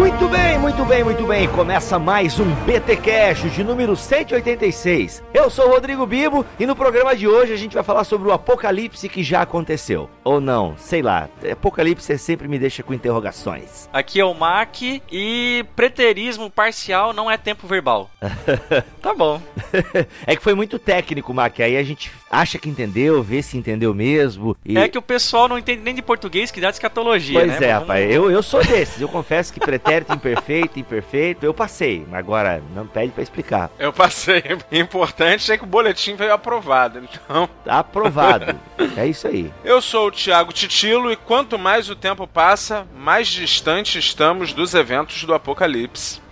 Muito 0.00 0.28
bem, 0.28 0.58
muito 0.58 0.84
bem, 0.86 1.04
muito 1.04 1.26
bem. 1.26 1.46
Começa 1.48 1.98
mais 1.98 2.40
um 2.40 2.50
BT 2.64 2.96
Cash 2.96 3.52
de 3.52 3.62
número 3.62 3.94
186. 3.94 5.22
Eu 5.34 5.50
sou 5.50 5.66
o 5.66 5.70
Rodrigo 5.72 6.06
Bibo 6.06 6.44
e 6.58 6.64
no 6.64 6.74
programa 6.74 7.14
de 7.14 7.28
hoje 7.28 7.52
a 7.52 7.56
gente 7.56 7.74
vai 7.74 7.84
falar 7.84 8.04
sobre 8.04 8.26
o 8.26 8.32
apocalipse 8.32 9.10
que 9.10 9.22
já 9.22 9.42
aconteceu. 9.42 10.08
Ou 10.24 10.40
não, 10.40 10.74
sei 10.78 11.02
lá. 11.02 11.28
Apocalipse 11.52 12.16
sempre 12.16 12.48
me 12.48 12.58
deixa 12.58 12.82
com 12.82 12.94
interrogações. 12.94 13.90
Aqui 13.92 14.18
é 14.18 14.24
o 14.24 14.32
Mac 14.32 14.80
e 14.80 15.66
preterismo 15.76 16.50
parcial 16.50 17.12
não 17.12 17.30
é 17.30 17.36
tempo 17.36 17.66
verbal. 17.66 18.10
tá 19.02 19.12
bom. 19.12 19.38
é 20.26 20.34
que 20.34 20.42
foi 20.42 20.54
muito 20.54 20.78
técnico, 20.78 21.34
Mac. 21.34 21.60
Aí 21.60 21.76
a 21.76 21.82
gente 21.82 22.10
acha 22.30 22.58
que 22.58 22.70
entendeu, 22.70 23.22
vê 23.22 23.42
se 23.42 23.58
entendeu 23.58 23.92
mesmo. 23.92 24.56
E... 24.64 24.78
É 24.78 24.88
que 24.88 24.96
o 24.96 25.02
pessoal 25.02 25.46
não 25.46 25.58
entende 25.58 25.82
nem 25.82 25.94
de 25.94 26.00
português 26.00 26.50
que 26.50 26.58
dá 26.58 26.70
de 26.70 26.76
escatologia, 26.76 27.38
pois 27.38 27.60
né? 27.60 27.66
é, 27.66 27.72
rapaz. 27.72 28.10
Eu, 28.10 28.30
eu 28.30 28.42
sou 28.42 28.64
desses. 28.64 28.98
Eu 28.98 29.08
confesso 29.08 29.52
que 29.52 29.60
pretérito 29.60 29.89
imperfeito, 30.10 30.78
imperfeito, 30.78 31.44
eu 31.44 31.54
passei. 31.54 32.06
Agora, 32.12 32.62
não 32.74 32.86
pede 32.86 33.12
para 33.12 33.22
explicar. 33.22 33.70
Eu 33.78 33.92
passei. 33.92 34.42
Importante 34.70 35.50
é 35.50 35.58
que 35.58 35.64
o 35.64 35.66
boletim 35.66 36.14
veio 36.14 36.32
aprovado, 36.32 36.98
então. 36.98 37.48
Aprovado. 37.66 38.58
é 38.96 39.06
isso 39.06 39.26
aí. 39.26 39.52
Eu 39.64 39.80
sou 39.80 40.08
o 40.08 40.12
Thiago 40.12 40.52
Titilo 40.52 41.10
e 41.10 41.16
quanto 41.16 41.58
mais 41.58 41.90
o 41.90 41.96
tempo 41.96 42.26
passa, 42.26 42.86
mais 42.96 43.28
distante 43.28 43.98
estamos 43.98 44.52
dos 44.52 44.74
eventos 44.74 45.24
do 45.24 45.34
apocalipse. 45.34 46.20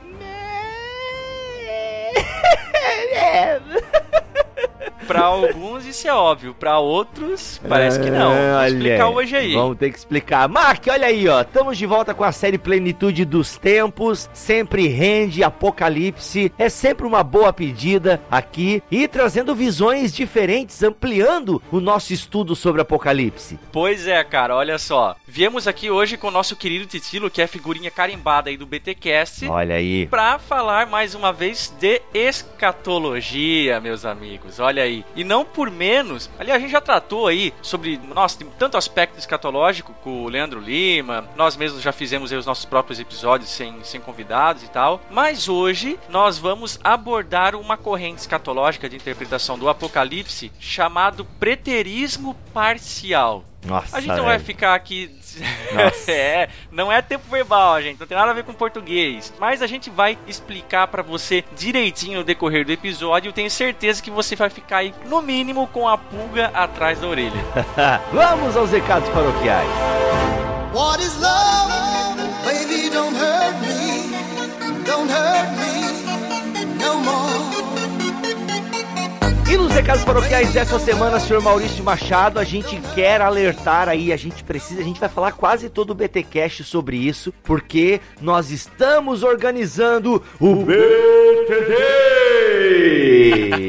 É. 5.01 5.05
Para 5.07 5.23
alguns 5.23 5.87
isso 5.87 6.07
é 6.07 6.13
óbvio, 6.13 6.55
para 6.55 6.79
outros 6.79 7.61
parece 7.69 8.01
que 8.01 8.11
não. 8.11 8.33
Vamos 8.35 8.73
explicar 8.73 9.09
hoje 9.09 9.37
aí. 9.37 9.55
Vamos 9.55 9.79
ter 9.79 9.91
que 9.91 9.99
explicar. 9.99 10.49
Mark, 10.49 10.85
olha 10.91 11.07
aí, 11.07 11.29
ó. 11.29 11.41
Estamos 11.43 11.79
de 11.79 11.87
volta 11.87 12.15
com 12.15 12.25
a 12.25 12.33
série 12.33 12.59
Plenitude 12.59 13.25
dos 13.25 13.57
Tempos. 13.57 14.29
Sempre 14.33 14.89
rende 14.89 15.43
Apocalipse. 15.43 16.53
É 16.59 16.69
sempre 16.69 17.07
uma 17.07 17.23
boa 17.23 17.53
pedida 17.53 18.21
aqui 18.31 18.83
e 18.91 19.07
trazendo 19.09 19.55
visões 19.55 20.13
diferentes, 20.13 20.83
ampliando 20.83 21.63
o 21.71 21.81
nosso 21.81 22.13
estudo 22.13 22.55
sobre 22.55 22.83
Apocalipse. 22.83 23.59
Pois 23.73 24.07
é, 24.07 24.23
cara, 24.25 24.57
olha 24.57 24.79
só. 24.79 25.17
Viemos 25.27 25.67
aqui 25.69 25.91
hoje 25.91 26.17
com 26.17 26.29
o 26.29 26.33
nosso 26.33 26.57
querido 26.57 26.87
Titilo, 26.87 27.31
que 27.31 27.41
é 27.41 27.45
a 27.45 27.49
figurinha 27.49 27.91
carimbada 27.91 28.51
aí 28.51 28.57
do 28.57 28.67
BTcast. 28.67 29.49
Olha 29.49 29.77
aí. 29.77 30.07
Para 30.07 30.39
falar 30.39 30.87
mais 30.87 31.15
uma 31.15 31.33
vez 31.33 31.73
de 31.79 32.01
escatologia, 32.13 33.81
meus 33.81 34.05
amigos. 34.05 34.59
Olha 34.59 34.83
aí. 34.83 34.88
E 34.89 35.25
não 35.25 35.45
por 35.45 35.71
menos, 35.71 36.31
ali 36.39 36.51
a 36.51 36.59
gente 36.59 36.71
já 36.71 36.81
tratou 36.81 37.27
aí 37.27 37.53
sobre, 37.63 37.99
nossa, 38.15 38.39
tem 38.39 38.49
tanto 38.59 38.77
aspecto 38.77 39.19
escatológico 39.19 39.93
com 40.03 40.25
o 40.25 40.29
Leandro 40.29 40.61
Lima, 40.61 41.29
nós 41.37 41.57
mesmos 41.57 41.83
já 41.83 41.93
fizemos 41.93 42.33
os 42.33 42.47
nossos 42.47 42.65
próprios 42.65 43.01
episódios 43.01 43.51
sem, 43.51 43.83
sem 43.85 44.01
convidados 44.01 44.63
e 44.63 44.69
tal, 44.69 45.01
mas 45.11 45.49
hoje 45.49 45.99
nós 46.09 46.39
vamos 46.39 46.79
abordar 46.83 47.55
uma 47.55 47.77
corrente 47.77 48.21
escatológica 48.21 48.89
de 48.89 48.97
interpretação 48.97 49.59
do 49.59 49.69
Apocalipse 49.69 50.53
chamado 50.59 51.25
preterismo 51.25 52.35
parcial. 52.53 53.45
Nossa, 53.67 53.97
a 53.97 54.01
gente 54.01 54.17
não 54.17 54.25
vai 54.25 54.39
ficar 54.39 54.75
aqui. 54.75 55.18
é, 56.09 56.49
não 56.71 56.91
é 56.91 57.03
tempo 57.03 57.25
verbal, 57.31 57.81
gente. 57.83 58.01
Não 58.01 58.07
tem 58.07 58.17
nada 58.17 58.31
a 58.31 58.35
ver 58.35 58.45
com 58.45 58.53
português. 58.53 59.33
Mas 59.39 59.63
a 59.63 59.67
gente 59.67 59.91
vai 59.91 60.19
explicar 60.27 60.87
para 60.87 61.03
você 61.03 61.45
direitinho 61.57 62.19
no 62.19 62.25
decorrer 62.25 62.65
do 62.65 62.73
episódio. 62.73 63.29
Eu 63.29 63.33
tenho 63.33 63.51
certeza 63.51 64.03
que 64.03 64.11
você 64.11 64.37
vai 64.37 64.51
ficar 64.51 64.79
aí, 64.79 64.95
no 65.07 65.21
mínimo, 65.21 65.67
com 65.69 65.89
a 65.89 65.99
pulga 65.99 66.47
atrás 66.55 67.01
da 67.01 67.07
orelha. 67.07 67.45
Vamos 68.13 68.57
aos 68.57 68.71
recados 68.71 69.09
paroquiais. 69.11 69.69
What 70.73 71.03
is 71.03 71.17
love? 71.21 71.69
Baby, 72.45 72.91
don't 72.91 73.17
hurt 73.17 73.61
me. 73.61 74.09
Don't 74.85 75.11
hurt 75.11 75.51
me 75.59 75.79
no 76.79 77.01
more. 77.01 77.58
E 79.51 79.57
nos 79.57 79.73
recados 79.73 80.05
paroquiais 80.05 80.53
dessa 80.53 80.79
semana, 80.79 81.19
senhor 81.19 81.43
Maurício 81.43 81.83
Machado, 81.83 82.39
a 82.39 82.45
gente 82.45 82.79
quer 82.95 83.23
alertar 83.23 83.89
aí, 83.89 84.13
a 84.13 84.17
gente 84.17 84.45
precisa, 84.45 84.83
a 84.83 84.85
gente 84.85 85.01
vai 85.01 85.09
falar 85.09 85.33
quase 85.33 85.71
todo 85.71 85.91
o 85.91 85.95
BTcast 85.95 86.65
sobre 86.65 86.99
isso, 86.99 87.33
porque 87.43 87.99
nós 88.21 88.51
estamos 88.51 89.23
organizando 89.23 90.23
o 90.39 90.57
BTD! 90.57 91.79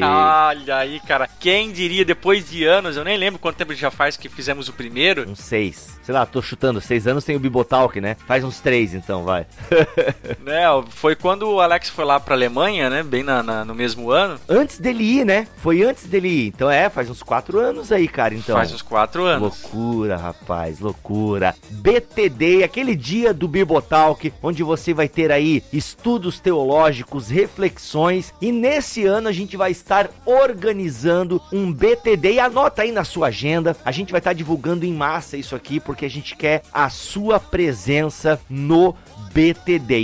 Olha 0.02 0.76
aí, 0.76 1.00
cara, 1.00 1.26
quem 1.26 1.72
diria 1.72 2.04
depois 2.04 2.50
de 2.50 2.64
anos, 2.64 2.96
eu 2.96 3.04
nem 3.04 3.16
lembro 3.16 3.38
quanto 3.38 3.56
tempo 3.56 3.74
já 3.74 3.90
faz 3.90 4.16
que 4.16 4.28
fizemos 4.28 4.68
o 4.68 4.72
primeiro. 4.72 5.28
Uns 5.28 5.40
seis. 5.40 5.98
Sei 6.02 6.14
lá, 6.14 6.26
tô 6.26 6.42
chutando, 6.42 6.80
seis 6.80 7.06
anos 7.06 7.24
tem 7.24 7.36
o 7.36 7.40
Bibotalk, 7.40 8.00
né? 8.00 8.16
Faz 8.26 8.42
uns 8.42 8.60
três 8.60 8.94
então, 8.94 9.22
vai. 9.22 9.46
né, 10.42 10.64
foi 10.88 11.14
quando 11.14 11.48
o 11.48 11.60
Alex 11.60 11.88
foi 11.88 12.04
lá 12.04 12.18
pra 12.18 12.34
Alemanha, 12.34 12.90
né? 12.90 13.02
Bem 13.02 13.22
na, 13.22 13.42
na, 13.42 13.64
no 13.64 13.74
mesmo 13.74 14.10
ano. 14.10 14.40
Antes 14.48 14.78
dele 14.78 15.04
ir, 15.04 15.24
né? 15.24 15.46
Foi 15.58 15.69
antes 15.82 16.06
dele 16.06 16.28
ir. 16.28 16.46
Então 16.48 16.70
é, 16.70 16.88
faz 16.90 17.08
uns 17.08 17.22
quatro 17.22 17.58
anos 17.58 17.92
aí, 17.92 18.08
cara. 18.08 18.34
Então. 18.34 18.56
Faz 18.56 18.72
uns 18.72 18.82
quatro 18.82 19.24
anos. 19.24 19.62
Loucura, 19.62 20.16
rapaz, 20.16 20.80
loucura. 20.80 21.54
BTD, 21.70 22.64
aquele 22.64 22.94
dia 22.94 23.32
do 23.32 23.48
Bibotalk, 23.48 24.32
onde 24.42 24.62
você 24.62 24.92
vai 24.92 25.08
ter 25.08 25.30
aí 25.30 25.62
estudos 25.72 26.40
teológicos, 26.40 27.28
reflexões. 27.28 28.32
E 28.40 28.50
nesse 28.52 29.06
ano 29.06 29.28
a 29.28 29.32
gente 29.32 29.56
vai 29.56 29.70
estar 29.70 30.10
organizando 30.24 31.40
um 31.52 31.72
BTD. 31.72 32.32
E 32.32 32.40
anota 32.40 32.82
aí 32.82 32.92
na 32.92 33.04
sua 33.04 33.28
agenda. 33.28 33.76
A 33.84 33.92
gente 33.92 34.10
vai 34.10 34.18
estar 34.20 34.32
divulgando 34.32 34.84
em 34.84 34.92
massa 34.92 35.36
isso 35.36 35.54
aqui, 35.54 35.78
porque 35.78 36.04
a 36.04 36.10
gente 36.10 36.36
quer 36.36 36.62
a 36.72 36.88
sua 36.90 37.38
presença 37.38 38.40
no 38.48 38.92
BTD. 38.92 39.09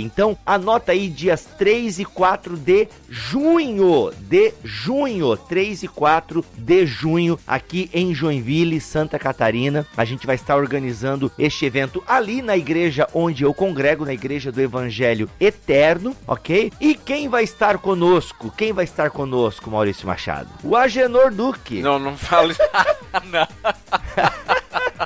Então, 0.03 0.37
anota 0.45 0.91
aí 0.91 1.09
dias 1.09 1.45
3 1.57 1.99
e 1.99 2.05
4 2.05 2.57
de 2.57 2.87
junho, 3.09 4.11
de 4.19 4.53
junho, 4.63 5.35
3 5.35 5.83
e 5.83 5.87
4 5.87 6.43
de 6.57 6.85
junho, 6.85 7.39
aqui 7.45 7.89
em 7.93 8.13
Joinville, 8.13 8.79
Santa 8.79 9.19
Catarina. 9.19 9.85
A 9.95 10.05
gente 10.05 10.25
vai 10.25 10.35
estar 10.35 10.55
organizando 10.55 11.31
este 11.37 11.65
evento 11.65 12.03
ali 12.07 12.41
na 12.41 12.57
igreja 12.57 13.07
onde 13.13 13.43
eu 13.43 13.53
congrego, 13.53 14.05
na 14.05 14.13
igreja 14.13 14.51
do 14.51 14.61
Evangelho 14.61 15.29
Eterno, 15.39 16.15
ok? 16.25 16.71
E 16.79 16.95
quem 16.95 17.27
vai 17.27 17.43
estar 17.43 17.77
conosco? 17.77 18.53
Quem 18.57 18.73
vai 18.73 18.85
estar 18.85 19.09
conosco, 19.09 19.69
Maurício 19.69 20.07
Machado? 20.07 20.49
O 20.63 20.75
Agenor 20.75 21.31
Duque. 21.31 21.81
Não, 21.81 21.99
não 21.99 22.17
fale. 22.17 22.55
não. 23.29 23.47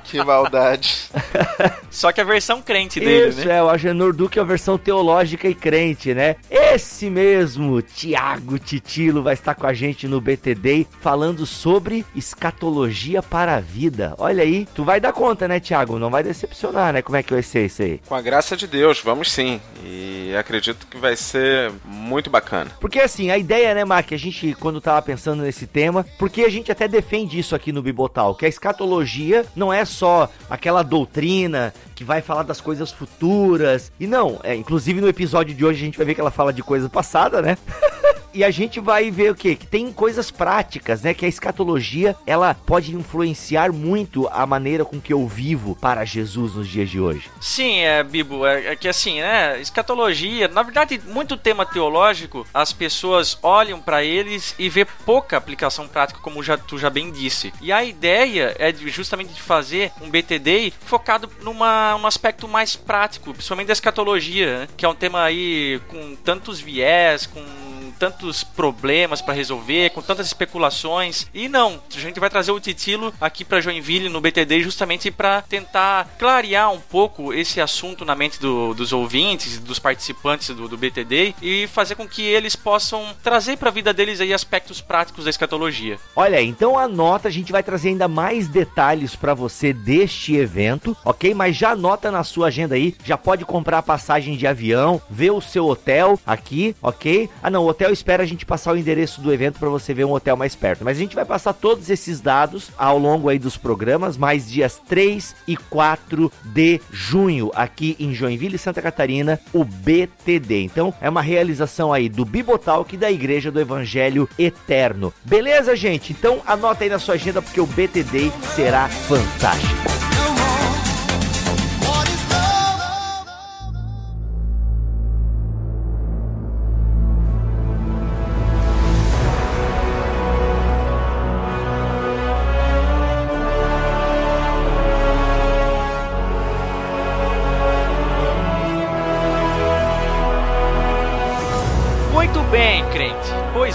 que 0.04 0.24
maldade. 0.24 1.10
Só 1.90 2.12
que 2.12 2.22
a 2.22 2.24
versão 2.24 2.62
crente 2.62 3.00
dele, 3.00 3.30
Isso, 3.30 3.46
né? 3.48 3.58
é, 3.58 3.64
o 3.64 3.70
Agenor 3.70 4.14
Duque 4.14 4.40
é 4.40 4.42
a 4.42 4.46
versão 4.46 4.78
teológica 4.78 5.48
e 5.48 5.56
crente, 5.56 6.14
né? 6.14 6.36
Esse 6.50 7.10
mesmo, 7.10 7.82
Tiago 7.82 8.58
Titilo, 8.58 9.22
vai 9.24 9.34
estar 9.34 9.56
com 9.56 9.68
a 9.68 9.74
gente 9.74 10.08
no 10.08 10.22
BTD 10.22 10.88
falando 11.02 11.46
sobre 11.46 12.06
escatologia 12.16 13.22
para 13.22 13.56
a 13.56 13.60
vida. 13.60 14.16
Olha 14.18 14.44
aí, 14.44 14.68
tu 14.74 14.84
vai 14.84 15.00
dar 15.00 15.14
conta, 15.14 15.48
né, 15.48 15.60
Tiago? 15.60 16.00
Não 16.00 16.10
vai 16.10 16.24
decepcionar, 16.24 16.94
né? 16.94 17.02
Como 17.02 17.18
é 17.18 17.24
que 17.24 17.34
vai 17.34 17.44
ser 17.44 17.66
isso 17.66 17.82
aí? 17.82 18.00
Com 18.08 18.16
a 18.16 18.22
graça 18.22 18.56
de 18.58 18.68
Deus, 18.68 19.02
vamos 19.02 19.32
sim. 19.32 19.60
E 19.84 20.34
acredito 20.38 20.88
que 20.88 20.98
vai 20.98 21.16
ser 21.16 21.72
muito 21.86 22.30
bacana. 22.30 22.72
Porque 22.80 23.00
assim, 23.00 23.32
a 23.32 23.38
ideia, 23.38 23.74
né, 23.74 23.84
Mark, 23.86 24.12
a 24.12 24.18
gente, 24.18 24.54
quando 24.60 24.82
tava 24.82 25.02
pensando 25.02 25.44
nesse 25.44 25.68
tema, 25.68 26.06
porque 26.18 26.44
a 26.44 26.50
gente 26.50 26.72
até 26.72 26.88
defende 26.88 27.38
isso 27.38 27.56
aqui 27.56 27.72
no 27.72 27.82
Bibotal, 27.82 28.36
que 28.36 28.46
a 28.46 28.50
escatologia 28.50 29.46
não 29.56 29.72
é 29.72 29.84
só 29.92 30.30
aquela 30.50 30.84
doutrina 30.84 31.74
que 31.94 32.04
vai 32.04 32.22
falar 32.22 32.44
das 32.44 32.60
coisas 32.60 32.92
futuras. 32.92 33.92
E 34.00 34.08
não, 34.08 34.40
é, 34.44 34.56
inclusive 34.56 35.02
no 35.02 35.08
episódio 35.08 35.54
de 35.54 35.64
hoje 35.64 35.82
a 35.82 35.86
gente 35.86 35.98
vai 35.98 36.06
ver 36.06 36.16
que 36.16 36.22
ela 36.22 36.32
fala 36.32 36.52
de 36.52 36.64
coisa 36.64 36.90
passada, 36.90 37.42
né? 37.42 37.58
e 38.34 38.44
a 38.44 38.52
gente 38.52 38.80
vai 38.80 39.12
ver 39.12 39.32
o 39.32 39.36
quê? 39.36 39.56
Que 39.56 39.68
tem 39.68 39.92
coisas 39.92 40.32
práticas, 40.32 41.02
né? 41.02 41.14
Que 41.14 41.26
a 41.26 41.30
escatologia, 41.30 42.16
ela 42.26 42.54
pode 42.54 42.96
influenciar 42.96 43.72
muito 43.72 44.28
a 44.32 44.46
maneira 44.46 44.86
com 44.86 45.00
que 45.00 45.14
eu 45.14 45.28
vivo 45.28 45.76
para 45.76 46.06
Jesus 46.06 46.56
nos 46.56 46.68
dias 46.68 46.90
de 46.90 47.00
hoje. 47.00 47.30
Sim, 47.40 47.80
é, 47.80 48.04
Bibo, 48.04 48.46
é, 48.46 48.68
é 48.68 48.76
que 48.76 48.88
assim, 48.88 49.22
né? 49.22 49.60
Escatologia, 49.60 50.48
na 50.48 50.64
verdade, 50.64 51.02
muito 51.06 51.38
tema 51.38 51.66
teológico, 51.66 52.46
as 52.54 52.74
pessoas 52.74 53.38
olham 53.42 53.80
para 53.80 54.04
eles 54.04 54.56
e 54.58 54.70
vê 54.70 54.86
pouca 55.06 55.38
aplicação 55.38 55.88
prática, 55.88 56.20
como 56.22 56.44
já, 56.44 56.58
tu 56.58 56.78
já 56.78 56.90
bem 56.90 57.12
disse. 57.12 57.54
E 57.62 57.72
a 57.72 57.84
ideia 57.84 58.56
é 58.58 58.74
justamente 58.74 59.34
de 59.34 59.42
fazer 59.42 59.92
um 60.02 60.10
BTD 60.10 60.74
focado 60.86 61.30
numa, 61.42 61.98
num 61.98 62.08
aspecto 62.08 62.48
mais 62.48 62.76
prático, 62.76 63.34
principalmente 63.34 63.68
da 63.68 63.74
escatologia, 63.74 64.60
né? 64.60 64.68
que 64.76 64.86
é 64.86 64.90
um 64.90 64.96
tema 64.96 65.24
aí 65.24 65.80
com 65.88 66.16
tantos 66.16 66.60
viés, 66.60 67.26
com 67.26 67.71
tantos 68.02 68.44
problemas 68.44 69.22
para 69.22 69.36
resolver, 69.36 69.92
com 69.92 70.02
tantas 70.02 70.26
especulações. 70.26 71.28
E 71.32 71.48
não, 71.48 71.80
a 71.96 72.00
gente 72.00 72.20
vai 72.20 72.32
trazer 72.32 72.52
o 72.52 72.60
Titilo 72.60 73.14
aqui 73.22 73.46
para 73.46 73.62
Joinville 73.62 74.10
no 74.10 74.20
BTD 74.20 74.64
justamente 74.64 75.12
para 75.12 75.44
tentar 75.44 76.10
clarear 76.18 76.72
um 76.72 76.80
pouco 76.80 77.32
esse 77.32 77.62
assunto 77.62 78.04
na 78.04 78.16
mente 78.16 78.40
do, 78.40 78.74
dos 78.74 78.92
ouvintes, 78.92 79.60
dos 79.60 79.78
participantes 79.78 80.48
do, 80.48 80.68
do, 80.68 80.80
BTD 80.80 81.36
e 81.44 81.68
fazer 81.68 81.94
com 81.94 82.08
que 82.08 82.24
eles 82.24 82.56
possam 82.56 83.06
trazer 83.22 83.58
para 83.58 83.70
a 83.70 83.72
vida 83.72 83.94
deles 83.94 84.20
aí 84.20 84.34
aspectos 84.34 84.82
práticos 84.82 85.26
da 85.26 85.30
escatologia. 85.30 86.00
Olha, 86.16 86.42
então 86.42 86.80
anota, 86.80 87.28
a 87.28 87.32
gente 87.32 87.52
vai 87.52 87.62
trazer 87.62 87.90
ainda 87.90 88.08
mais 88.08 88.48
detalhes 88.48 89.16
para 89.16 89.36
você 89.36 89.74
deste 89.74 90.36
evento, 90.36 90.98
ok? 91.06 91.36
Mas 91.36 91.56
já 91.56 91.74
anota 91.74 92.10
na 92.10 92.24
sua 92.24 92.48
agenda 92.48 92.74
aí, 92.74 92.96
já 93.06 93.16
pode 93.16 93.46
comprar 93.46 93.84
passagem 93.84 94.36
de 94.36 94.48
avião, 94.48 95.00
ver 95.08 95.30
o 95.30 95.40
seu 95.40 95.68
hotel 95.68 96.20
aqui, 96.26 96.76
ok? 96.82 97.30
Ah 97.44 97.52
não, 97.52 97.64
o 97.64 97.68
hotel 97.68 97.91
espera 97.92 98.24
a 98.24 98.26
gente 98.26 98.46
passar 98.46 98.74
o 98.74 98.78
endereço 98.78 99.22
do 99.22 99.34
evento 99.34 99.60
para 99.60 99.70
você 99.70 99.94
ver 99.94 100.06
um 100.06 100.12
hotel 100.12 100.36
mais 100.36 100.56
perto. 100.56 100.84
Mas 100.84 100.98
a 100.98 101.00
gente 101.00 101.16
vai 101.16 101.26
passar 101.26 101.54
todos 101.54 101.90
esses 101.90 102.22
dados 102.22 102.70
ao 102.78 102.98
longo 102.98 103.30
aí 103.30 103.40
dos 103.40 103.58
programas, 103.58 104.18
mais 104.18 104.50
dias 104.50 104.82
3 104.88 105.36
e 105.48 105.56
4 105.56 106.32
de 106.46 106.82
junho, 106.92 107.52
aqui 107.56 107.96
em 108.00 108.14
Joinville, 108.14 108.58
Santa 108.58 108.82
Catarina, 108.82 109.40
o 109.54 109.64
BTD. 109.64 110.64
Então 110.64 110.94
é 111.02 111.10
uma 111.10 111.22
realização 111.22 111.92
aí 111.92 112.10
do 112.10 112.26
Bibotalk 112.26 112.96
da 112.98 113.12
Igreja 113.12 113.52
do 113.52 113.60
Evangelho 113.60 114.28
Eterno. 114.38 115.14
Beleza, 115.24 115.76
gente? 115.76 116.12
Então 116.12 116.42
anota 116.46 116.84
aí 116.84 116.90
na 116.90 117.00
sua 117.00 117.16
agenda 117.16 117.42
porque 117.42 117.62
o 117.62 117.68
BTD 117.68 118.32
será 118.56 118.88
fantástico. 118.88 119.91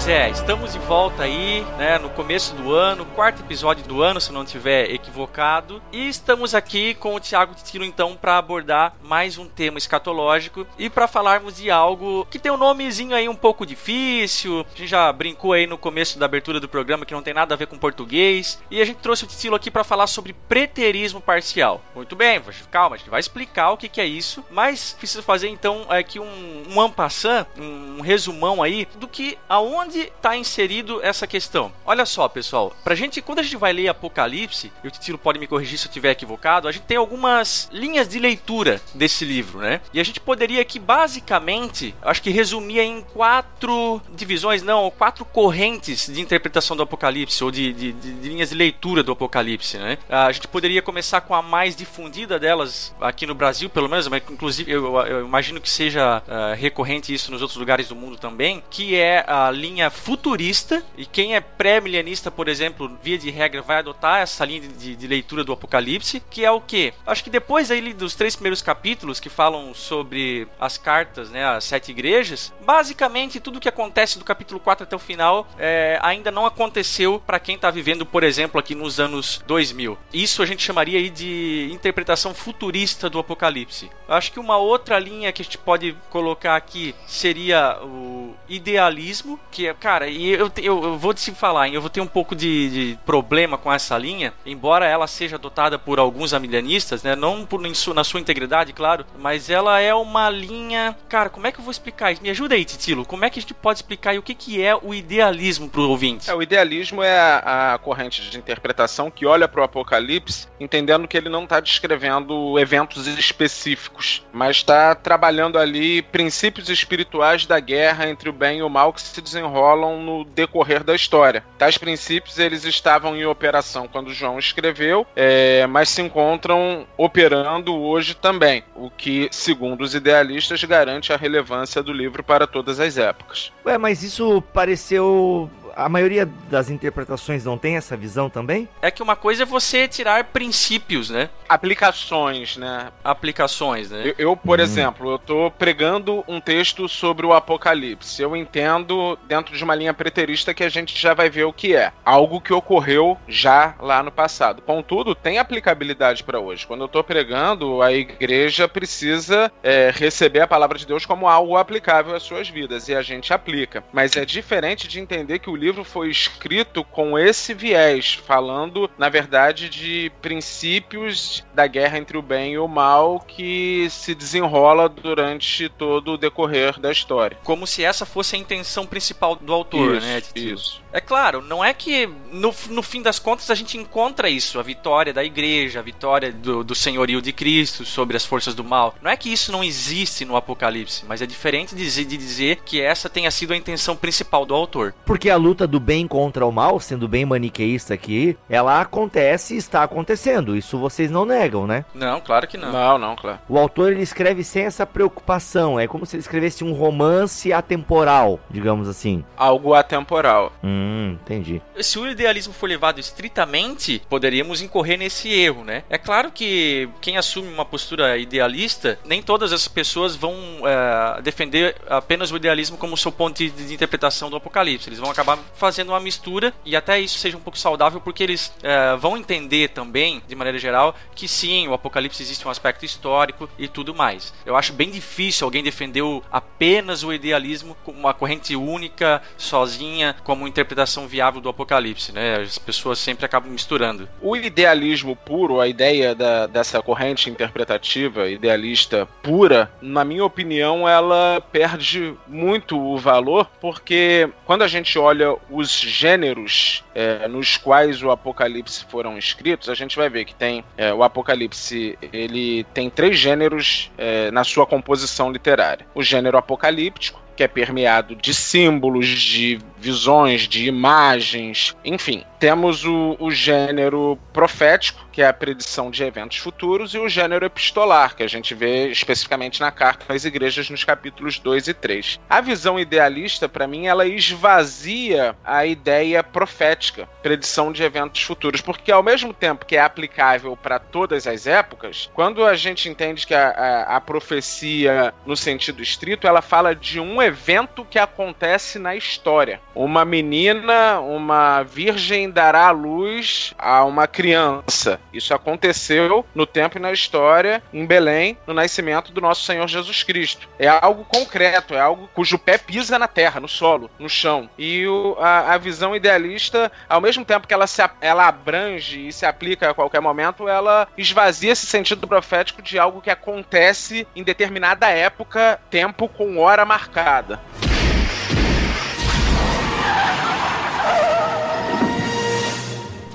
É, 0.05 0.29
estamos 0.29 0.73
de 0.73 0.79
volta 0.79 1.23
aí, 1.23 1.65
né, 1.77 1.97
no 1.97 2.09
começo 2.09 2.53
do 2.55 2.73
ano, 2.73 3.05
quarto 3.05 3.41
episódio 3.41 3.85
do 3.85 4.01
ano, 4.03 4.19
se 4.19 4.31
não 4.31 4.43
estiver 4.43 4.91
equivocado. 4.91 5.81
E 5.91 6.07
estamos 6.07 6.53
aqui 6.53 6.93
com 6.93 7.15
o 7.15 7.19
Thiago 7.19 7.55
Tiro, 7.55 7.83
então, 7.83 8.15
para 8.15 8.37
abordar 8.37 8.93
mais 9.01 9.37
um 9.37 9.47
tema 9.47 9.77
escatológico 9.77 10.67
e 10.77 10.89
para 10.89 11.07
falarmos 11.07 11.55
de 11.55 11.71
algo 11.71 12.27
que 12.29 12.37
tem 12.37 12.51
um 12.51 12.57
nomezinho 12.57 13.15
aí 13.15 13.27
um 13.27 13.35
pouco 13.35 13.65
difícil. 13.65 14.59
A 14.59 14.77
gente 14.77 14.87
já 14.87 15.11
brincou 15.11 15.53
aí 15.53 15.65
no 15.65 15.77
começo 15.77 16.19
da 16.19 16.25
abertura 16.25 16.59
do 16.59 16.69
programa 16.69 17.05
que 17.05 17.13
não 17.13 17.23
tem 17.23 17.33
nada 17.33 17.53
a 17.53 17.57
ver 17.57 17.67
com 17.67 17.77
português. 17.77 18.61
E 18.69 18.81
a 18.81 18.85
gente 18.85 18.97
trouxe 18.97 19.23
o 19.23 19.27
Titilo 19.27 19.55
aqui 19.55 19.71
para 19.71 19.83
falar 19.83 20.07
sobre 20.07 20.33
preterismo 20.33 21.19
parcial. 21.19 21.81
Muito 21.95 22.15
bem, 22.15 22.41
calma, 22.69 22.95
a 22.95 22.99
gente 22.99 23.09
vai 23.09 23.19
explicar 23.19 23.71
o 23.71 23.77
que, 23.77 23.89
que 23.89 24.01
é 24.01 24.05
isso, 24.05 24.43
mas 24.51 24.93
preciso 24.93 25.23
fazer 25.23 25.47
então 25.47 25.85
aqui 25.89 26.19
um, 26.19 26.63
um 26.69 26.79
ampassant, 26.81 27.47
um 27.57 28.01
resumão 28.01 28.61
aí 28.61 28.87
do 28.97 29.07
que 29.07 29.37
aonde 29.49 29.86
onde 29.87 30.01
está 30.01 30.35
inserido 30.35 31.01
essa 31.01 31.25
questão? 31.25 31.71
Olha 31.85 32.05
só, 32.05 32.27
pessoal, 32.27 32.75
pra 32.83 32.93
gente, 32.93 33.21
quando 33.21 33.39
a 33.39 33.43
gente 33.43 33.55
vai 33.55 33.71
ler 33.71 33.87
Apocalipse, 33.87 34.71
e 34.83 34.87
o 34.87 34.91
Titilo 34.91 35.17
pode 35.17 35.39
me 35.39 35.47
corrigir 35.47 35.79
se 35.79 35.87
eu 35.87 35.89
estiver 35.89 36.11
equivocado, 36.11 36.67
a 36.67 36.71
gente 36.71 36.83
tem 36.83 36.97
algumas 36.97 37.69
linhas 37.71 38.07
de 38.07 38.19
leitura 38.19 38.81
desse 38.93 39.23
livro, 39.23 39.59
né? 39.59 39.79
E 39.93 39.99
a 39.99 40.03
gente 40.03 40.19
poderia 40.19 40.61
aqui, 40.61 40.77
basicamente, 40.77 41.95
acho 42.01 42.21
que 42.21 42.29
resumir 42.29 42.79
em 42.79 43.01
quatro 43.01 44.01
divisões, 44.13 44.61
não, 44.61 44.91
quatro 44.91 45.23
correntes 45.23 46.07
de 46.07 46.19
interpretação 46.19 46.75
do 46.75 46.83
Apocalipse, 46.83 47.41
ou 47.43 47.49
de, 47.49 47.71
de, 47.71 47.93
de, 47.93 48.13
de 48.13 48.29
linhas 48.29 48.49
de 48.49 48.55
leitura 48.55 49.01
do 49.01 49.13
Apocalipse, 49.13 49.77
né? 49.77 49.97
A 50.09 50.31
gente 50.33 50.49
poderia 50.49 50.81
começar 50.81 51.21
com 51.21 51.33
a 51.33 51.41
mais 51.41 51.77
difundida 51.77 52.37
delas 52.37 52.93
aqui 52.99 53.25
no 53.25 53.33
Brasil, 53.33 53.69
pelo 53.69 53.87
menos, 53.87 54.07
mas 54.09 54.21
inclusive 54.29 54.69
eu, 54.69 54.97
eu 55.05 55.25
imagino 55.25 55.61
que 55.61 55.69
seja 55.69 56.21
uh, 56.27 56.55
recorrente 56.55 57.13
isso 57.13 57.31
nos 57.31 57.41
outros 57.41 57.57
lugares 57.57 57.87
do 57.87 57.95
mundo 57.95 58.17
também, 58.17 58.61
que 58.69 58.95
é 58.95 59.23
a 59.25 59.49
linha 59.49 59.76
futurista, 59.89 60.83
e 60.97 61.05
quem 61.05 61.35
é 61.35 61.41
pré-milenista, 61.41 62.29
por 62.29 62.47
exemplo, 62.47 62.97
via 63.01 63.17
de 63.17 63.29
regra, 63.29 63.61
vai 63.61 63.77
adotar 63.77 64.21
essa 64.21 64.45
linha 64.45 64.61
de, 64.61 64.95
de, 64.95 65.07
leitura 65.07 65.43
do 65.43 65.51
Apocalipse, 65.51 66.21
que 66.29 66.43
é 66.43 66.51
o 66.51 66.61
que? 66.61 66.93
Acho 67.05 67.23
que 67.23 67.29
depois 67.29 67.71
aí 67.71 67.93
dos 67.93 68.15
três 68.15 68.35
primeiros 68.35 68.61
capítulos 68.61 69.19
que 69.19 69.29
falam 69.29 69.73
sobre 69.73 70.47
as 70.59 70.77
cartas, 70.77 71.29
né, 71.29 71.45
as 71.45 71.63
sete 71.63 71.91
igrejas, 71.91 72.53
basicamente 72.65 73.39
tudo 73.39 73.59
que 73.59 73.69
acontece 73.69 74.19
do 74.19 74.25
capítulo 74.25 74.59
4 74.59 74.83
até 74.83 74.95
o 74.95 74.99
final 74.99 75.47
é, 75.57 75.99
ainda 76.01 76.31
não 76.31 76.45
aconteceu 76.45 77.21
para 77.25 77.39
quem 77.39 77.55
está 77.55 77.71
vivendo, 77.71 78.05
por 78.05 78.23
exemplo, 78.23 78.59
aqui 78.59 78.75
nos 78.75 78.99
anos 78.99 79.41
2000. 79.47 79.97
Isso 80.13 80.41
a 80.41 80.45
gente 80.45 80.63
chamaria 80.63 80.99
aí 80.99 81.09
de 81.09 81.69
interpretação 81.71 82.33
futurista 82.33 83.09
do 83.09 83.19
Apocalipse. 83.19 83.89
Acho 84.07 84.31
que 84.31 84.39
uma 84.39 84.57
outra 84.57 84.99
linha 84.99 85.31
que 85.31 85.41
a 85.41 85.45
gente 85.45 85.57
pode 85.57 85.95
colocar 86.09 86.55
aqui 86.55 86.95
seria 87.05 87.79
o 87.83 88.35
idealismo, 88.47 89.39
que 89.51 89.66
cara, 89.73 90.07
e 90.07 90.29
eu, 90.29 90.51
eu, 90.57 90.83
eu, 90.83 90.97
vou 90.97 91.13
te 91.13 91.31
falar, 91.31 91.69
eu 91.69 91.81
vou 91.81 91.89
ter 91.89 92.01
um 92.01 92.07
pouco 92.07 92.35
de, 92.35 92.69
de, 92.69 92.99
problema 93.05 93.57
com 93.57 93.71
essa 93.71 93.97
linha, 93.97 94.33
embora 94.45 94.85
ela 94.85 95.07
seja 95.07 95.35
adotada 95.35 95.77
por 95.77 95.99
alguns 95.99 96.33
amilanistas, 96.33 97.03
né? 97.03 97.15
Não 97.15 97.45
por, 97.45 97.63
su, 97.75 97.93
na 97.93 98.03
sua 98.03 98.19
integridade, 98.19 98.73
claro, 98.73 99.05
mas 99.19 99.49
ela 99.49 99.79
é 99.79 99.93
uma 99.93 100.29
linha. 100.29 100.95
Cara, 101.09 101.29
como 101.29 101.47
é 101.47 101.51
que 101.51 101.59
eu 101.59 101.63
vou 101.63 101.71
explicar 101.71 102.11
isso? 102.11 102.21
Me 102.21 102.29
ajuda 102.29 102.55
aí, 102.55 102.65
Titilo. 102.65 103.05
Como 103.05 103.25
é 103.25 103.29
que 103.29 103.39
a 103.39 103.41
gente 103.41 103.53
pode 103.53 103.79
explicar 103.79 104.13
e 104.13 104.19
o 104.19 104.23
que, 104.23 104.33
que 104.33 104.61
é 104.61 104.75
o 104.75 104.93
idealismo 104.93 105.69
para 105.69 105.81
o 105.81 105.89
ouvinte? 105.89 106.29
É, 106.29 106.35
o 106.35 106.41
idealismo 106.41 107.03
é 107.03 107.17
a, 107.17 107.73
a 107.73 107.77
corrente 107.77 108.29
de 108.29 108.37
interpretação 108.37 109.11
que 109.11 109.25
olha 109.25 109.47
para 109.47 109.61
o 109.61 109.63
Apocalipse 109.63 110.47
entendendo 110.59 111.07
que 111.07 111.17
ele 111.17 111.29
não 111.29 111.43
está 111.43 111.59
descrevendo 111.59 112.59
eventos 112.59 113.07
específicos, 113.07 114.25
mas 114.31 114.57
está 114.57 114.95
trabalhando 114.95 115.57
ali 115.57 116.01
princípios 116.01 116.69
espirituais 116.69 117.45
da 117.45 117.59
guerra 117.59 118.09
entre 118.09 118.29
o 118.29 118.33
bem 118.33 118.59
e 118.59 118.63
o 118.63 118.69
mal 118.69 118.91
que 118.93 119.01
se 119.01 119.21
desenrolam 119.21 119.56
desenrolam 119.57 120.01
no 120.01 120.23
decorrer 120.23 120.83
da 120.83 120.95
história. 120.95 121.43
Tais 121.57 121.77
princípios 121.77 122.37
eles 122.37 122.63
estavam 122.63 123.15
em 123.15 123.25
operação 123.25 123.87
quando 123.87 124.13
João 124.13 124.37
escreveu, 124.37 125.05
é, 125.15 125.65
mas 125.67 125.89
se 125.89 126.01
encontram 126.01 126.85
operando 126.97 127.75
hoje 127.75 128.15
também, 128.15 128.63
o 128.75 128.89
que, 128.89 129.27
segundo 129.31 129.81
os 129.81 129.95
idealistas, 129.95 130.63
garante 130.63 131.11
a 131.11 131.17
relevância 131.17 131.81
do 131.81 131.91
livro 131.91 132.23
para 132.23 132.45
todas 132.45 132.79
as 132.79 132.97
épocas. 132.97 133.51
Ué, 133.65 133.77
mas 133.77 134.03
isso 134.03 134.41
pareceu 134.53 135.49
a 135.77 135.87
maioria 135.87 136.27
das 136.49 136.69
interpretações 136.71 137.45
não 137.45 137.57
tem 137.57 137.77
essa 137.77 137.95
visão 137.95 138.29
também? 138.29 138.67
É 138.81 138.89
que 138.89 139.03
uma 139.03 139.15
coisa 139.15 139.43
é 139.43 139.45
você 139.45 139.87
tirar 139.87 140.23
princípios, 140.25 141.11
né? 141.11 141.29
Aplicações, 141.47 142.57
né? 142.57 142.91
Aplicações, 143.03 143.91
né? 143.91 144.01
Eu, 144.07 144.15
eu 144.17 144.35
por 144.35 144.59
hum. 144.59 144.63
exemplo, 144.63 145.11
eu 145.11 145.19
tô 145.19 145.51
pregando 145.51 146.23
um 146.27 146.41
texto 146.41 146.89
sobre 146.89 147.25
o 147.25 147.33
Apocalipse. 147.33 148.21
Eu 148.21 148.35
entendo 148.35 149.17
dentro 149.27 149.55
de 149.55 149.63
uma 149.63 149.75
linha 149.75 149.93
preterista 149.93 150.53
que 150.53 150.63
a 150.63 150.69
gente 150.69 150.99
já 150.99 151.13
vai 151.13 151.29
ver 151.29 151.43
o 151.43 151.53
que 151.53 151.75
é. 151.75 151.91
Algo 152.03 152.41
que 152.41 152.53
ocorreu 152.53 153.17
já 153.27 153.75
lá 153.79 154.01
no 154.01 154.11
passado. 154.11 154.63
Contudo, 154.63 155.13
tem 155.13 155.37
aplicabilidade 155.37 156.23
para 156.23 156.39
hoje. 156.39 156.65
Quando 156.65 156.81
eu 156.81 156.87
tô 156.87 157.03
pregando, 157.03 157.83
a 157.83 157.93
igreja 157.93 158.67
precisa 158.67 159.51
é, 159.61 159.91
receber 159.93 160.41
a 160.41 160.47
palavra 160.47 160.77
de 160.77 160.87
Deus 160.87 161.05
como 161.05 161.27
algo 161.27 161.55
aplicável 161.55 162.15
às 162.15 162.23
suas 162.23 162.49
vidas. 162.49 162.87
E 162.87 162.95
a 162.95 163.03
gente 163.03 163.31
aplica. 163.31 163.83
Mas 163.93 164.15
é 164.15 164.25
diferente 164.25 164.87
de 164.87 164.99
entender 164.99 165.37
que 165.39 165.49
o 165.49 165.55
livro 165.55 165.66
livro 165.67 165.83
foi 165.83 166.09
escrito 166.09 166.83
com 166.83 167.19
esse 167.19 167.53
viés, 167.53 168.13
falando, 168.25 168.89
na 168.97 169.09
verdade, 169.09 169.69
de 169.69 170.09
princípios 170.21 171.45
da 171.53 171.67
guerra 171.67 171.97
entre 171.97 172.17
o 172.17 172.21
bem 172.21 172.53
e 172.53 172.57
o 172.57 172.67
mal 172.67 173.19
que 173.19 173.87
se 173.89 174.15
desenrola 174.15 174.87
durante 174.87 175.67
todo 175.67 176.13
o 176.13 176.17
decorrer 176.17 176.79
da 176.79 176.91
história. 176.91 177.37
Como 177.43 177.67
se 177.67 177.83
essa 177.83 178.05
fosse 178.05 178.35
a 178.35 178.39
intenção 178.39 178.85
principal 178.85 179.35
do 179.35 179.51
autor, 179.51 179.97
isso, 179.97 180.05
né? 180.05 180.21
Isso. 180.35 180.87
É 180.93 181.01
claro, 181.01 181.41
não 181.41 181.63
é 181.63 181.73
que 181.73 182.07
no, 182.31 182.53
no 182.69 182.81
fim 182.81 183.01
das 183.01 183.19
contas 183.19 183.51
a 183.51 183.55
gente 183.55 183.77
encontra 183.77 184.29
isso, 184.29 184.59
a 184.59 184.63
vitória 184.63 185.13
da 185.13 185.23
igreja, 185.23 185.79
a 185.79 185.83
vitória 185.83 186.31
do, 186.31 186.63
do 186.63 186.73
senhorio 186.73 187.21
de 187.21 187.33
Cristo 187.33 187.85
sobre 187.85 188.15
as 188.15 188.25
forças 188.25 188.55
do 188.55 188.63
mal. 188.63 188.95
Não 189.01 189.11
é 189.11 189.17
que 189.17 189.31
isso 189.31 189.51
não 189.51 189.63
existe 189.63 190.23
no 190.23 190.35
Apocalipse, 190.35 191.03
mas 191.05 191.21
é 191.21 191.25
diferente 191.25 191.75
de, 191.75 192.05
de 192.05 192.17
dizer 192.17 192.61
que 192.65 192.81
essa 192.81 193.09
tenha 193.09 193.29
sido 193.29 193.53
a 193.53 193.57
intenção 193.57 193.95
principal 193.95 194.45
do 194.45 194.55
autor. 194.55 194.93
Porque 195.05 195.29
a 195.29 195.35
luta 195.35 195.56
luta 195.57 195.65
do 195.65 195.79
bem 195.79 196.07
contra 196.07 196.45
o 196.45 196.51
mal, 196.51 196.79
sendo 196.79 197.07
bem 197.07 197.25
maniqueísta 197.25 197.95
aqui, 197.95 198.37
ela 198.47 198.79
acontece 198.79 199.55
e 199.55 199.57
está 199.57 199.81
acontecendo. 199.81 200.55
Isso 200.55 200.77
vocês 200.77 201.09
não 201.09 201.25
negam, 201.25 201.65
né? 201.65 201.83
Não, 201.95 202.21
claro 202.21 202.47
que 202.47 202.57
não. 202.57 202.71
Não, 202.71 202.97
não, 202.99 203.15
claro. 203.15 203.39
O 203.49 203.57
autor 203.57 203.91
ele 203.91 204.03
escreve 204.03 204.43
sem 204.43 204.65
essa 204.65 204.85
preocupação. 204.85 205.79
É 205.79 205.87
como 205.87 206.05
se 206.05 206.15
ele 206.15 206.21
escrevesse 206.21 206.63
um 206.63 206.73
romance 206.73 207.51
atemporal, 207.51 208.39
digamos 208.51 208.87
assim. 208.87 209.23
Algo 209.35 209.73
atemporal. 209.73 210.53
Hum, 210.63 211.17
entendi. 211.21 211.59
Se 211.79 211.97
o 211.97 212.07
idealismo 212.07 212.53
for 212.53 212.69
levado 212.69 212.99
estritamente, 212.99 214.01
poderíamos 214.07 214.61
incorrer 214.61 214.99
nesse 214.99 215.29
erro, 215.29 215.63
né? 215.63 215.83
É 215.89 215.97
claro 215.97 216.31
que 216.31 216.87
quem 217.01 217.17
assume 217.17 217.51
uma 217.51 217.65
postura 217.65 218.15
idealista, 218.17 218.99
nem 219.05 219.23
todas 219.23 219.51
as 219.51 219.67
pessoas 219.67 220.15
vão 220.15 220.35
é, 220.63 221.21
defender 221.23 221.75
apenas 221.89 222.31
o 222.31 222.37
idealismo 222.37 222.77
como 222.77 222.95
seu 222.95 223.11
ponto 223.11 223.37
de, 223.37 223.49
de, 223.49 223.73
interpretação 223.73 224.29
do 224.29 224.35
Apocalipse. 224.35 224.89
Eles 224.89 224.99
vão 224.99 225.09
acabar 225.09 225.39
fazendo 225.55 225.89
uma 225.89 225.99
mistura 225.99 226.53
e 226.65 226.75
até 226.75 226.99
isso 226.99 227.17
seja 227.19 227.37
um 227.37 227.41
pouco 227.41 227.57
saudável, 227.57 227.99
porque 228.01 228.23
eles 228.23 228.53
é, 228.63 228.95
vão 228.95 229.17
entender 229.17 229.69
também, 229.69 230.21
de 230.27 230.35
maneira 230.35 230.59
geral, 230.59 230.95
que 231.15 231.27
sim, 231.27 231.67
o 231.67 231.73
Apocalipse 231.73 232.21
existe 232.21 232.47
um 232.47 232.51
aspecto 232.51 232.85
histórico 232.85 233.49
e 233.57 233.67
tudo 233.67 233.93
mais. 233.93 234.33
Eu 234.45 234.55
acho 234.55 234.73
bem 234.73 234.89
difícil 234.89 235.45
alguém 235.45 235.63
defender 235.63 236.01
o, 236.01 236.23
apenas 236.31 237.03
o 237.03 237.13
idealismo 237.13 237.75
como 237.83 237.99
uma 237.99 238.13
corrente 238.13 238.55
única, 238.55 239.21
sozinha, 239.37 240.15
como 240.23 240.47
interpretação 240.47 241.07
viável 241.07 241.41
do 241.41 241.49
Apocalipse, 241.49 242.11
né? 242.11 242.41
As 242.41 242.57
pessoas 242.57 242.99
sempre 242.99 243.25
acabam 243.25 243.51
misturando. 243.51 244.07
O 244.21 244.35
idealismo 244.35 245.15
puro, 245.15 245.59
a 245.59 245.67
ideia 245.67 246.13
da, 246.13 246.47
dessa 246.47 246.81
corrente 246.81 247.29
interpretativa 247.29 248.27
idealista 248.29 249.07
pura, 249.21 249.71
na 249.81 250.03
minha 250.03 250.23
opinião, 250.23 250.87
ela 250.87 251.41
perde 251.51 252.13
muito 252.27 252.79
o 252.79 252.97
valor, 252.97 253.49
porque 253.59 254.29
quando 254.45 254.63
a 254.63 254.67
gente 254.67 254.97
olha 254.97 255.35
os 255.49 255.79
gêneros 255.79 256.83
é, 256.93 257.27
nos 257.27 257.57
quais 257.57 258.01
o 258.03 258.11
Apocalipse 258.11 258.85
foram 258.85 259.17
escritos, 259.17 259.69
a 259.69 259.75
gente 259.75 259.95
vai 259.95 260.09
ver 260.09 260.25
que 260.25 260.35
tem 260.35 260.63
é, 260.77 260.93
o 260.93 261.03
Apocalipse, 261.03 261.97
ele 262.13 262.63
tem 262.73 262.89
três 262.89 263.17
gêneros 263.17 263.91
é, 263.97 264.31
na 264.31 264.43
sua 264.43 264.65
composição 264.65 265.31
literária: 265.31 265.85
o 265.93 266.03
gênero 266.03 266.37
apocalíptico 266.37 267.26
que 267.37 267.43
é 267.43 267.47
permeado 267.47 268.15
de 268.15 268.33
símbolos, 268.33 269.07
de 269.07 269.59
visões, 269.77 270.47
de 270.47 270.67
imagens, 270.67 271.75
enfim. 271.85 272.23
Temos 272.39 272.83
o, 272.83 273.15
o 273.19 273.31
gênero 273.31 274.17
profético, 274.33 275.07
que 275.11 275.21
é 275.21 275.27
a 275.27 275.33
predição 275.33 275.89
de 275.89 276.03
eventos 276.03 276.37
futuros, 276.37 276.93
e 276.93 276.99
o 276.99 277.07
gênero 277.07 277.45
epistolar, 277.45 278.15
que 278.15 278.23
a 278.23 278.27
gente 278.27 278.53
vê 278.53 278.89
especificamente 278.89 279.59
na 279.59 279.71
carta 279.71 280.13
às 280.13 280.25
igrejas 280.25 280.69
nos 280.69 280.83
capítulos 280.83 281.39
2 281.39 281.67
e 281.67 281.73
3. 281.73 282.19
A 282.29 282.41
visão 282.41 282.79
idealista, 282.79 283.47
para 283.47 283.67
mim, 283.67 283.87
ela 283.87 284.05
esvazia 284.05 285.35
a 285.43 285.65
ideia 285.65 286.23
profética, 286.23 287.07
predição 287.21 287.71
de 287.71 287.83
eventos 287.83 288.21
futuros, 288.23 288.61
porque 288.61 288.91
ao 288.91 289.03
mesmo 289.03 289.33
tempo 289.33 289.65
que 289.65 289.75
é 289.75 289.81
aplicável 289.81 290.55
para 290.55 290.79
todas 290.79 291.27
as 291.27 291.45
épocas, 291.45 292.09
quando 292.13 292.45
a 292.45 292.55
gente 292.55 292.89
entende 292.89 293.25
que 293.27 293.33
a, 293.33 293.49
a, 293.49 293.95
a 293.97 294.01
profecia, 294.01 295.13
no 295.25 295.35
sentido 295.35 295.83
estrito, 295.83 296.27
ela 296.27 296.41
fala 296.41 296.75
de 296.75 296.99
um 296.99 297.21
evento 297.27 297.85
que 297.85 297.99
acontece 297.99 298.79
na 298.79 298.95
história. 298.95 299.59
Uma 299.75 300.03
menina, 300.05 300.99
uma 300.99 301.63
virgem 301.63 302.29
dará 302.29 302.67
a 302.67 302.71
luz 302.71 303.53
a 303.57 303.83
uma 303.83 304.07
criança. 304.07 304.99
Isso 305.13 305.33
aconteceu 305.33 306.25
no 306.33 306.45
tempo 306.45 306.77
e 306.77 306.81
na 306.81 306.91
história 306.91 307.61
em 307.73 307.85
Belém, 307.85 308.37
no 308.47 308.53
nascimento 308.53 309.11
do 309.11 309.21
nosso 309.21 309.43
Senhor 309.43 309.67
Jesus 309.67 310.03
Cristo. 310.03 310.47
É 310.57 310.67
algo 310.67 311.03
concreto, 311.05 311.73
é 311.73 311.79
algo 311.79 312.09
cujo 312.13 312.39
pé 312.39 312.57
pisa 312.57 312.97
na 312.97 313.07
terra, 313.07 313.39
no 313.39 313.47
solo, 313.47 313.89
no 313.99 314.09
chão. 314.09 314.49
E 314.57 314.87
o, 314.87 315.17
a, 315.19 315.53
a, 315.53 315.57
visão 315.57 315.95
idealista, 315.95 316.71
ao 316.87 317.01
mesmo 317.01 317.25
tempo 317.25 317.47
que 317.47 317.53
ela, 317.53 317.67
se, 317.67 317.81
ela 318.01 318.27
abrange 318.27 319.07
e 319.07 319.13
se 319.13 319.25
aplica 319.25 319.69
a 319.69 319.73
qualquer 319.73 320.01
momento, 320.01 320.47
ela 320.47 320.87
esvazia 320.97 321.51
esse 321.51 321.65
sentido 321.65 322.07
profético 322.07 322.61
de 322.61 322.79
algo 322.79 323.01
que 323.01 323.09
acontece 323.09 324.07
em 324.15 324.23
determinada 324.23 324.89
época, 324.89 325.59
tempo 325.69 326.07
com 326.07 326.37
hora 326.37 326.63
marcada 326.63 327.16
temporada. 327.21 327.66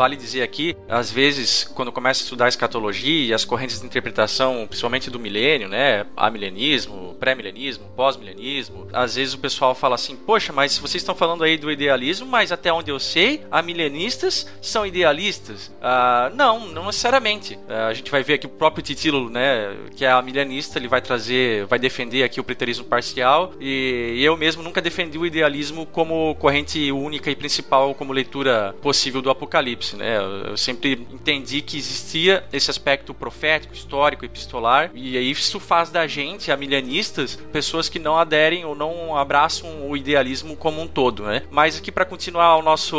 Vale 0.03 0.17
dizer 0.17 0.43
aqui, 0.43 0.77
às 0.89 1.13
vezes, 1.13 1.63
quando 1.63 1.93
começa 1.93 2.21
a 2.21 2.25
estudar 2.25 2.47
a 2.47 2.49
escatologia 2.49 3.27
e 3.29 3.33
as 3.33 3.45
correntes 3.45 3.79
de 3.79 3.87
interpretação, 3.87 4.67
principalmente 4.67 5.09
do 5.09 5.21
milênio, 5.21 5.69
né? 5.69 6.05
Amilenismo, 6.17 7.15
pré-milenismo, 7.21 7.85
pós-milenismo, 7.95 8.89
às 8.93 9.15
vezes 9.15 9.33
o 9.33 9.39
pessoal 9.39 9.77
fala 9.77 9.95
assim: 9.95 10.17
Poxa, 10.17 10.53
mas 10.53 10.77
vocês 10.77 11.03
estão 11.03 11.15
falando 11.15 11.45
aí 11.45 11.57
do 11.57 11.71
idealismo, 11.71 12.27
mas 12.27 12.51
até 12.51 12.73
onde 12.73 12.91
eu 12.91 12.99
sei, 12.99 13.45
amilenistas 13.49 14.53
são 14.61 14.85
idealistas? 14.85 15.73
Ah, 15.81 16.33
não, 16.35 16.67
não 16.67 16.87
necessariamente. 16.87 17.57
Ah, 17.69 17.87
a 17.87 17.95
gente 17.95 18.11
vai 18.11 18.25
ver 18.25 18.35
aqui 18.35 18.47
o 18.47 18.51
próprio 18.51 18.83
título, 18.83 19.31
né? 19.31 19.73
Que 19.97 20.05
é 20.05 20.11
a 20.11 20.21
milenista, 20.21 20.81
ele 20.81 20.89
vai 20.89 21.01
trazer, 21.01 21.65
vai 21.67 21.79
defender 21.79 22.25
aqui 22.25 22.41
o 22.41 22.45
preterismo 22.45 22.87
parcial 22.87 23.53
e 23.61 24.21
eu 24.21 24.37
mesmo 24.37 24.65
nunca 24.65 24.83
defendi 24.83 25.17
o 25.17 25.25
idealismo 25.25 25.87
como 25.87 26.35
corrente 26.41 26.91
única 26.91 27.31
e 27.31 27.37
principal 27.37 27.95
como 27.95 28.13
leitura 28.13 28.75
possível 28.83 29.23
do 29.23 29.31
Apocalipse. 29.31 29.92
Apocalipse, 29.93 29.97
né? 29.97 30.19
Eu 30.49 30.57
sempre 30.57 31.07
entendi 31.11 31.61
que 31.61 31.77
existia 31.77 32.45
esse 32.53 32.71
aspecto 32.71 33.13
profético, 33.13 33.75
histórico, 33.75 34.25
epistolar, 34.25 34.91
e 34.95 35.19
isso 35.19 35.61
faz 35.61 35.91
da 35.91 36.07
gente, 36.07 36.51
amilianistas, 36.51 37.37
pessoas 37.53 37.89
que 37.89 37.99
não 37.99 38.17
aderem 38.17 38.65
ou 38.65 38.75
não 38.75 39.17
abraçam 39.17 39.89
o 39.89 39.97
idealismo 39.97 40.57
como 40.57 40.81
um 40.81 40.89
todo, 40.89 41.25
né? 41.25 41.43
Mas 41.51 41.77
aqui 41.77 41.93
para 41.93 42.05
continuar 42.05 42.57
o 42.57 42.63
nosso, 42.63 42.97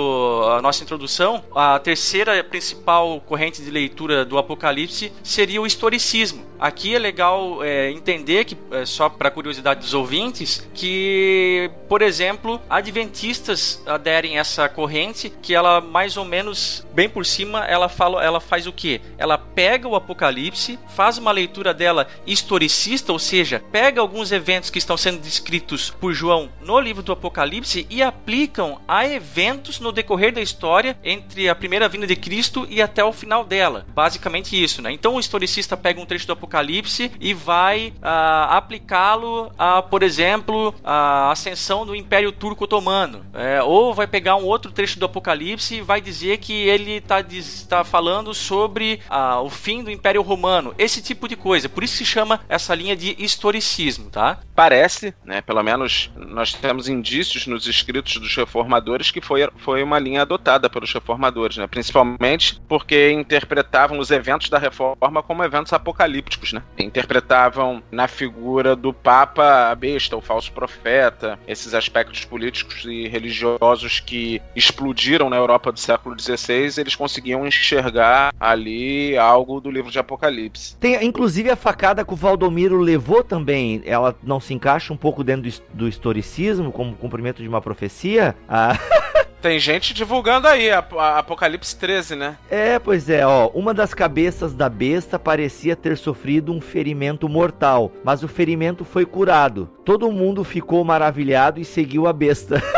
a 0.58 0.62
nossa 0.62 0.84
introdução, 0.84 1.44
a 1.56 1.80
terceira 1.80 2.44
principal 2.44 3.22
corrente 3.22 3.62
de 3.62 3.72
leitura 3.72 4.26
do 4.26 4.38
Apocalipse 4.38 5.12
seria 5.24 5.62
o 5.62 5.68
historicismo. 5.68 6.44
Aqui 6.64 6.96
é 6.96 6.98
legal 6.98 7.62
é, 7.62 7.92
entender 7.92 8.46
que, 8.46 8.56
é, 8.72 8.86
só 8.86 9.10
para 9.10 9.30
curiosidade 9.30 9.82
dos 9.82 9.94
ouvintes, 9.94 10.66
que, 10.74 11.70
por 11.90 12.02
exemplo, 12.02 12.62
adventistas 12.70 13.84
aderem 13.86 14.38
a 14.38 14.40
essa 14.40 14.70
corrente, 14.70 15.30
que 15.42 15.54
ela 15.54 15.82
mais 15.82 16.16
ou 16.16 16.24
menos, 16.24 16.88
bem 16.94 17.10
por 17.10 17.26
cima, 17.26 17.66
ela, 17.66 17.90
fala, 17.90 18.24
ela 18.24 18.40
faz 18.40 18.66
o 18.66 18.72
que? 18.72 19.02
Ela 19.18 19.38
pega 19.38 19.90
o 19.90 19.96
Apocalipse, 19.98 20.80
faz 20.96 21.18
uma 21.18 21.34
leitura 21.34 21.74
dela 21.74 22.08
historicista, 22.26 23.12
ou 23.12 23.20
seja, 23.20 23.62
pega 23.70 24.00
alguns 24.00 24.32
eventos 24.32 24.70
que 24.70 24.78
estão 24.78 24.96
sendo 24.96 25.20
descritos 25.20 25.90
por 25.90 26.14
João 26.14 26.50
no 26.62 26.80
livro 26.80 27.04
do 27.04 27.12
Apocalipse 27.12 27.86
e 27.90 28.02
aplicam 28.02 28.80
a 28.88 29.06
eventos 29.06 29.82
no 29.82 29.92
decorrer 29.92 30.32
da 30.32 30.40
história 30.40 30.98
entre 31.04 31.50
a 31.50 31.56
primeira 31.56 31.90
vinda 31.90 32.08
de 32.08 32.16
Cristo 32.16 32.66
e 32.70 32.82
até 32.82 33.04
o 33.04 33.12
final 33.12 33.44
dela. 33.44 33.86
Basicamente 33.94 34.64
isso, 34.64 34.82
né? 34.82 34.94
Então 34.94 35.16
o 35.16 35.20
historicista 35.20 35.76
pega 35.76 36.00
um 36.00 36.06
trecho 36.06 36.26
do 36.26 36.32
Apocalipse 36.32 36.53
Apocalipse 36.54 37.12
e 37.20 37.34
vai 37.34 37.94
uh, 37.98 38.50
aplicá-lo 38.50 39.52
a, 39.58 39.82
por 39.82 40.04
exemplo, 40.04 40.74
a 40.84 41.32
ascensão 41.32 41.86
do 41.86 41.96
Império 41.96 42.32
Turco 42.32 42.66
Otomano. 42.66 43.26
É, 43.34 43.62
ou 43.64 43.94
vai 43.94 44.06
pegar 44.06 44.36
um 44.36 44.44
outro 44.44 44.72
trecho 44.72 45.00
do 45.00 45.06
Apocalipse 45.06 45.76
e 45.76 45.82
vai 45.82 46.00
dizer 46.00 46.38
que 46.38 46.54
ele 46.54 46.98
está 46.98 47.24
tá 47.68 47.84
falando 47.84 48.34
sobre 48.34 49.00
uh, 49.10 49.42
o 49.42 49.50
fim 49.50 49.84
do 49.84 49.90
Império 49.90 50.22
Romano. 50.22 50.76
Esse 50.78 51.02
tipo 51.02 51.28
de 51.28 51.36
coisa. 51.36 51.68
Por 51.68 51.84
isso 51.84 51.98
se 51.98 52.06
chama 52.06 52.42
essa 52.48 52.76
linha 52.76 52.96
de 52.96 53.16
historicismo, 53.18 54.12
tá? 54.12 54.38
Parece, 54.56 55.14
né? 55.26 55.42
Pelo 55.42 55.64
menos 55.64 56.12
nós 56.16 56.54
temos 56.54 56.88
indícios 56.88 57.48
nos 57.48 57.66
escritos 57.66 58.18
dos 58.18 58.36
reformadores 58.36 59.10
que 59.10 59.22
foi, 59.22 59.50
foi 59.58 59.82
uma 59.82 59.98
linha 59.98 60.22
adotada 60.22 60.70
pelos 60.70 60.94
reformadores, 60.94 61.58
né? 61.58 61.66
Principalmente 61.66 62.62
porque 62.68 63.12
interpretavam 63.12 63.98
os 63.98 64.12
eventos 64.12 64.50
da 64.50 64.60
reforma 64.60 65.24
como 65.24 65.44
eventos 65.44 65.74
apocalípticos 65.74 66.43
políticos, 66.44 66.54
né? 66.54 66.62
Interpretavam 66.78 67.82
na 67.90 68.08
figura 68.08 68.76
do 68.76 68.94
Papa 68.94 69.72
a 69.72 69.76
besta, 69.76 70.18
o 70.18 70.22
falso 70.22 70.52
profeta, 70.52 71.40
esses 71.48 71.74
aspectos 71.74 72.26
políticos 72.26 72.84
e 72.86 73.08
religiosos 73.08 74.00
que 74.00 74.42
explodiram 74.56 75.30
na 75.30 75.38
Europa 75.38 75.72
do 75.72 75.80
século 75.80 76.20
XVI, 76.20 76.74
eles 76.78 76.96
conseguiam 76.96 77.48
enxergar 77.48 78.34
ali 78.40 79.18
algo 79.18 79.62
do 79.62 79.72
livro 79.72 79.90
de 79.90 80.00
Apocalipse. 80.00 80.76
Tem 80.78 81.04
inclusive 81.04 81.50
a 81.50 81.56
facada 81.56 82.04
que 82.04 82.14
o 82.14 82.18
Valdomiro 82.18 82.78
levou 82.78 83.24
também, 83.24 83.82
ela 83.86 84.16
não 84.22 84.40
se 84.40 84.54
encaixa 84.54 84.92
um 84.92 84.98
pouco 84.98 85.24
dentro 85.24 85.50
do 85.74 85.88
historicismo, 85.88 86.72
como 86.72 86.96
cumprimento 86.96 87.42
de 87.42 87.48
uma 87.48 87.62
profecia? 87.62 88.36
Ah. 88.48 88.78
Tem 89.44 89.60
gente 89.60 89.94
divulgando 89.94 90.48
aí 90.48 90.72
a, 90.72 90.82
a 90.98 91.20
Apocalipse 91.20 91.76
13, 91.76 92.16
né? 92.16 92.38
É, 92.50 92.80
pois 92.80 93.10
é, 93.10 93.28
ó. 93.28 93.50
Uma 93.50 93.74
das 93.74 93.94
cabeças 93.94 94.54
da 94.54 94.70
besta 94.70 95.20
parecia 95.20 95.76
ter 95.76 95.98
sofrido 95.98 96.54
um 96.54 96.62
ferimento 96.62 97.28
mortal, 97.28 97.92
mas 98.06 98.24
o 98.24 98.30
ferimento 98.30 98.86
foi 98.86 99.06
curado. 99.06 99.70
Todo 99.84 100.10
mundo 100.14 100.46
ficou 100.46 100.82
maravilhado 100.86 101.60
e 101.60 101.66
seguiu 101.66 102.08
a 102.08 102.14
besta. 102.14 102.64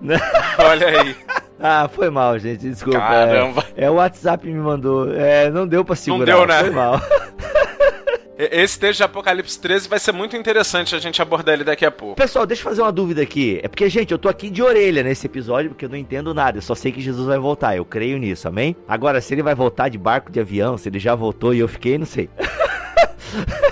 Né? 0.00 0.18
Olha 0.58 0.86
aí. 0.86 1.16
Ah, 1.58 1.88
foi 1.90 2.10
mal, 2.10 2.38
gente. 2.38 2.68
Desculpa. 2.68 2.98
Caramba. 2.98 3.64
É, 3.74 3.86
é 3.86 3.90
o 3.90 3.94
WhatsApp 3.94 4.46
me 4.46 4.52
mandou. 4.60 5.10
É, 5.14 5.48
não 5.48 5.66
deu 5.66 5.82
pra 5.82 5.96
segurar. 5.96 6.30
Não 6.30 6.40
deu, 6.40 6.46
né? 6.46 6.60
Foi 6.60 6.70
mal. 6.70 7.00
Esse 8.36 8.78
texto 8.78 8.98
de 8.98 9.04
Apocalipse 9.04 9.58
13 9.60 9.88
vai 9.88 9.98
ser 9.98 10.10
muito 10.10 10.36
interessante 10.36 10.94
a 10.94 10.98
gente 10.98 11.22
abordar 11.22 11.54
ele 11.54 11.62
daqui 11.62 11.86
a 11.86 11.90
pouco. 11.90 12.16
Pessoal, 12.16 12.44
deixa 12.44 12.62
eu 12.62 12.64
fazer 12.64 12.82
uma 12.82 12.90
dúvida 12.90 13.22
aqui. 13.22 13.60
É 13.62 13.68
porque, 13.68 13.88
gente, 13.88 14.10
eu 14.10 14.18
tô 14.18 14.28
aqui 14.28 14.50
de 14.50 14.60
orelha 14.60 15.04
nesse 15.04 15.26
episódio 15.26 15.70
porque 15.70 15.84
eu 15.84 15.88
não 15.88 15.96
entendo 15.96 16.34
nada. 16.34 16.58
Eu 16.58 16.62
só 16.62 16.74
sei 16.74 16.90
que 16.90 17.00
Jesus 17.00 17.26
vai 17.26 17.38
voltar. 17.38 17.76
Eu 17.76 17.84
creio 17.84 18.18
nisso, 18.18 18.48
amém? 18.48 18.74
Agora, 18.88 19.20
se 19.20 19.32
ele 19.32 19.42
vai 19.42 19.54
voltar 19.54 19.88
de 19.88 19.98
barco, 19.98 20.32
de 20.32 20.40
avião, 20.40 20.76
se 20.76 20.88
ele 20.88 20.98
já 20.98 21.14
voltou 21.14 21.54
e 21.54 21.60
eu 21.60 21.68
fiquei, 21.68 21.96
não 21.96 22.06
sei. 22.06 22.28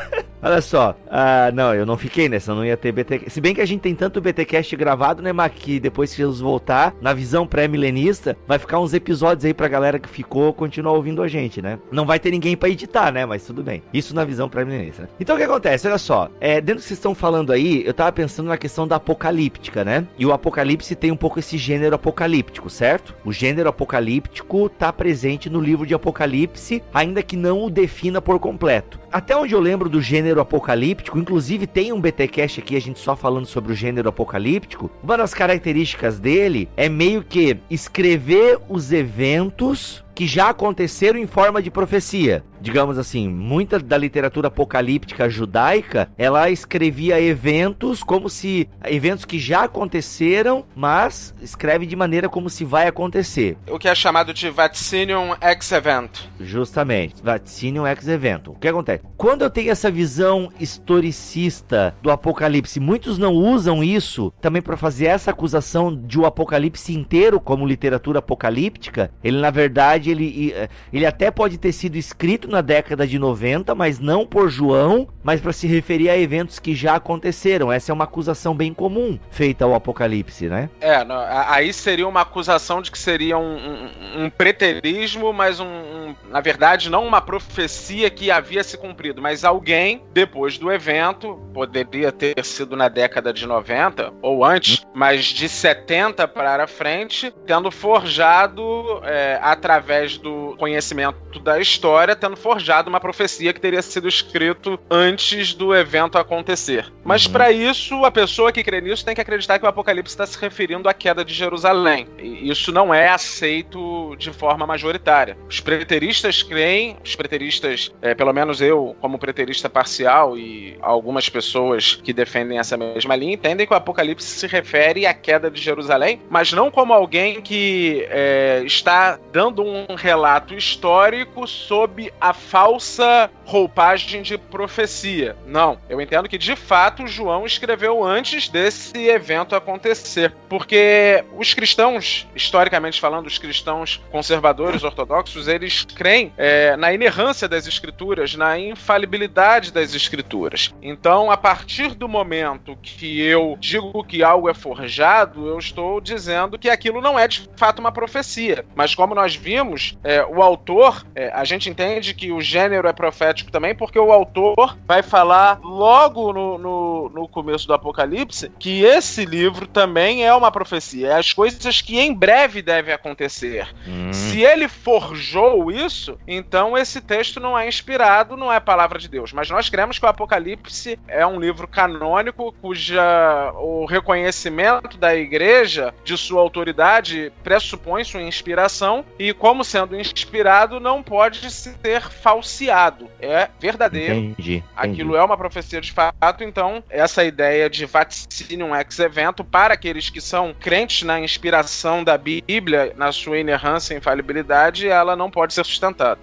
Olha 0.42 0.60
só, 0.60 0.96
uh, 1.06 1.54
não, 1.54 1.72
eu 1.72 1.86
não 1.86 1.96
fiquei 1.96 2.28
nessa, 2.28 2.52
não 2.52 2.64
ia 2.64 2.76
ter 2.76 2.90
BT. 2.90 3.30
Se 3.30 3.40
bem 3.40 3.54
que 3.54 3.60
a 3.60 3.64
gente 3.64 3.80
tem 3.80 3.94
tanto 3.94 4.20
BTcast 4.20 4.74
gravado, 4.74 5.22
né, 5.22 5.32
Mac, 5.32 5.52
que 5.52 5.78
depois 5.78 6.10
que 6.10 6.16
Jesus 6.16 6.40
voltar, 6.40 6.92
na 7.00 7.14
visão 7.14 7.46
pré-milenista, 7.46 8.36
vai 8.44 8.58
ficar 8.58 8.80
uns 8.80 8.92
episódios 8.92 9.44
aí 9.44 9.54
pra 9.54 9.68
galera 9.68 10.00
que 10.00 10.08
ficou 10.08 10.52
continuar 10.52 10.94
ouvindo 10.94 11.22
a 11.22 11.28
gente, 11.28 11.62
né? 11.62 11.78
Não 11.92 12.04
vai 12.04 12.18
ter 12.18 12.32
ninguém 12.32 12.56
pra 12.56 12.68
editar, 12.68 13.12
né? 13.12 13.24
Mas 13.24 13.46
tudo 13.46 13.62
bem. 13.62 13.84
Isso 13.94 14.16
na 14.16 14.24
visão 14.24 14.48
pré-milenista. 14.48 15.02
Né? 15.02 15.08
Então 15.20 15.36
o 15.36 15.38
que 15.38 15.44
acontece? 15.44 15.86
Olha 15.86 15.96
só, 15.96 16.28
é, 16.40 16.60
dentro 16.60 16.80
do 16.80 16.82
que 16.82 16.88
vocês 16.88 16.98
estão 16.98 17.14
falando 17.14 17.52
aí, 17.52 17.86
eu 17.86 17.94
tava 17.94 18.10
pensando 18.10 18.48
na 18.48 18.58
questão 18.58 18.88
da 18.88 18.96
apocalíptica, 18.96 19.84
né? 19.84 20.04
E 20.18 20.26
o 20.26 20.32
apocalipse 20.32 20.96
tem 20.96 21.12
um 21.12 21.16
pouco 21.16 21.38
esse 21.38 21.56
gênero 21.56 21.94
apocalíptico, 21.94 22.68
certo? 22.68 23.14
O 23.24 23.32
gênero 23.32 23.68
apocalíptico 23.68 24.68
tá 24.68 24.92
presente 24.92 25.48
no 25.48 25.60
livro 25.60 25.86
de 25.86 25.94
Apocalipse, 25.94 26.82
ainda 26.92 27.22
que 27.22 27.36
não 27.36 27.64
o 27.64 27.70
defina 27.70 28.20
por 28.20 28.40
completo. 28.40 28.98
Até 29.12 29.36
onde 29.36 29.54
eu 29.54 29.60
lembro 29.60 29.88
do 29.88 30.00
gênero 30.00 30.31
apocalíptico, 30.40 31.18
inclusive 31.18 31.66
tem 31.66 31.92
um 31.92 32.00
BTcast 32.00 32.60
aqui 32.60 32.76
a 32.76 32.80
gente 32.80 32.98
só 32.98 33.14
falando 33.14 33.46
sobre 33.46 33.72
o 33.72 33.76
gênero 33.76 34.08
apocalíptico. 34.08 34.90
Uma 35.02 35.16
das 35.16 35.34
características 35.34 36.18
dele 36.18 36.68
é 36.76 36.88
meio 36.88 37.22
que 37.22 37.58
escrever 37.70 38.58
os 38.68 38.92
eventos 38.92 40.04
que 40.22 40.26
já 40.28 40.50
aconteceram 40.50 41.18
em 41.18 41.26
forma 41.26 41.60
de 41.60 41.68
profecia. 41.68 42.44
Digamos 42.60 42.96
assim, 42.96 43.28
muita 43.28 43.80
da 43.80 43.98
literatura 43.98 44.46
apocalíptica 44.46 45.28
judaica, 45.28 46.08
ela 46.16 46.48
escrevia 46.48 47.20
eventos 47.20 48.04
como 48.04 48.30
se 48.30 48.68
eventos 48.84 49.24
que 49.24 49.36
já 49.36 49.64
aconteceram, 49.64 50.64
mas 50.76 51.34
escreve 51.42 51.86
de 51.86 51.96
maneira 51.96 52.28
como 52.28 52.48
se 52.48 52.64
vai 52.64 52.86
acontecer. 52.86 53.56
O 53.68 53.80
que 53.80 53.88
é 53.88 53.94
chamado 53.96 54.32
de 54.32 54.48
vaticinium 54.48 55.34
ex 55.40 55.72
evento. 55.72 56.30
Justamente, 56.38 57.20
vaticinium 57.20 57.84
ex 57.84 58.06
evento. 58.06 58.52
O 58.52 58.54
que 58.60 58.68
acontece? 58.68 59.02
Quando 59.16 59.42
eu 59.42 59.50
tenho 59.50 59.72
essa 59.72 59.90
visão 59.90 60.52
historicista 60.60 61.96
do 62.00 62.12
apocalipse, 62.12 62.78
muitos 62.78 63.18
não 63.18 63.34
usam 63.34 63.82
isso 63.82 64.32
também 64.40 64.62
para 64.62 64.76
fazer 64.76 65.06
essa 65.06 65.32
acusação 65.32 65.92
de 65.92 66.16
o 66.16 66.26
apocalipse 66.26 66.94
inteiro 66.94 67.40
como 67.40 67.66
literatura 67.66 68.20
apocalíptica. 68.20 69.10
Ele 69.24 69.40
na 69.40 69.50
verdade 69.50 70.11
ele, 70.12 70.52
eh, 70.54 70.68
ele 70.92 71.06
até 71.06 71.30
pode 71.30 71.58
ter 71.58 71.72
sido 71.72 71.96
escrito 71.96 72.48
na 72.48 72.60
década 72.60 73.06
de 73.06 73.18
90, 73.18 73.74
mas 73.74 73.98
não 73.98 74.26
por 74.26 74.48
João, 74.48 75.08
mas 75.22 75.40
para 75.40 75.52
se 75.52 75.66
referir 75.66 76.08
a 76.08 76.16
eventos 76.16 76.58
que 76.58 76.74
já 76.74 76.96
aconteceram. 76.96 77.72
Essa 77.72 77.92
é 77.92 77.94
uma 77.94 78.04
acusação 78.04 78.54
bem 78.54 78.72
comum 78.72 79.18
feita 79.30 79.64
ao 79.64 79.74
Apocalipse, 79.74 80.48
né? 80.48 80.68
É, 80.80 81.04
não, 81.04 81.18
aí 81.18 81.72
seria 81.72 82.06
uma 82.06 82.20
acusação 82.20 82.80
de 82.82 82.90
que 82.90 82.98
seria 82.98 83.38
um, 83.38 83.56
um, 83.56 84.24
um 84.24 84.30
preterismo, 84.30 85.32
mas 85.32 85.60
um, 85.60 85.66
um, 85.66 86.14
na 86.30 86.40
verdade, 86.40 86.90
não 86.90 87.06
uma 87.06 87.20
profecia 87.20 88.10
que 88.10 88.30
havia 88.30 88.62
se 88.62 88.76
cumprido, 88.76 89.22
mas 89.22 89.44
alguém, 89.44 90.02
depois 90.12 90.58
do 90.58 90.70
evento, 90.70 91.40
poderia 91.52 92.12
ter 92.12 92.44
sido 92.44 92.76
na 92.76 92.88
década 92.88 93.32
de 93.32 93.46
90 93.46 94.12
ou 94.20 94.44
antes, 94.44 94.84
mas 94.94 95.26
de 95.26 95.48
70 95.48 96.26
para 96.28 96.66
frente, 96.66 97.32
tendo 97.46 97.70
forjado 97.70 99.00
é, 99.04 99.38
através 99.42 99.91
através 99.92 100.16
do 100.16 100.54
conhecimento 100.58 101.38
da 101.40 101.60
história, 101.60 102.16
tendo 102.16 102.36
forjado 102.36 102.88
uma 102.88 102.98
profecia 102.98 103.52
que 103.52 103.60
teria 103.60 103.82
sido 103.82 104.08
escrito 104.08 104.80
antes 104.90 105.52
do 105.52 105.74
evento 105.74 106.16
acontecer. 106.16 106.90
Mas 107.04 107.26
uhum. 107.26 107.32
para 107.32 107.52
isso, 107.52 108.04
a 108.04 108.10
pessoa 108.10 108.50
que 108.50 108.64
crê 108.64 108.80
nisso 108.80 109.04
tem 109.04 109.14
que 109.14 109.20
acreditar 109.20 109.58
que 109.58 109.64
o 109.64 109.68
Apocalipse 109.68 110.14
está 110.14 110.26
se 110.26 110.38
referindo 110.38 110.88
à 110.88 110.94
queda 110.94 111.24
de 111.24 111.34
Jerusalém. 111.34 112.06
E 112.18 112.50
isso 112.50 112.72
não 112.72 112.94
é 112.94 113.08
aceito 113.08 114.16
de 114.16 114.32
forma 114.32 114.66
majoritária. 114.66 115.36
Os 115.48 115.60
preteristas 115.60 116.42
creem, 116.42 116.96
os 117.04 117.14
preteristas, 117.14 117.92
é, 118.00 118.14
pelo 118.14 118.32
menos 118.32 118.60
eu, 118.60 118.96
como 119.00 119.18
preterista 119.18 119.68
parcial, 119.68 120.38
e 120.38 120.78
algumas 120.80 121.28
pessoas 121.28 121.96
que 122.02 122.12
defendem 122.12 122.58
essa 122.58 122.76
mesma 122.76 123.14
linha, 123.14 123.34
entendem 123.34 123.66
que 123.66 123.72
o 123.72 123.76
Apocalipse 123.76 124.26
se 124.26 124.46
refere 124.46 125.06
à 125.06 125.12
queda 125.12 125.50
de 125.50 125.60
Jerusalém, 125.60 126.20
mas 126.30 126.52
não 126.52 126.70
como 126.70 126.92
alguém 126.92 127.42
que 127.42 128.06
é, 128.08 128.62
está 128.64 129.18
dando 129.32 129.62
um 129.62 129.81
um 129.88 129.94
relato 129.94 130.54
histórico 130.54 131.46
sob 131.46 132.12
a 132.20 132.32
falsa 132.32 133.30
roupagem 133.44 134.22
de 134.22 134.38
profecia. 134.38 135.36
Não, 135.46 135.78
eu 135.88 136.00
entendo 136.00 136.28
que 136.28 136.38
de 136.38 136.56
fato 136.56 137.06
João 137.06 137.44
escreveu 137.46 138.02
antes 138.02 138.48
desse 138.48 139.08
evento 139.08 139.54
acontecer, 139.54 140.34
porque 140.48 141.24
os 141.36 141.54
cristãos, 141.54 142.26
historicamente 142.34 143.00
falando, 143.00 143.26
os 143.26 143.38
cristãos 143.38 144.00
conservadores 144.10 144.82
ortodoxos, 144.82 145.48
eles 145.48 145.84
creem 145.84 146.32
é, 146.36 146.76
na 146.76 146.92
inerrância 146.92 147.48
das 147.48 147.66
escrituras, 147.66 148.34
na 148.34 148.58
infalibilidade 148.58 149.72
das 149.72 149.94
escrituras. 149.94 150.74
Então, 150.82 151.30
a 151.30 151.36
partir 151.36 151.94
do 151.94 152.08
momento 152.08 152.76
que 152.82 153.20
eu 153.20 153.56
digo 153.60 154.04
que 154.04 154.22
algo 154.22 154.48
é 154.48 154.54
forjado, 154.54 155.46
eu 155.46 155.58
estou 155.58 156.00
dizendo 156.00 156.58
que 156.58 156.68
aquilo 156.68 157.00
não 157.00 157.18
é 157.18 157.26
de 157.26 157.48
fato 157.56 157.78
uma 157.78 157.92
profecia. 157.92 158.64
Mas 158.74 158.94
como 158.94 159.14
nós 159.14 159.34
vimos 159.34 159.71
é, 160.02 160.24
o 160.24 160.42
autor, 160.42 161.04
é, 161.14 161.30
a 161.32 161.44
gente 161.44 161.68
entende 161.68 162.14
que 162.14 162.32
o 162.32 162.40
gênero 162.40 162.88
é 162.88 162.92
profético 162.92 163.50
também, 163.50 163.74
porque 163.74 163.98
o 163.98 164.12
autor 164.12 164.76
vai 164.86 165.02
falar 165.02 165.58
logo 165.62 166.32
no, 166.32 166.58
no, 166.58 167.08
no 167.08 167.28
começo 167.28 167.66
do 167.66 167.74
Apocalipse 167.74 168.50
que 168.58 168.84
esse 168.84 169.24
livro 169.24 169.66
também 169.66 170.24
é 170.24 170.34
uma 170.34 170.50
profecia. 170.50 171.08
É 171.08 171.18
as 171.18 171.32
coisas 171.32 171.80
que 171.80 171.98
em 171.98 172.14
breve 172.14 172.62
devem 172.62 172.94
acontecer. 172.94 173.68
Hum. 173.86 174.12
Se 174.12 174.42
ele 174.42 174.68
forjou 174.68 175.70
isso, 175.70 176.18
então 176.26 176.76
esse 176.76 177.00
texto 177.00 177.40
não 177.40 177.58
é 177.58 177.66
inspirado, 177.66 178.36
não 178.36 178.52
é 178.52 178.60
palavra 178.60 178.98
de 178.98 179.08
Deus. 179.08 179.32
Mas 179.32 179.50
nós 179.50 179.68
cremos 179.68 179.98
que 179.98 180.04
o 180.04 180.08
Apocalipse 180.08 180.98
é 181.08 181.26
um 181.26 181.38
livro 181.38 181.66
canônico 181.66 182.54
cuja 182.60 183.52
o 183.56 183.84
reconhecimento 183.84 184.96
da 184.96 185.14
igreja 185.14 185.94
de 186.04 186.16
sua 186.16 186.40
autoridade 186.40 187.32
pressupõe 187.42 188.04
sua 188.04 188.22
inspiração 188.22 189.04
e 189.18 189.32
como 189.32 189.61
sendo 189.64 189.98
inspirado 189.98 190.80
não 190.80 191.02
pode 191.02 191.50
ser 191.50 192.02
falseado. 192.02 193.08
É 193.20 193.48
verdadeiro. 193.60 194.14
Entendi, 194.14 194.62
Aquilo 194.76 195.10
entendi. 195.10 195.16
é 195.16 195.22
uma 195.22 195.36
profecia 195.36 195.80
de 195.80 195.92
fato, 195.92 196.42
então 196.42 196.82
essa 196.90 197.24
ideia 197.24 197.68
de 197.68 197.86
vaticinium 197.86 198.74
ex 198.74 198.98
evento 198.98 199.44
para 199.44 199.74
aqueles 199.74 200.10
que 200.10 200.20
são 200.20 200.54
crentes 200.58 201.02
na 201.02 201.20
inspiração 201.20 202.02
da 202.04 202.16
Bíblia, 202.18 202.92
na 202.96 203.12
sua 203.12 203.38
inerrância 203.38 203.94
e 203.94 203.98
infalibilidade, 203.98 204.88
ela 204.88 205.16
não 205.16 205.30
pode 205.30 205.54
ser 205.54 205.64
sustentada. 205.64 206.18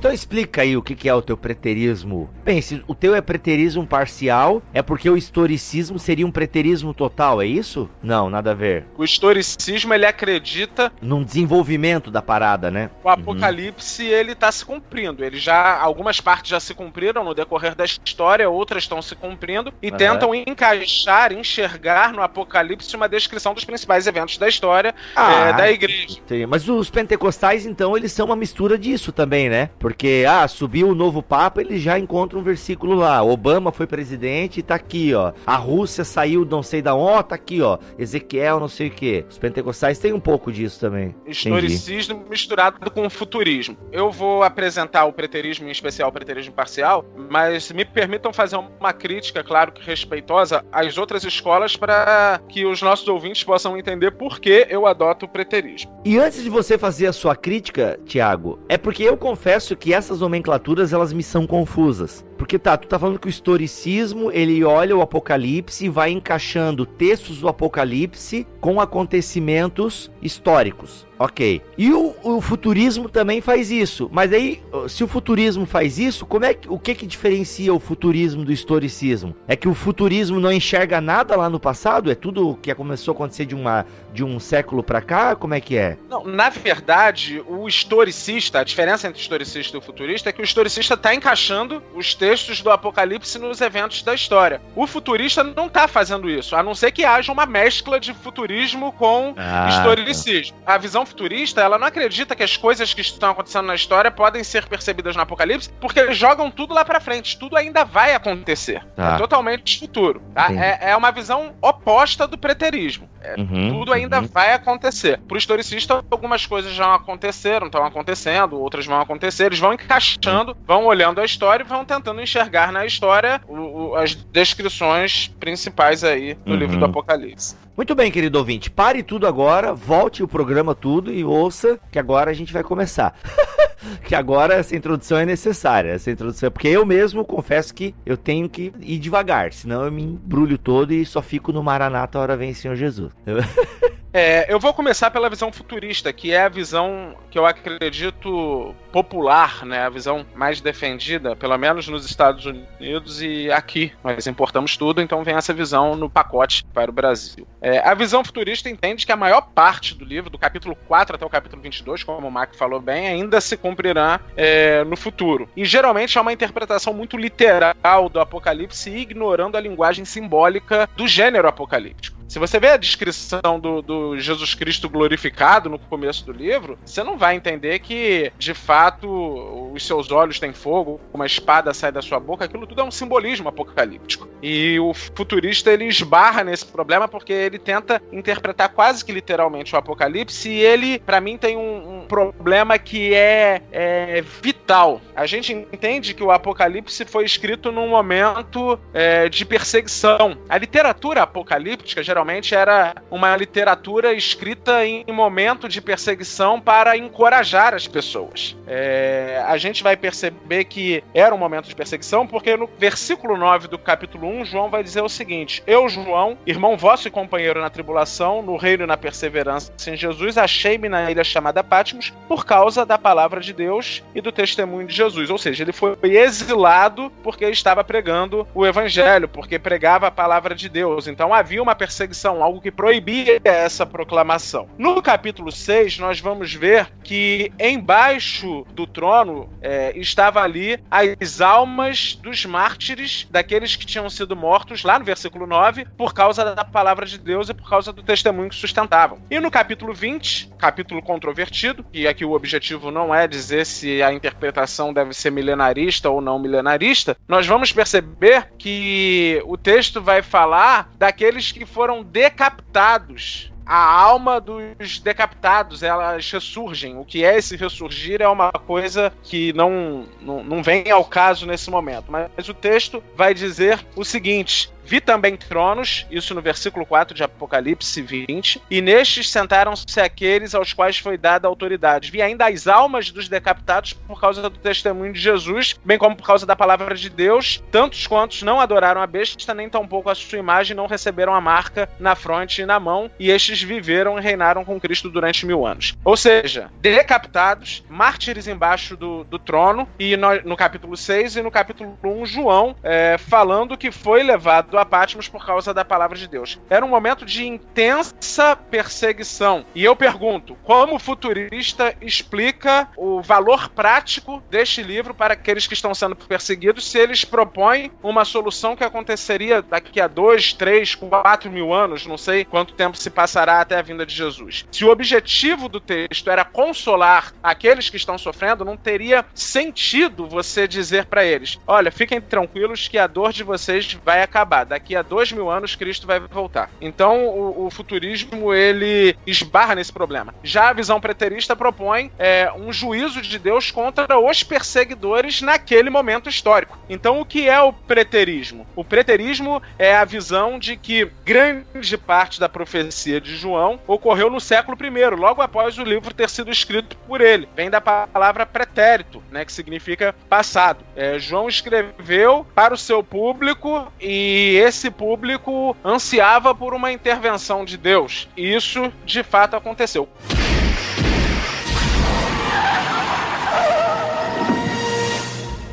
Então 0.00 0.10
explica 0.10 0.62
aí 0.62 0.78
o 0.78 0.82
que, 0.82 1.06
é 1.06 1.14
o 1.14 1.20
teu 1.20 1.36
preterismo. 1.36 2.30
Bem, 2.42 2.62
se 2.62 2.82
o 2.88 2.94
teu 2.94 3.14
é 3.14 3.20
preterismo 3.20 3.86
parcial, 3.86 4.62
é 4.72 4.80
porque 4.80 5.10
o 5.10 5.16
historicismo 5.16 5.98
seria 5.98 6.26
um 6.26 6.30
preterismo 6.30 6.94
total, 6.94 7.42
é 7.42 7.44
isso? 7.44 7.86
Não, 8.02 8.30
nada 8.30 8.52
a 8.52 8.54
ver. 8.54 8.86
O 8.96 9.04
historicismo, 9.04 9.92
ele 9.92 10.06
acredita... 10.06 10.90
Num 11.02 11.22
desenvolvimento 11.22 12.10
da 12.10 12.22
parada, 12.22 12.70
né? 12.70 12.88
O 13.04 13.10
apocalipse, 13.10 14.04
uhum. 14.04 14.08
ele 14.08 14.34
tá 14.34 14.50
se 14.50 14.64
cumprindo. 14.64 15.22
Ele 15.22 15.38
já... 15.38 15.78
Algumas 15.78 16.18
partes 16.18 16.50
já 16.50 16.60
se 16.60 16.72
cumpriram 16.72 17.22
no 17.22 17.34
decorrer 17.34 17.74
da 17.74 17.84
história, 17.84 18.48
outras 18.48 18.84
estão 18.84 19.02
se 19.02 19.14
cumprindo 19.14 19.70
e 19.82 19.90
uhum. 19.90 19.96
tentam 19.98 20.34
encaixar, 20.34 21.30
enxergar 21.30 22.14
no 22.14 22.22
apocalipse 22.22 22.96
uma 22.96 23.06
descrição 23.06 23.52
dos 23.52 23.66
principais 23.66 24.06
eventos 24.06 24.38
da 24.38 24.48
história 24.48 24.94
ah, 25.14 25.48
é, 25.48 25.52
da 25.52 25.70
igreja. 25.70 26.18
Sim. 26.26 26.46
Mas 26.46 26.66
os 26.70 26.88
pentecostais, 26.88 27.66
então, 27.66 27.94
eles 27.94 28.12
são 28.12 28.24
uma 28.24 28.36
mistura 28.36 28.78
disso 28.78 29.12
também, 29.12 29.50
né? 29.50 29.68
Porque, 29.78 29.89
ah, 30.28 30.46
subiu 30.48 30.88
o 30.88 30.94
novo 30.94 31.22
Papa, 31.22 31.60
ele 31.60 31.78
já 31.78 31.98
encontra 31.98 32.38
um 32.38 32.42
versículo 32.42 32.94
lá. 32.94 33.22
Obama 33.22 33.72
foi 33.72 33.86
presidente 33.86 34.60
e 34.60 34.62
tá 34.62 34.74
aqui, 34.74 35.14
ó. 35.14 35.32
A 35.46 35.56
Rússia 35.56 36.04
saiu 36.04 36.44
não 36.44 36.62
sei 36.62 36.82
da 36.82 36.94
onde, 36.94 37.28
tá 37.28 37.34
aqui, 37.34 37.60
ó. 37.62 37.78
Ezequiel, 37.98 38.60
não 38.60 38.68
sei 38.68 38.88
o 38.88 38.90
quê. 38.90 39.24
Os 39.28 39.38
pentecostais 39.38 39.98
têm 39.98 40.12
um 40.12 40.20
pouco 40.20 40.52
disso 40.52 40.80
também. 40.80 41.14
Historicismo 41.26 42.14
Entendi. 42.14 42.30
misturado 42.30 42.90
com 42.90 43.08
futurismo. 43.10 43.76
Eu 43.92 44.10
vou 44.10 44.42
apresentar 44.42 45.04
o 45.04 45.12
preterismo, 45.12 45.68
em 45.68 45.70
especial 45.70 46.08
o 46.08 46.12
preterismo 46.12 46.52
parcial, 46.52 47.04
mas 47.30 47.70
me 47.72 47.84
permitam 47.84 48.32
fazer 48.32 48.56
uma 48.56 48.92
crítica, 48.92 49.42
claro 49.42 49.72
que 49.72 49.82
respeitosa, 49.82 50.64
às 50.72 50.98
outras 50.98 51.24
escolas 51.24 51.76
para 51.76 52.40
que 52.48 52.64
os 52.64 52.82
nossos 52.82 53.06
ouvintes 53.08 53.44
possam 53.44 53.76
entender 53.76 54.12
por 54.12 54.40
que 54.40 54.66
eu 54.68 54.86
adoto 54.86 55.26
o 55.26 55.28
preterismo. 55.28 56.00
E 56.04 56.18
antes 56.18 56.42
de 56.42 56.50
você 56.50 56.78
fazer 56.78 57.06
a 57.06 57.12
sua 57.12 57.36
crítica, 57.36 57.98
Tiago, 58.04 58.58
é 58.68 58.76
porque 58.78 59.02
eu 59.02 59.16
confesso 59.16 59.76
que 59.80 59.94
essas 59.94 60.20
nomenclaturas 60.20 60.92
elas 60.92 61.12
me 61.12 61.22
são 61.22 61.46
confusas. 61.46 62.24
Porque 62.36 62.58
tá, 62.58 62.76
tu 62.76 62.86
tá 62.86 62.98
falando 62.98 63.18
que 63.18 63.26
o 63.26 63.30
historicismo, 63.30 64.30
ele 64.30 64.62
olha 64.62 64.96
o 64.96 65.00
Apocalipse 65.00 65.86
e 65.86 65.88
vai 65.88 66.10
encaixando 66.10 66.84
textos 66.84 67.40
do 67.40 67.48
Apocalipse 67.48 68.46
com 68.60 68.80
acontecimentos 68.80 70.10
históricos. 70.22 71.09
Ok. 71.20 71.60
E 71.76 71.92
o, 71.92 72.16
o, 72.22 72.40
futurismo 72.40 73.06
também 73.06 73.42
faz 73.42 73.70
isso. 73.70 74.08
Mas 74.10 74.32
aí, 74.32 74.62
se 74.88 75.04
o 75.04 75.06
futurismo 75.06 75.66
faz 75.66 75.98
isso, 75.98 76.24
como 76.24 76.46
é 76.46 76.54
que, 76.54 76.66
o 76.66 76.78
que 76.78 76.94
que 76.94 77.06
diferencia 77.06 77.74
o 77.74 77.78
futurismo 77.78 78.42
do 78.42 78.50
historicismo? 78.50 79.36
É 79.46 79.54
que 79.54 79.68
o 79.68 79.74
futurismo 79.74 80.40
não 80.40 80.50
enxerga 80.50 80.98
nada 80.98 81.36
lá 81.36 81.50
no 81.50 81.60
passado? 81.60 82.10
É 82.10 82.14
tudo 82.14 82.58
que 82.62 82.74
começou 82.74 83.12
a 83.12 83.14
acontecer 83.14 83.44
de, 83.44 83.54
uma, 83.54 83.84
de 84.14 84.24
um 84.24 84.40
século 84.40 84.82
para 84.82 85.02
cá? 85.02 85.36
Como 85.36 85.52
é 85.52 85.60
que 85.60 85.76
é? 85.76 85.98
Não, 86.08 86.24
na 86.24 86.48
verdade, 86.48 87.44
o 87.46 87.68
historicista, 87.68 88.60
a 88.60 88.64
diferença 88.64 89.06
entre 89.06 89.20
o 89.20 89.22
historicista 89.22 89.76
e 89.76 89.78
o 89.78 89.82
futurista 89.82 90.30
é 90.30 90.32
que 90.32 90.40
o 90.40 90.44
historicista 90.44 90.94
está 90.94 91.14
encaixando 91.14 91.82
os 91.94 92.14
textos 92.14 92.62
do 92.62 92.70
Apocalipse 92.70 93.38
nos 93.38 93.60
eventos 93.60 94.02
da 94.02 94.14
história. 94.14 94.62
O 94.74 94.86
futurista 94.86 95.44
não 95.44 95.66
está 95.66 95.86
fazendo 95.86 96.30
isso, 96.30 96.56
a 96.56 96.62
não 96.62 96.74
ser 96.74 96.92
que 96.92 97.04
haja 97.04 97.30
uma 97.30 97.44
mescla 97.44 98.00
de 98.00 98.14
futurismo 98.14 98.90
com 98.92 99.34
ah, 99.36 99.68
historicismo. 99.68 100.56
Tá. 100.64 100.76
A 100.76 100.78
visão 100.78 101.04
futurista, 101.10 101.60
ela 101.60 101.78
não 101.78 101.86
acredita 101.86 102.34
que 102.34 102.42
as 102.42 102.56
coisas 102.56 102.94
que 102.94 103.00
estão 103.00 103.30
acontecendo 103.30 103.66
na 103.66 103.74
história 103.74 104.10
podem 104.10 104.42
ser 104.42 104.66
percebidas 104.66 105.14
no 105.14 105.22
Apocalipse, 105.22 105.70
porque 105.80 106.00
eles 106.00 106.16
jogam 106.16 106.50
tudo 106.50 106.72
lá 106.72 106.84
para 106.84 107.00
frente, 107.00 107.38
tudo 107.38 107.56
ainda 107.56 107.84
vai 107.84 108.14
acontecer. 108.14 108.84
Tá. 108.96 109.14
É 109.14 109.18
totalmente 109.18 109.78
futuro. 109.78 110.22
Tá? 110.34 110.52
É, 110.52 110.90
é, 110.90 110.96
uma 110.96 111.10
visão 111.10 111.54
oposta 111.60 112.26
do 112.26 112.38
preterismo. 112.38 113.08
É, 113.22 113.34
uhum, 113.38 113.70
tudo 113.70 113.92
ainda 113.92 114.20
uhum. 114.20 114.26
vai 114.26 114.54
acontecer. 114.54 115.20
Pro 115.28 115.36
historicista, 115.36 116.02
algumas 116.10 116.46
coisas 116.46 116.72
já 116.72 116.94
aconteceram, 116.94 117.66
estão 117.66 117.84
acontecendo, 117.84 118.58
outras 118.58 118.86
vão 118.86 119.00
acontecer, 119.00 119.46
eles 119.46 119.58
vão 119.58 119.74
encaixando, 119.74 120.56
vão 120.66 120.86
olhando 120.86 121.20
a 121.20 121.24
história 121.24 121.62
e 121.62 121.66
vão 121.66 121.84
tentando 121.84 122.20
enxergar 122.22 122.72
na 122.72 122.86
história 122.86 123.40
o, 123.46 123.56
o, 123.56 123.94
as 123.96 124.14
descrições 124.14 125.28
principais 125.38 126.02
aí 126.02 126.34
do 126.34 126.52
uhum. 126.52 126.58
livro 126.58 126.78
do 126.78 126.84
Apocalipse. 126.86 127.56
Muito 127.80 127.94
bem, 127.94 128.10
querido 128.10 128.36
ouvinte, 128.36 128.70
pare 128.70 129.02
tudo 129.02 129.26
agora, 129.26 129.72
volte 129.72 130.22
o 130.22 130.28
programa 130.28 130.74
tudo 130.74 130.99
e 131.08 131.24
ouça 131.24 131.78
que 131.90 131.98
agora 131.98 132.30
a 132.30 132.34
gente 132.34 132.52
vai 132.52 132.62
começar. 132.62 133.14
que 134.04 134.14
agora 134.14 134.54
essa 134.54 134.76
introdução 134.76 135.18
é 135.18 135.24
necessária, 135.24 135.92
essa 135.92 136.10
introdução, 136.10 136.50
porque 136.50 136.68
eu 136.68 136.84
mesmo 136.84 137.24
confesso 137.24 137.72
que 137.72 137.94
eu 138.04 138.16
tenho 138.16 138.48
que 138.48 138.72
ir 138.80 138.98
devagar, 138.98 139.52
senão 139.52 139.84
eu 139.84 139.92
me 139.92 140.02
embrulho 140.02 140.58
todo 140.58 140.92
e 140.92 141.06
só 141.06 141.22
fico 141.22 141.52
no 141.52 141.62
Maranata, 141.62 142.18
hora 142.18 142.36
vem 142.36 142.52
Senhor 142.52 142.74
Jesus. 142.74 143.12
É, 144.12 144.52
eu 144.52 144.58
vou 144.58 144.74
começar 144.74 145.10
pela 145.10 145.30
visão 145.30 145.52
futurista, 145.52 146.12
que 146.12 146.32
é 146.32 146.42
a 146.42 146.48
visão 146.48 147.14
que 147.30 147.38
eu 147.38 147.46
acredito 147.46 148.74
popular, 148.90 149.64
né? 149.64 149.84
A 149.84 149.88
visão 149.88 150.26
mais 150.34 150.60
defendida, 150.60 151.36
pelo 151.36 151.56
menos 151.56 151.86
nos 151.86 152.04
Estados 152.04 152.44
Unidos 152.44 153.22
e 153.22 153.50
aqui. 153.52 153.92
Nós 154.02 154.26
importamos 154.26 154.76
tudo, 154.76 155.00
então 155.00 155.22
vem 155.22 155.36
essa 155.36 155.52
visão 155.52 155.94
no 155.94 156.10
pacote 156.10 156.64
para 156.74 156.90
o 156.90 156.94
Brasil. 156.94 157.46
É, 157.60 157.78
a 157.78 157.94
visão 157.94 158.24
futurista 158.24 158.68
entende 158.68 159.06
que 159.06 159.12
a 159.12 159.16
maior 159.16 159.42
parte 159.54 159.94
do 159.94 160.04
livro, 160.04 160.28
do 160.28 160.38
capítulo 160.38 160.74
4 160.88 161.14
até 161.14 161.24
o 161.24 161.30
capítulo 161.30 161.62
22, 161.62 162.02
como 162.02 162.26
o 162.26 162.30
Mark 162.32 162.54
falou 162.56 162.80
bem, 162.80 163.06
ainda 163.06 163.40
se 163.40 163.56
cumprirá 163.56 164.20
é, 164.36 164.82
no 164.84 164.96
futuro. 164.96 165.48
E 165.56 165.64
geralmente 165.64 166.18
é 166.18 166.20
uma 166.20 166.32
interpretação 166.32 166.92
muito 166.92 167.16
literal 167.16 168.08
do 168.08 168.18
Apocalipse, 168.18 168.90
ignorando 168.90 169.56
a 169.56 169.60
linguagem 169.60 170.04
simbólica 170.04 170.88
do 170.96 171.06
gênero 171.06 171.46
apocalíptico. 171.46 172.20
Se 172.30 172.38
você 172.38 172.60
vê 172.60 172.68
a 172.68 172.76
descrição 172.76 173.58
do, 173.60 173.82
do, 173.82 173.99
Jesus 174.18 174.54
Cristo 174.54 174.88
glorificado 174.88 175.68
no 175.68 175.78
começo 175.78 176.24
do 176.24 176.32
livro, 176.32 176.78
você 176.84 177.02
não 177.02 177.16
vai 177.16 177.36
entender 177.36 177.78
que, 177.80 178.32
de 178.38 178.54
fato, 178.54 179.72
os 179.72 179.86
seus 179.86 180.10
olhos 180.10 180.38
têm 180.38 180.52
fogo, 180.52 181.00
uma 181.12 181.26
espada 181.26 181.72
sai 181.74 181.92
da 181.92 182.02
sua 182.02 182.20
boca, 182.20 182.44
aquilo 182.44 182.66
tudo 182.66 182.80
é 182.80 182.84
um 182.84 182.90
simbolismo 182.90 183.48
apocalíptico. 183.48 184.28
E 184.42 184.78
o 184.80 184.92
futurista 184.94 185.70
ele 185.70 185.84
esbarra 185.84 186.44
nesse 186.44 186.66
problema 186.66 187.08
porque 187.08 187.32
ele 187.32 187.58
tenta 187.58 188.02
interpretar 188.12 188.70
quase 188.70 189.04
que 189.04 189.12
literalmente 189.12 189.74
o 189.74 189.78
apocalipse 189.78 190.48
e 190.48 190.60
ele, 190.60 190.98
para 190.98 191.20
mim, 191.20 191.36
tem 191.36 191.56
um, 191.56 191.60
um, 191.60 191.89
problema 192.10 192.76
que 192.76 193.14
é, 193.14 193.62
é, 193.70 194.20
vital. 194.42 195.00
A 195.14 195.26
gente 195.26 195.52
entende 195.52 196.12
que 196.12 196.24
o 196.24 196.32
apocalipse 196.32 197.04
foi 197.04 197.24
escrito 197.24 197.70
num 197.70 197.88
momento 197.88 198.76
é, 198.92 199.28
de 199.28 199.44
perseguição. 199.44 200.36
A 200.48 200.58
literatura 200.58 201.22
apocalíptica, 201.22 202.02
geralmente, 202.02 202.52
era 202.52 202.96
uma 203.08 203.36
literatura 203.36 204.12
escrita 204.12 204.84
em 204.84 205.04
momento 205.12 205.68
de 205.68 205.80
perseguição 205.80 206.60
para 206.60 206.96
encorajar 206.96 207.74
as 207.74 207.86
pessoas. 207.86 208.56
É, 208.66 209.40
a 209.46 209.56
gente 209.56 209.82
vai 209.82 209.96
perceber 209.96 210.64
que 210.64 211.04
era 211.14 211.32
um 211.32 211.38
momento 211.38 211.68
de 211.68 211.76
perseguição, 211.76 212.26
porque 212.26 212.56
no 212.56 212.68
versículo 212.76 213.36
9 213.36 213.68
do 213.68 213.78
capítulo 213.78 214.26
1, 214.26 214.46
João 214.46 214.68
vai 214.68 214.82
dizer 214.82 215.02
o 215.02 215.08
seguinte: 215.08 215.62
Eu, 215.64 215.88
João, 215.88 216.36
irmão 216.44 216.76
vosso 216.76 217.06
e 217.06 217.10
companheiro 217.10 217.60
na 217.60 217.70
tribulação, 217.70 218.42
no 218.42 218.56
reino 218.56 218.82
e 218.82 218.86
na 218.86 218.96
perseverança 218.96 219.70
em 219.86 219.96
Jesus, 219.96 220.36
achei-me 220.36 220.88
na 220.88 221.10
ilha 221.10 221.22
chamada 221.22 221.62
Patmos 222.00 222.12
por 222.26 222.44
causa 222.46 222.86
da 222.86 222.96
palavra 222.96 223.40
de 223.40 223.52
Deus 223.52 224.02
e 224.14 224.20
do 224.20 224.32
testemunho 224.32 224.86
de 224.86 224.94
Jesus. 224.94 225.30
Ou 225.30 225.38
seja, 225.38 225.62
ele 225.62 225.72
foi 225.72 225.96
exilado 226.02 227.12
porque 227.22 227.44
estava 227.46 227.84
pregando 227.84 228.46
o 228.54 228.66
evangelho, 228.66 229.28
porque 229.28 229.58
pregava 229.58 230.06
a 230.06 230.10
palavra 230.10 230.54
de 230.54 230.68
Deus. 230.68 231.06
Então 231.06 231.34
havia 231.34 231.62
uma 231.62 231.74
perseguição 231.74 232.00
perseguição, 232.00 232.42
algo 232.42 232.60
que 232.60 232.70
proibia 232.70 233.40
essa 233.44 233.84
proclamação. 233.84 234.68
No 234.78 235.02
capítulo 235.02 235.52
6, 235.52 235.98
nós 235.98 236.20
vamos 236.20 236.54
ver 236.54 236.88
que 237.02 237.52
embaixo 237.58 238.64
do 238.72 238.86
trono 238.86 239.48
é, 239.60 239.92
estava 239.96 240.40
ali 240.40 240.78
as 240.90 241.40
almas 241.40 242.14
dos 242.14 242.46
mártires, 242.46 243.26
daqueles 243.30 243.76
que 243.76 243.84
tinham 243.84 244.08
sido 244.08 244.36
mortos, 244.36 244.84
lá 244.84 244.98
no 244.98 245.04
versículo 245.04 245.46
9, 245.46 245.86
por 245.96 246.14
causa 246.14 246.54
da 246.54 246.64
palavra 246.64 247.04
de 247.04 247.18
Deus 247.18 247.48
e 247.48 247.54
por 247.54 247.68
causa 247.68 247.92
do 247.92 248.02
testemunho 248.02 248.48
que 248.48 248.56
sustentavam. 248.56 249.18
E 249.30 249.38
no 249.40 249.50
capítulo 249.50 249.92
20, 249.92 250.50
capítulo 250.58 251.02
controvertido, 251.02 251.79
e 251.92 252.06
aqui 252.06 252.24
o 252.24 252.32
objetivo 252.32 252.90
não 252.90 253.14
é 253.14 253.26
dizer 253.26 253.66
se 253.66 254.02
a 254.02 254.12
interpretação 254.12 254.92
deve 254.92 255.14
ser 255.14 255.30
milenarista 255.30 256.10
ou 256.10 256.20
não 256.20 256.38
milenarista, 256.38 257.16
nós 257.28 257.46
vamos 257.46 257.72
perceber 257.72 258.48
que 258.58 259.42
o 259.46 259.56
texto 259.56 260.00
vai 260.00 260.22
falar 260.22 260.90
daqueles 260.98 261.52
que 261.52 261.64
foram 261.64 262.02
decapitados 262.02 263.50
a 263.70 263.76
alma 263.76 264.40
dos 264.40 264.98
decapitados, 264.98 265.84
elas 265.84 266.28
ressurgem. 266.28 266.98
O 266.98 267.04
que 267.04 267.24
é 267.24 267.38
esse 267.38 267.56
ressurgir 267.56 268.20
é 268.20 268.26
uma 268.26 268.50
coisa 268.50 269.12
que 269.22 269.52
não, 269.52 270.06
não, 270.20 270.42
não 270.42 270.60
vem 270.60 270.90
ao 270.90 271.04
caso 271.04 271.46
nesse 271.46 271.70
momento. 271.70 272.06
Mas 272.08 272.48
o 272.48 272.54
texto 272.54 273.00
vai 273.14 273.32
dizer 273.32 273.78
o 273.94 274.04
seguinte: 274.04 274.72
Vi 274.84 275.00
também 275.00 275.36
tronos, 275.36 276.06
isso 276.10 276.34
no 276.34 276.40
versículo 276.40 276.84
4 276.84 277.14
de 277.14 277.22
Apocalipse 277.22 278.02
20, 278.02 278.62
e 278.70 278.80
nestes 278.80 279.30
sentaram-se 279.30 280.00
aqueles 280.00 280.54
aos 280.54 280.72
quais 280.72 280.98
foi 280.98 281.16
dada 281.16 281.46
autoridade. 281.46 282.10
Vi 282.10 282.20
ainda 282.22 282.46
as 282.46 282.66
almas 282.66 283.10
dos 283.10 283.28
decapitados 283.28 283.92
por 283.92 284.20
causa 284.20 284.42
do 284.42 284.50
testemunho 284.50 285.12
de 285.12 285.20
Jesus, 285.20 285.74
bem 285.84 285.98
como 285.98 286.16
por 286.16 286.26
causa 286.26 286.46
da 286.46 286.56
palavra 286.56 286.94
de 286.94 287.08
Deus, 287.08 287.62
tantos 287.70 288.06
quantos 288.06 288.42
não 288.42 288.60
adoraram 288.60 289.00
a 289.00 289.06
besta, 289.06 289.54
nem 289.54 289.68
tampouco 289.68 290.10
a 290.10 290.14
sua 290.14 290.38
imagem, 290.38 290.76
não 290.76 290.86
receberam 290.86 291.34
a 291.34 291.40
marca 291.40 291.88
na 291.98 292.14
fronte 292.14 292.62
e 292.62 292.66
na 292.66 292.80
mão, 292.80 293.10
e 293.18 293.30
estes 293.30 293.62
viveram 293.62 294.18
e 294.18 294.22
reinaram 294.22 294.64
com 294.64 294.80
Cristo 294.80 295.08
durante 295.08 295.46
mil 295.46 295.66
anos. 295.66 295.96
Ou 296.04 296.16
seja, 296.16 296.70
decapitados, 296.80 297.84
mártires 297.88 298.48
embaixo 298.48 298.96
do, 298.96 299.24
do 299.24 299.38
trono, 299.38 299.88
e 299.98 300.16
no, 300.16 300.34
no 300.42 300.56
capítulo 300.56 300.96
6 300.96 301.36
e 301.36 301.42
no 301.42 301.50
capítulo 301.50 301.98
1, 302.02 302.26
João 302.26 302.74
é, 302.82 303.16
falando 303.18 303.76
que 303.76 303.90
foi 303.90 304.22
levado 304.22 304.69
Patmos 304.84 305.28
por 305.28 305.44
causa 305.44 305.72
da 305.72 305.84
palavra 305.84 306.16
de 306.16 306.28
Deus. 306.28 306.58
Era 306.68 306.84
um 306.84 306.88
momento 306.88 307.24
de 307.24 307.46
intensa 307.46 308.56
perseguição. 308.56 309.64
E 309.74 309.84
eu 309.84 309.94
pergunto, 309.94 310.56
como 310.62 310.96
o 310.96 310.98
futurista 310.98 311.94
explica 312.00 312.88
o 312.96 313.20
valor 313.20 313.68
prático 313.70 314.42
deste 314.50 314.82
livro 314.82 315.14
para 315.14 315.34
aqueles 315.34 315.66
que 315.66 315.74
estão 315.74 315.94
sendo 315.94 316.16
perseguidos 316.16 316.90
se 316.90 316.98
eles 316.98 317.24
propõem 317.24 317.90
uma 318.02 318.24
solução 318.24 318.76
que 318.76 318.84
aconteceria 318.84 319.62
daqui 319.62 320.00
a 320.00 320.06
dois, 320.06 320.52
três, 320.52 320.94
quatro 320.94 321.50
mil 321.50 321.72
anos, 321.72 322.06
não 322.06 322.18
sei 322.18 322.44
quanto 322.44 322.74
tempo 322.74 322.96
se 322.96 323.10
passará 323.10 323.60
até 323.60 323.76
a 323.76 323.82
vinda 323.82 324.04
de 324.04 324.14
Jesus. 324.14 324.66
Se 324.70 324.84
o 324.84 324.90
objetivo 324.90 325.68
do 325.68 325.80
texto 325.80 326.30
era 326.30 326.44
consolar 326.44 327.32
aqueles 327.42 327.88
que 327.88 327.96
estão 327.96 328.18
sofrendo, 328.18 328.64
não 328.64 328.76
teria 328.76 329.24
sentido 329.34 330.26
você 330.26 330.66
dizer 330.66 331.06
para 331.06 331.24
eles: 331.24 331.58
olha, 331.66 331.90
fiquem 331.90 332.20
tranquilos 332.20 332.88
que 332.88 332.98
a 332.98 333.06
dor 333.06 333.32
de 333.32 333.42
vocês 333.42 333.98
vai 334.04 334.22
acabar 334.22 334.59
daqui 334.64 334.96
a 334.96 335.02
dois 335.02 335.32
mil 335.32 335.50
anos 335.50 335.74
Cristo 335.74 336.06
vai 336.06 336.20
voltar. 336.20 336.70
Então 336.80 337.26
o, 337.26 337.66
o 337.66 337.70
futurismo 337.70 338.52
ele 338.52 339.16
esbarra 339.26 339.74
nesse 339.74 339.92
problema. 339.92 340.34
Já 340.42 340.70
a 340.70 340.72
visão 340.72 341.00
preterista 341.00 341.56
propõe 341.56 342.10
é, 342.18 342.50
um 342.56 342.72
juízo 342.72 343.20
de 343.20 343.38
Deus 343.38 343.70
contra 343.70 344.18
os 344.18 344.42
perseguidores 344.42 345.42
naquele 345.42 345.90
momento 345.90 346.28
histórico. 346.28 346.78
Então 346.88 347.20
o 347.20 347.24
que 347.24 347.48
é 347.48 347.60
o 347.60 347.72
preterismo? 347.72 348.66
O 348.76 348.84
preterismo 348.84 349.62
é 349.78 349.94
a 349.94 350.04
visão 350.04 350.58
de 350.58 350.76
que 350.76 351.10
grande 351.24 351.96
parte 351.96 352.40
da 352.40 352.48
profecia 352.48 353.20
de 353.20 353.36
João 353.36 353.80
ocorreu 353.86 354.30
no 354.30 354.40
século 354.40 354.76
I, 354.80 355.14
logo 355.14 355.42
após 355.42 355.78
o 355.78 355.84
livro 355.84 356.14
ter 356.14 356.28
sido 356.28 356.50
escrito 356.50 356.96
por 357.06 357.20
ele. 357.20 357.48
Vem 357.54 357.70
da 357.70 357.80
palavra 357.80 358.46
pretérito, 358.46 359.22
né, 359.30 359.44
que 359.44 359.52
significa 359.52 360.14
passado. 360.28 360.84
É, 360.96 361.18
João 361.18 361.48
escreveu 361.48 362.46
para 362.54 362.74
o 362.74 362.78
seu 362.78 363.02
público 363.02 363.90
e 364.00 364.49
esse 364.54 364.90
público 364.90 365.76
ansiava 365.84 366.54
por 366.54 366.74
uma 366.74 366.92
intervenção 366.92 367.64
de 367.64 367.76
Deus. 367.76 368.28
E 368.36 368.54
isso 368.54 368.92
de 369.04 369.22
fato 369.22 369.56
aconteceu. 369.56 370.08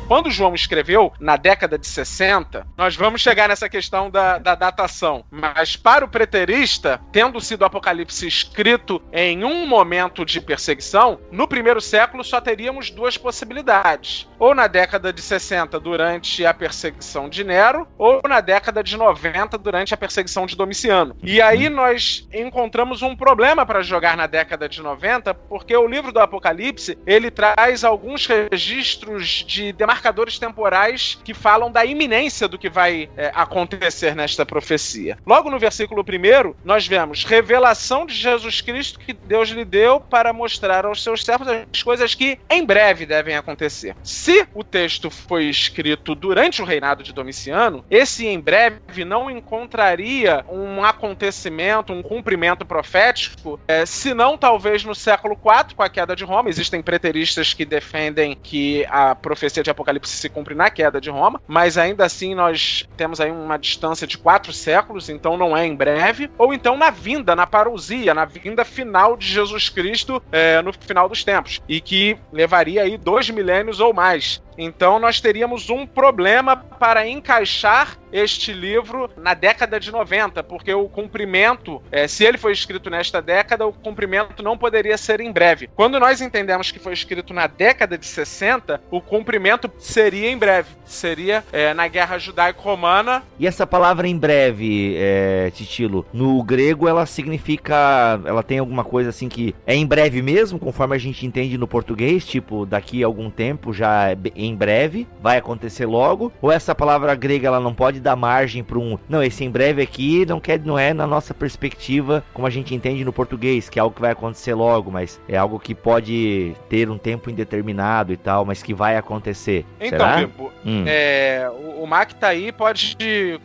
Quando 0.08 0.30
João 0.30 0.54
escreveu, 0.54 1.12
na 1.20 1.36
década 1.36 1.76
de 1.78 1.86
60, 1.86 2.66
nós 2.78 2.96
vamos 2.96 3.20
chegar 3.20 3.46
nessa 3.46 3.68
questão 3.68 4.10
da, 4.10 4.38
da 4.38 4.54
datação. 4.54 5.22
Mas 5.30 5.76
para 5.76 6.02
o 6.02 6.08
preterista, 6.08 6.98
tendo 7.12 7.38
sido 7.42 7.60
o 7.60 7.66
Apocalipse 7.66 8.26
escrito 8.26 9.02
em 9.12 9.44
um 9.44 9.66
momento 9.66 10.24
de 10.24 10.40
perseguição, 10.40 11.20
no 11.30 11.46
primeiro 11.46 11.78
século 11.78 12.24
só 12.24 12.40
teríamos 12.40 12.88
duas 12.88 13.18
possibilidades. 13.18 14.26
Ou 14.38 14.54
na 14.54 14.66
década 14.66 15.12
de 15.12 15.20
60, 15.20 15.78
durante 15.78 16.46
a 16.46 16.54
perseguição 16.54 17.28
de 17.28 17.44
Nero, 17.44 17.86
ou 17.98 18.22
na 18.26 18.40
década 18.40 18.82
de 18.82 18.96
90, 18.96 19.58
durante 19.58 19.92
a 19.92 19.96
perseguição 19.98 20.46
de 20.46 20.56
Domiciano. 20.56 21.14
E 21.22 21.38
aí 21.42 21.68
nós 21.68 22.26
encontramos 22.32 23.02
um 23.02 23.14
problema 23.14 23.66
para 23.66 23.82
jogar 23.82 24.16
na 24.16 24.26
década 24.26 24.70
de 24.70 24.80
90, 24.80 25.34
porque 25.34 25.76
o 25.76 25.86
livro 25.86 26.12
do 26.12 26.18
Apocalipse 26.18 26.98
ele 27.06 27.30
traz 27.30 27.84
alguns 27.84 28.24
registros 28.24 29.44
de 29.46 29.70
demarcação 29.70 29.97
marcadores 29.98 30.38
temporais 30.38 31.18
que 31.24 31.34
falam 31.34 31.72
da 31.72 31.84
iminência 31.84 32.46
do 32.46 32.56
que 32.56 32.70
vai 32.70 33.10
é, 33.16 33.32
acontecer 33.34 34.14
nesta 34.14 34.46
profecia. 34.46 35.18
Logo 35.26 35.50
no 35.50 35.58
versículo 35.58 36.02
1, 36.02 36.54
nós 36.64 36.86
vemos 36.86 37.24
revelação 37.24 38.06
de 38.06 38.14
Jesus 38.14 38.60
Cristo 38.60 39.00
que 39.00 39.12
Deus 39.12 39.48
lhe 39.48 39.64
deu 39.64 39.98
para 39.98 40.32
mostrar 40.32 40.86
aos 40.86 41.02
seus 41.02 41.24
servos 41.24 41.48
as 41.48 41.82
coisas 41.82 42.14
que 42.14 42.38
em 42.48 42.64
breve 42.64 43.04
devem 43.06 43.34
acontecer. 43.34 43.96
Se 44.04 44.46
o 44.54 44.62
texto 44.62 45.10
foi 45.10 45.46
escrito 45.46 46.14
durante 46.14 46.62
o 46.62 46.64
reinado 46.64 47.02
de 47.02 47.12
Domiciano, 47.12 47.84
esse 47.90 48.24
em 48.24 48.38
breve 48.38 49.04
não 49.04 49.28
encontraria 49.28 50.44
um 50.48 50.84
acontecimento, 50.84 51.92
um 51.92 52.02
cumprimento 52.02 52.64
profético, 52.64 53.58
é, 53.66 53.84
senão 53.84 54.38
talvez 54.38 54.84
no 54.84 54.94
século 54.94 55.34
IV, 55.34 55.74
com 55.74 55.82
a 55.82 55.88
queda 55.88 56.14
de 56.14 56.24
Roma. 56.24 56.48
Existem 56.48 56.80
preteristas 56.82 57.52
que 57.52 57.64
defendem 57.64 58.38
que 58.40 58.86
a 58.88 59.16
profecia 59.16 59.62
de 59.62 59.70
Apocalipse 59.70 59.87
Apocalipse 59.88 60.16
se 60.16 60.28
cumpre 60.28 60.54
na 60.54 60.70
queda 60.70 61.00
de 61.00 61.10
Roma, 61.10 61.40
mas 61.46 61.78
ainda 61.78 62.04
assim 62.04 62.34
nós 62.34 62.86
temos 62.96 63.20
aí 63.20 63.30
uma 63.30 63.58
distância 63.58 64.06
de 64.06 64.18
quatro 64.18 64.52
séculos, 64.52 65.08
então 65.08 65.36
não 65.36 65.56
é 65.56 65.66
em 65.66 65.74
breve, 65.74 66.30
ou 66.36 66.52
então 66.52 66.76
na 66.76 66.90
vinda, 66.90 67.34
na 67.34 67.46
parousia, 67.46 68.12
na 68.12 68.24
vinda 68.24 68.64
final 68.64 69.16
de 69.16 69.26
Jesus 69.26 69.68
Cristo 69.68 70.22
é, 70.30 70.60
no 70.60 70.72
final 70.72 71.08
dos 71.08 71.24
tempos, 71.24 71.60
e 71.68 71.80
que 71.80 72.18
levaria 72.32 72.82
aí 72.82 72.96
dois 72.98 73.30
milênios 73.30 73.80
ou 73.80 73.94
mais. 73.94 74.42
Então 74.58 74.98
nós 74.98 75.20
teríamos 75.20 75.70
um 75.70 75.86
problema 75.86 76.56
para 76.56 77.06
encaixar 77.06 77.96
este 78.10 78.52
livro 78.52 79.08
na 79.16 79.32
década 79.32 79.78
de 79.78 79.92
90, 79.92 80.42
porque 80.42 80.72
o 80.74 80.88
cumprimento, 80.88 81.80
é, 81.92 82.08
se 82.08 82.24
ele 82.24 82.38
foi 82.38 82.52
escrito 82.52 82.90
nesta 82.90 83.22
década, 83.22 83.66
o 83.66 83.72
cumprimento 83.72 84.42
não 84.42 84.58
poderia 84.58 84.98
ser 84.98 85.20
em 85.20 85.30
breve. 85.30 85.68
Quando 85.76 86.00
nós 86.00 86.20
entendemos 86.20 86.72
que 86.72 86.78
foi 86.80 86.92
escrito 86.92 87.32
na 87.32 87.46
década 87.46 87.96
de 87.96 88.06
60, 88.06 88.80
o 88.90 89.00
cumprimento 89.00 89.70
seria 89.78 90.30
em 90.30 90.36
breve. 90.36 90.68
Seria 90.84 91.44
é, 91.52 91.74
na 91.74 91.86
Guerra 91.86 92.18
Judaico-Romana. 92.18 93.22
E 93.38 93.46
essa 93.46 93.66
palavra 93.66 94.08
em 94.08 94.16
breve, 94.16 94.94
é, 94.96 95.50
Titilo, 95.54 96.06
no 96.12 96.42
grego 96.42 96.88
ela 96.88 97.04
significa. 97.04 98.18
Ela 98.24 98.42
tem 98.42 98.58
alguma 98.58 98.82
coisa 98.82 99.10
assim 99.10 99.28
que 99.28 99.54
é 99.66 99.74
em 99.74 99.86
breve 99.86 100.22
mesmo, 100.22 100.58
conforme 100.58 100.96
a 100.96 100.98
gente 100.98 101.26
entende 101.26 101.58
no 101.58 101.68
português, 101.68 102.26
tipo, 102.26 102.64
daqui 102.64 103.02
a 103.02 103.06
algum 103.06 103.30
tempo 103.30 103.72
já 103.72 104.10
é 104.10 104.16
em 104.34 104.54
breve, 104.54 105.06
vai 105.20 105.36
acontecer 105.36 105.84
logo? 105.84 106.32
Ou 106.40 106.50
essa 106.50 106.74
palavra 106.74 107.14
grega 107.14 107.48
ela 107.48 107.60
não 107.60 107.74
pode 107.74 108.00
dar 108.00 108.16
margem 108.16 108.64
para 108.64 108.78
um. 108.78 108.98
Não, 109.08 109.22
esse 109.22 109.44
em 109.44 109.50
breve 109.50 109.82
aqui 109.82 110.24
não, 110.26 110.40
quer, 110.40 110.58
não 110.60 110.78
é 110.78 110.94
na 110.94 111.06
nossa 111.06 111.34
perspectiva, 111.34 112.24
como 112.32 112.46
a 112.46 112.50
gente 112.50 112.74
entende 112.74 113.04
no 113.04 113.12
português, 113.12 113.68
que 113.68 113.78
é 113.78 113.82
algo 113.82 113.94
que 113.94 114.00
vai 114.00 114.12
acontecer 114.12 114.54
logo, 114.54 114.90
mas 114.90 115.20
é 115.28 115.36
algo 115.36 115.60
que 115.60 115.74
pode 115.74 116.54
ter 116.68 116.88
um 116.88 116.96
tempo 116.96 117.30
indeterminado 117.30 118.12
e 118.12 118.16
tal, 118.16 118.44
mas 118.44 118.62
que 118.62 118.72
vai 118.72 118.96
acontecer. 118.96 119.66
Então, 119.80 119.98
Será? 119.98 120.28
hum. 120.64 120.84
é, 120.86 121.48
o, 121.50 121.82
o 121.82 121.86
Mac 121.86 122.12
tá 122.12 122.28
aí, 122.28 122.50
pode 122.50 122.96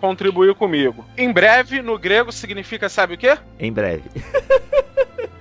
contribuir 0.01 0.55
comigo. 0.55 1.05
Em 1.17 1.31
breve, 1.31 1.81
no 1.81 1.97
grego, 1.97 2.31
significa, 2.31 2.89
sabe 2.89 3.13
o 3.13 3.17
quê? 3.17 3.37
Em 3.59 3.71
breve. 3.71 4.03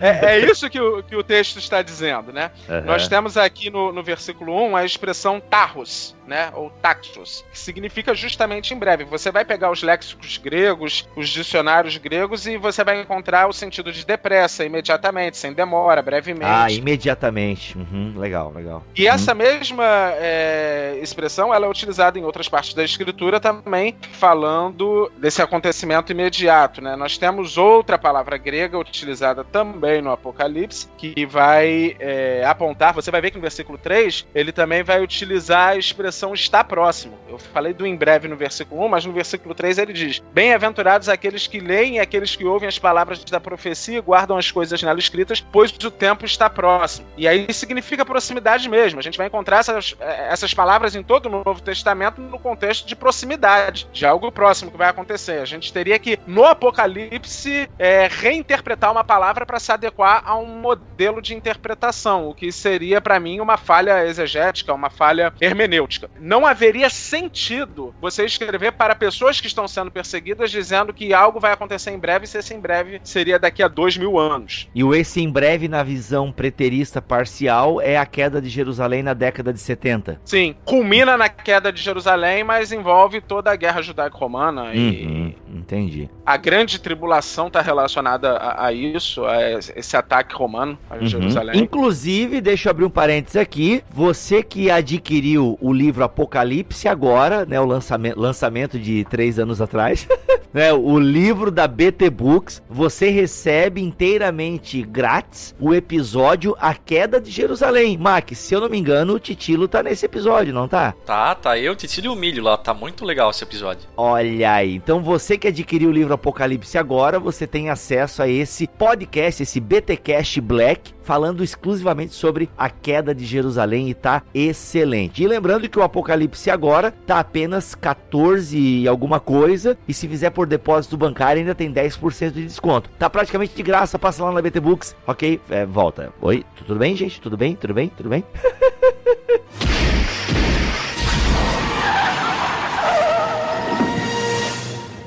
É, 0.02 0.34
é, 0.34 0.38
isso 0.40 0.68
que 0.68 0.80
o, 0.80 1.00
que 1.00 1.14
o 1.14 1.22
texto 1.22 1.60
está 1.60 1.80
dizendo, 1.80 2.32
né? 2.32 2.50
Uhum. 2.68 2.80
Nós 2.86 3.06
temos 3.06 3.36
aqui 3.36 3.70
no, 3.70 3.92
no 3.92 4.02
versículo 4.02 4.52
1 4.70 4.76
a 4.76 4.84
expressão 4.84 5.38
tarros, 5.38 6.16
né? 6.26 6.50
Ou 6.54 6.70
taxos, 6.70 7.44
que 7.50 7.58
significa 7.58 8.14
justamente 8.14 8.74
em 8.74 8.78
breve. 8.78 9.04
Você 9.04 9.30
vai 9.30 9.44
pegar 9.44 9.70
os 9.70 9.82
léxicos 9.82 10.38
gregos, 10.38 11.08
os 11.16 11.28
dicionários 11.28 11.96
gregos, 11.96 12.46
e 12.46 12.56
você 12.56 12.84
vai 12.84 13.00
encontrar 13.00 13.48
o 13.48 13.52
sentido 13.52 13.92
de 13.92 14.04
depressa, 14.04 14.64
imediatamente, 14.64 15.36
sem 15.36 15.52
demora, 15.52 16.02
brevemente. 16.02 16.44
Ah, 16.44 16.70
imediatamente. 16.70 17.76
Uhum, 17.76 18.14
legal, 18.16 18.52
legal. 18.54 18.82
E 18.94 19.06
uhum. 19.06 19.14
essa 19.14 19.34
mesma 19.34 20.12
é, 20.14 20.98
expressão 21.02 21.52
ela 21.52 21.66
é 21.66 21.68
utilizada 21.68 22.18
em 22.18 22.24
outras 22.24 22.48
partes 22.48 22.74
da 22.74 22.84
escritura 22.84 23.40
também, 23.40 23.96
falando 24.12 25.10
desse 25.18 25.42
acontecimento 25.42 26.12
imediato, 26.12 26.80
né? 26.80 26.96
Nós 26.96 27.18
temos 27.18 27.56
outra 27.58 27.98
palavra 27.98 28.36
grega 28.36 28.78
utilizada 28.78 29.44
também 29.44 30.00
no 30.00 30.10
Apocalipse, 30.10 30.88
que 30.96 31.26
vai 31.26 31.96
é, 31.98 32.44
apontar, 32.44 32.94
você 32.94 33.10
vai 33.10 33.20
ver 33.20 33.30
que 33.30 33.36
no 33.36 33.42
versículo 33.42 33.78
3, 33.78 34.26
ele 34.34 34.52
também 34.52 34.82
vai 34.82 35.02
utilizar 35.02 35.70
a 35.70 35.76
expressão 35.76 36.11
está 36.34 36.62
próximo. 36.62 37.18
Eu 37.28 37.38
falei 37.38 37.72
do 37.72 37.86
em 37.86 37.96
breve 37.96 38.28
no 38.28 38.36
versículo 38.36 38.84
1, 38.84 38.88
mas 38.88 39.04
no 39.04 39.12
versículo 39.12 39.54
3 39.54 39.78
ele 39.78 39.92
diz: 39.92 40.22
Bem-aventurados 40.32 41.08
aqueles 41.08 41.46
que 41.46 41.60
leem 41.60 41.96
e 41.96 42.00
aqueles 42.00 42.36
que 42.36 42.44
ouvem 42.44 42.68
as 42.68 42.78
palavras 42.78 43.22
da 43.24 43.40
profecia 43.40 43.98
e 43.98 44.00
guardam 44.00 44.36
as 44.36 44.50
coisas 44.50 44.82
nela 44.82 44.98
escritas, 44.98 45.44
pois 45.52 45.70
o 45.72 45.90
tempo 45.90 46.24
está 46.24 46.48
próximo. 46.48 47.06
E 47.16 47.26
aí 47.26 47.52
significa 47.52 48.04
proximidade 48.04 48.68
mesmo. 48.68 48.98
A 48.98 49.02
gente 49.02 49.18
vai 49.18 49.26
encontrar 49.26 49.58
essas, 49.58 49.96
essas 50.00 50.54
palavras 50.54 50.94
em 50.94 51.02
todo 51.02 51.26
o 51.26 51.44
Novo 51.44 51.60
Testamento 51.62 52.20
no 52.20 52.38
contexto 52.38 52.86
de 52.86 52.96
proximidade, 52.96 53.86
de 53.92 54.06
algo 54.06 54.30
próximo 54.30 54.70
que 54.70 54.76
vai 54.76 54.88
acontecer. 54.88 55.40
A 55.40 55.44
gente 55.44 55.72
teria 55.72 55.98
que, 55.98 56.18
no 56.26 56.44
Apocalipse, 56.44 57.68
é, 57.78 58.08
reinterpretar 58.10 58.90
uma 58.90 59.04
palavra 59.04 59.46
para 59.46 59.58
se 59.58 59.72
adequar 59.72 60.22
a 60.24 60.36
um 60.36 60.46
modelo 60.46 61.20
de 61.20 61.34
interpretação, 61.34 62.28
o 62.28 62.34
que 62.34 62.50
seria 62.52 63.00
para 63.00 63.18
mim 63.18 63.40
uma 63.40 63.56
falha 63.56 64.06
exegética, 64.06 64.74
uma 64.74 64.90
falha 64.90 65.32
hermenêutica. 65.40 66.01
Não 66.20 66.46
haveria 66.46 66.90
sentido 66.90 67.94
você 68.00 68.24
escrever 68.24 68.72
para 68.72 68.94
pessoas 68.94 69.40
que 69.40 69.46
estão 69.46 69.66
sendo 69.66 69.90
perseguidas 69.90 70.50
dizendo 70.50 70.92
que 70.92 71.12
algo 71.12 71.40
vai 71.40 71.52
acontecer 71.52 71.90
em 71.90 71.98
breve, 71.98 72.26
se 72.26 72.38
esse 72.38 72.54
em 72.54 72.60
breve 72.60 73.00
seria 73.04 73.38
daqui 73.38 73.62
a 73.62 73.68
dois 73.68 73.96
mil 73.96 74.18
anos. 74.18 74.68
E 74.74 74.82
o 74.84 74.94
esse 74.94 75.20
em 75.20 75.30
breve, 75.30 75.68
na 75.68 75.82
visão 75.82 76.32
preterista 76.32 77.00
parcial, 77.00 77.80
é 77.80 77.96
a 77.96 78.06
queda 78.06 78.40
de 78.40 78.48
Jerusalém 78.48 79.02
na 79.02 79.14
década 79.14 79.52
de 79.52 79.60
70. 79.60 80.20
Sim, 80.24 80.54
culmina 80.64 81.16
na 81.16 81.28
queda 81.28 81.72
de 81.72 81.80
Jerusalém, 81.80 82.44
mas 82.44 82.72
envolve 82.72 83.20
toda 83.20 83.50
a 83.50 83.56
guerra 83.56 83.82
judaico-romana 83.82 84.64
uhum, 84.64 84.74
e. 84.74 85.36
Entendi. 85.52 86.08
A 86.24 86.36
grande 86.36 86.80
tribulação 86.80 87.48
está 87.48 87.60
relacionada 87.60 88.36
a, 88.36 88.66
a 88.66 88.72
isso, 88.72 89.24
a 89.24 89.52
esse 89.52 89.96
ataque 89.96 90.34
romano 90.34 90.78
a 90.88 90.96
uhum. 90.96 91.06
Jerusalém. 91.06 91.60
Inclusive, 91.60 92.40
deixa 92.40 92.68
eu 92.68 92.70
abrir 92.70 92.84
um 92.84 92.90
parênteses 92.90 93.36
aqui. 93.36 93.84
Você 93.90 94.42
que 94.42 94.70
adquiriu 94.70 95.58
o 95.60 95.72
livro 95.72 95.91
Apocalipse 96.00 96.88
agora, 96.88 97.44
né? 97.44 97.60
O 97.60 97.64
lançamento, 97.64 98.18
lançamento 98.18 98.78
de 98.78 99.04
três 99.04 99.38
anos 99.38 99.60
atrás. 99.60 100.06
né, 100.52 100.72
o 100.72 100.98
livro 100.98 101.50
da 101.50 101.66
BT 101.66 102.10
Books, 102.10 102.62
você 102.68 103.08
recebe 103.08 103.82
inteiramente 103.82 104.82
grátis 104.82 105.54
o 105.58 105.74
episódio 105.74 106.54
A 106.60 106.74
Queda 106.74 107.20
de 107.20 107.30
Jerusalém. 107.30 107.96
Mac, 107.96 108.30
se 108.34 108.54
eu 108.54 108.60
não 108.60 108.68
me 108.68 108.78
engano, 108.78 109.14
o 109.14 109.20
Titilo 109.20 109.66
tá 109.66 109.82
nesse 109.82 110.06
episódio, 110.06 110.52
não 110.52 110.68
tá? 110.68 110.92
Tá, 111.06 111.34
tá. 111.34 111.58
Eu, 111.58 111.74
Titilo 111.74 112.06
e 112.06 112.10
o 112.10 112.16
Milho 112.16 112.42
lá. 112.42 112.56
Tá 112.56 112.74
muito 112.74 113.04
legal 113.04 113.30
esse 113.30 113.44
episódio. 113.44 113.88
Olha 113.96 114.52
aí. 114.52 114.74
Então 114.74 115.02
você 115.02 115.38
que 115.38 115.48
adquiriu 115.48 115.90
o 115.90 115.92
livro 115.92 116.14
Apocalipse 116.14 116.76
agora, 116.76 117.18
você 117.18 117.46
tem 117.46 117.70
acesso 117.70 118.22
a 118.22 118.28
esse 118.28 118.66
podcast, 118.66 119.42
esse 119.42 119.60
BTcast 119.60 120.40
Black, 120.40 120.92
falando 121.02 121.42
exclusivamente 121.42 122.14
sobre 122.14 122.48
a 122.56 122.70
queda 122.70 123.14
de 123.14 123.24
Jerusalém 123.24 123.88
e 123.90 123.94
tá 123.94 124.22
excelente. 124.34 125.22
E 125.22 125.26
lembrando 125.26 125.68
que 125.68 125.78
o 125.78 125.82
Apocalipse 125.82 126.50
agora 126.50 126.92
tá 127.06 127.18
apenas 127.18 127.74
14 127.74 128.58
e 128.58 128.88
alguma 128.88 129.20
coisa, 129.20 129.76
e 129.86 129.94
se 129.94 130.08
fizer 130.08 130.30
por 130.30 130.41
depósito 130.46 130.96
bancário 130.96 131.40
ainda 131.40 131.54
tem 131.54 131.72
10% 131.72 132.30
de 132.30 132.44
desconto. 132.44 132.90
Tá 132.98 133.08
praticamente 133.08 133.54
de 133.54 133.62
graça, 133.62 133.98
passa 133.98 134.24
lá 134.24 134.32
na 134.32 134.42
BT 134.42 134.60
Books, 134.60 134.96
ok? 135.06 135.40
É, 135.50 135.66
volta. 135.66 136.12
Oi, 136.20 136.44
tudo 136.56 136.78
bem, 136.78 136.96
gente? 136.96 137.20
Tudo 137.20 137.36
bem? 137.36 137.54
Tudo 137.54 137.74
bem? 137.74 137.88
Tudo 137.88 138.08
bem? 138.08 138.24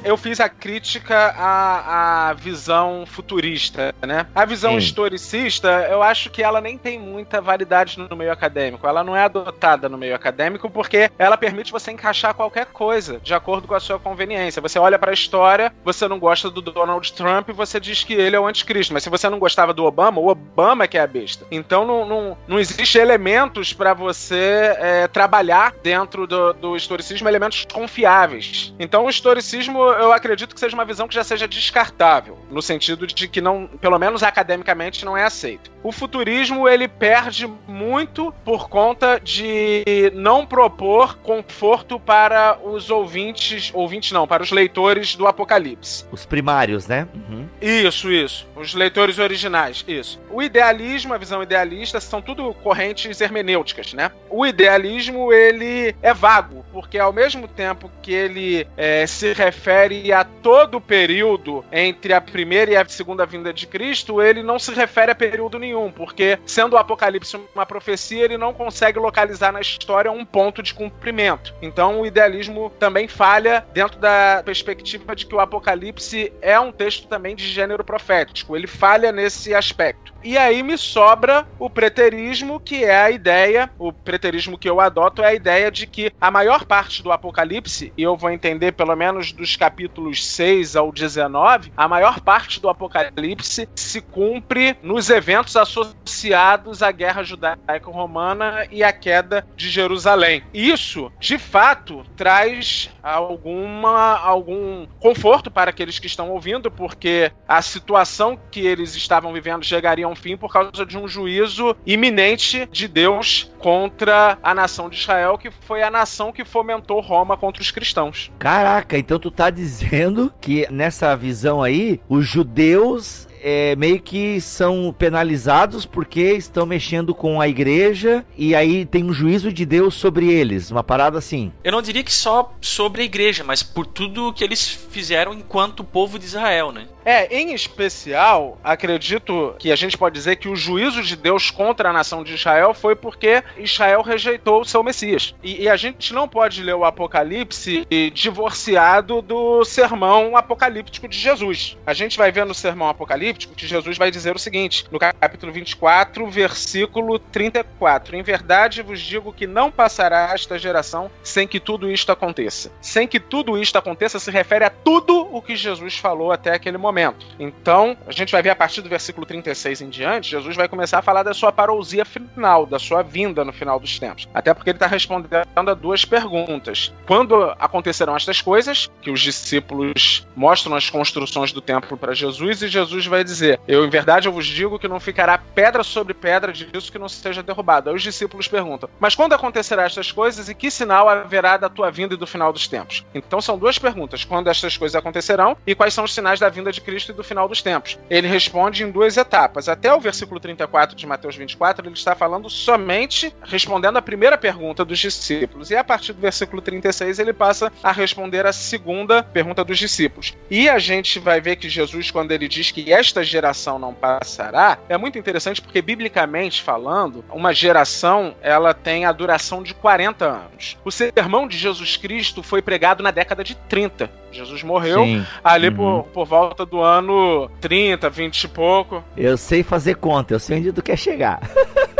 eu 0.05 0.15
fiz 0.15 0.39
a 0.39 0.47
crítica 0.47 1.33
à, 1.35 2.29
à 2.29 2.33
visão 2.33 3.05
futurista, 3.07 3.93
né? 4.05 4.27
A 4.35 4.45
visão 4.45 4.73
Sim. 4.73 4.77
historicista, 4.77 5.87
eu 5.89 6.03
acho 6.03 6.29
que 6.29 6.43
ela 6.43 6.61
nem 6.61 6.77
tem 6.77 6.99
muita 6.99 7.41
validade 7.41 7.97
no 7.99 8.15
meio 8.15 8.31
acadêmico. 8.31 8.87
Ela 8.87 9.03
não 9.03 9.15
é 9.15 9.23
adotada 9.23 9.89
no 9.89 9.97
meio 9.97 10.15
acadêmico 10.15 10.69
porque 10.69 11.09
ela 11.17 11.35
permite 11.35 11.71
você 11.71 11.91
encaixar 11.91 12.33
qualquer 12.33 12.67
coisa 12.67 13.19
de 13.21 13.33
acordo 13.33 13.67
com 13.67 13.73
a 13.73 13.79
sua 13.79 13.99
conveniência. 13.99 14.61
Você 14.61 14.77
olha 14.77 14.99
para 14.99 15.11
a 15.11 15.13
história, 15.13 15.73
você 15.83 16.07
não 16.07 16.19
gosta 16.19 16.49
do 16.49 16.61
Donald 16.61 17.11
Trump, 17.13 17.49
você 17.49 17.79
diz 17.79 18.03
que 18.03 18.13
ele 18.13 18.35
é 18.35 18.39
o 18.39 18.45
anticristo. 18.45 18.93
Mas 18.93 19.03
se 19.03 19.09
você 19.09 19.27
não 19.27 19.39
gostava 19.39 19.73
do 19.73 19.85
Obama, 19.85 20.21
o 20.21 20.27
Obama 20.27 20.83
é 20.83 20.87
que 20.87 20.97
é 20.97 21.01
a 21.01 21.07
besta. 21.07 21.45
Então 21.49 21.85
não, 21.85 22.05
não, 22.05 22.37
não 22.47 22.59
existe 22.59 22.99
elementos 22.99 23.73
para 23.73 23.93
você 23.93 24.75
é, 24.77 25.07
trabalhar 25.07 25.73
dentro 25.81 26.27
do, 26.27 26.53
do 26.53 26.75
historicismo, 26.75 27.27
elementos 27.27 27.65
confiáveis. 27.73 28.73
Então 28.79 29.05
o 29.05 29.09
historicismo, 29.09 29.94
eu 29.95 30.13
acredito 30.13 30.53
que 30.53 30.59
seja 30.59 30.75
uma 30.75 30.85
visão 30.85 31.07
que 31.07 31.15
já 31.15 31.23
seja 31.23 31.47
descartável, 31.47 32.37
no 32.49 32.61
sentido 32.61 33.05
de 33.05 33.27
que 33.27 33.41
não, 33.41 33.67
pelo 33.67 33.99
menos 33.99 34.23
academicamente, 34.23 35.05
não 35.05 35.17
é 35.17 35.23
aceito. 35.23 35.71
O 35.83 35.91
futurismo 35.91 36.67
ele 36.67 36.87
perde 36.87 37.47
muito 37.67 38.33
por 38.43 38.67
conta 38.67 39.19
de 39.23 39.83
não 40.15 40.45
propor 40.45 41.17
conforto 41.17 41.99
para 41.99 42.57
os 42.63 42.89
ouvintes, 42.89 43.71
ouvintes 43.73 44.11
não, 44.11 44.27
para 44.27 44.41
os 44.41 44.51
leitores 44.51 45.15
do 45.15 45.27
Apocalipse. 45.27 46.05
Os 46.11 46.25
primários, 46.25 46.87
né? 46.87 47.07
Uhum. 47.13 47.47
Isso, 47.61 48.11
isso. 48.11 48.47
Os 48.55 48.73
leitores 48.73 49.19
originais, 49.19 49.85
isso. 49.87 50.19
O 50.31 50.41
idealismo, 50.41 51.13
a 51.13 51.17
visão 51.17 51.43
idealista, 51.43 51.99
são 51.99 52.21
tudo 52.21 52.53
correntes 52.55 53.21
hermenêuticas, 53.21 53.93
né? 53.93 54.11
O 54.29 54.45
idealismo 54.45 55.31
ele 55.31 55.95
é 56.01 56.13
vago, 56.13 56.65
porque 56.73 56.97
ao 56.97 57.13
mesmo 57.13 57.47
tempo 57.47 57.91
que 58.01 58.11
ele 58.11 58.67
é, 58.75 59.05
se 59.05 59.33
refere 59.33 59.84
a 60.13 60.23
todo 60.23 60.75
o 60.75 60.81
período 60.81 61.63
entre 61.71 62.13
a 62.13 62.21
primeira 62.21 62.71
e 62.71 62.75
a 62.75 62.85
segunda 62.85 63.25
vinda 63.25 63.53
de 63.53 63.67
Cristo, 63.67 64.21
ele 64.21 64.41
não 64.41 64.57
se 64.57 64.73
refere 64.73 65.11
a 65.11 65.15
período 65.15 65.59
nenhum, 65.59 65.91
porque 65.91 66.39
sendo 66.45 66.73
o 66.73 66.77
Apocalipse 66.77 67.39
uma 67.53 67.65
profecia, 67.65 68.23
ele 68.23 68.37
não 68.37 68.53
consegue 68.53 68.99
localizar 68.99 69.51
na 69.51 69.61
história 69.61 70.11
um 70.11 70.25
ponto 70.25 70.63
de 70.63 70.73
cumprimento. 70.73 71.53
Então 71.61 72.01
o 72.01 72.05
idealismo 72.05 72.71
também 72.79 73.07
falha 73.07 73.65
dentro 73.73 73.99
da 73.99 74.41
perspectiva 74.43 75.15
de 75.15 75.25
que 75.25 75.35
o 75.35 75.39
Apocalipse 75.39 76.31
é 76.41 76.59
um 76.59 76.71
texto 76.71 77.07
também 77.07 77.35
de 77.35 77.47
gênero 77.47 77.83
profético. 77.83 78.55
Ele 78.55 78.67
falha 78.67 79.11
nesse 79.11 79.53
aspecto. 79.53 80.14
E 80.25 80.39
aí 80.39 80.63
me 80.63 80.75
sobra 80.75 81.45
o 81.59 81.69
preterismo, 81.69 82.59
que 82.59 82.83
é 82.83 82.97
a 82.99 83.11
ideia, 83.11 83.69
o 83.77 83.93
preterismo 83.93 84.57
que 84.57 84.67
eu 84.67 84.81
adoto 84.81 85.21
é 85.21 85.27
a 85.27 85.33
ideia 85.35 85.69
de 85.69 85.85
que 85.85 86.11
a 86.19 86.31
maior 86.31 86.65
parte 86.65 87.03
do 87.03 87.11
Apocalipse, 87.11 87.93
e 87.95 88.01
eu 88.01 88.17
vou 88.17 88.31
entender 88.31 88.71
pelo 88.71 88.95
menos 88.95 89.31
dos 89.31 89.55
capítulos 89.55 90.25
6 90.25 90.75
ao 90.75 90.91
19, 90.91 91.71
a 91.77 91.87
maior 91.87 92.19
parte 92.21 92.59
do 92.59 92.67
Apocalipse 92.69 93.69
se 93.75 94.01
cumpre 94.01 94.75
nos 94.81 95.11
eventos 95.11 95.55
associados 95.55 96.81
à 96.81 96.91
guerra 96.91 97.21
judaico-romana 97.21 98.65
e 98.71 98.83
à 98.83 98.91
queda 98.91 99.45
de 99.55 99.69
Jerusalém. 99.69 100.41
Isso, 100.51 101.11
de 101.19 101.37
fato, 101.37 102.03
traz 102.17 102.89
alguma 103.03 104.17
algum 104.17 104.87
conforto 104.99 105.51
para 105.51 105.69
aqueles 105.69 105.99
que 105.99 106.07
estão 106.07 106.31
ouvindo, 106.31 106.71
porque 106.71 107.31
a 107.47 107.61
situação 107.61 108.35
que 108.49 108.61
eles 108.61 108.95
estavam 108.95 109.31
vivendo 109.31 109.63
chegaria 109.63 110.07
a 110.07 110.09
um 110.09 110.14
fim 110.15 110.37
por 110.37 110.51
causa 110.51 110.85
de 110.85 110.97
um 110.97 111.07
juízo 111.07 111.75
iminente 111.85 112.67
de 112.71 112.87
Deus 112.87 113.51
contra 113.59 114.37
a 114.41 114.53
nação 114.53 114.89
de 114.89 114.97
Israel, 114.97 115.37
que 115.37 115.51
foi 115.51 115.83
a 115.83 115.91
nação 115.91 116.31
que 116.31 116.45
fomentou 116.45 116.99
Roma 116.99 117.37
contra 117.37 117.61
os 117.61 117.71
cristãos. 117.71 118.31
Caraca, 118.39 118.97
então 118.97 119.19
tu 119.19 119.29
tá 119.29 119.49
dizendo 119.49 120.33
que 120.41 120.67
nessa 120.71 121.15
visão 121.15 121.61
aí, 121.61 121.99
os 122.09 122.25
judeus 122.25 123.27
é, 123.47 123.75
meio 123.75 124.01
que 124.01 124.41
são 124.41 124.93
penalizados 124.97 125.85
porque 125.85 126.33
estão 126.33 126.65
mexendo 126.65 127.13
com 127.13 127.39
a 127.39 127.47
igreja 127.47 128.25
e 128.35 128.55
aí 128.55 128.87
tem 128.87 129.03
um 129.03 129.13
juízo 129.13 129.53
de 129.53 129.63
Deus 129.67 129.93
sobre 129.93 130.31
eles, 130.31 130.71
uma 130.71 130.83
parada 130.83 131.19
assim. 131.19 131.53
Eu 131.63 131.71
não 131.71 131.81
diria 131.83 132.03
que 132.03 132.11
só 132.11 132.51
sobre 132.59 133.03
a 133.03 133.05
igreja, 133.05 133.43
mas 133.43 133.61
por 133.61 133.85
tudo 133.85 134.33
que 134.33 134.43
eles 134.43 134.67
fizeram 134.67 135.31
enquanto 135.31 135.83
povo 135.83 136.17
de 136.17 136.25
Israel, 136.25 136.71
né? 136.71 136.87
É, 137.05 137.37
em 137.37 137.53
especial, 137.53 138.59
acredito 138.63 139.55
que 139.59 139.71
a 139.71 139.75
gente 139.75 139.95
pode 139.95 140.15
dizer 140.15 140.37
que 140.37 140.49
o 140.49 140.55
juízo 140.55 141.03
de 141.03 141.15
Deus 141.15 141.51
contra 141.51 141.91
a 141.91 141.93
nação 141.93 142.23
de 142.23 142.33
Israel 142.33 142.73
foi 142.73 142.95
porque 142.95 143.43
Israel 143.57 144.01
rejeitou 144.01 144.61
o 144.61 144.65
seu 144.65 144.83
Messias. 144.83 145.35
E, 145.43 145.61
e 145.63 145.69
a 145.69 145.75
gente 145.75 146.11
não 146.15 146.27
pode 146.27 146.63
ler 146.63 146.73
o 146.73 146.83
Apocalipse 146.83 147.85
divorciado 148.11 149.21
do 149.21 149.63
sermão 149.63 150.35
apocalíptico 150.35 151.07
de 151.07 151.19
Jesus. 151.19 151.77
A 151.85 151.93
gente 151.93 152.17
vai 152.17 152.31
ver 152.31 152.43
no 152.43 152.55
sermão 152.55 152.89
apocalíptico 153.35 153.53
que 153.53 153.67
Jesus 153.67 153.97
vai 153.97 154.09
dizer 154.09 154.35
o 154.35 154.39
seguinte, 154.39 154.85
no 154.91 154.97
capítulo 154.97 155.51
24, 155.51 156.27
versículo 156.29 157.19
34: 157.19 158.15
Em 158.15 158.23
verdade 158.23 158.81
vos 158.81 158.99
digo 158.99 159.33
que 159.33 159.45
não 159.45 159.69
passará 159.69 160.31
esta 160.33 160.57
geração 160.57 161.11
sem 161.23 161.47
que 161.47 161.59
tudo 161.59 161.91
isto 161.91 162.11
aconteça. 162.11 162.71
Sem 162.81 163.07
que 163.07 163.19
tudo 163.19 163.57
isto 163.57 163.77
aconteça 163.77 164.19
se 164.19 164.31
refere 164.31 164.65
a 164.65 164.69
tudo 164.69 165.27
o 165.35 165.41
que 165.41 165.55
Jesus 165.55 165.97
falou 165.97 166.31
até 166.31 166.53
aquele 166.53 166.77
momento. 166.77 167.25
Então, 167.39 167.97
a 168.07 168.11
gente 168.11 168.31
vai 168.31 168.41
ver 168.41 168.51
a 168.51 168.55
partir 168.55 168.81
do 168.81 168.89
versículo 168.89 169.25
36 169.25 169.81
em 169.81 169.89
diante, 169.89 170.31
Jesus 170.31 170.55
vai 170.55 170.67
começar 170.67 170.99
a 170.99 171.01
falar 171.01 171.23
da 171.23 171.33
sua 171.33 171.51
parousia 171.51 172.05
final, 172.05 172.65
da 172.65 172.79
sua 172.79 173.01
vinda 173.01 173.43
no 173.43 173.51
final 173.51 173.79
dos 173.79 173.99
tempos. 173.99 174.27
Até 174.33 174.53
porque 174.53 174.69
ele 174.69 174.77
está 174.77 174.87
respondendo 174.87 175.69
a 175.69 175.73
duas 175.73 176.05
perguntas. 176.05 176.93
Quando 177.05 177.35
acontecerão 177.59 178.15
estas 178.15 178.41
coisas, 178.41 178.89
que 179.01 179.11
os 179.11 179.19
discípulos 179.19 180.25
mostram 180.35 180.75
as 180.75 180.89
construções 180.89 181.51
do 181.51 181.61
templo 181.61 181.97
para 181.97 182.13
Jesus, 182.13 182.61
e 182.61 182.67
Jesus 182.67 183.05
vai 183.05 183.24
dizer: 183.25 183.59
Eu, 183.67 183.85
em 183.85 183.89
verdade, 183.89 184.27
eu 184.27 184.31
vos 184.31 184.45
digo 184.45 184.79
que 184.79 184.87
não 184.87 184.99
ficará 184.99 185.37
pedra 185.37 185.83
sobre 185.83 186.13
pedra 186.13 186.53
disso 186.53 186.91
que 186.91 186.99
não 186.99 187.09
seja 187.09 187.43
derrubado. 187.43 187.89
Aí 187.89 187.95
os 187.95 188.03
discípulos 188.03 188.47
perguntam: 188.47 188.89
Mas 188.99 189.15
quando 189.15 189.33
acontecerá 189.33 189.83
estas 189.83 190.11
coisas 190.11 190.47
e 190.47 190.55
que 190.55 190.71
sinal 190.71 191.09
haverá 191.09 191.57
da 191.57 191.69
tua 191.69 191.91
vinda 191.91 192.13
e 192.13 192.17
do 192.17 192.27
final 192.27 192.53
dos 192.53 192.67
tempos? 192.67 193.05
Então 193.13 193.41
são 193.41 193.57
duas 193.57 193.77
perguntas: 193.77 194.23
quando 194.23 194.49
estas 194.49 194.77
coisas 194.77 194.95
acontecerão 194.95 195.57
e 195.65 195.75
quais 195.75 195.93
são 195.93 196.03
os 196.03 196.13
sinais 196.13 196.39
da 196.39 196.49
vinda 196.49 196.71
de 196.71 196.81
Cristo 196.81 197.11
e 197.11 197.15
do 197.15 197.23
final 197.23 197.47
dos 197.47 197.61
tempos. 197.61 197.97
Ele 198.09 198.27
responde 198.27 198.83
em 198.83 198.91
duas 198.91 199.17
etapas. 199.17 199.67
Até 199.67 199.93
o 199.93 199.99
versículo 199.99 200.39
34 200.39 200.95
de 200.95 201.05
Mateus 201.05 201.35
24, 201.35 201.87
ele 201.87 201.95
está 201.95 202.15
falando 202.15 202.49
somente 202.49 203.33
respondendo 203.43 203.97
a 203.97 204.01
primeira 204.01 204.37
pergunta 204.37 204.85
dos 204.85 204.99
discípulos. 204.99 205.71
E 205.71 205.75
a 205.75 205.83
partir 205.83 206.13
do 206.13 206.21
versículo 206.21 206.61
36, 206.61 207.19
ele 207.19 207.33
passa 207.33 207.71
a 207.83 207.91
responder 207.91 208.45
a 208.45 208.53
segunda 208.53 209.23
pergunta 209.23 209.63
dos 209.63 209.77
discípulos. 209.77 210.33
E 210.49 210.69
a 210.69 210.77
gente 210.77 211.19
vai 211.19 211.41
ver 211.41 211.55
que 211.55 211.69
Jesus, 211.69 212.11
quando 212.11 212.31
ele 212.31 212.47
diz 212.47 212.71
que 212.71 212.91
esta 212.91 213.14
geração 213.23 213.79
não 213.79 213.93
passará, 213.93 214.77
é 214.89 214.97
muito 214.97 215.17
interessante 215.17 215.61
porque, 215.61 215.81
biblicamente 215.81 216.61
falando, 216.61 217.23
uma 217.29 217.53
geração 217.53 218.35
ela 218.41 218.73
tem 218.73 219.05
a 219.05 219.11
duração 219.11 219.63
de 219.63 219.73
40 219.73 220.25
anos. 220.25 220.77
O 220.83 220.91
sermão 220.91 221.47
de 221.47 221.57
Jesus 221.57 221.97
Cristo 221.97 222.43
foi 222.43 222.61
pregado 222.61 223.03
na 223.03 223.11
década 223.11 223.43
de 223.43 223.55
30. 223.55 224.09
Jesus 224.31 224.63
morreu 224.63 225.03
Sim. 225.03 225.25
ali 225.43 225.69
uhum. 225.69 225.75
por, 225.75 226.03
por 226.11 226.25
volta 226.25 226.65
do 226.65 226.81
ano 226.81 227.49
30, 227.61 228.09
20 228.09 228.43
e 228.43 228.47
pouco. 228.47 229.03
Eu 229.15 229.37
sei 229.37 229.63
fazer 229.63 229.95
conta, 229.95 230.33
eu 230.33 230.39
sei 230.39 230.59
onde 230.59 230.73
tu 230.73 230.83
quer 230.83 230.97
chegar. 230.97 231.39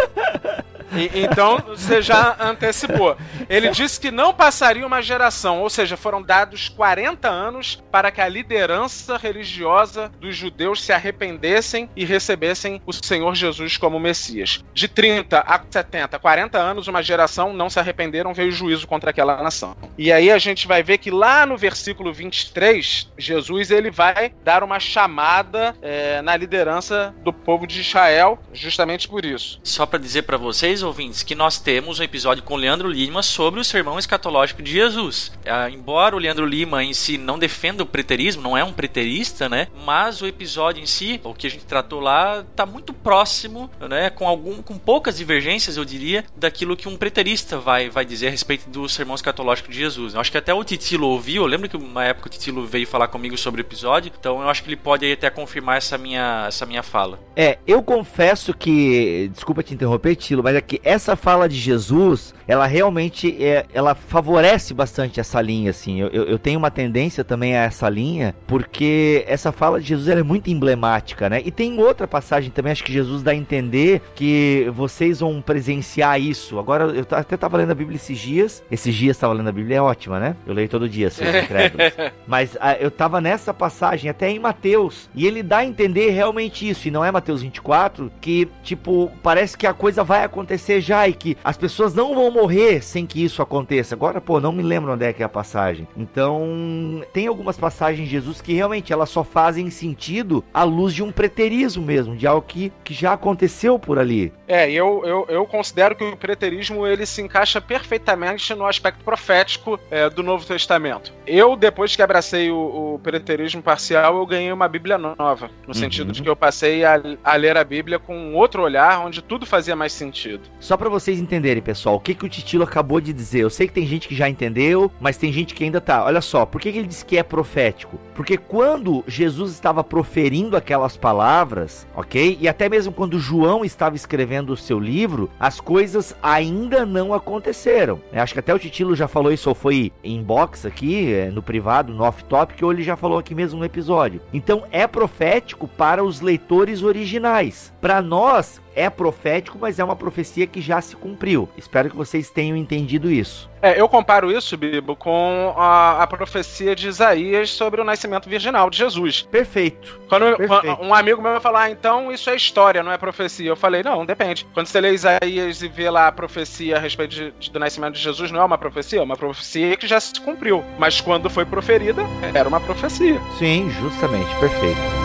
E, 0.96 1.24
então 1.24 1.58
você 1.68 2.02
já 2.02 2.36
antecipou. 2.40 3.18
Ele 3.50 3.70
disse 3.70 4.00
que 4.00 4.12
não 4.12 4.34
passaria 4.34 4.86
uma 4.86 5.02
geração, 5.02 5.62
ou 5.62 5.70
seja, 5.70 5.98
foram 5.98 6.22
dados 6.22 6.70
40 6.70 7.28
anos 7.30 7.84
para 7.92 8.12
que 8.12 8.22
a 8.22 8.28
liderança 8.28 9.18
religiosa 9.18 10.12
dos 10.20 10.36
judeus 10.36 10.84
se 10.84 10.92
arrependessem 10.92 11.90
e 11.96 12.06
recebessem 12.06 12.82
o 12.86 12.94
Senhor 12.94 13.36
Jesus 13.36 13.78
como 13.78 14.00
Messias. 14.00 14.64
De 14.74 14.88
30 14.88 15.40
a 15.40 15.62
70, 15.70 16.20
40 16.20 16.58
anos, 16.58 16.88
uma 16.88 17.02
geração 17.02 17.54
não 17.54 17.70
se 17.70 17.80
arrependeram, 17.80 18.34
veio 18.34 18.52
juízo 18.52 18.88
contra 18.88 19.10
aquela 19.10 19.42
nação. 19.42 19.76
E 19.98 20.12
aí 20.12 20.32
a 20.32 20.38
gente 20.38 20.68
vai 20.68 20.84
ver 20.84 20.98
que 20.98 21.12
lá 21.12 21.46
no 21.46 21.58
versículo 21.58 22.14
23, 22.14 23.12
Jesus 23.18 23.72
ele 23.72 23.92
vai 23.92 24.34
dar 24.44 24.64
uma 24.64 24.80
chamada 24.80 25.76
é, 25.82 26.22
na 26.22 26.36
liderança 26.36 27.14
do 27.24 27.34
povo 27.34 27.66
de 27.66 27.82
Israel, 27.82 28.40
justamente 28.54 29.08
por 29.08 29.26
isso. 29.26 29.60
Só 29.64 29.86
para 29.86 30.00
dizer 30.00 30.24
para 30.24 30.38
vocês, 30.38 30.84
ouvintes, 30.86 31.24
que 31.24 31.36
nós 31.36 31.60
temos 31.60 32.00
um 32.00 32.04
episódio 32.04 32.44
com 32.44 32.54
o 32.54 32.58
Leandro 32.58 32.88
Lima 32.88 33.22
sobre 33.22 33.60
o 33.60 33.64
sermão 33.64 34.00
escatológico 34.00 34.62
de 34.62 34.72
Jesus. 34.72 35.32
Ah, 35.46 35.70
embora 35.70 36.16
o 36.16 36.20
Leandro 36.20 36.46
Lima 36.46 36.84
em 36.84 36.94
si 36.94 37.18
não 37.18 37.38
defenda 37.38 37.84
o 37.84 37.86
preterismo, 37.86 38.42
não 38.42 38.58
é 38.58 38.64
um 38.64 38.72
preterista, 38.72 39.50
né? 39.50 39.68
Mas 39.86 40.22
o 40.22 40.28
episódio 40.28 40.82
em 40.82 40.86
si, 40.86 41.20
o 41.24 41.34
que 41.34 41.48
a 41.48 41.50
gente 41.50 41.66
tratou 41.66 42.00
lá, 42.00 42.46
está 42.50 42.66
muito 42.66 42.94
próximo, 42.94 43.70
né? 43.90 44.10
Com 44.10 44.28
algum, 44.28 44.62
com 44.62 44.78
poucas 44.78 45.18
divergências, 45.18 45.76
eu 45.78 45.84
diria, 45.84 46.24
daquilo 46.38 46.78
que 46.78 46.88
um 46.88 46.96
preterista 46.96 47.58
vai, 47.58 47.90
vai 47.90 48.06
dizer 48.06 48.28
a 48.28 48.32
respeito 48.32 48.70
do 48.70 48.88
sermão 48.88 49.16
escatológico 49.16 49.70
de 49.70 49.78
Jesus. 49.78 50.14
Eu 50.14 50.22
acho 50.22 50.32
que 50.32 50.38
até 50.38 50.54
o 50.54 50.64
Titilo 50.64 51.08
ouviu. 51.08 51.44
Eu 51.44 51.48
lembro 51.48 51.68
que 51.68 51.76
uma 51.76 52.04
época 52.04 52.28
o 52.28 52.32
Titilo 52.32 52.66
veio 52.66 52.88
falar 52.88 53.08
comigo 53.08 53.38
sobre 53.38 53.62
o 53.62 53.64
episódio, 53.64 54.12
então 54.18 54.42
eu 54.42 54.50
acho 54.50 54.64
que 54.64 54.70
ele 54.70 54.76
pode 54.76 55.06
aí 55.06 55.14
até 55.14 55.30
confirmar 55.30 55.78
essa 55.78 55.98
minha, 55.98 56.46
essa 56.48 56.66
minha 56.66 56.84
fala. 56.84 57.20
É, 57.36 57.58
eu 57.66 57.82
confesso 57.82 58.54
que, 58.54 59.30
desculpa 59.34 59.64
te 59.64 59.74
interromper, 59.74 60.16
Tilo, 60.16 60.44
mas 60.44 60.56
é 60.56 60.62
que 60.66 60.82
essa 60.84 61.16
fala 61.16 61.48
de 61.48 61.56
Jesus, 61.56 62.34
ela 62.48 62.66
realmente 62.66 63.36
é, 63.44 63.66
ela 63.74 63.96
favorece 63.96 64.74
bastante 64.74 65.20
essa 65.20 65.42
linha, 65.42 65.70
assim. 65.70 66.02
Eu, 66.02 66.08
eu, 66.10 66.24
eu, 66.24 66.40
tenho 66.40 66.60
uma 66.60 66.72
tendência 66.72 67.24
também 67.24 67.56
a 67.56 67.64
essa 67.64 67.88
linha, 67.90 68.36
porque 68.48 69.24
essa 69.28 69.52
fala 69.52 69.80
de 69.80 69.88
Jesus 69.88 70.08
é 70.08 70.24
muito 70.24 70.50
emblemática, 70.50 71.30
né? 71.30 71.42
E 71.46 71.52
tem 71.52 71.80
outra 71.80 72.08
passagem 72.08 72.52
também, 72.52 72.72
acho 72.72 72.84
que 72.84 72.94
Jesus 72.94 73.24
dá 73.24 73.32
a 73.32 73.36
entender 73.36 74.02
que 74.16 74.68
vocês 74.74 75.20
vão 75.20 75.42
presenciar 75.42 76.20
isso. 76.20 76.60
Agora, 76.60 76.86
eu 76.86 77.06
até 77.12 77.36
estava 77.36 77.58
lendo 77.58 77.72
a 77.72 77.76
Bíblia 77.76 77.96
esses 77.96 78.18
dias. 78.18 78.64
Esses 78.70 78.94
dias 78.94 79.16
estava 79.16 79.34
lendo 79.34 79.50
a 79.50 79.52
Bíblia, 79.52 79.78
é 79.78 79.82
ótima, 79.82 80.20
né? 80.20 80.36
Eu 80.46 80.54
leio 80.54 80.70
todo 80.70 80.90
dia, 80.90 81.10
seus 81.10 81.30
incrédulos. 81.44 81.94
Mas 82.28 82.56
a, 82.58 82.70
ah, 82.70 82.78
eu 82.78 82.88
estava 82.88 83.22
nessa 83.22 83.54
passagem, 83.54 84.10
até 84.10 84.30
em 84.30 84.40
Mateus, 84.40 85.10
e 85.14 85.26
ele 85.26 85.44
dá 85.44 85.58
a 85.58 85.66
entender 85.66 86.10
realmente 86.10 86.68
isso, 86.68 86.88
e 86.88 86.92
não 86.92 87.04
é 87.04 87.12
Mateus 87.12 87.42
24, 87.42 88.12
que, 88.20 88.48
tipo, 88.64 89.12
parece 89.22 89.58
que 89.58 89.68
a 89.68 89.74
coisa 89.74 90.04
vai 90.04 90.24
acontecer 90.24 90.55
já 90.80 91.08
e 91.08 91.14
que 91.14 91.38
as 91.44 91.58
pessoas 91.58 91.94
não 91.94 92.14
vão 92.16 92.32
morrer 92.32 92.84
sem 92.84 93.06
que 93.06 93.24
isso 93.24 93.42
aconteça. 93.42 93.96
Agora, 93.96 94.20
pô, 94.20 94.40
não 94.40 94.52
me 94.52 94.64
lembro 94.64 94.94
onde 94.94 95.06
é 95.06 95.14
que 95.14 95.22
é 95.22 95.26
a 95.26 95.30
passagem. 95.30 95.88
Então, 95.96 97.04
tem 97.14 97.28
algumas 97.28 97.58
passagens 97.58 98.08
de 98.08 98.12
Jesus 98.12 98.42
que 98.42 98.54
realmente 98.54 98.92
elas 98.92 99.10
só 99.10 99.24
fazem 99.24 99.70
sentido 99.70 100.44
à 100.54 100.64
luz 100.64 100.94
de 100.94 101.04
um 101.04 101.12
preterismo 101.12 101.84
mesmo, 101.84 102.16
de 102.16 102.28
algo 102.28 102.46
que, 102.48 102.72
que 102.84 102.94
já 102.94 103.14
aconteceu 103.14 103.78
por 103.80 104.00
ali. 104.00 104.32
É, 104.48 104.70
eu, 104.72 105.04
eu, 105.06 105.26
eu 105.30 105.46
considero 105.46 105.96
que 105.96 106.04
o 106.04 106.18
preterismo 106.18 106.86
ele 106.86 107.06
se 107.06 107.22
encaixa 107.22 107.60
perfeitamente 107.60 108.54
no 108.54 108.66
aspecto 108.66 109.04
profético 109.04 109.80
é, 109.90 110.10
do 110.10 110.22
Novo 110.22 110.46
Testamento. 110.46 111.14
Eu, 111.26 111.56
depois 111.56 111.96
que 111.96 112.02
abracei 112.02 112.52
o, 112.52 112.96
o 112.96 113.00
preterismo 113.00 113.62
parcial, 113.62 114.18
eu 114.18 114.26
ganhei 114.26 114.52
uma 114.52 114.68
Bíblia 114.68 114.98
nova, 114.98 115.50
no 115.64 115.70
uhum. 115.70 115.74
sentido 115.74 116.12
de 116.12 116.22
que 116.22 116.30
eu 116.30 116.36
passei 116.36 116.84
a, 116.84 117.02
a 117.24 117.36
ler 117.36 117.58
a 117.58 117.64
Bíblia 117.64 118.00
com 118.00 118.34
outro 118.34 118.64
olhar, 118.64 119.00
onde 119.00 119.22
tudo 119.22 119.46
fazia 119.46 119.76
mais 119.76 119.94
sentido. 119.94 120.45
Só 120.60 120.76
para 120.76 120.90
vocês 120.90 121.20
entenderem, 121.20 121.62
pessoal, 121.62 121.96
o 121.96 122.00
que, 122.00 122.16
que 122.16 122.26
o 122.26 122.30
Titilo 122.30 122.64
acabou 122.64 123.00
de 123.00 123.14
dizer. 123.14 123.42
Eu 123.42 123.50
sei 123.50 123.68
que 123.68 123.74
tem 123.74 123.86
gente 123.86 124.08
que 124.08 124.16
já 124.16 124.28
entendeu, 124.28 124.92
mas 125.00 125.18
tem 125.18 125.32
gente 125.32 125.54
que 125.54 125.64
ainda 125.64 125.80
tá. 125.80 126.04
Olha 126.04 126.22
só, 126.22 126.46
por 126.46 126.60
que, 126.60 126.72
que 126.72 126.78
ele 126.80 126.88
disse 126.88 127.06
que 127.06 127.18
é 127.18 127.24
profético? 127.24 128.00
Porque 128.16 128.38
quando 128.38 129.04
Jesus 129.08 129.52
estava 129.52 129.84
proferindo 129.84 130.58
aquelas 130.58 130.98
palavras, 130.98 131.86
ok? 131.96 132.38
E 132.40 132.48
até 132.48 132.68
mesmo 132.68 132.92
quando 132.92 133.20
João 133.20 133.64
estava 133.64 133.96
escrevendo 133.96 134.54
o 134.54 134.58
seu 134.58 134.80
livro, 134.80 135.30
as 135.40 135.60
coisas 135.60 136.16
ainda 136.22 136.86
não 136.86 137.14
aconteceram. 137.14 138.02
Eu 138.12 138.22
acho 138.22 138.34
que 138.34 138.40
até 138.40 138.54
o 138.54 138.60
Titilo 138.60 138.96
já 138.96 139.08
falou 139.08 139.32
isso, 139.32 139.50
ou 139.50 139.56
foi 139.56 139.92
em 140.04 140.24
box 140.24 140.66
aqui, 140.66 141.14
é, 141.14 141.30
no 141.30 141.44
privado, 141.44 141.94
no 141.94 142.04
off-topic, 142.04 142.62
ou 142.64 142.72
ele 142.72 142.84
já 142.84 142.96
falou 142.96 143.18
aqui 143.18 143.36
mesmo 143.36 143.60
no 143.60 143.66
episódio. 143.66 144.22
Então 144.34 144.64
é 144.72 144.88
profético 144.88 145.68
para 145.68 146.04
os 146.04 146.22
leitores 146.22 146.82
originais. 146.82 147.74
Para 147.82 148.02
nós, 148.02 148.62
é 148.76 148.90
profético, 148.90 149.58
mas 149.60 149.80
é 149.80 149.84
uma 149.84 149.96
profecia 149.96 150.46
que 150.46 150.62
já 150.62 150.82
se 150.82 150.96
cumpriu. 150.96 151.50
Espero 151.58 151.90
que 151.90 151.96
vocês 151.96 152.30
tenham 152.30 152.58
entendido 152.58 153.12
isso. 153.12 153.50
É, 153.62 153.80
eu 153.80 153.90
comparo 153.90 154.32
isso, 154.32 154.56
Bibo, 154.56 154.96
com 154.96 155.52
a, 155.58 156.04
a, 156.04 156.08
profecia 156.08 156.76
de 156.76 156.88
Isaías 156.88 157.50
sobre 157.50 157.82
o 157.82 157.84
nascimento 157.84 158.30
virginal 158.30 158.70
de 158.70 158.78
Jesus. 158.78 159.24
Perfeito. 159.24 160.00
Quando 160.08 160.38
Perfeito. 160.38 160.84
um 160.84 160.94
amigo 160.94 161.20
meu 161.20 161.32
vai 161.32 161.42
falar, 161.42 161.64
ah, 161.64 161.72
então 161.72 162.12
isso 162.12 162.30
é 162.30 162.36
história, 162.36 162.84
não 162.84 162.92
é 162.92 162.98
profecia. 162.98 163.50
Eu 163.50 163.56
falei, 163.56 163.82
não, 163.82 164.06
depende. 164.06 164.46
Quando 164.54 164.68
você 164.68 164.80
lê 164.80 164.94
Isaías 164.94 165.64
e 165.64 165.68
vê 165.68 165.90
lá 165.90 166.08
a 166.08 166.12
profecia 166.12 166.78
a 166.78 166.80
respeito 166.80 167.16
de, 167.16 167.32
de, 167.40 167.50
do 167.50 167.60
nascimento 167.60 167.96
de 167.96 168.02
Jesus, 168.02 168.30
não 168.30 168.42
é 168.42 168.44
uma 168.44 168.58
profecia, 168.58 169.00
é 169.00 169.04
uma 169.04 169.18
profecia 169.18 169.76
que 169.76 169.88
já 169.88 170.00
se 170.00 170.22
cumpriu. 170.22 170.64
Mas 170.78 171.02
quando 171.02 171.28
foi 171.28 171.46
proferida, 171.46 172.04
era 172.36 172.48
uma 172.48 172.60
profecia. 172.60 173.20
Sim, 173.40 173.68
justamente, 173.72 174.30
perfeito. 174.40 175.05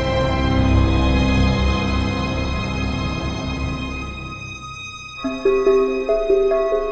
Thank 5.42 5.68
you. 6.30 6.89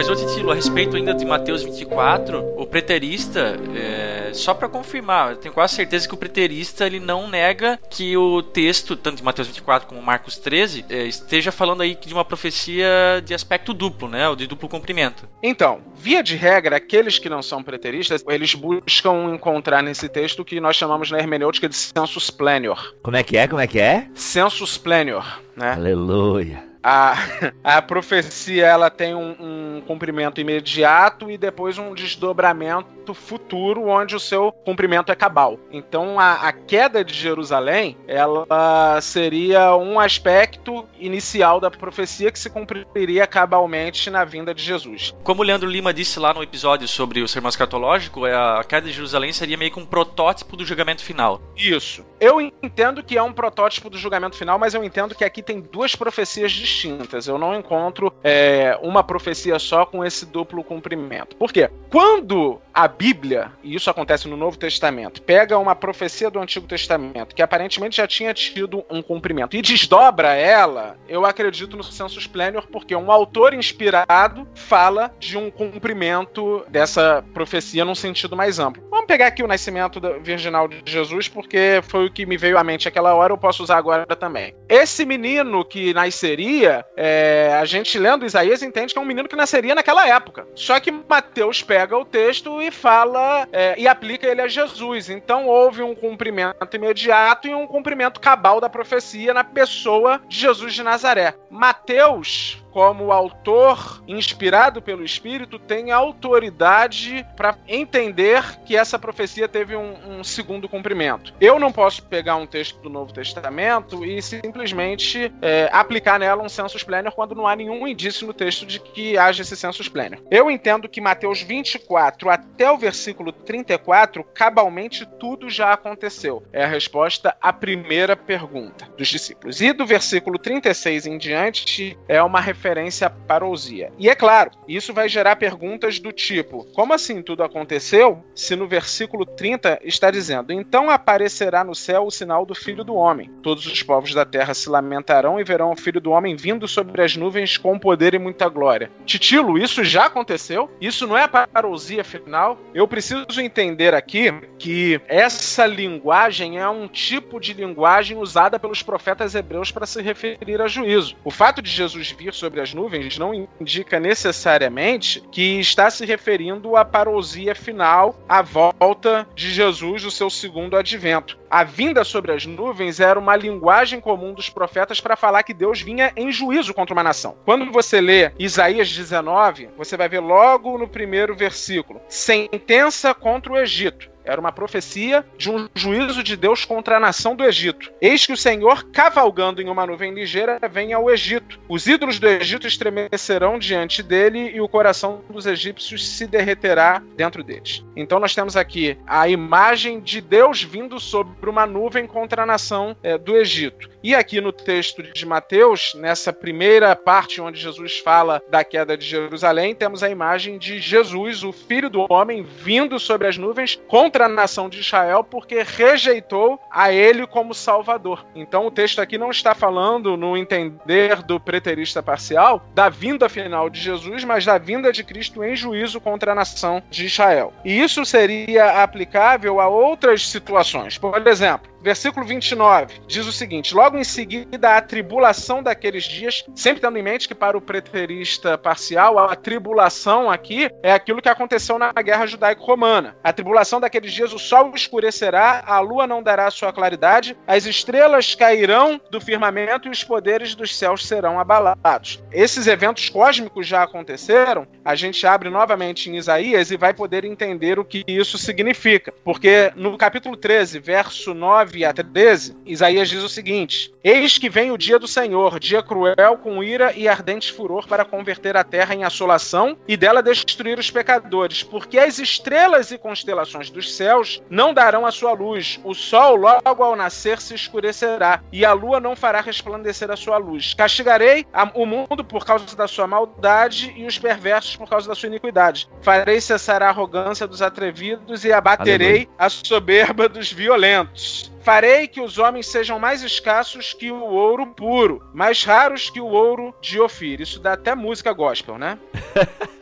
Mas, 0.00 0.08
ô 0.08 0.16
Titilo, 0.16 0.50
a 0.50 0.54
respeito 0.54 0.96
ainda 0.96 1.12
de 1.12 1.26
Mateus 1.26 1.62
24, 1.62 2.54
o 2.56 2.66
preterista, 2.66 3.54
é, 3.76 4.32
só 4.32 4.54
para 4.54 4.66
confirmar, 4.66 5.32
eu 5.32 5.36
tenho 5.36 5.52
quase 5.52 5.74
certeza 5.74 6.08
que 6.08 6.14
o 6.14 6.16
preterista 6.16 6.86
ele 6.86 6.98
não 6.98 7.28
nega 7.28 7.78
que 7.90 8.16
o 8.16 8.42
texto, 8.42 8.96
tanto 8.96 9.18
de 9.18 9.22
Mateus 9.22 9.48
24 9.48 9.86
como 9.86 10.00
Marcos 10.00 10.38
13, 10.38 10.86
é, 10.88 11.04
esteja 11.04 11.52
falando 11.52 11.82
aí 11.82 11.98
de 12.00 12.14
uma 12.14 12.24
profecia 12.24 12.88
de 13.22 13.34
aspecto 13.34 13.74
duplo, 13.74 14.08
né? 14.08 14.26
Ou 14.26 14.34
de 14.34 14.46
duplo 14.46 14.70
cumprimento. 14.70 15.28
Então, 15.42 15.82
via 15.94 16.22
de 16.22 16.34
regra, 16.34 16.76
aqueles 16.76 17.18
que 17.18 17.28
não 17.28 17.42
são 17.42 17.62
preteristas, 17.62 18.24
eles 18.26 18.54
buscam 18.54 19.34
encontrar 19.34 19.82
nesse 19.82 20.08
texto 20.08 20.40
o 20.40 20.44
que 20.46 20.58
nós 20.60 20.76
chamamos 20.76 21.10
na 21.10 21.18
hermenêutica 21.18 21.68
de 21.68 21.76
sensus 21.76 22.30
plenior. 22.30 22.94
Como 23.02 23.18
é 23.18 23.22
que 23.22 23.36
é? 23.36 23.46
Como 23.46 23.60
é 23.60 23.66
que 23.66 23.78
é? 23.78 24.08
Sensus 24.14 24.78
plenior, 24.78 25.42
né? 25.54 25.74
Aleluia 25.74 26.69
a, 26.82 27.14
a 27.62 27.82
profecia 27.82 28.66
ela 28.66 28.90
tem 28.90 29.14
um, 29.14 29.36
um, 29.40 29.82
cumprimento 29.86 30.40
imediato 30.40 31.30
e 31.30 31.38
depois 31.38 31.78
um 31.78 31.94
desdobramento 31.94 33.14
futuro 33.14 33.88
onde 33.88 34.14
o 34.14 34.20
seu 34.20 34.52
cumprimento 34.52 35.10
é 35.10 35.16
cabal. 35.16 35.58
Então 35.72 36.18
a, 36.18 36.48
a 36.48 36.52
queda 36.52 37.04
de 37.04 37.12
Jerusalém 37.12 37.96
ela 38.06 39.00
seria 39.00 39.74
um 39.76 39.98
aspecto 39.98 40.86
inicial 40.98 41.60
da 41.60 41.70
profecia 41.70 42.30
que 42.30 42.38
se 42.38 42.48
cumpriria 42.48 43.26
cabalmente 43.26 44.10
na 44.10 44.24
vinda 44.24 44.54
de 44.54 44.62
Jesus. 44.62 45.14
Como 45.24 45.42
o 45.42 45.44
Leandro 45.44 45.68
Lima 45.68 45.92
disse 45.92 46.18
lá 46.18 46.32
no 46.32 46.42
episódio 46.42 46.86
sobre 46.86 47.20
o 47.20 47.28
sermão 47.28 47.48
escatológico, 47.48 48.26
é, 48.26 48.34
a 48.34 48.62
queda 48.62 48.86
de 48.86 48.92
Jerusalém 48.92 49.32
seria 49.32 49.56
meio 49.56 49.72
que 49.72 49.80
um 49.80 49.86
protótipo 49.86 50.56
do 50.56 50.64
julgamento 50.64 51.02
final. 51.02 51.40
Isso. 51.56 52.04
Eu 52.20 52.40
entendo 52.40 53.02
que 53.02 53.18
é 53.18 53.22
um 53.22 53.32
protótipo 53.32 53.90
do 53.90 53.98
julgamento 53.98 54.36
final, 54.36 54.58
mas 54.58 54.74
eu 54.74 54.84
entendo 54.84 55.14
que 55.14 55.24
aqui 55.24 55.42
tem 55.42 55.60
duas 55.60 55.96
profecias 55.96 56.52
distintas 56.52 56.69
distintas. 56.70 57.26
Eu 57.26 57.38
não 57.38 57.54
encontro 57.54 58.12
é, 58.22 58.78
uma 58.82 59.02
profecia 59.02 59.58
só 59.58 59.84
com 59.84 60.04
esse 60.04 60.24
duplo 60.24 60.62
cumprimento. 60.62 61.36
Por 61.36 61.52
quê? 61.52 61.70
Quando 61.90 62.60
a 62.72 62.86
Bíblia, 62.86 63.52
e 63.62 63.74
isso 63.74 63.90
acontece 63.90 64.28
no 64.28 64.36
Novo 64.36 64.56
Testamento, 64.56 65.20
pega 65.22 65.58
uma 65.58 65.74
profecia 65.74 66.30
do 66.30 66.38
Antigo 66.38 66.66
Testamento, 66.66 67.34
que 67.34 67.42
aparentemente 67.42 67.96
já 67.96 68.06
tinha 68.06 68.32
tido 68.32 68.84
um 68.88 69.02
cumprimento, 69.02 69.56
e 69.56 69.62
desdobra 69.62 70.34
ela, 70.34 70.96
eu 71.08 71.26
acredito 71.26 71.76
no 71.76 71.82
sensus 71.82 72.26
plenior, 72.26 72.66
porque 72.70 72.94
um 72.94 73.10
autor 73.10 73.52
inspirado 73.54 74.46
fala 74.54 75.12
de 75.18 75.36
um 75.36 75.50
cumprimento 75.50 76.64
dessa 76.68 77.24
profecia 77.34 77.84
num 77.84 77.94
sentido 77.94 78.36
mais 78.36 78.58
amplo. 78.58 78.82
Vamos 78.90 79.06
pegar 79.06 79.26
aqui 79.26 79.42
o 79.42 79.48
nascimento 79.48 80.00
virginal 80.22 80.68
de 80.68 80.82
Jesus, 80.84 81.28
porque 81.28 81.80
foi 81.82 82.06
o 82.06 82.12
que 82.12 82.24
me 82.24 82.36
veio 82.36 82.56
à 82.56 82.64
mente 82.64 82.86
aquela 82.86 83.14
hora, 83.14 83.32
eu 83.32 83.38
posso 83.38 83.62
usar 83.62 83.78
agora 83.78 84.06
também. 84.06 84.54
Esse 84.68 85.04
menino 85.04 85.64
que 85.64 85.92
nasceria, 85.92 86.59
é, 86.66 87.56
a 87.60 87.64
gente 87.64 87.98
lendo 87.98 88.26
Isaías 88.26 88.62
entende 88.62 88.92
que 88.92 88.98
é 88.98 89.02
um 89.02 89.06
menino 89.06 89.28
que 89.28 89.36
nasceria 89.36 89.74
naquela 89.74 90.08
época. 90.08 90.46
Só 90.54 90.78
que 90.80 90.90
Mateus 90.90 91.62
pega 91.62 91.96
o 91.96 92.04
texto 92.04 92.60
e 92.60 92.70
fala 92.70 93.48
é, 93.52 93.74
e 93.78 93.86
aplica 93.86 94.26
ele 94.26 94.40
a 94.40 94.48
Jesus. 94.48 95.08
Então 95.08 95.46
houve 95.46 95.82
um 95.82 95.94
cumprimento 95.94 96.74
imediato 96.74 97.48
e 97.48 97.54
um 97.54 97.66
cumprimento 97.66 98.20
cabal 98.20 98.60
da 98.60 98.68
profecia 98.68 99.34
na 99.34 99.44
pessoa 99.44 100.20
de 100.28 100.38
Jesus 100.38 100.74
de 100.74 100.82
Nazaré. 100.82 101.34
Mateus 101.50 102.62
como 102.70 103.12
autor 103.12 104.02
inspirado 104.06 104.80
pelo 104.80 105.04
Espírito, 105.04 105.58
tem 105.58 105.90
autoridade 105.90 107.26
para 107.36 107.56
entender 107.66 108.42
que 108.64 108.76
essa 108.76 108.98
profecia 108.98 109.48
teve 109.48 109.76
um, 109.76 110.18
um, 110.18 110.24
segundo 110.24 110.68
cumprimento. 110.68 111.34
Eu 111.40 111.58
não 111.58 111.72
posso 111.72 112.02
pegar 112.04 112.36
um 112.36 112.46
texto 112.46 112.80
do 112.80 112.88
Novo 112.88 113.12
Testamento 113.12 114.04
e 114.04 114.22
simplesmente 114.22 115.32
é, 115.42 115.68
aplicar 115.72 116.18
nela 116.18 116.42
um 116.42 116.48
sensus 116.48 116.82
plenior 116.82 117.12
quando 117.12 117.34
não 117.34 117.46
há 117.46 117.56
nenhum 117.56 117.86
indício 117.86 118.26
no 118.26 118.32
texto 118.32 118.64
de 118.64 118.78
que 118.78 119.18
haja 119.18 119.42
esse 119.42 119.56
sensus 119.56 119.88
plenior. 119.88 120.22
Eu 120.30 120.50
entendo 120.50 120.88
que 120.88 121.00
Mateus 121.00 121.42
24 121.42 122.30
até 122.30 122.70
o 122.70 122.78
versículo 122.78 123.32
34, 123.32 124.22
cabalmente 124.24 125.06
tudo 125.18 125.50
já 125.50 125.72
aconteceu. 125.72 126.42
É 126.52 126.64
a 126.64 126.68
resposta 126.68 127.36
à 127.40 127.52
primeira 127.52 128.16
pergunta 128.16 128.88
dos 128.96 129.08
discípulos. 129.08 129.60
E 129.60 129.72
do 129.72 129.84
versículo 129.84 130.38
36 130.38 131.06
em 131.06 131.18
diante 131.18 131.98
é 132.08 132.22
uma 132.22 132.40
referência 132.40 132.59
referência 132.60 133.06
à 133.06 133.10
parousia. 133.10 133.90
E 133.98 134.10
é 134.10 134.14
claro, 134.14 134.50
isso 134.68 134.92
vai 134.92 135.08
gerar 135.08 135.36
perguntas 135.36 135.98
do 135.98 136.12
tipo: 136.12 136.66
como 136.74 136.92
assim 136.92 137.22
tudo 137.22 137.42
aconteceu? 137.42 138.22
Se 138.34 138.54
no 138.54 138.68
versículo 138.68 139.24
30 139.24 139.80
está 139.82 140.10
dizendo: 140.10 140.52
Então 140.52 140.90
aparecerá 140.90 141.64
no 141.64 141.74
céu 141.74 142.04
o 142.04 142.10
sinal 142.10 142.44
do 142.44 142.54
Filho 142.54 142.84
do 142.84 142.94
Homem. 142.94 143.30
Todos 143.42 143.66
os 143.66 143.82
povos 143.82 144.12
da 144.12 144.26
terra 144.26 144.52
se 144.52 144.68
lamentarão 144.68 145.40
e 145.40 145.44
verão 145.44 145.72
o 145.72 145.76
Filho 145.76 146.00
do 146.00 146.10
Homem 146.10 146.36
vindo 146.36 146.68
sobre 146.68 147.02
as 147.02 147.16
nuvens 147.16 147.56
com 147.56 147.78
poder 147.78 148.12
e 148.12 148.18
muita 148.18 148.48
glória. 148.48 148.90
Titilo, 149.06 149.56
isso 149.56 149.82
já 149.82 150.04
aconteceu? 150.04 150.70
Isso 150.80 151.06
não 151.06 151.16
é 151.16 151.24
a 151.24 151.28
parousia 151.28 152.04
final? 152.04 152.58
Eu 152.74 152.86
preciso 152.86 153.40
entender 153.40 153.94
aqui 153.94 154.32
que 154.58 155.00
essa 155.08 155.64
linguagem 155.64 156.58
é 156.58 156.68
um 156.68 156.86
tipo 156.86 157.40
de 157.40 157.54
linguagem 157.54 158.18
usada 158.18 158.58
pelos 158.58 158.82
profetas 158.82 159.34
hebreus 159.34 159.70
para 159.70 159.86
se 159.86 160.02
referir 160.02 160.60
a 160.60 160.68
juízo. 160.68 161.16
O 161.24 161.30
fato 161.30 161.62
de 161.62 161.70
Jesus 161.70 162.10
vir 162.10 162.34
sobre 162.34 162.49
sobre 162.50 162.60
as 162.60 162.74
nuvens 162.74 163.16
não 163.16 163.32
indica 163.60 164.00
necessariamente 164.00 165.22
que 165.30 165.60
está 165.60 165.88
se 165.88 166.04
referindo 166.04 166.74
à 166.74 166.84
parousia 166.84 167.54
final, 167.54 168.18
à 168.28 168.42
volta 168.42 169.28
de 169.36 169.52
Jesus, 169.52 170.04
o 170.04 170.10
seu 170.10 170.28
segundo 170.28 170.76
advento. 170.76 171.38
A 171.48 171.62
vinda 171.62 172.02
sobre 172.02 172.32
as 172.32 172.46
nuvens 172.46 172.98
era 172.98 173.18
uma 173.18 173.36
linguagem 173.36 174.00
comum 174.00 174.32
dos 174.34 174.48
profetas 174.48 175.00
para 175.00 175.16
falar 175.16 175.44
que 175.44 175.54
Deus 175.54 175.80
vinha 175.80 176.12
em 176.16 176.32
juízo 176.32 176.74
contra 176.74 176.92
uma 176.92 177.04
nação. 177.04 177.36
Quando 177.44 177.70
você 177.70 178.00
lê 178.00 178.32
Isaías 178.36 178.90
19, 178.90 179.68
você 179.76 179.96
vai 179.96 180.08
ver 180.08 180.20
logo 180.20 180.76
no 180.76 180.88
primeiro 180.88 181.36
versículo: 181.36 182.00
sentença 182.08 183.14
contra 183.14 183.52
o 183.52 183.58
Egito. 183.58 184.09
Era 184.24 184.40
uma 184.40 184.52
profecia 184.52 185.24
de 185.36 185.50
um 185.50 185.68
juízo 185.74 186.22
de 186.22 186.36
Deus 186.36 186.64
contra 186.64 186.96
a 186.96 187.00
nação 187.00 187.34
do 187.34 187.44
Egito. 187.44 187.92
Eis 188.00 188.26
que 188.26 188.32
o 188.32 188.36
Senhor, 188.36 188.84
cavalgando 188.90 189.60
em 189.60 189.68
uma 189.68 189.86
nuvem 189.86 190.14
ligeira, 190.14 190.60
vem 190.70 190.92
ao 190.92 191.10
Egito. 191.10 191.58
Os 191.68 191.86
ídolos 191.86 192.18
do 192.18 192.28
Egito 192.28 192.66
estremecerão 192.66 193.58
diante 193.58 194.02
dele 194.02 194.50
e 194.54 194.60
o 194.60 194.68
coração 194.68 195.22
dos 195.30 195.46
egípcios 195.46 196.08
se 196.08 196.26
derreterá 196.26 197.02
dentro 197.16 197.42
deles. 197.42 197.84
Então 197.96 198.20
nós 198.20 198.34
temos 198.34 198.56
aqui 198.56 198.98
a 199.06 199.28
imagem 199.28 200.00
de 200.00 200.20
Deus 200.20 200.62
vindo 200.62 200.98
sobre 201.00 201.48
uma 201.48 201.66
nuvem 201.66 202.06
contra 202.06 202.42
a 202.42 202.46
nação 202.46 202.96
é, 203.02 203.18
do 203.18 203.36
Egito. 203.36 203.90
E 204.02 204.14
aqui 204.14 204.40
no 204.40 204.50
texto 204.50 205.02
de 205.02 205.26
Mateus, 205.26 205.94
nessa 205.94 206.32
primeira 206.32 206.96
parte 206.96 207.40
onde 207.40 207.60
Jesus 207.60 207.98
fala 207.98 208.42
da 208.48 208.64
queda 208.64 208.96
de 208.96 209.04
Jerusalém, 209.04 209.74
temos 209.74 210.02
a 210.02 210.08
imagem 210.08 210.56
de 210.56 210.78
Jesus, 210.78 211.44
o 211.44 211.52
Filho 211.52 211.90
do 211.90 212.06
Homem, 212.10 212.42
vindo 212.42 212.98
sobre 212.98 213.28
as 213.28 213.36
nuvens 213.36 213.78
contra 213.86 214.24
a 214.24 214.28
nação 214.28 214.70
de 214.70 214.80
Israel 214.80 215.22
porque 215.22 215.62
rejeitou 215.62 216.58
a 216.70 216.90
ele 216.90 217.26
como 217.26 217.52
Salvador. 217.52 218.24
Então 218.34 218.66
o 218.66 218.70
texto 218.70 219.00
aqui 219.00 219.18
não 219.18 219.30
está 219.30 219.54
falando, 219.54 220.16
no 220.16 220.34
entender 220.34 221.22
do 221.22 221.38
preterista 221.38 222.02
parcial, 222.02 222.64
da 222.74 222.88
vinda 222.88 223.28
final 223.28 223.68
de 223.68 223.80
Jesus, 223.80 224.24
mas 224.24 224.46
da 224.46 224.56
vinda 224.56 224.90
de 224.90 225.04
Cristo 225.04 225.44
em 225.44 225.54
juízo 225.54 226.00
contra 226.00 226.32
a 226.32 226.34
nação 226.34 226.82
de 226.90 227.04
Israel. 227.04 227.52
E 227.64 227.80
isso 227.80 228.06
seria 228.06 228.82
aplicável 228.82 229.60
a 229.60 229.68
outras 229.68 230.26
situações. 230.26 230.96
Por 230.96 231.26
exemplo, 231.26 231.70
versículo 231.82 232.24
29 232.24 233.00
diz 233.06 233.26
o 233.26 233.32
seguinte: 233.32 233.74
Logo 233.74 233.89
em 233.96 234.04
seguida, 234.04 234.76
a 234.76 234.80
tribulação 234.80 235.62
daqueles 235.62 236.04
dias, 236.04 236.44
sempre 236.54 236.80
tendo 236.80 236.98
em 236.98 237.02
mente 237.02 237.28
que 237.28 237.34
para 237.34 237.56
o 237.56 237.60
preterista 237.60 238.58
parcial, 238.58 239.18
a 239.18 239.34
tribulação 239.36 240.30
aqui 240.30 240.70
é 240.82 240.92
aquilo 240.92 241.22
que 241.22 241.28
aconteceu 241.28 241.78
na 241.78 241.92
guerra 241.92 242.26
judaico-romana. 242.26 243.16
A 243.22 243.32
tribulação 243.32 243.80
daqueles 243.80 244.12
dias, 244.12 244.32
o 244.32 244.38
sol 244.38 244.72
escurecerá, 244.74 245.62
a 245.66 245.80
lua 245.80 246.06
não 246.06 246.22
dará 246.22 246.50
sua 246.50 246.72
claridade, 246.72 247.36
as 247.46 247.66
estrelas 247.66 248.34
cairão 248.34 249.00
do 249.10 249.20
firmamento 249.20 249.88
e 249.88 249.90
os 249.90 250.04
poderes 250.04 250.54
dos 250.54 250.76
céus 250.76 251.06
serão 251.06 251.38
abalados. 251.38 252.22
Esses 252.32 252.66
eventos 252.66 253.08
cósmicos 253.08 253.66
já 253.66 253.82
aconteceram, 253.82 254.66
a 254.84 254.94
gente 254.94 255.26
abre 255.26 255.50
novamente 255.50 256.10
em 256.10 256.16
Isaías 256.16 256.70
e 256.70 256.76
vai 256.76 256.92
poder 256.92 257.24
entender 257.24 257.78
o 257.78 257.84
que 257.84 258.04
isso 258.06 258.38
significa. 258.38 259.12
Porque 259.24 259.72
no 259.76 259.96
capítulo 259.96 260.36
13, 260.36 260.78
verso 260.78 261.34
9, 261.34 261.70
9 261.70 261.84
a 261.84 261.92
13, 261.92 262.56
Isaías 262.66 263.08
diz 263.08 263.22
o 263.22 263.28
seguinte: 263.28 263.79
Eis 264.02 264.38
que 264.38 264.48
vem 264.48 264.70
o 264.70 264.78
dia 264.78 264.98
do 264.98 265.06
Senhor, 265.06 265.58
dia 265.60 265.82
cruel, 265.82 266.38
com 266.42 266.62
ira 266.62 266.92
e 266.92 267.06
ardente 267.06 267.52
furor, 267.52 267.86
para 267.86 268.04
converter 268.04 268.56
a 268.56 268.64
terra 268.64 268.94
em 268.94 269.04
assolação 269.04 269.76
e 269.86 269.96
dela 269.96 270.22
destruir 270.22 270.78
os 270.78 270.90
pecadores, 270.90 271.62
porque 271.62 271.98
as 271.98 272.18
estrelas 272.18 272.90
e 272.90 272.98
constelações 272.98 273.70
dos 273.70 273.94
céus 273.94 274.42
não 274.48 274.72
darão 274.72 275.04
a 275.06 275.12
sua 275.12 275.32
luz, 275.32 275.78
o 275.84 275.94
sol 275.94 276.36
logo 276.36 276.82
ao 276.82 276.96
nascer 276.96 277.40
se 277.40 277.54
escurecerá, 277.54 278.42
e 278.52 278.64
a 278.64 278.72
lua 278.72 279.00
não 279.00 279.14
fará 279.14 279.40
resplandecer 279.40 280.10
a 280.10 280.16
sua 280.16 280.38
luz. 280.38 280.74
Castigarei 280.74 281.46
o 281.74 281.86
mundo 281.86 282.24
por 282.24 282.44
causa 282.44 282.74
da 282.74 282.88
sua 282.88 283.06
maldade 283.06 283.92
e 283.96 284.06
os 284.06 284.18
perversos 284.18 284.76
por 284.76 284.88
causa 284.88 285.08
da 285.08 285.14
sua 285.14 285.28
iniquidade. 285.28 285.88
Farei 286.02 286.40
cessar 286.40 286.82
a 286.82 286.88
arrogância 286.88 287.46
dos 287.46 287.62
atrevidos 287.62 288.44
e 288.44 288.52
abaterei 288.52 289.08
Aleluia. 289.08 289.28
a 289.38 289.48
soberba 289.48 290.28
dos 290.28 290.52
violentos. 290.52 291.50
Farei 291.62 292.08
que 292.08 292.20
os 292.20 292.38
homens 292.38 292.66
sejam 292.66 292.98
mais 292.98 293.22
escassos 293.22 293.92
que 293.92 294.10
o 294.10 294.22
ouro 294.22 294.66
puro, 294.66 295.22
mais 295.32 295.62
raros 295.62 296.08
que 296.08 296.20
o 296.20 296.26
ouro 296.26 296.74
de 296.80 296.98
Ofir. 297.00 297.40
Isso 297.40 297.60
dá 297.60 297.74
até 297.74 297.94
música 297.94 298.32
gospel, 298.32 298.78
né? 298.78 298.98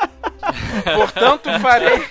Portanto, 0.97 1.49
farei 1.61 2.05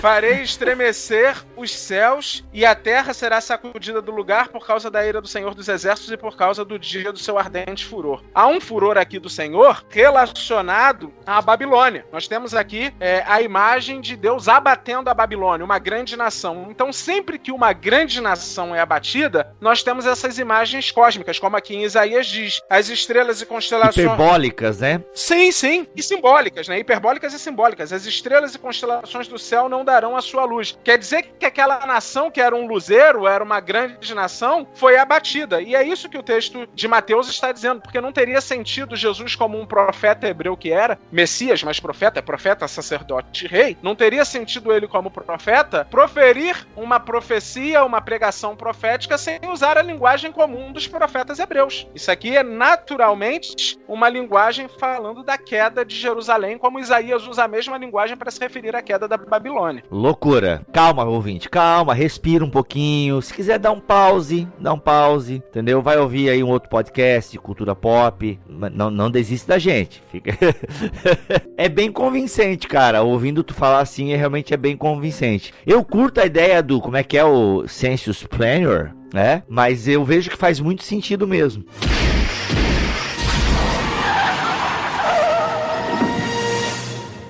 Farei 0.00 0.42
estremecer 0.42 1.36
os 1.56 1.72
céus 1.72 2.44
e 2.52 2.64
a 2.64 2.74
terra 2.74 3.14
será 3.14 3.40
sacudida 3.40 4.02
do 4.02 4.10
lugar 4.10 4.48
por 4.48 4.66
causa 4.66 4.90
da 4.90 5.06
ira 5.06 5.20
do 5.20 5.28
Senhor 5.28 5.54
dos 5.54 5.68
Exércitos 5.68 6.12
e 6.12 6.16
por 6.16 6.36
causa 6.36 6.64
do 6.64 6.78
dia 6.78 7.12
do 7.12 7.18
seu 7.18 7.38
ardente 7.38 7.84
furor. 7.84 8.22
Há 8.34 8.46
um 8.46 8.60
furor 8.60 8.98
aqui 8.98 9.18
do 9.18 9.30
Senhor 9.30 9.84
relacionado 9.88 11.12
à 11.24 11.40
Babilônia. 11.40 12.04
Nós 12.12 12.26
temos 12.26 12.54
aqui 12.54 12.92
é, 12.98 13.22
a 13.26 13.40
imagem 13.40 14.00
de 14.00 14.16
Deus 14.16 14.48
abatendo 14.48 15.08
a 15.08 15.14
Babilônia, 15.14 15.64
uma 15.64 15.78
grande 15.78 16.16
nação. 16.16 16.66
Então, 16.68 16.92
sempre 16.92 17.38
que 17.38 17.52
uma 17.52 17.72
grande 17.72 18.20
nação 18.20 18.74
é 18.74 18.80
abatida, 18.80 19.54
nós 19.60 19.82
temos 19.82 20.06
essas 20.06 20.38
imagens 20.38 20.90
cósmicas, 20.90 21.38
como 21.38 21.56
aqui 21.56 21.76
em 21.76 21.84
Isaías 21.84 22.26
diz: 22.26 22.60
as 22.68 22.88
estrelas 22.88 23.40
e 23.40 23.46
constelações. 23.46 23.96
Hiperbólicas, 23.96 24.80
né? 24.80 25.00
Sim, 25.14 25.52
sim. 25.52 25.86
E 25.94 26.02
simbólicas, 26.02 26.66
né? 26.66 26.78
Hiperbólicas 26.78 27.32
e 27.32 27.38
simbólicas. 27.38 27.92
As 27.92 28.04
estrelas 28.04 28.54
e 28.54 28.58
constelações 28.58 29.28
do 29.28 29.38
céu 29.38 29.51
não 29.68 29.84
darão 29.84 30.16
a 30.16 30.22
sua 30.22 30.44
luz. 30.44 30.78
Quer 30.82 30.98
dizer 30.98 31.22
que 31.38 31.46
aquela 31.46 31.86
nação 31.86 32.30
que 32.30 32.40
era 32.40 32.54
um 32.54 32.66
luzeiro, 32.66 33.26
era 33.26 33.42
uma 33.42 33.60
grande 33.60 34.14
nação, 34.14 34.66
foi 34.74 34.96
abatida. 34.96 35.60
E 35.60 35.74
é 35.74 35.82
isso 35.82 36.08
que 36.08 36.18
o 36.18 36.22
texto 36.22 36.68
de 36.74 36.88
Mateus 36.88 37.28
está 37.28 37.52
dizendo, 37.52 37.80
porque 37.80 38.00
não 38.00 38.12
teria 38.12 38.40
sentido 38.40 38.96
Jesus 38.96 39.34
como 39.34 39.60
um 39.60 39.66
profeta 39.66 40.28
hebreu 40.28 40.56
que 40.56 40.72
era, 40.72 40.98
Messias, 41.10 41.62
mas 41.62 41.80
profeta, 41.80 42.22
profeta, 42.22 42.66
sacerdote, 42.66 43.46
rei, 43.46 43.76
não 43.82 43.94
teria 43.94 44.24
sentido 44.24 44.72
ele 44.72 44.88
como 44.88 45.10
profeta 45.10 45.86
proferir 45.90 46.66
uma 46.76 46.98
profecia, 46.98 47.84
uma 47.84 48.00
pregação 48.00 48.56
profética 48.56 49.18
sem 49.18 49.38
usar 49.50 49.76
a 49.76 49.82
linguagem 49.82 50.32
comum 50.32 50.72
dos 50.72 50.86
profetas 50.86 51.38
hebreus. 51.38 51.86
Isso 51.94 52.10
aqui 52.10 52.36
é 52.36 52.42
naturalmente 52.42 53.78
uma 53.86 54.08
linguagem 54.08 54.68
falando 54.68 55.22
da 55.22 55.36
queda 55.36 55.84
de 55.84 55.96
Jerusalém, 55.96 56.58
como 56.58 56.78
Isaías 56.80 57.26
usa 57.26 57.44
a 57.44 57.48
mesma 57.48 57.76
linguagem 57.76 58.16
para 58.16 58.30
se 58.30 58.40
referir 58.40 58.74
à 58.74 58.82
queda 58.82 59.06
da 59.06 59.16
Babilônia. 59.16 59.41
Babilônia. 59.42 59.82
Loucura. 59.90 60.64
Calma, 60.72 61.04
ouvinte, 61.04 61.50
calma, 61.50 61.92
respira 61.92 62.44
um 62.44 62.50
pouquinho. 62.50 63.20
Se 63.20 63.34
quiser 63.34 63.58
dar 63.58 63.72
um 63.72 63.80
pause, 63.80 64.46
dá 64.60 64.72
um 64.72 64.78
pause, 64.78 65.34
entendeu? 65.34 65.82
Vai 65.82 65.98
ouvir 65.98 66.30
aí 66.30 66.44
um 66.44 66.48
outro 66.48 66.68
podcast 66.68 67.32
de 67.32 67.38
cultura 67.40 67.74
pop. 67.74 68.38
Não, 68.48 68.88
não 68.88 69.10
desiste 69.10 69.48
da 69.48 69.58
gente. 69.58 70.00
Fica... 70.12 70.30
é 71.58 71.68
bem 71.68 71.90
convincente, 71.90 72.68
cara. 72.68 73.02
Ouvindo 73.02 73.42
tu 73.42 73.52
falar 73.52 73.80
assim, 73.80 74.12
é, 74.12 74.16
realmente 74.16 74.54
é 74.54 74.56
bem 74.56 74.76
convincente. 74.76 75.52
Eu 75.66 75.84
curto 75.84 76.20
a 76.20 76.26
ideia 76.26 76.62
do, 76.62 76.80
como 76.80 76.96
é 76.96 77.02
que 77.02 77.18
é 77.18 77.24
o 77.24 77.66
Census 77.66 78.22
Planner, 78.22 78.94
né? 79.12 79.42
Mas 79.48 79.88
eu 79.88 80.04
vejo 80.04 80.30
que 80.30 80.36
faz 80.36 80.60
muito 80.60 80.84
sentido 80.84 81.26
mesmo. 81.26 81.64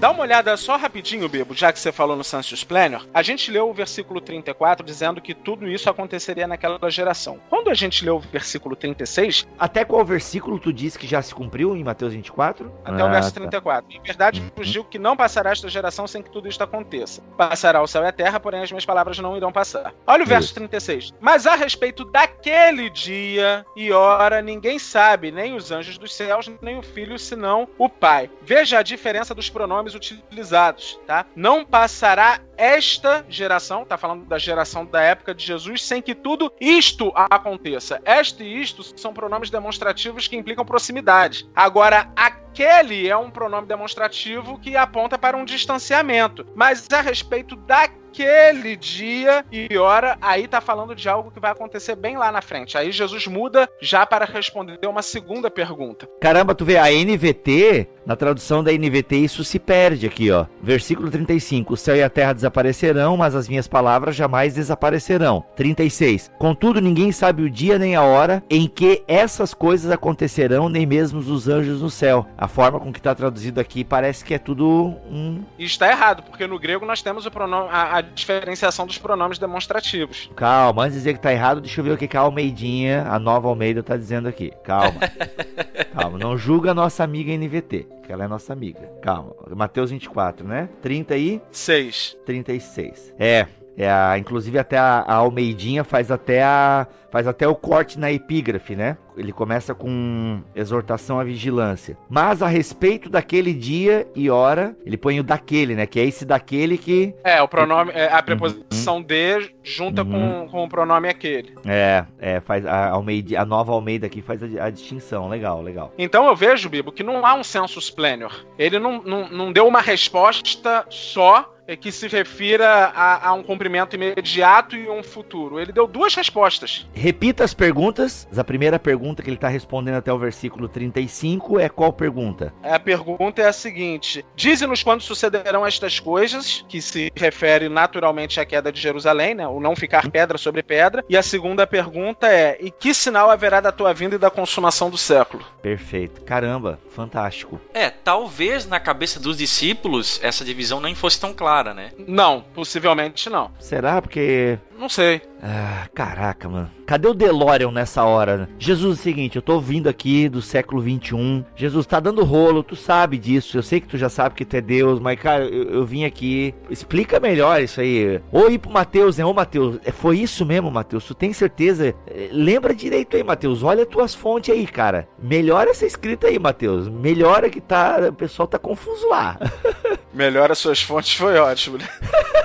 Dá 0.03 0.11
uma 0.11 0.23
olhada 0.23 0.57
só 0.57 0.77
rapidinho, 0.77 1.29
Bibo, 1.29 1.55
já 1.55 1.73
que 1.73 1.79
você 1.79 1.93
falou 1.93 2.17
no 2.17 2.25
Census 2.25 2.65
Planner. 2.65 3.03
A 3.15 3.23
gente 3.23 3.53
leu 3.53 3.71
o 3.71 3.73
versículo 3.73 4.21
34 4.21 4.85
dizendo 4.85 5.21
que 5.21 5.33
tudo 5.33 5.69
isso 5.69 5.89
aconteceria 5.89 6.45
naquela 6.45 6.91
geração. 6.91 7.39
Quando 7.49 7.71
a 7.71 7.75
gente 7.75 8.05
leu 8.05 8.17
o 8.17 8.19
versículo 8.19 8.75
36. 8.75 9.47
Até 9.57 9.85
qual 9.85 10.05
versículo 10.05 10.59
tu 10.59 10.73
disse 10.73 10.99
que 10.99 11.07
já 11.07 11.23
se 11.23 11.33
cumpriu 11.33 11.77
em 11.77 11.85
Mateus 11.85 12.15
24? 12.15 12.73
Até 12.85 13.01
ah, 13.01 13.07
o 13.07 13.11
verso 13.13 13.33
34. 13.33 13.89
Tá. 13.89 13.97
Em 13.97 14.03
verdade, 14.03 14.41
uhum. 14.41 14.51
fugiu 14.57 14.83
que 14.83 14.99
não 14.99 15.17
passará 15.17 15.53
esta 15.53 15.69
geração 15.69 16.05
sem 16.09 16.21
que 16.21 16.31
tudo 16.31 16.49
isto 16.49 16.65
aconteça. 16.65 17.23
Passará 17.37 17.81
o 17.81 17.87
céu 17.87 18.03
e 18.03 18.09
a 18.09 18.13
terra, 18.13 18.41
porém 18.41 18.61
as 18.61 18.73
minhas 18.73 18.85
palavras 18.85 19.21
não 19.21 19.37
irão 19.37 19.53
passar. 19.53 19.95
Olha 20.05 20.25
o 20.25 20.27
verso 20.27 20.47
isso. 20.47 20.55
36. 20.55 21.15
Mas 21.21 21.47
a 21.47 21.55
respeito 21.55 22.05
daquele 22.05 22.91
dia 22.91 23.65
e 23.77 23.93
hora, 23.93 24.43
ninguém 24.43 24.81
sabe, 24.81 25.31
nem 25.31 25.55
os 25.55 25.71
anjos 25.71 25.97
dos 25.97 26.13
céus, 26.13 26.51
nem 26.61 26.77
o 26.77 26.83
filho, 26.83 27.17
senão 27.21 27.69
o 27.79 27.89
Pai. 27.89 28.29
Veja 28.43 28.81
a 28.81 28.83
diferença 28.83 29.33
dos 29.33 29.49
pronomes 29.49 29.92
utilizados, 29.95 30.99
tá? 31.07 31.27
Não 31.35 31.65
passará 31.65 32.41
esta 32.63 33.27
geração, 33.29 33.85
tá 33.85 33.99
falando 33.99 34.25
da 34.25 34.39
geração 34.39 34.87
da 34.87 35.03
época 35.03 35.35
de 35.35 35.45
Jesus, 35.45 35.85
sem 35.85 36.01
que 36.01 36.15
tudo 36.15 36.53
isto 36.61 37.13
aconteça. 37.17 38.01
Este 38.05 38.45
e 38.45 38.63
isto 38.63 38.85
são 38.97 39.13
pronomes 39.13 39.51
demonstrativos 39.51 40.29
que 40.29 40.37
implicam 40.37 40.65
proximidade. 40.65 41.45
Agora, 41.57 42.09
aquele 42.15 43.09
é 43.09 43.17
um 43.17 43.33
pronome 43.33 43.67
demonstrativo 43.67 44.61
que 44.61 44.77
aponta 44.77 45.19
para 45.19 45.37
um 45.37 45.45
distanciamento. 45.45 46.47
Mas 46.55 46.87
a 46.93 47.01
respeito 47.01 47.57
daquele 47.57 48.01
naquele 48.13 48.77
dia 48.77 49.45
e 49.51 49.77
hora, 49.79 50.19
aí 50.21 50.47
tá 50.47 50.61
falando 50.61 50.95
de 50.95 51.09
algo 51.09 51.31
que 51.31 51.41
vai 51.41 51.51
acontecer 51.51 51.97
bem 51.97 52.19
lá 52.19 52.31
na 52.31 52.43
frente. 52.43 52.77
Aí 52.77 52.93
Jesus 52.93 53.27
muda 53.27 53.69
já 53.81 54.05
para 54.05 54.27
responder 54.27 54.79
uma 54.87 55.01
segunda 55.01 55.51
pergunta. 55.51 56.07
Caramba, 56.21 56.55
tu 56.55 56.65
vê, 56.65 56.77
a 56.77 56.91
NVT, 56.91 57.89
na 58.05 58.15
tradução 58.15 58.63
da 58.63 58.71
NVT, 58.71 59.17
isso 59.17 59.43
se 59.43 59.59
perde 59.59 60.07
aqui, 60.07 60.31
ó. 60.31 60.45
Versículo 60.63 61.11
35: 61.11 61.73
O 61.73 61.77
céu 61.77 61.97
e 61.97 62.03
a 62.03 62.11
terra 62.11 62.35
desaparecerão, 62.53 63.17
mas 63.17 63.35
as 63.35 63.49
minhas 63.49 63.67
palavras 63.67 64.15
jamais 64.15 64.55
desaparecerão. 64.55 65.45
36: 65.57 66.31
Contudo, 66.39 66.81
ninguém 66.81 67.11
sabe 67.11 67.43
o 67.43 67.51
dia 67.51 67.79
nem 67.79 67.97
a 67.97 68.03
hora 68.03 68.43
em 68.51 68.69
que 68.69 69.03
essas 69.09 69.55
coisas 69.55 69.91
acontecerão, 69.91 70.69
nem 70.69 70.85
mesmo 70.85 71.19
os 71.19 71.49
anjos 71.49 71.81
no 71.81 71.91
céu. 71.91 72.27
A 72.37 72.47
forma 72.47 72.79
com 72.79 72.93
que 72.93 72.99
está 72.99 73.15
traduzido 73.15 73.59
aqui 73.59 73.83
parece 73.83 74.25
que 74.25 74.35
é 74.35 74.39
tudo 74.39 74.95
um. 75.11 75.43
E 75.59 75.65
está 75.65 75.89
errado, 75.91 76.23
porque 76.23 76.47
no 76.47 76.59
grego 76.59 76.85
nós 76.85 77.01
temos 77.01 77.27
pronome, 77.29 77.69
a, 77.71 77.97
a 77.97 78.01
diferenciação 78.03 78.87
dos 78.87 78.99
pronomes 78.99 79.39
demonstrativos. 79.39 80.31
Calma, 80.37 80.83
antes 80.83 80.95
de 80.95 80.99
dizer 80.99 81.13
que 81.15 81.19
está 81.19 81.33
errado, 81.33 81.61
deixa 81.61 81.81
eu 81.81 81.85
ver 81.85 81.93
o 81.93 81.97
que, 81.97 82.07
que 82.07 82.17
a 82.17 82.21
Almeidinha, 82.21 83.07
a 83.09 83.19
nova 83.19 83.49
Almeida, 83.49 83.81
está 83.81 83.97
dizendo 83.97 84.29
aqui. 84.29 84.53
Calma. 84.63 85.01
Calma, 85.95 86.19
não 86.19 86.37
julga 86.37 86.71
a 86.71 86.75
nossa 86.75 87.05
amiga 87.05 87.33
NVT, 87.33 87.87
que 88.03 88.13
ela 88.13 88.25
é 88.25 88.29
nossa 88.29 88.53
amiga. 88.53 88.91
Calma. 89.03 89.35
Mateus 89.55 89.91
24, 89.91 90.47
né? 90.47 90.69
30 90.81 91.17
e 91.17 91.41
6. 91.51 92.17
36. 92.33 93.15
É, 93.19 93.47
é 93.77 93.91
a, 93.91 94.19
inclusive 94.19 94.59
até 94.59 94.79
a, 94.79 95.05
a 95.07 95.15
Almeidinha 95.15 95.85
faz 95.85 96.11
até 96.11 96.43
a 96.43 96.87
faz 97.13 97.29
até 97.29 97.47
o 97.47 97.55
corte 97.55 97.99
na 97.99 98.11
epígrafe, 98.11 98.75
né? 98.75 98.97
Ele 99.15 99.33
começa 99.33 99.75
com 99.75 100.41
exortação 100.55 101.21
à 101.21 101.25
vigilância. 101.25 101.99
Mas 102.09 102.43
a 102.43 102.47
respeito 102.47 103.11
daquele 103.11 103.53
dia 103.53 104.09
e 104.17 104.31
hora, 104.31 104.75
ele 104.87 104.97
põe 104.97 105.21
o 105.21 105.23
daquele, 105.23 105.75
né? 105.75 105.85
Que 105.85 106.01
é 106.01 106.05
esse 106.07 106.25
daquele 106.25 106.79
que. 106.79 107.15
É, 107.23 107.43
o 107.43 107.47
pronome, 107.47 107.93
é, 107.95 108.11
a 108.11 108.23
preposição 108.23 108.97
uhum. 108.97 109.03
de 109.03 109.51
junta 109.63 110.03
uhum. 110.03 110.47
com, 110.47 110.49
com 110.49 110.65
o 110.65 110.69
pronome 110.71 111.07
aquele. 111.07 111.55
É, 111.67 112.07
é, 112.19 112.41
faz 112.41 112.65
a, 112.65 112.89
Almeida, 112.89 113.39
a 113.39 113.45
nova 113.45 113.73
Almeida 113.73 114.07
aqui 114.07 114.23
faz 114.23 114.43
a, 114.43 114.65
a, 114.65 114.71
distinção. 114.71 115.29
Legal, 115.29 115.61
legal. 115.61 115.93
Então 115.99 116.27
eu 116.27 116.35
vejo, 116.35 116.71
Bibo, 116.71 116.91
que 116.91 117.03
não 117.03 117.27
há 117.27 117.35
um 117.35 117.45
census 117.45 117.91
plenior. 117.91 118.33
Ele 118.59 118.79
não, 118.79 119.03
não, 119.03 119.29
não 119.29 119.53
deu 119.53 119.69
uma 119.69 119.83
resposta 119.83 120.87
só 120.89 121.53
que 121.81 121.93
se 121.93 122.09
refira 122.09 122.69
a, 122.69 123.29
a, 123.29 123.33
um 123.33 123.43
cumprimento 123.43 123.95
imediato 123.95 124.77
e 124.77 124.89
um 124.89 125.03
futuro. 125.03 125.61
Ele 125.61 125.73
deu 125.73 125.87
duas 125.87 126.15
respostas. 126.15 126.87
Repita 126.93 127.45
as 127.45 127.55
perguntas. 127.55 128.29
A 128.37 128.45
primeira 128.45 128.79
pergunta 128.79 129.23
que 129.23 129.29
ele 129.29 129.37
está 129.37 129.49
respondendo 129.49 129.95
até 129.95 130.13
o 130.13 130.19
versículo 130.19 130.69
35 130.69 131.61
é 131.61 131.69
qual 131.69 131.93
pergunta? 131.93 132.53
A 132.63 132.79
pergunta 132.79 133.41
é 133.41 133.47
a 133.47 133.53
seguinte: 133.53 134.25
Dize-nos 134.35 134.83
quando 134.83 135.03
sucederão 135.03 135.65
estas 135.65 136.01
coisas, 136.01 136.65
que 136.69 136.83
se 136.83 137.13
refere 137.15 137.69
naturalmente 137.69 138.41
à 138.41 138.45
queda 138.45 138.73
de 138.73 138.81
Jerusalém, 138.81 139.35
né? 139.35 139.47
O 139.47 139.61
não 139.61 139.77
ficar 139.77 140.11
pedra 140.11 140.37
sobre 140.37 140.63
pedra. 140.63 141.05
E 141.09 141.17
a 141.17 141.23
segunda 141.23 141.67
pergunta 141.67 142.27
é: 142.27 142.59
E 142.61 142.71
que 142.71 142.93
sinal 142.93 143.31
haverá 143.31 143.61
da 143.61 143.71
tua 143.71 143.95
vinda 143.95 144.17
e 144.17 144.19
da 144.19 144.31
consumação 144.31 144.91
do 144.91 144.99
século? 144.99 145.45
Perfeito. 145.63 146.23
Caramba, 146.23 146.81
fantástico. 146.91 147.61
É, 147.73 147.89
talvez 147.89 148.67
na 148.67 148.81
cabeça 148.81 149.21
dos 149.21 149.39
discípulos 149.39 150.21
essa 150.23 150.45
divisão 150.45 150.81
nem 150.81 150.95
fosse 150.95 151.21
tão 151.21 151.33
clara 151.33 151.52
clara, 151.53 151.75
né? 151.75 151.91
Não, 152.09 152.41
possivelmente 152.55 153.29
não. 153.29 153.51
Será? 153.59 154.01
Porque. 154.01 154.59
Não 154.83 154.89
sei. 154.89 155.23
Ah, 155.41 155.87
caraca, 155.95 156.49
mano. 156.49 156.69
Cadê 156.85 157.07
o 157.07 157.15
DeLorean 157.15 157.71
nessa 157.71 158.03
hora? 158.03 158.49
Jesus, 158.59 158.99
é 158.99 159.01
o 159.01 159.03
seguinte, 159.05 159.37
eu 159.37 159.43
tô 159.43 159.61
vindo 159.61 159.89
aqui 159.89 160.29
do 160.29 160.43
século 160.43 160.83
21. 160.83 161.45
Jesus, 161.55 161.87
tá 161.87 162.01
dando 162.01 162.25
rolo, 162.25 162.65
tu 162.65 162.75
sabe 162.75 163.17
disso. 163.17 163.57
Eu 163.57 163.63
sei 163.63 163.81
que 163.81 163.87
tu 163.87 163.97
já 163.97 164.09
sabe 164.09 164.35
que 164.35 164.45
tu 164.45 164.57
é 164.57 164.61
Deus, 164.61 164.99
mas, 164.99 165.21
cara, 165.21 165.45
eu, 165.45 165.71
eu 165.71 165.87
vim 165.87 166.05
aqui. 166.05 166.53
Explica 166.69 167.21
melhor 167.21 167.63
isso 167.63 167.81
aí. 167.81 168.21
Ou 168.33 168.51
ir 168.51 168.59
pro 168.59 168.73
Mateus, 168.73 169.19
né? 169.19 169.25
Ô, 169.25 169.33
Mateus, 169.33 169.79
é, 169.85 169.93
foi 169.93 170.19
isso 170.19 170.45
mesmo, 170.45 170.69
Mateus? 170.69 171.05
Tu 171.05 171.15
tem 171.15 171.33
certeza? 171.33 171.95
É, 172.05 172.29
lembra 172.33 172.75
direito 172.75 173.17
aí, 173.17 173.23
Mateus. 173.23 173.63
Olha 173.63 173.87
tuas 173.87 174.17
fontes 174.17 174.53
aí, 174.53 174.67
cara. 174.67 175.07
Melhora 175.17 175.71
essa 175.71 175.87
escrita 175.87 176.27
aí, 176.27 176.41
Mateus. 176.41 176.89
Melhora 176.89 177.49
que 177.49 177.61
tá. 177.61 178.09
O 178.09 178.13
pessoal 178.15 178.49
tá 178.49 178.59
confuso 178.59 179.09
lá. 179.09 179.39
Melhora 180.13 180.57
suas 180.57 180.83
fontes 180.83 181.15
foi 181.15 181.39
ótimo, 181.39 181.79
né? 181.79 181.89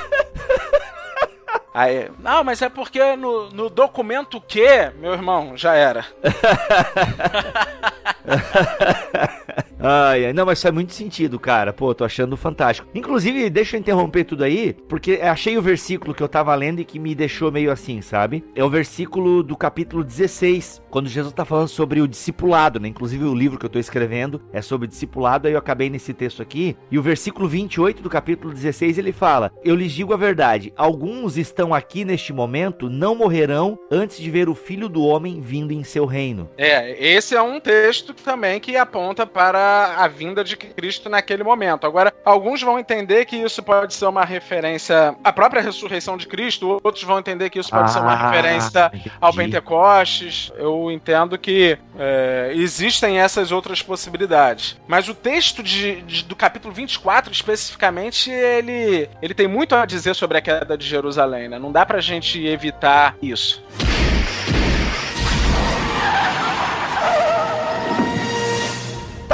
Aí, 1.78 2.10
não, 2.18 2.44
mas 2.44 2.60
é 2.64 2.70
porque 2.70 3.16
no, 3.16 3.52
no 3.52 3.70
documento 3.70 4.42
que, 4.42 4.90
meu 4.96 5.14
irmão, 5.14 5.56
já 5.56 5.76
era. 5.76 6.08
Ai, 9.80 10.26
ai, 10.26 10.34
não, 10.34 10.46
mas 10.46 10.62
faz 10.62 10.74
muito 10.74 10.94
sentido, 10.94 11.40
cara. 11.40 11.72
Pô, 11.72 11.94
tô 11.94 12.04
achando 12.04 12.36
fantástico. 12.36 12.88
Inclusive, 12.96 13.50
deixa 13.50 13.76
eu 13.76 13.80
interromper 13.80 14.24
tudo 14.24 14.44
aí, 14.44 14.74
porque 14.88 15.20
achei 15.22 15.58
o 15.58 15.62
versículo 15.62 16.16
que 16.16 16.24
eu 16.24 16.28
tava 16.28 16.54
lendo 16.56 16.80
e 16.80 16.86
que 16.86 16.98
me 16.98 17.14
deixou 17.14 17.52
meio 17.52 17.72
assim, 17.72 18.02
sabe? 18.02 18.44
É 18.56 18.64
o 18.64 18.70
versículo 18.70 19.44
do 19.44 19.56
capítulo 19.56 20.04
16, 20.04 20.82
quando 20.90 21.08
Jesus 21.08 21.34
tá 21.34 21.46
falando 21.46 21.68
sobre 21.68 22.02
o 22.02 22.08
discipulado, 22.08 22.80
né? 22.80 22.88
Inclusive, 22.88 23.26
o 23.26 23.36
livro 23.36 23.60
que 23.60 23.66
eu 23.66 23.70
tô 23.70 23.78
escrevendo 23.78 24.42
é 24.52 24.62
sobre 24.62 24.88
discipulado, 24.88 25.48
aí 25.48 25.54
eu 25.54 25.60
acabei 25.60 25.90
nesse 25.90 26.14
texto 26.14 26.42
aqui. 26.42 26.76
E 26.90 26.98
o 26.98 27.04
versículo 27.04 27.48
28 27.48 28.02
do 28.02 28.10
capítulo 28.10 28.54
16 28.54 28.98
ele 28.98 29.12
fala: 29.12 29.52
Eu 29.64 29.76
lhes 29.76 29.92
digo 29.92 30.14
a 30.14 30.18
verdade, 30.18 30.74
alguns 30.76 31.38
estão 31.38 31.74
aqui 31.74 32.04
neste 32.04 32.34
momento, 32.34 32.90
não 32.90 33.14
morrerão 33.14 33.78
antes 33.92 34.18
de 34.18 34.32
ver 34.32 34.50
o 34.50 34.56
filho 34.56 34.90
do 34.90 35.04
homem 35.04 35.40
vindo 35.40 35.72
em 35.72 35.84
seu 35.84 36.06
reino. 36.06 36.50
É, 36.58 37.14
esse 37.14 37.36
é 37.36 37.42
um 37.42 37.60
texto 37.60 38.14
também 38.14 38.60
que 38.60 38.76
aponta 38.76 39.26
para 39.26 39.67
a 39.68 40.08
vinda 40.08 40.44
de 40.44 40.56
Cristo 40.56 41.10
naquele 41.10 41.44
momento. 41.44 41.86
Agora, 41.86 42.14
alguns 42.24 42.62
vão 42.62 42.80
entender 42.80 43.26
que 43.26 43.36
isso 43.36 43.62
pode 43.62 43.94
ser 43.94 44.06
uma 44.06 44.26
referência 44.26 45.16
à 45.24 45.32
própria 45.32 45.62
ressurreição 45.62 46.18
de 46.18 46.28
Cristo, 46.28 46.80
outros 46.84 47.04
vão 47.04 47.20
entender 47.20 47.50
que 47.50 47.60
isso 47.60 47.70
pode 47.70 47.86
ah, 47.86 47.88
ser 47.88 48.00
uma 48.00 48.14
ah, 48.14 48.30
referência 48.30 48.92
entendi. 48.94 49.12
ao 49.20 49.34
Pentecostes. 49.34 50.52
Eu 50.58 50.92
entendo 50.92 51.38
que 51.38 51.78
é, 51.98 52.52
existem 52.56 53.20
essas 53.20 53.52
outras 53.52 53.82
possibilidades. 53.82 54.78
Mas 54.88 55.08
o 55.10 55.14
texto 55.14 55.62
de, 55.62 56.02
de, 56.02 56.24
do 56.24 56.36
capítulo 56.36 56.74
24, 56.74 57.32
especificamente, 57.32 58.30
ele, 58.30 59.10
ele 59.22 59.34
tem 59.34 59.48
muito 59.48 59.76
a 59.76 59.86
dizer 59.86 60.16
sobre 60.16 60.38
a 60.38 60.42
queda 60.42 60.78
de 60.78 60.86
Jerusalém. 60.86 61.50
Né? 61.50 61.60
Não 61.60 61.72
dá 61.72 61.86
pra 61.86 62.00
gente 62.00 62.46
evitar 62.46 63.16
isso. 63.22 63.64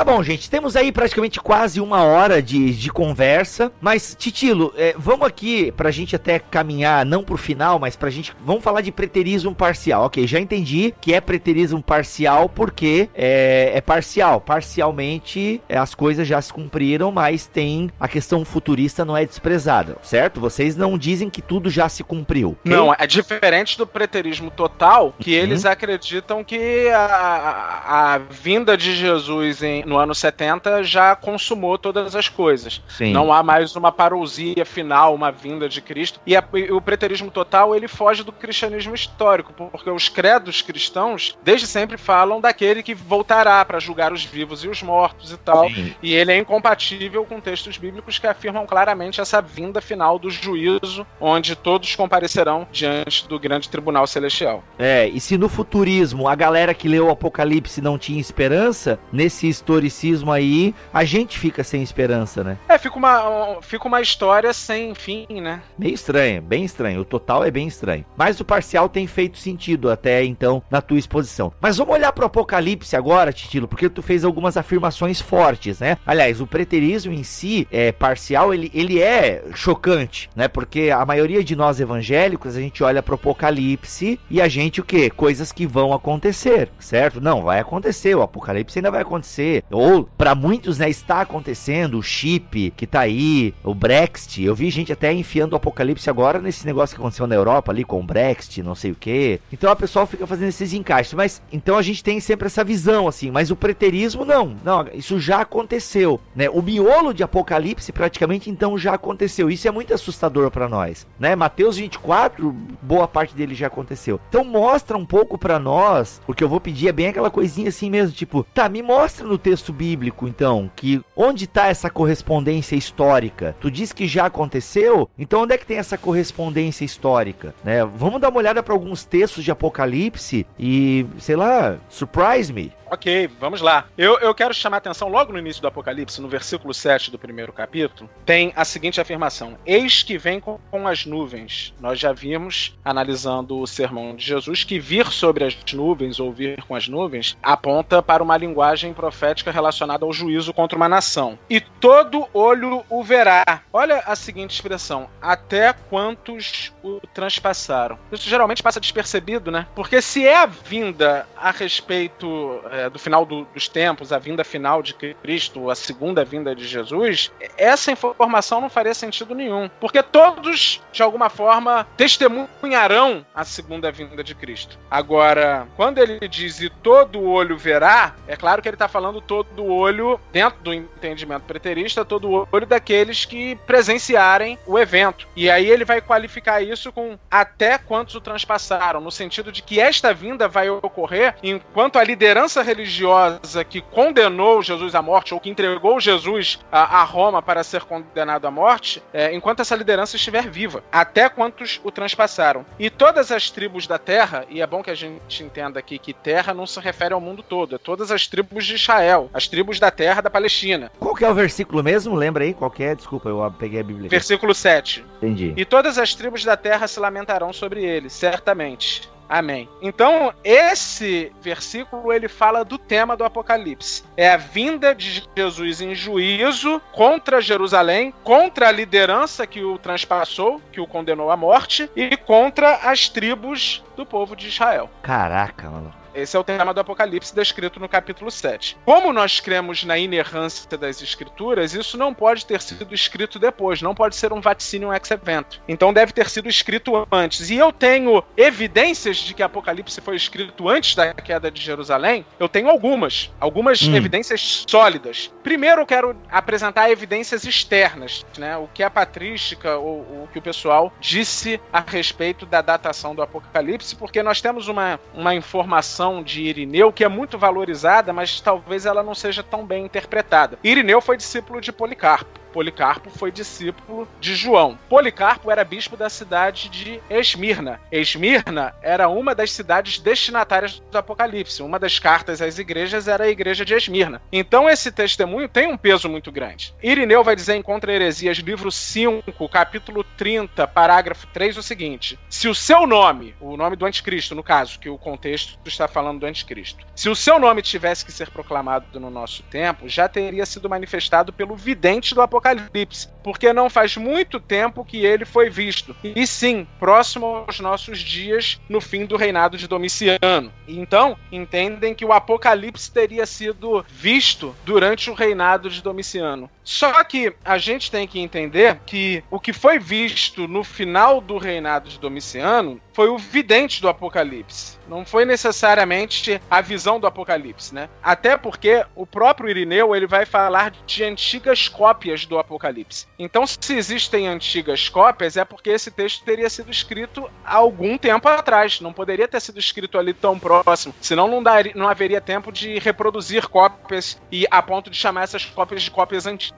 Tá 0.03 0.11
bom, 0.11 0.21
gente, 0.21 0.49
temos 0.49 0.75
aí 0.75 0.91
praticamente 0.91 1.39
quase 1.39 1.79
uma 1.79 2.03
hora 2.03 2.41
de, 2.41 2.75
de 2.75 2.91
conversa, 2.91 3.71
mas 3.79 4.13
Titilo, 4.19 4.73
é, 4.75 4.93
vamos 4.97 5.25
aqui 5.25 5.71
pra 5.71 5.91
gente 5.91 6.13
até 6.13 6.39
caminhar, 6.39 7.05
não 7.05 7.23
pro 7.23 7.37
final, 7.37 7.79
mas 7.79 7.95
pra 7.95 8.09
gente, 8.09 8.33
vamos 8.43 8.61
falar 8.61 8.81
de 8.81 8.91
preterismo 8.91 9.55
parcial, 9.55 10.03
ok, 10.03 10.27
já 10.27 10.41
entendi 10.41 10.93
que 10.99 11.13
é 11.13 11.21
preterismo 11.21 11.81
parcial 11.81 12.49
porque 12.49 13.07
é, 13.15 13.71
é 13.75 13.79
parcial, 13.79 14.41
parcialmente 14.41 15.61
é, 15.69 15.77
as 15.77 15.95
coisas 15.95 16.27
já 16.27 16.41
se 16.41 16.51
cumpriram, 16.51 17.09
mas 17.09 17.47
tem 17.47 17.89
a 17.97 18.09
questão 18.09 18.43
futurista 18.43 19.05
não 19.05 19.15
é 19.15 19.25
desprezada, 19.25 19.95
certo? 20.01 20.41
Vocês 20.41 20.75
não 20.75 20.97
dizem 20.97 21.29
que 21.29 21.41
tudo 21.41 21.69
já 21.69 21.87
se 21.87 22.03
cumpriu. 22.03 22.57
Okay? 22.59 22.75
Não, 22.75 22.93
é 22.93 23.07
diferente 23.07 23.77
do 23.77 23.87
preterismo 23.87 24.51
total, 24.51 25.15
que 25.17 25.31
uhum. 25.31 25.43
eles 25.43 25.65
acreditam 25.65 26.43
que 26.43 26.89
a, 26.89 27.05
a, 27.05 28.13
a 28.15 28.17
vinda 28.17 28.75
de 28.75 28.93
Jesus 28.93 29.63
em 29.63 29.92
no 29.93 29.99
ano 29.99 30.15
70 30.15 30.83
já 30.83 31.15
consumou 31.15 31.77
todas 31.77 32.15
as 32.15 32.27
coisas. 32.27 32.81
Sim. 32.87 33.13
Não 33.13 33.31
há 33.31 33.43
mais 33.43 33.75
uma 33.75 33.91
parousia 33.91 34.65
final, 34.65 35.13
uma 35.13 35.31
vinda 35.31 35.69
de 35.69 35.81
Cristo. 35.81 36.19
E, 36.25 36.35
a, 36.35 36.43
e, 36.55 36.71
o 36.71 36.81
preterismo 36.81 37.29
total 37.29 37.75
ele 37.75 37.87
foge 37.87 38.23
do 38.23 38.31
cristianismo 38.31 38.95
histórico, 38.95 39.53
porque 39.53 39.89
os 39.89 40.09
credos 40.09 40.63
cristãos 40.63 41.37
desde 41.43 41.67
sempre 41.67 41.97
falam 41.97 42.41
daquele 42.41 42.81
que 42.81 42.95
voltará 42.95 43.63
para 43.63 43.79
julgar 43.79 44.11
os 44.11 44.25
vivos 44.25 44.63
e 44.63 44.67
os 44.67 44.81
mortos 44.81 45.31
e 45.31 45.37
tal. 45.37 45.69
Sim. 45.69 45.93
E 46.01 46.13
ele 46.13 46.31
é 46.31 46.37
incompatível 46.37 47.23
com 47.23 47.39
textos 47.39 47.77
bíblicos 47.77 48.17
que 48.17 48.25
afirmam 48.25 48.65
claramente 48.65 49.21
essa 49.21 49.41
vinda 49.41 49.79
final 49.79 50.17
do 50.17 50.31
juízo, 50.31 51.05
onde 51.21 51.55
todos 51.55 51.95
comparecerão 51.95 52.67
diante 52.71 53.27
do 53.27 53.39
grande 53.39 53.69
tribunal 53.69 54.07
celestial. 54.07 54.63
É, 54.79 55.07
e 55.07 55.19
se 55.19 55.37
no 55.37 55.47
futurismo 55.47 56.27
a 56.27 56.33
galera 56.33 56.73
que 56.73 56.87
leu 56.87 57.07
o 57.07 57.11
Apocalipse 57.11 57.79
não 57.79 57.99
tinha 57.99 58.19
esperança, 58.19 58.97
nesse 59.11 59.47
histórico 59.47 59.72
historicismo 59.73 60.31
aí, 60.31 60.73
a 60.93 61.03
gente 61.03 61.39
fica 61.39 61.63
sem 61.63 61.81
esperança, 61.81 62.43
né? 62.43 62.57
É, 62.67 62.77
fica 62.77 62.97
uma, 62.97 63.57
fica 63.61 63.87
uma 63.87 64.01
história 64.01 64.53
sem 64.53 64.93
fim, 64.93 65.25
né? 65.29 65.61
Meio 65.77 65.93
estranho, 65.93 66.41
bem 66.41 66.63
estranho. 66.63 67.01
O 67.01 67.05
total 67.05 67.43
é 67.43 67.51
bem 67.51 67.67
estranho. 67.67 68.05
Mas 68.15 68.39
o 68.39 68.45
parcial 68.45 68.87
tem 68.87 69.07
feito 69.07 69.37
sentido 69.37 69.89
até 69.89 70.23
então 70.23 70.61
na 70.69 70.81
tua 70.81 70.99
exposição. 70.99 71.51
Mas 71.59 71.77
vamos 71.77 71.95
olhar 71.95 72.11
pro 72.11 72.25
Apocalipse 72.25 72.95
agora, 72.95 73.33
Titilo, 73.33 73.67
porque 73.67 73.89
tu 73.89 74.01
fez 74.01 74.23
algumas 74.23 74.57
afirmações 74.57 75.19
fortes, 75.19 75.79
né? 75.79 75.97
Aliás, 76.05 76.41
o 76.41 76.47
preterismo 76.47 77.13
em 77.13 77.23
si, 77.23 77.67
é 77.71 77.91
parcial, 77.91 78.53
ele, 78.53 78.71
ele 78.73 79.01
é 79.01 79.43
chocante, 79.53 80.29
né? 80.35 80.47
Porque 80.47 80.89
a 80.91 81.05
maioria 81.05 81.43
de 81.43 81.55
nós 81.55 81.79
evangélicos, 81.79 82.55
a 82.55 82.61
gente 82.61 82.83
olha 82.83 83.01
pro 83.01 83.15
Apocalipse 83.15 84.19
e 84.29 84.41
a 84.41 84.47
gente 84.47 84.81
o 84.81 84.83
quê? 84.83 85.09
Coisas 85.09 85.51
que 85.51 85.65
vão 85.65 85.93
acontecer, 85.93 86.69
certo? 86.79 87.21
Não, 87.21 87.43
vai 87.43 87.59
acontecer, 87.59 88.15
o 88.15 88.21
Apocalipse 88.21 88.79
ainda 88.79 88.91
vai 88.91 89.01
acontecer 89.01 89.62
ou 89.71 90.03
para 90.17 90.35
muitos, 90.35 90.79
né, 90.79 90.89
está 90.89 91.21
acontecendo, 91.21 91.97
o 91.97 92.03
chip 92.03 92.71
que 92.75 92.87
tá 92.87 93.01
aí, 93.01 93.53
o 93.63 93.73
Brexit. 93.73 94.43
Eu 94.43 94.55
vi 94.55 94.69
gente 94.69 94.91
até 94.91 95.11
enfiando 95.11 95.53
o 95.53 95.55
apocalipse 95.55 96.09
agora 96.09 96.39
nesse 96.39 96.65
negócio 96.65 96.95
que 96.95 97.01
aconteceu 97.01 97.27
na 97.27 97.35
Europa 97.35 97.71
ali 97.71 97.83
com 97.83 97.99
o 97.99 98.03
Brexit, 98.03 98.63
não 98.63 98.75
sei 98.75 98.91
o 98.91 98.95
que. 98.95 99.39
Então 99.51 99.71
a 99.71 99.75
pessoa 99.75 100.05
fica 100.05 100.27
fazendo 100.27 100.49
esses 100.49 100.73
encaixes. 100.73 101.13
Mas 101.13 101.41
então 101.51 101.77
a 101.77 101.81
gente 101.81 102.03
tem 102.03 102.19
sempre 102.19 102.47
essa 102.47 102.63
visão, 102.63 103.07
assim, 103.07 103.31
mas 103.31 103.51
o 103.51 103.55
preterismo 103.55 104.25
não. 104.25 104.55
Não, 104.63 104.87
isso 104.93 105.19
já 105.19 105.41
aconteceu, 105.41 106.19
né? 106.35 106.49
O 106.49 106.61
miolo 106.61 107.13
de 107.13 107.23
Apocalipse 107.23 107.91
praticamente 107.91 108.49
então 108.49 108.77
já 108.77 108.93
aconteceu. 108.93 109.49
Isso 109.49 109.67
é 109.67 109.71
muito 109.71 109.93
assustador 109.93 110.51
para 110.51 110.67
nós, 110.67 111.07
né? 111.19 111.35
Mateus 111.35 111.77
24, 111.77 112.51
boa 112.81 113.07
parte 113.07 113.35
dele 113.35 113.55
já 113.55 113.67
aconteceu. 113.67 114.19
Então 114.29 114.43
mostra 114.43 114.97
um 114.97 115.05
pouco 115.05 115.37
para 115.37 115.59
nós, 115.59 116.21
porque 116.25 116.43
eu 116.43 116.49
vou 116.49 116.59
pedir 116.59 116.87
é 116.87 116.91
bem 116.91 117.07
aquela 117.07 117.29
coisinha 117.29 117.69
assim 117.69 117.89
mesmo, 117.89 118.15
tipo, 118.15 118.45
tá, 118.53 118.67
me 118.67 118.81
mostra 118.81 119.25
no 119.25 119.37
texto 119.37 119.62
bíblico 119.71 120.27
então 120.27 120.69
que 120.75 121.01
onde 121.15 121.47
tá 121.47 121.67
essa 121.67 121.89
correspondência 121.89 122.75
histórica? 122.75 123.55
Tu 123.59 123.71
diz 123.71 123.93
que 123.93 124.07
já 124.07 124.25
aconteceu? 124.25 125.09
Então 125.17 125.43
onde 125.43 125.53
é 125.53 125.57
que 125.57 125.65
tem 125.65 125.77
essa 125.77 125.97
correspondência 125.97 126.83
histórica, 126.83 127.53
né? 127.63 127.85
Vamos 127.85 128.19
dar 128.19 128.29
uma 128.29 128.39
olhada 128.39 128.63
para 128.63 128.73
alguns 128.73 129.05
textos 129.05 129.43
de 129.43 129.51
Apocalipse 129.51 130.45
e, 130.57 131.05
sei 131.19 131.35
lá, 131.35 131.77
surprise 131.89 132.51
me. 132.51 132.73
Ok, 132.93 133.27
vamos 133.39 133.59
lá. 133.59 133.87
Eu, 133.97 134.19
eu 134.19 134.35
quero 134.35 134.53
chamar 134.53 134.77
a 134.77 134.79
atenção 134.79 135.07
logo 135.09 135.33
no 135.33 135.39
início 135.39 135.59
do 135.59 135.67
Apocalipse, 135.67 136.21
no 136.21 136.27
versículo 136.27 136.75
7 136.75 137.09
do 137.09 137.17
primeiro 137.17 137.51
capítulo, 137.51 138.07
tem 138.23 138.53
a 138.55 138.63
seguinte 138.63 139.01
afirmação: 139.01 139.57
Eis 139.65 140.03
que 140.03 140.15
vem 140.15 140.39
com, 140.39 140.59
com 140.69 140.87
as 140.87 141.03
nuvens. 141.03 141.73
Nós 141.81 141.97
já 141.97 142.13
vimos, 142.13 142.77
analisando 142.85 143.57
o 143.57 143.65
sermão 143.65 144.15
de 144.15 144.23
Jesus, 144.23 144.63
que 144.63 144.79
vir 144.79 145.07
sobre 145.07 145.43
as 145.43 145.57
nuvens 145.73 146.19
ou 146.19 146.31
vir 146.31 146.61
com 146.67 146.75
as 146.75 146.87
nuvens 146.87 147.35
aponta 147.41 147.99
para 147.99 148.21
uma 148.21 148.37
linguagem 148.37 148.93
profética 148.93 149.42
relacionada 149.51 150.05
ao 150.05 150.13
juízo 150.13 150.53
contra 150.53 150.77
uma 150.77 150.89
nação. 150.89 151.37
E 151.49 151.59
todo 151.59 152.27
olho 152.33 152.83
o 152.89 153.03
verá. 153.03 153.61
Olha 153.71 154.03
a 154.05 154.15
seguinte 154.15 154.51
expressão: 154.51 155.09
até 155.21 155.73
quantos 155.89 156.73
o 156.83 156.99
transpassaram. 157.13 157.97
Isso 158.11 158.29
geralmente 158.29 158.63
passa 158.63 158.79
despercebido, 158.79 159.51
né? 159.51 159.67
Porque 159.75 160.01
se 160.01 160.25
é 160.25 160.37
a 160.37 160.45
vinda 160.45 161.27
a 161.35 161.51
respeito. 161.51 162.61
É, 162.71 162.89
do 162.89 162.99
final 162.99 163.25
do, 163.25 163.45
dos 163.53 163.67
tempos, 163.67 164.11
a 164.11 164.19
vinda 164.19 164.43
final 164.43 164.81
de 164.81 164.93
Cristo, 164.93 165.69
a 165.69 165.75
segunda 165.75 166.23
vinda 166.23 166.55
de 166.55 166.65
Jesus, 166.65 167.31
essa 167.57 167.91
informação 167.91 168.61
não 168.61 168.69
faria 168.69 168.93
sentido 168.93 169.35
nenhum. 169.35 169.69
Porque 169.79 170.01
todos, 170.01 170.81
de 170.91 171.03
alguma 171.03 171.29
forma, 171.29 171.87
testemunharão 171.97 173.25
a 173.33 173.43
segunda 173.43 173.91
vinda 173.91 174.23
de 174.23 174.35
Cristo. 174.35 174.77
Agora, 174.89 175.67
quando 175.75 175.97
ele 175.97 176.27
diz 176.27 176.61
e 176.61 176.69
todo 176.69 177.23
olho 177.23 177.57
verá, 177.57 178.15
é 178.27 178.35
claro 178.35 178.61
que 178.61 178.67
ele 178.67 178.75
está 178.75 178.87
falando 178.87 179.21
olho, 179.57 180.19
dentro 180.31 180.59
do 180.61 180.73
entendimento 180.73 181.43
preterista, 181.43 182.05
todo 182.05 182.47
olho 182.51 182.65
daqueles 182.65 183.25
que 183.25 183.55
presenciarem 183.67 184.57
o 184.65 184.77
evento. 184.77 185.27
E 185.35 185.49
aí 185.49 185.69
ele 185.69 185.85
vai 185.85 186.01
qualificar 186.01 186.61
isso 186.61 186.91
com 186.91 187.17
até 187.29 187.77
quantos 187.77 188.15
o 188.15 188.21
transpassaram, 188.21 189.01
no 189.01 189.11
sentido 189.11 189.51
de 189.51 189.61
que 189.61 189.79
esta 189.79 190.13
vinda 190.13 190.47
vai 190.47 190.69
ocorrer 190.69 191.35
enquanto 191.43 191.97
a 191.97 192.03
liderança 192.03 192.61
religiosa 192.61 193.63
que 193.63 193.81
condenou 193.81 194.61
Jesus 194.61 194.95
à 194.95 195.01
morte 195.01 195.33
ou 195.33 195.39
que 195.39 195.49
entregou 195.49 195.99
Jesus 195.99 196.59
a, 196.71 197.01
a 197.01 197.03
Roma 197.03 197.41
para 197.41 197.63
ser 197.63 197.83
condenado 197.83 198.45
à 198.45 198.51
morte, 198.51 199.01
é, 199.13 199.33
enquanto 199.33 199.61
essa 199.61 199.75
liderança 199.75 200.15
estiver 200.15 200.49
viva, 200.49 200.83
até 200.91 201.29
quantos 201.29 201.79
o 201.83 201.91
transpassaram. 201.91 202.65
E 202.79 202.89
todas 202.89 203.31
as 203.31 203.49
tribos 203.49 203.87
da 203.87 203.97
terra, 203.97 204.45
e 204.49 204.61
é 204.61 204.67
bom 204.67 204.83
que 204.83 204.91
a 204.91 204.95
gente 204.95 205.43
entenda 205.43 205.79
aqui 205.79 205.97
que 205.97 206.13
terra 206.13 206.53
não 206.53 206.65
se 206.65 206.79
refere 206.79 207.13
ao 207.13 207.21
mundo 207.21 207.43
todo, 207.43 207.75
é 207.75 207.77
todas 207.77 208.11
as 208.11 208.27
tribos 208.27 208.65
de 208.65 208.75
Israel, 208.75 209.22
as 209.33 209.47
tribos 209.47 209.79
da 209.79 209.91
terra 209.91 210.21
da 210.21 210.29
Palestina. 210.29 210.91
Qual 210.99 211.15
que 211.15 211.25
é 211.25 211.29
o 211.29 211.33
versículo 211.33 211.83
mesmo? 211.83 212.15
Lembra 212.15 212.43
aí 212.43 212.53
qual 212.53 212.71
que 212.71 212.83
é? 212.83 212.95
Desculpa, 212.95 213.29
eu 213.29 213.53
peguei 213.57 213.79
a 213.79 213.83
Bíblia. 213.83 214.09
Versículo 214.09 214.53
7. 214.53 215.05
Entendi. 215.17 215.53
E 215.55 215.65
todas 215.65 215.97
as 215.97 216.15
tribos 216.15 216.43
da 216.43 216.57
terra 216.57 216.87
se 216.87 216.99
lamentarão 216.99 217.53
sobre 217.53 217.83
ele, 217.83 218.09
certamente. 218.09 219.13
Amém. 219.27 219.67
Então, 219.81 220.33
esse 220.43 221.31
versículo 221.41 222.11
ele 222.13 222.27
fala 222.27 222.63
do 222.63 222.77
tema 222.77 223.17
do 223.17 223.23
Apocalipse. 223.23 224.03
É 224.15 224.29
a 224.29 224.37
vinda 224.37 224.93
de 224.93 225.23
Jesus 225.35 225.81
em 225.81 225.95
juízo 225.95 226.81
contra 226.91 227.41
Jerusalém, 227.41 228.13
contra 228.23 228.67
a 228.67 228.71
liderança 228.71 229.47
que 229.47 229.63
o 229.63 229.77
transpassou, 229.77 230.61
que 230.71 230.79
o 230.79 230.85
condenou 230.85 231.31
à 231.31 231.37
morte, 231.37 231.89
e 231.95 232.15
contra 232.15 232.75
as 232.83 233.09
tribos 233.09 233.83
do 233.95 234.05
povo 234.05 234.35
de 234.35 234.47
Israel. 234.47 234.89
Caraca, 235.01 235.69
mano. 235.69 236.03
Esse 236.13 236.37
é 236.37 236.39
o 236.39 236.43
tema 236.43 236.73
do 236.73 236.79
Apocalipse 236.79 237.33
descrito 237.33 237.79
no 237.79 237.89
capítulo 237.89 238.29
7. 238.29 238.77
Como 238.85 239.11
nós 239.11 239.39
cremos 239.39 239.83
na 239.83 239.97
inerrância 239.97 240.77
das 240.77 241.01
escrituras, 241.01 241.73
isso 241.73 241.97
não 241.97 242.13
pode 242.13 242.45
ter 242.45 242.61
sido 242.61 242.93
escrito 242.93 243.39
depois, 243.39 243.81
não 243.81 243.95
pode 243.95 244.15
ser 244.15 244.31
um 244.31 244.39
vaticínio 244.39 244.93
ex 244.93 245.09
evento. 245.09 245.59
Então 245.67 245.91
deve 245.91 246.13
ter 246.13 246.29
sido 246.29 246.47
escrito 246.47 247.07
antes. 247.11 247.49
E 247.49 247.55
eu 247.55 247.71
tenho 247.71 248.23
evidências 248.37 249.17
de 249.17 249.33
que 249.33 249.41
Apocalipse 249.41 249.99
foi 250.01 250.15
escrito 250.15 250.69
antes 250.69 250.93
da 250.93 251.13
queda 251.13 251.49
de 251.49 251.61
Jerusalém. 251.61 252.23
Eu 252.39 252.47
tenho 252.47 252.69
algumas, 252.69 253.31
algumas 253.39 253.81
hum. 253.81 253.95
evidências 253.95 254.65
sólidas. 254.69 255.33
Primeiro 255.41 255.81
eu 255.81 255.85
quero 255.85 256.15
apresentar 256.29 256.91
evidências 256.91 257.43
externas, 257.43 258.23
né? 258.37 258.55
O 258.57 258.67
que 258.67 258.83
a 258.83 258.89
patrística 258.89 259.77
ou 259.77 260.01
o 260.01 260.29
que 260.31 260.37
o 260.37 260.41
pessoal 260.41 260.93
disse 260.99 261.59
a 261.71 261.79
respeito 261.79 262.45
da 262.45 262.61
datação 262.61 263.15
do 263.15 263.21
Apocalipse, 263.23 263.82
porque 263.91 264.21
nós 264.21 264.39
temos 264.39 264.67
uma, 264.67 264.99
uma 265.13 265.33
informação 265.33 266.21
de 266.21 266.43
Irineu 266.43 266.93
que 266.93 267.03
é 267.03 267.09
muito 267.09 267.37
valorizada, 267.37 268.13
mas 268.13 268.39
talvez 268.39 268.85
ela 268.85 269.01
não 269.01 269.15
seja 269.15 269.41
tão 269.41 269.65
bem 269.65 269.83
interpretada. 269.83 270.59
Irineu 270.63 271.01
foi 271.01 271.17
discípulo 271.17 271.59
de 271.59 271.71
Policarpo. 271.71 272.42
Policarpo 272.53 273.09
foi 273.09 273.31
discípulo 273.31 274.07
de 274.21 274.35
João. 274.35 274.77
Policarpo 274.87 275.49
era 275.49 275.63
bispo 275.63 275.97
da 275.97 276.07
cidade 276.07 276.69
de 276.69 277.01
Esmirna. 277.09 277.81
Esmirna 277.91 278.75
era 278.83 279.09
uma 279.09 279.33
das 279.33 279.51
cidades 279.51 279.97
destinatárias 279.97 280.79
do 280.91 280.97
Apocalipse. 280.97 281.63
Uma 281.63 281.79
das 281.79 281.97
cartas 281.97 282.41
às 282.43 282.59
igrejas 282.59 283.07
era 283.07 283.23
a 283.23 283.29
igreja 283.29 283.65
de 283.65 283.73
Esmirna. 283.73 284.21
Então 284.31 284.69
esse 284.69 284.91
testemunho 284.91 285.49
tem 285.49 285.67
um 285.67 285.75
peso 285.75 286.07
muito 286.07 286.31
grande. 286.31 286.75
Irineu 286.81 287.23
vai 287.23 287.35
dizer 287.35 287.55
em 287.55 287.61
Contra 287.63 287.91
Heresias, 287.91 288.37
livro 288.37 288.71
5, 288.71 289.49
capítulo 289.49 290.03
30, 290.15 290.67
parágrafo 290.67 291.25
3, 291.33 291.57
o 291.57 291.63
seguinte: 291.63 292.19
Se 292.29 292.47
o 292.47 292.53
seu 292.53 292.85
nome, 292.85 293.35
o 293.41 293.57
nome 293.57 293.75
do 293.75 293.85
anticristo, 293.85 294.35
no 294.35 294.43
caso, 294.43 294.79
que 294.79 294.89
o 294.89 294.97
contexto 294.97 295.57
está 295.65 295.87
falando 295.87 296.19
do 296.19 296.27
anticristo, 296.27 296.85
se 296.95 297.09
o 297.09 297.15
seu 297.15 297.39
nome 297.39 297.63
tivesse 297.63 298.05
que 298.05 298.11
ser 298.11 298.29
proclamado 298.29 298.99
no 298.99 299.09
nosso 299.09 299.41
tempo, 299.43 299.89
já 299.89 300.07
teria 300.07 300.45
sido 300.45 300.69
manifestado 300.69 301.33
pelo 301.33 301.55
vidente 301.55 302.13
do 302.13 302.21
Apocalipse 302.21 302.42
Apocalipse, 302.43 303.07
porque 303.23 303.53
não 303.53 303.69
faz 303.69 303.95
muito 303.95 304.39
tempo 304.39 304.83
que 304.83 305.05
ele 305.05 305.23
foi 305.23 305.49
visto. 305.49 305.95
E 306.03 306.27
sim, 306.27 306.67
próximo 306.77 307.25
aos 307.47 307.59
nossos 307.59 307.99
dias, 307.99 308.59
no 308.67 308.81
fim 308.81 309.05
do 309.05 309.15
reinado 309.15 309.57
de 309.57 309.67
Domiciano. 309.67 310.51
Então, 310.67 311.17
entendem 311.31 311.95
que 311.95 312.03
o 312.03 312.11
Apocalipse 312.11 312.91
teria 312.91 313.25
sido 313.25 313.85
visto 313.87 314.53
durante 314.65 315.09
o 315.09 315.13
reinado 315.13 315.69
de 315.69 315.81
Domiciano. 315.81 316.49
Só 316.63 317.03
que 317.03 317.33
a 317.43 317.57
gente 317.57 317.91
tem 317.91 318.07
que 318.07 318.19
entender 318.19 318.79
que 318.85 319.23
o 319.29 319.39
que 319.39 319.53
foi 319.53 319.79
visto 319.79 320.47
no 320.47 320.63
final 320.63 321.19
do 321.19 321.37
reinado 321.37 321.89
de 321.89 321.99
Domiciano 321.99 322.81
foi 322.93 323.09
o 323.09 323.17
vidente 323.17 323.81
do 323.81 323.89
Apocalipse. 323.89 324.77
Não 324.87 325.05
foi 325.05 325.25
necessariamente 325.25 326.39
a 326.49 326.61
visão 326.61 326.99
do 326.99 327.07
Apocalipse, 327.07 327.73
né? 327.73 327.89
Até 328.01 328.37
porque 328.37 328.85
o 328.95 329.05
próprio 329.05 329.49
Irineu 329.49 329.95
ele 329.95 330.05
vai 330.05 330.25
falar 330.25 330.73
de 330.85 331.03
antigas 331.03 331.67
cópias 331.67 332.25
do 332.25 332.37
Apocalipse. 332.37 333.07
Então, 333.17 333.45
se 333.47 333.75
existem 333.75 334.27
antigas 334.27 334.89
cópias, 334.89 335.37
é 335.37 335.43
porque 335.43 335.71
esse 335.71 335.89
texto 335.89 336.23
teria 336.23 336.49
sido 336.49 336.69
escrito 336.69 337.29
há 337.43 337.55
algum 337.55 337.97
tempo 337.97 338.27
atrás. 338.27 338.79
Não 338.79 338.93
poderia 338.93 339.27
ter 339.27 339.41
sido 339.41 339.59
escrito 339.59 339.97
ali 339.97 340.13
tão 340.13 340.37
próximo. 340.37 340.93
Senão 341.01 341.27
não, 341.27 341.41
daria, 341.41 341.73
não 341.75 341.87
haveria 341.87 342.21
tempo 342.21 342.51
de 342.51 342.77
reproduzir 342.77 343.47
cópias 343.47 344.21
e 344.31 344.45
a 344.51 344.61
ponto 344.61 344.89
de 344.89 344.97
chamar 344.97 345.23
essas 345.23 345.45
cópias 345.45 345.81
de 345.81 345.91
cópias 345.91 346.27
antigas. 346.27 346.52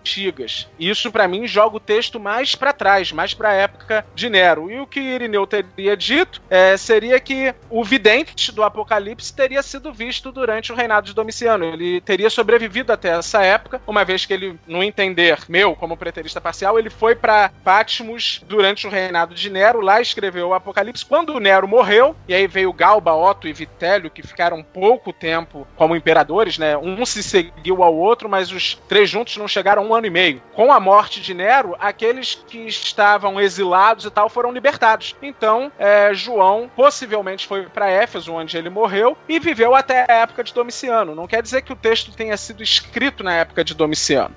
Isso, 0.80 1.12
para 1.12 1.28
mim, 1.28 1.48
joga 1.48 1.78
o 1.78 1.80
texto 1.80 2.20
mais 2.20 2.56
para 2.56 2.74
trás, 2.74 3.12
mais 3.12 3.34
para 3.34 3.50
a 3.50 3.54
época 3.54 4.06
de 4.14 4.30
Nero. 4.30 4.70
E 4.70 4.80
o 4.80 4.88
que 4.88 5.00
Irineu 5.00 5.48
teria 5.48 5.96
dito 5.96 6.42
é, 6.50 6.78
seria 6.78 7.20
que 7.20 7.54
o 7.70 7.84
vidente 7.84 8.52
do 8.52 8.64
Apocalipse 8.64 9.34
teria 9.34 9.62
sido 9.62 9.92
visto 9.92 10.32
durante 10.32 10.72
o 10.72 10.76
reinado 10.76 11.08
de 11.08 11.14
Domiciano. 11.14 11.66
Ele 11.66 12.02
teria 12.02 12.30
sobrevivido 12.30 12.92
até 12.92 13.10
essa 13.10 13.44
época, 13.44 13.82
uma 13.88 14.04
vez 14.04 14.26
que 14.26 14.34
ele, 14.34 14.60
no 14.68 14.84
entender 14.84 15.40
meu, 15.48 15.76
como 15.76 15.98
preterista 15.98 16.42
parcial, 16.42 16.78
ele 16.78 16.90
foi 16.90 17.16
para 17.16 17.52
Patmos 17.64 18.42
durante 18.48 18.88
o 18.88 18.90
reinado 18.90 19.34
de 19.34 19.50
Nero, 19.50 19.82
lá 19.82 20.02
escreveu 20.02 20.50
o 20.50 20.54
Apocalipse. 20.54 21.06
Quando 21.06 21.40
Nero 21.40 21.68
morreu, 21.68 22.16
e 22.28 22.34
aí 22.34 22.48
veio 22.48 22.74
Galba, 22.74 23.14
Otto 23.14 23.48
e 23.48 23.54
Vitélio, 23.54 24.10
que 24.10 24.26
ficaram 24.26 24.64
pouco 24.64 25.14
tempo 25.14 25.68
como 25.76 25.96
imperadores, 25.96 26.58
né? 26.58 26.78
Um 26.78 27.06
se 27.06 27.24
seguiu 27.24 27.84
ao 27.84 27.96
outro, 27.96 28.30
mas 28.30 28.52
os 28.52 28.76
três 28.88 29.10
juntos 29.10 29.38
não 29.38 29.48
chegaram 29.48 29.85
um 29.86 29.94
ano 29.94 30.08
e 30.08 30.10
meio. 30.10 30.42
Com 30.54 30.72
a 30.72 30.80
morte 30.80 31.22
de 31.22 31.34
Nero, 31.34 31.76
aqueles 31.80 32.36
que 32.36 32.68
estavam 32.68 33.40
exilados 33.40 34.06
e 34.06 34.10
tal 34.10 34.30
foram 34.30 34.52
libertados. 34.52 35.16
Então, 35.22 35.72
é, 35.78 36.14
João 36.14 36.70
possivelmente 36.76 37.48
foi 37.48 37.64
para 37.64 37.90
Éfeso, 37.90 38.34
onde 38.34 38.58
ele 38.58 38.70
morreu, 38.70 39.18
e 39.30 39.40
viveu 39.40 39.76
até 39.76 40.06
a 40.10 40.16
época 40.16 40.44
de 40.44 40.54
Domiciano. 40.54 41.16
Não 41.16 41.28
quer 41.28 41.42
dizer 41.42 41.62
que 41.62 41.74
o 41.74 41.76
texto 41.76 42.12
tenha 42.12 42.36
sido 42.38 42.64
escrito 42.64 43.24
na 43.24 43.34
época 43.34 43.64
de 43.64 43.74
Domiciano. 43.74 44.36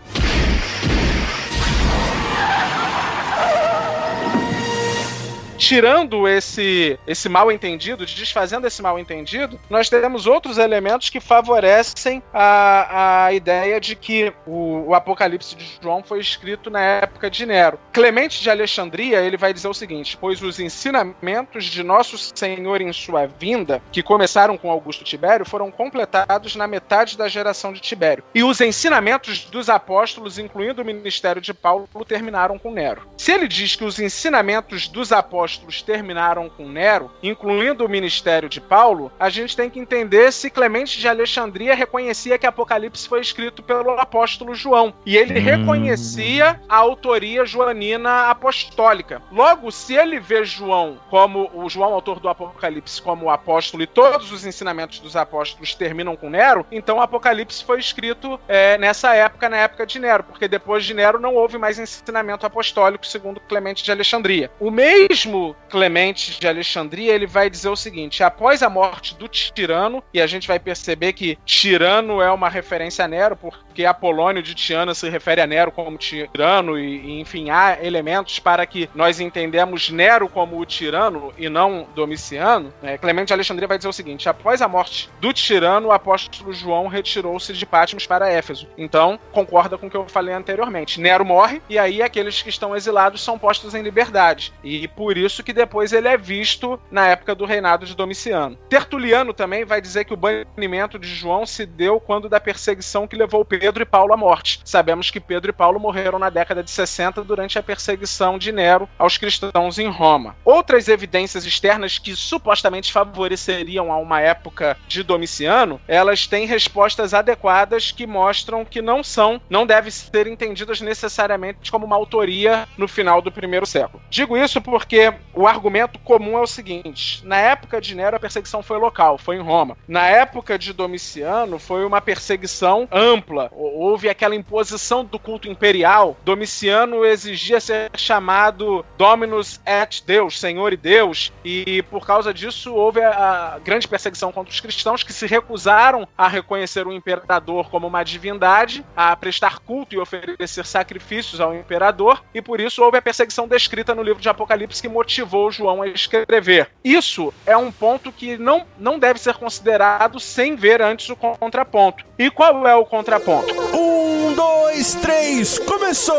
Tirando 5.69 6.27
esse, 6.27 6.99
esse 7.07 7.29
mal 7.29 7.53
entendido, 7.53 8.07
desfazendo 8.07 8.67
esse 8.67 8.81
mal 8.81 8.99
entendido, 8.99 9.61
nós 9.69 9.91
temos 9.91 10.27
outros 10.27 10.57
elementos 10.57 11.11
que 11.11 11.21
favorecem 11.21 12.23
a, 12.33 13.27
a 13.27 13.33
ideia 13.35 13.79
de 13.79 13.95
que 13.95 14.33
o, 14.47 14.87
o 14.87 14.95
Apocalipse 14.95 15.55
de 15.55 15.79
João 15.83 16.03
foi 16.03 16.21
escrito 16.21 16.71
na 16.71 16.81
época 16.81 17.29
de 17.29 17.45
Nero. 17.45 17.79
Clemente 17.93 18.41
de 18.41 18.49
Alexandria, 18.49 19.21
ele 19.21 19.37
vai 19.37 19.53
dizer 19.53 19.69
o 19.69 19.75
seguinte: 19.75 20.17
pois 20.19 20.41
os 20.41 20.59
ensinamentos 20.59 21.67
de 21.67 21.83
nosso 21.83 22.17
Senhor 22.17 22.81
em 22.81 22.91
sua 22.91 23.27
vinda, 23.27 23.83
que 23.93 24.03
começaram 24.03 24.57
com 24.57 24.71
Augusto 24.71 25.05
Tibério, 25.05 25.45
foram 25.45 25.71
completados 25.71 26.57
na 26.57 26.67
metade 26.67 27.19
da 27.19 27.29
geração 27.29 27.75
de 27.75 27.81
Tibério. 27.81 28.25
E 28.35 28.43
os 28.43 28.63
ensinamentos 28.63 29.45
dos 29.45 29.69
apóstolos, 29.69 30.39
incluindo 30.39 30.81
o 30.81 30.85
ministério 30.85 31.43
de 31.43 31.53
Paulo, 31.53 31.87
terminaram 32.07 32.59
com 32.59 32.73
Nero. 32.73 33.07
Se 33.19 33.33
ele 33.33 33.47
diz 33.47 33.77
que 33.77 33.85
os 33.85 33.99
ensinamentos 33.99 34.89
dos 34.89 35.13
apóstolos 35.13 35.58
apóstolos 35.59 35.83
terminaram 35.83 36.49
com 36.49 36.69
Nero, 36.69 37.11
incluindo 37.23 37.85
o 37.85 37.89
ministério 37.89 38.49
de 38.49 38.61
Paulo, 38.61 39.11
a 39.19 39.29
gente 39.29 39.57
tem 39.57 39.69
que 39.69 39.81
entender 39.81 40.33
se 40.33 40.51
Clemente 40.51 40.99
de 40.99 41.09
Alexandria 41.09 41.75
reconhecia 41.75 42.39
que 42.39 42.47
Apocalipse 42.47 43.09
foi 43.09 43.21
escrito 43.21 43.63
pelo 43.63 43.91
apóstolo 43.99 44.55
João. 44.55 44.95
E 45.05 45.17
ele 45.17 45.39
hum. 45.39 45.43
reconhecia 45.43 46.61
a 46.69 46.77
autoria 46.77 47.45
joanina 47.45 48.31
apostólica. 48.31 49.23
Logo, 49.31 49.71
se 49.71 49.95
ele 49.95 50.21
vê 50.21 50.45
João 50.45 50.99
como 51.11 51.51
o 51.55 51.69
João, 51.69 51.93
autor 51.93 52.21
do 52.21 52.29
Apocalipse, 52.29 53.03
como 53.03 53.27
o 53.27 53.31
apóstolo 53.31 53.83
e 53.83 53.87
todos 53.87 54.31
os 54.31 54.47
ensinamentos 54.47 55.01
dos 55.01 55.17
apóstolos 55.17 55.75
terminam 55.75 56.17
com 56.17 56.31
Nero, 56.31 56.67
então 56.71 56.99
o 56.99 57.01
Apocalipse 57.01 57.65
foi 57.65 57.79
escrito 57.79 58.39
é, 58.47 58.79
nessa 58.79 59.15
época, 59.15 59.49
na 59.49 59.57
época 59.57 59.87
de 59.87 59.99
Nero, 59.99 60.25
porque 60.25 60.47
depois 60.47 60.85
de 60.85 60.95
Nero 60.95 61.19
não 61.19 61.35
houve 61.35 61.59
mais 61.59 61.79
ensinamento 61.79 62.47
apostólico, 62.47 63.07
segundo 63.07 63.41
Clemente 63.41 63.83
de 63.83 63.91
Alexandria. 63.91 64.51
O 64.61 64.71
mesmo 64.71 65.48
Clemente 65.69 66.39
de 66.39 66.49
Alexandria, 66.49 67.15
ele 67.15 67.27
vai 67.27 67.51
dizer 67.51 67.69
o 67.69 67.77
seguinte: 67.77 68.23
após 68.23 68.63
a 68.63 68.71
morte 68.71 69.17
do 69.17 69.29
tirano, 69.29 70.03
e 70.13 70.21
a 70.21 70.27
gente 70.27 70.49
vai 70.49 70.59
perceber 70.59 71.13
que 71.13 71.39
tirano 71.45 72.21
é 72.21 72.31
uma 72.31 72.49
referência 72.49 73.05
a 73.05 73.09
Nero, 73.09 73.37
porque 73.37 73.85
Apolônio 73.85 74.43
de 74.43 74.55
Tiana 74.55 74.95
se 74.95 75.09
refere 75.09 75.41
a 75.41 75.47
Nero 75.47 75.73
como 75.73 75.97
tirano, 75.99 76.79
e, 76.79 76.99
e 76.99 77.21
enfim, 77.21 77.51
há 77.51 77.79
elementos 77.83 78.39
para 78.39 78.65
que 78.67 78.89
nós 78.95 79.21
entendemos 79.21 79.91
Nero 79.91 80.29
como 80.29 80.59
o 80.59 80.67
tirano 80.67 81.33
e 81.37 81.49
não 81.49 81.87
Domiciano. 81.95 82.73
Né? 82.83 82.99
Clemente 82.99 83.29
de 83.29 83.33
Alexandria 83.35 83.69
vai 83.69 83.79
dizer 83.79 83.89
o 83.89 83.93
seguinte: 83.93 84.29
após 84.29 84.63
a 84.63 84.69
morte 84.69 85.11
do 85.21 85.33
tirano, 85.33 85.89
o 85.89 85.93
apóstolo 85.93 86.53
João 86.53 86.87
retirou-se 86.87 87.53
de 87.53 87.67
Patmos 87.67 88.07
para 88.07 88.31
Éfeso. 88.31 88.69
Então, 88.77 89.19
concorda 89.33 89.77
com 89.77 89.87
o 89.87 89.91
que 89.91 89.97
eu 89.97 90.09
falei 90.09 90.35
anteriormente. 90.35 91.01
Nero 91.01 91.25
morre, 91.25 91.63
e 91.69 91.79
aí 91.79 92.03
aqueles 92.03 92.43
que 92.43 92.49
estão 92.49 92.77
exilados 92.77 93.23
são 93.23 93.39
postos 93.39 93.75
em 93.75 93.83
liberdade. 93.83 94.53
E 94.63 94.89
por 94.89 95.17
isso 95.17 95.38
isso 95.39 95.45
que 95.45 95.53
depois 95.53 95.93
ele 95.93 96.09
é 96.09 96.17
visto 96.17 96.81
na 96.91 97.07
época 97.07 97.33
do 97.33 97.45
reinado 97.45 97.87
de 97.87 97.95
Domiciano. 97.95 98.59
Tertuliano 98.69 99.33
também 99.33 99.65
vai 99.65 99.81
dizer 99.81 100.05
que 100.05 100.13
o 100.13 100.17
banimento 100.17 100.99
de 100.99 101.07
João 101.07 101.47
se 101.47 101.65
deu 101.65 102.01
quando 102.01 102.29
da 102.29 102.41
perseguição 102.41 103.07
que 103.07 103.17
levou 103.17 103.45
Pedro 103.45 103.83
e 103.83 103.87
Paulo 103.87 104.13
à 104.13 104.17
morte. 104.17 104.61
Sabemos 104.65 105.11
que 105.13 105.21
Pedro 105.21 105.51
e 105.51 105.53
Paulo 105.53 105.79
morreram 105.79 106.19
na 106.19 106.29
década 106.29 106.63
de 106.63 106.71
60 106.71 107.23
durante 107.23 107.57
a 107.57 107.63
perseguição 107.63 108.37
de 108.37 108.51
Nero 108.51 108.89
aos 108.99 109.17
cristãos 109.17 109.79
em 109.79 109.89
Roma. 109.89 110.35
Outras 110.45 110.89
evidências 110.89 111.47
externas 111.47 111.99
que 111.99 112.17
supostamente 112.17 112.93
favoreceriam 112.93 113.93
a 113.93 113.97
uma 113.97 114.21
época 114.21 114.77
de 114.89 115.05
Domiciano, 115.05 115.81
elas 115.87 116.27
têm 116.27 116.47
respostas 116.47 117.15
adequadas 117.15 117.93
que 117.93 118.07
mostram 118.09 118.65
que 118.65 118.83
não 118.83 119.05
são, 119.05 119.41
não 119.49 119.65
devem 119.65 119.91
ser 119.91 120.27
entendidas 120.27 120.81
necessariamente 120.81 121.71
como 121.71 121.87
uma 121.87 121.97
autoria 121.97 122.67
no 122.77 122.89
final 122.89 123.23
do 123.23 123.31
primeiro 123.31 123.67
século. 123.67 124.03
Digo 124.11 124.37
isso 124.37 124.61
porque 124.61 125.13
o 125.35 125.47
argumento 125.47 125.99
comum 126.01 126.39
é 126.39 126.41
o 126.41 126.47
seguinte: 126.47 127.25
na 127.25 127.37
época 127.37 127.81
de 127.81 127.95
Nero 127.95 128.17
a 128.17 128.21
perseguição 128.21 128.63
foi 128.63 128.79
local, 128.79 129.19
foi 129.19 129.37
em 129.37 129.43
Roma. 129.43 129.77
Na 129.87 130.07
época 130.07 130.59
de 130.59 130.73
Domiciano 130.73 131.59
foi 131.59 131.85
uma 131.85 132.01
perseguição 132.01 132.89
ampla. 132.91 133.51
Houve 133.53 134.09
aquela 134.09 134.35
imposição 134.35 135.05
do 135.05 135.19
culto 135.19 135.49
imperial. 135.49 136.17
Domiciano 136.25 137.05
exigia 137.05 137.61
ser 137.61 137.91
chamado 137.97 138.85
Dominus 138.97 139.61
et 139.67 140.03
Deus, 140.05 140.39
Senhor 140.39 140.73
e 140.73 140.77
Deus, 140.77 141.33
e 141.45 141.83
por 141.85 142.07
causa 142.07 142.33
disso 142.33 142.75
houve 142.75 143.03
a 143.03 143.59
grande 143.65 143.89
perseguição 143.89 144.33
contra 144.33 144.53
os 144.53 144.61
cristãos 144.61 145.03
que 145.03 145.13
se 145.13 145.27
recusaram 145.27 146.07
a 146.17 146.29
reconhecer 146.29 146.87
o 146.87 146.93
imperador 146.93 147.71
como 147.71 147.87
uma 147.87 148.03
divindade, 148.03 148.85
a 148.97 149.15
prestar 149.17 149.59
culto 149.61 149.95
e 149.95 149.99
oferecer 149.99 150.65
sacrifícios 150.65 151.41
ao 151.41 151.55
imperador, 151.55 152.23
e 152.35 152.43
por 152.43 152.61
isso 152.61 152.83
houve 152.83 152.99
a 152.99 153.03
perseguição 153.03 153.49
descrita 153.49 153.95
no 153.95 154.03
livro 154.03 154.21
de 154.21 154.29
Apocalipse 154.29 154.83
que 154.83 154.89
motivou 154.89 155.08
João 155.51 155.83
a 155.83 155.89
escrever. 155.89 156.71
Isso 156.85 157.33
é 157.47 157.57
um 157.57 157.73
ponto 157.73 158.13
que 158.13 158.37
não, 158.37 158.67
não 158.79 158.99
deve 158.99 159.19
ser 159.19 159.35
considerado 159.35 160.21
sem 160.21 160.57
ver 160.57 160.83
antes 160.83 161.09
o 161.09 161.17
contraponto. 161.17 162.05
E 162.19 162.31
qual 162.31 162.67
é 162.67 162.75
o 162.75 162.85
contraponto? 162.85 163.55
Um, 163.75 164.35
dois, 164.35 164.95
três, 164.97 165.59
começou! 165.59 166.17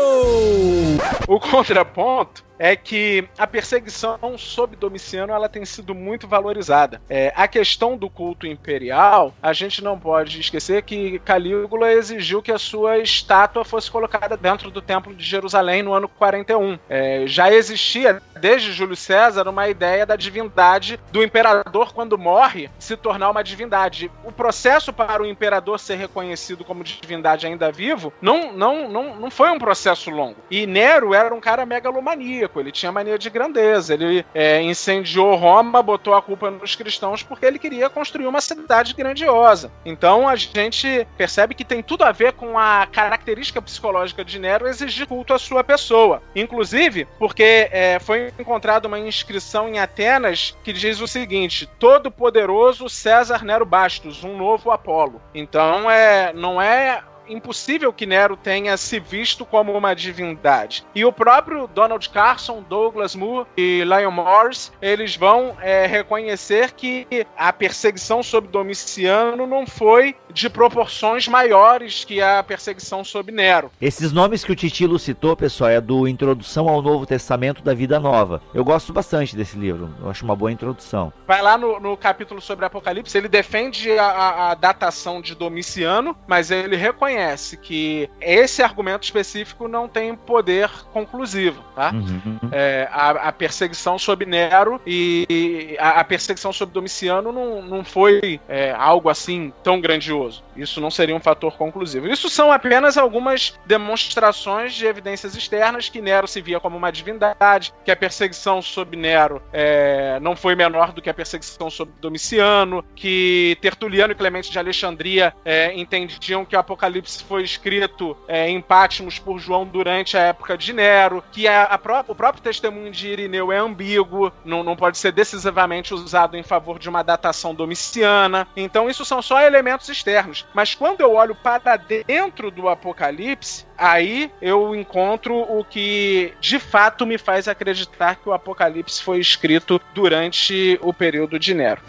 O 1.28 1.38
contraponto 1.38 2.49
é 2.60 2.76
que 2.76 3.26
a 3.38 3.46
perseguição 3.46 4.36
sob 4.36 4.76
Domiciano 4.76 5.32
ela 5.32 5.48
tem 5.48 5.64
sido 5.64 5.94
muito 5.94 6.28
valorizada. 6.28 7.00
É, 7.08 7.32
a 7.34 7.48
questão 7.48 7.96
do 7.96 8.10
culto 8.10 8.46
imperial, 8.46 9.34
a 9.42 9.54
gente 9.54 9.82
não 9.82 9.98
pode 9.98 10.38
esquecer 10.38 10.82
que 10.82 11.18
Calígula 11.20 11.90
exigiu 11.90 12.42
que 12.42 12.52
a 12.52 12.58
sua 12.58 12.98
estátua 12.98 13.64
fosse 13.64 13.90
colocada 13.90 14.36
dentro 14.36 14.70
do 14.70 14.82
Templo 14.82 15.14
de 15.14 15.24
Jerusalém 15.24 15.82
no 15.82 15.94
ano 15.94 16.06
41. 16.06 16.78
É, 16.86 17.22
já 17.26 17.50
existia 17.50 18.20
desde 18.38 18.72
Júlio 18.72 18.96
César 18.96 19.48
uma 19.48 19.66
ideia 19.66 20.04
da 20.04 20.14
divindade 20.14 21.00
do 21.10 21.24
imperador 21.24 21.94
quando 21.94 22.18
morre 22.18 22.68
se 22.78 22.94
tornar 22.94 23.30
uma 23.30 23.42
divindade. 23.42 24.10
O 24.22 24.30
processo 24.30 24.92
para 24.92 25.22
o 25.22 25.26
imperador 25.26 25.80
ser 25.80 25.94
reconhecido 25.94 26.62
como 26.62 26.84
divindade 26.84 27.46
ainda 27.46 27.72
vivo 27.72 28.12
não, 28.20 28.52
não, 28.52 28.86
não, 28.86 29.16
não 29.16 29.30
foi 29.30 29.48
um 29.50 29.58
processo 29.58 30.10
longo. 30.10 30.36
E 30.50 30.66
Nero 30.66 31.14
era 31.14 31.34
um 31.34 31.40
cara 31.40 31.64
megalomaníaco 31.64 32.49
ele 32.58 32.72
tinha 32.72 32.90
mania 32.90 33.18
de 33.18 33.28
grandeza, 33.28 33.94
ele 33.94 34.24
é, 34.34 34.60
incendiou 34.62 35.36
Roma, 35.36 35.82
botou 35.82 36.14
a 36.14 36.22
culpa 36.22 36.50
nos 36.50 36.74
cristãos 36.74 37.22
porque 37.22 37.46
ele 37.46 37.58
queria 37.58 37.90
construir 37.90 38.26
uma 38.26 38.40
cidade 38.40 38.94
grandiosa. 38.94 39.70
Então 39.84 40.28
a 40.28 40.34
gente 40.36 41.06
percebe 41.16 41.54
que 41.54 41.64
tem 41.64 41.82
tudo 41.82 42.04
a 42.04 42.12
ver 42.12 42.32
com 42.32 42.58
a 42.58 42.86
característica 42.90 43.60
psicológica 43.60 44.24
de 44.24 44.38
Nero 44.38 44.66
exigir 44.66 45.06
culto 45.06 45.34
à 45.34 45.38
sua 45.38 45.62
pessoa. 45.62 46.22
Inclusive, 46.34 47.06
porque 47.18 47.68
é, 47.70 47.98
foi 48.00 48.32
encontrada 48.38 48.88
uma 48.88 48.98
inscrição 48.98 49.68
em 49.68 49.78
Atenas 49.78 50.56
que 50.64 50.72
diz 50.72 51.00
o 51.00 51.06
seguinte: 51.06 51.68
Todo 51.78 52.10
poderoso 52.10 52.88
César 52.88 53.44
Nero 53.44 53.66
Bastos, 53.66 54.24
um 54.24 54.36
novo 54.36 54.70
Apolo. 54.70 55.20
Então 55.34 55.90
é, 55.90 56.32
não 56.32 56.60
é 56.60 57.02
impossível 57.30 57.92
que 57.92 58.06
Nero 58.06 58.36
tenha 58.36 58.76
se 58.76 58.98
visto 58.98 59.44
como 59.44 59.72
uma 59.72 59.94
divindade. 59.94 60.84
E 60.94 61.04
o 61.04 61.12
próprio 61.12 61.66
Donald 61.66 62.08
Carson, 62.10 62.62
Douglas 62.68 63.14
Moore 63.14 63.46
e 63.56 63.84
Lion 63.84 64.10
Morris, 64.10 64.72
eles 64.82 65.16
vão 65.16 65.56
é, 65.60 65.86
reconhecer 65.86 66.72
que 66.72 67.06
a 67.36 67.52
perseguição 67.52 68.22
sobre 68.22 68.50
Domiciano 68.50 69.46
não 69.46 69.66
foi 69.66 70.16
de 70.32 70.48
proporções 70.48 71.28
maiores 71.28 72.04
que 72.04 72.20
a 72.20 72.42
perseguição 72.42 73.04
sobre 73.04 73.32
Nero. 73.32 73.70
Esses 73.80 74.12
nomes 74.12 74.44
que 74.44 74.52
o 74.52 74.56
Titilo 74.56 74.98
citou, 74.98 75.36
pessoal, 75.36 75.70
é 75.70 75.80
do 75.80 76.08
Introdução 76.08 76.68
ao 76.68 76.82
Novo 76.82 77.06
Testamento 77.06 77.62
da 77.62 77.74
Vida 77.74 77.98
Nova. 78.00 78.42
Eu 78.54 78.64
gosto 78.64 78.92
bastante 78.92 79.36
desse 79.36 79.56
livro, 79.56 79.92
eu 80.02 80.10
acho 80.10 80.24
uma 80.24 80.36
boa 80.36 80.52
introdução. 80.52 81.12
Vai 81.26 81.42
lá 81.42 81.56
no, 81.56 81.78
no 81.80 81.96
capítulo 81.96 82.40
sobre 82.40 82.64
Apocalipse, 82.64 83.16
ele 83.16 83.28
defende 83.28 83.90
a, 83.98 84.50
a 84.50 84.54
datação 84.54 85.20
de 85.20 85.34
Domiciano, 85.34 86.16
mas 86.26 86.50
ele 86.50 86.76
reconhece 86.76 87.19
reconhece 87.20 87.56
que 87.56 88.08
esse 88.20 88.62
argumento 88.62 89.04
específico 89.04 89.68
não 89.68 89.86
tem 89.86 90.14
poder 90.14 90.70
conclusivo, 90.92 91.62
tá? 91.74 91.92
Uhum. 91.92 92.38
É, 92.50 92.88
a, 92.90 93.10
a, 93.28 93.32
perseguição 93.32 93.98
sobre 93.98 94.26
Nero 94.26 94.80
e 94.86 95.76
a, 95.78 96.00
a, 96.00 96.04
perseguição 96.04 96.52
sobre 96.52 96.74
Domiciano 96.74 97.32
não, 97.32 97.62
não 97.62 97.84
foi 97.84 98.40
é, 98.48 98.72
algo 98.72 99.08
assim 99.08 99.52
tão 99.62 99.80
grandioso. 99.80 100.42
Isso 100.56 100.80
não 100.80 100.90
seria 100.90 101.14
um 101.14 101.20
fator 101.20 101.56
conclusivo. 101.56 102.08
Isso 102.08 102.28
são 102.28 102.50
apenas 102.50 102.96
algumas 102.96 103.58
demonstrações 103.66 104.74
de 104.74 104.86
evidências 104.86 105.34
externas 105.34 105.88
que 105.88 106.00
Nero 106.00 106.26
se 106.26 106.40
via 106.40 106.60
como 106.60 106.76
uma 106.76 106.90
divindade, 106.90 107.72
que 107.84 107.90
a 107.90 107.96
perseguição 107.96 108.62
sobre 108.62 108.96
Nero 108.96 109.42
é, 109.52 110.18
não 110.20 110.34
foi 110.34 110.54
menor 110.54 110.92
do 110.92 111.02
que 111.02 111.10
a 111.10 111.14
perseguição 111.14 111.70
sobre 111.70 111.94
Domiciano, 112.00 112.84
que 112.94 113.56
Tertuliano 113.60 114.12
e 114.12 114.16
Clemente 114.16 114.50
de 114.50 114.58
Alexandria 114.58 115.34
é, 115.44 115.72
entendiam 115.78 116.44
que 116.44 116.56
o 116.56 116.58
Apocalipse 116.58 116.99
Apocalipse 117.00 117.24
foi 117.24 117.42
escrito 117.42 118.16
é, 118.28 118.48
em 118.48 118.60
Patmos 118.60 119.18
por 119.18 119.38
João 119.38 119.64
durante 119.64 120.16
a 120.16 120.20
época 120.20 120.56
de 120.56 120.72
Nero, 120.72 121.24
que 121.32 121.48
a, 121.48 121.64
a 121.64 121.78
pró 121.78 122.04
o 122.06 122.14
próprio 122.14 122.42
testemunho 122.42 122.90
de 122.90 123.08
Irineu 123.08 123.50
é 123.50 123.58
ambíguo, 123.58 124.32
não, 124.44 124.62
não 124.62 124.76
pode 124.76 124.98
ser 124.98 125.12
decisivamente 125.12 125.92
usado 125.94 126.36
em 126.36 126.42
favor 126.42 126.78
de 126.78 126.88
uma 126.88 127.02
datação 127.02 127.54
domiciana. 127.54 128.46
Então, 128.56 128.88
isso 128.88 129.04
são 129.04 129.20
só 129.22 129.40
elementos 129.40 129.88
externos. 129.88 130.46
Mas 130.54 130.74
quando 130.74 131.00
eu 131.00 131.14
olho 131.14 131.34
para 131.34 131.76
dentro 131.76 132.50
do 132.50 132.68
Apocalipse, 132.68 133.66
aí 133.76 134.30
eu 134.40 134.74
encontro 134.74 135.34
o 135.34 135.64
que 135.64 136.34
de 136.40 136.58
fato 136.58 137.06
me 137.06 137.18
faz 137.18 137.48
acreditar 137.48 138.16
que 138.16 138.28
o 138.28 138.32
Apocalipse 138.32 139.02
foi 139.02 139.18
escrito 139.18 139.80
durante 139.94 140.78
o 140.82 140.92
período 140.92 141.38
de 141.38 141.54
Nero. 141.54 141.80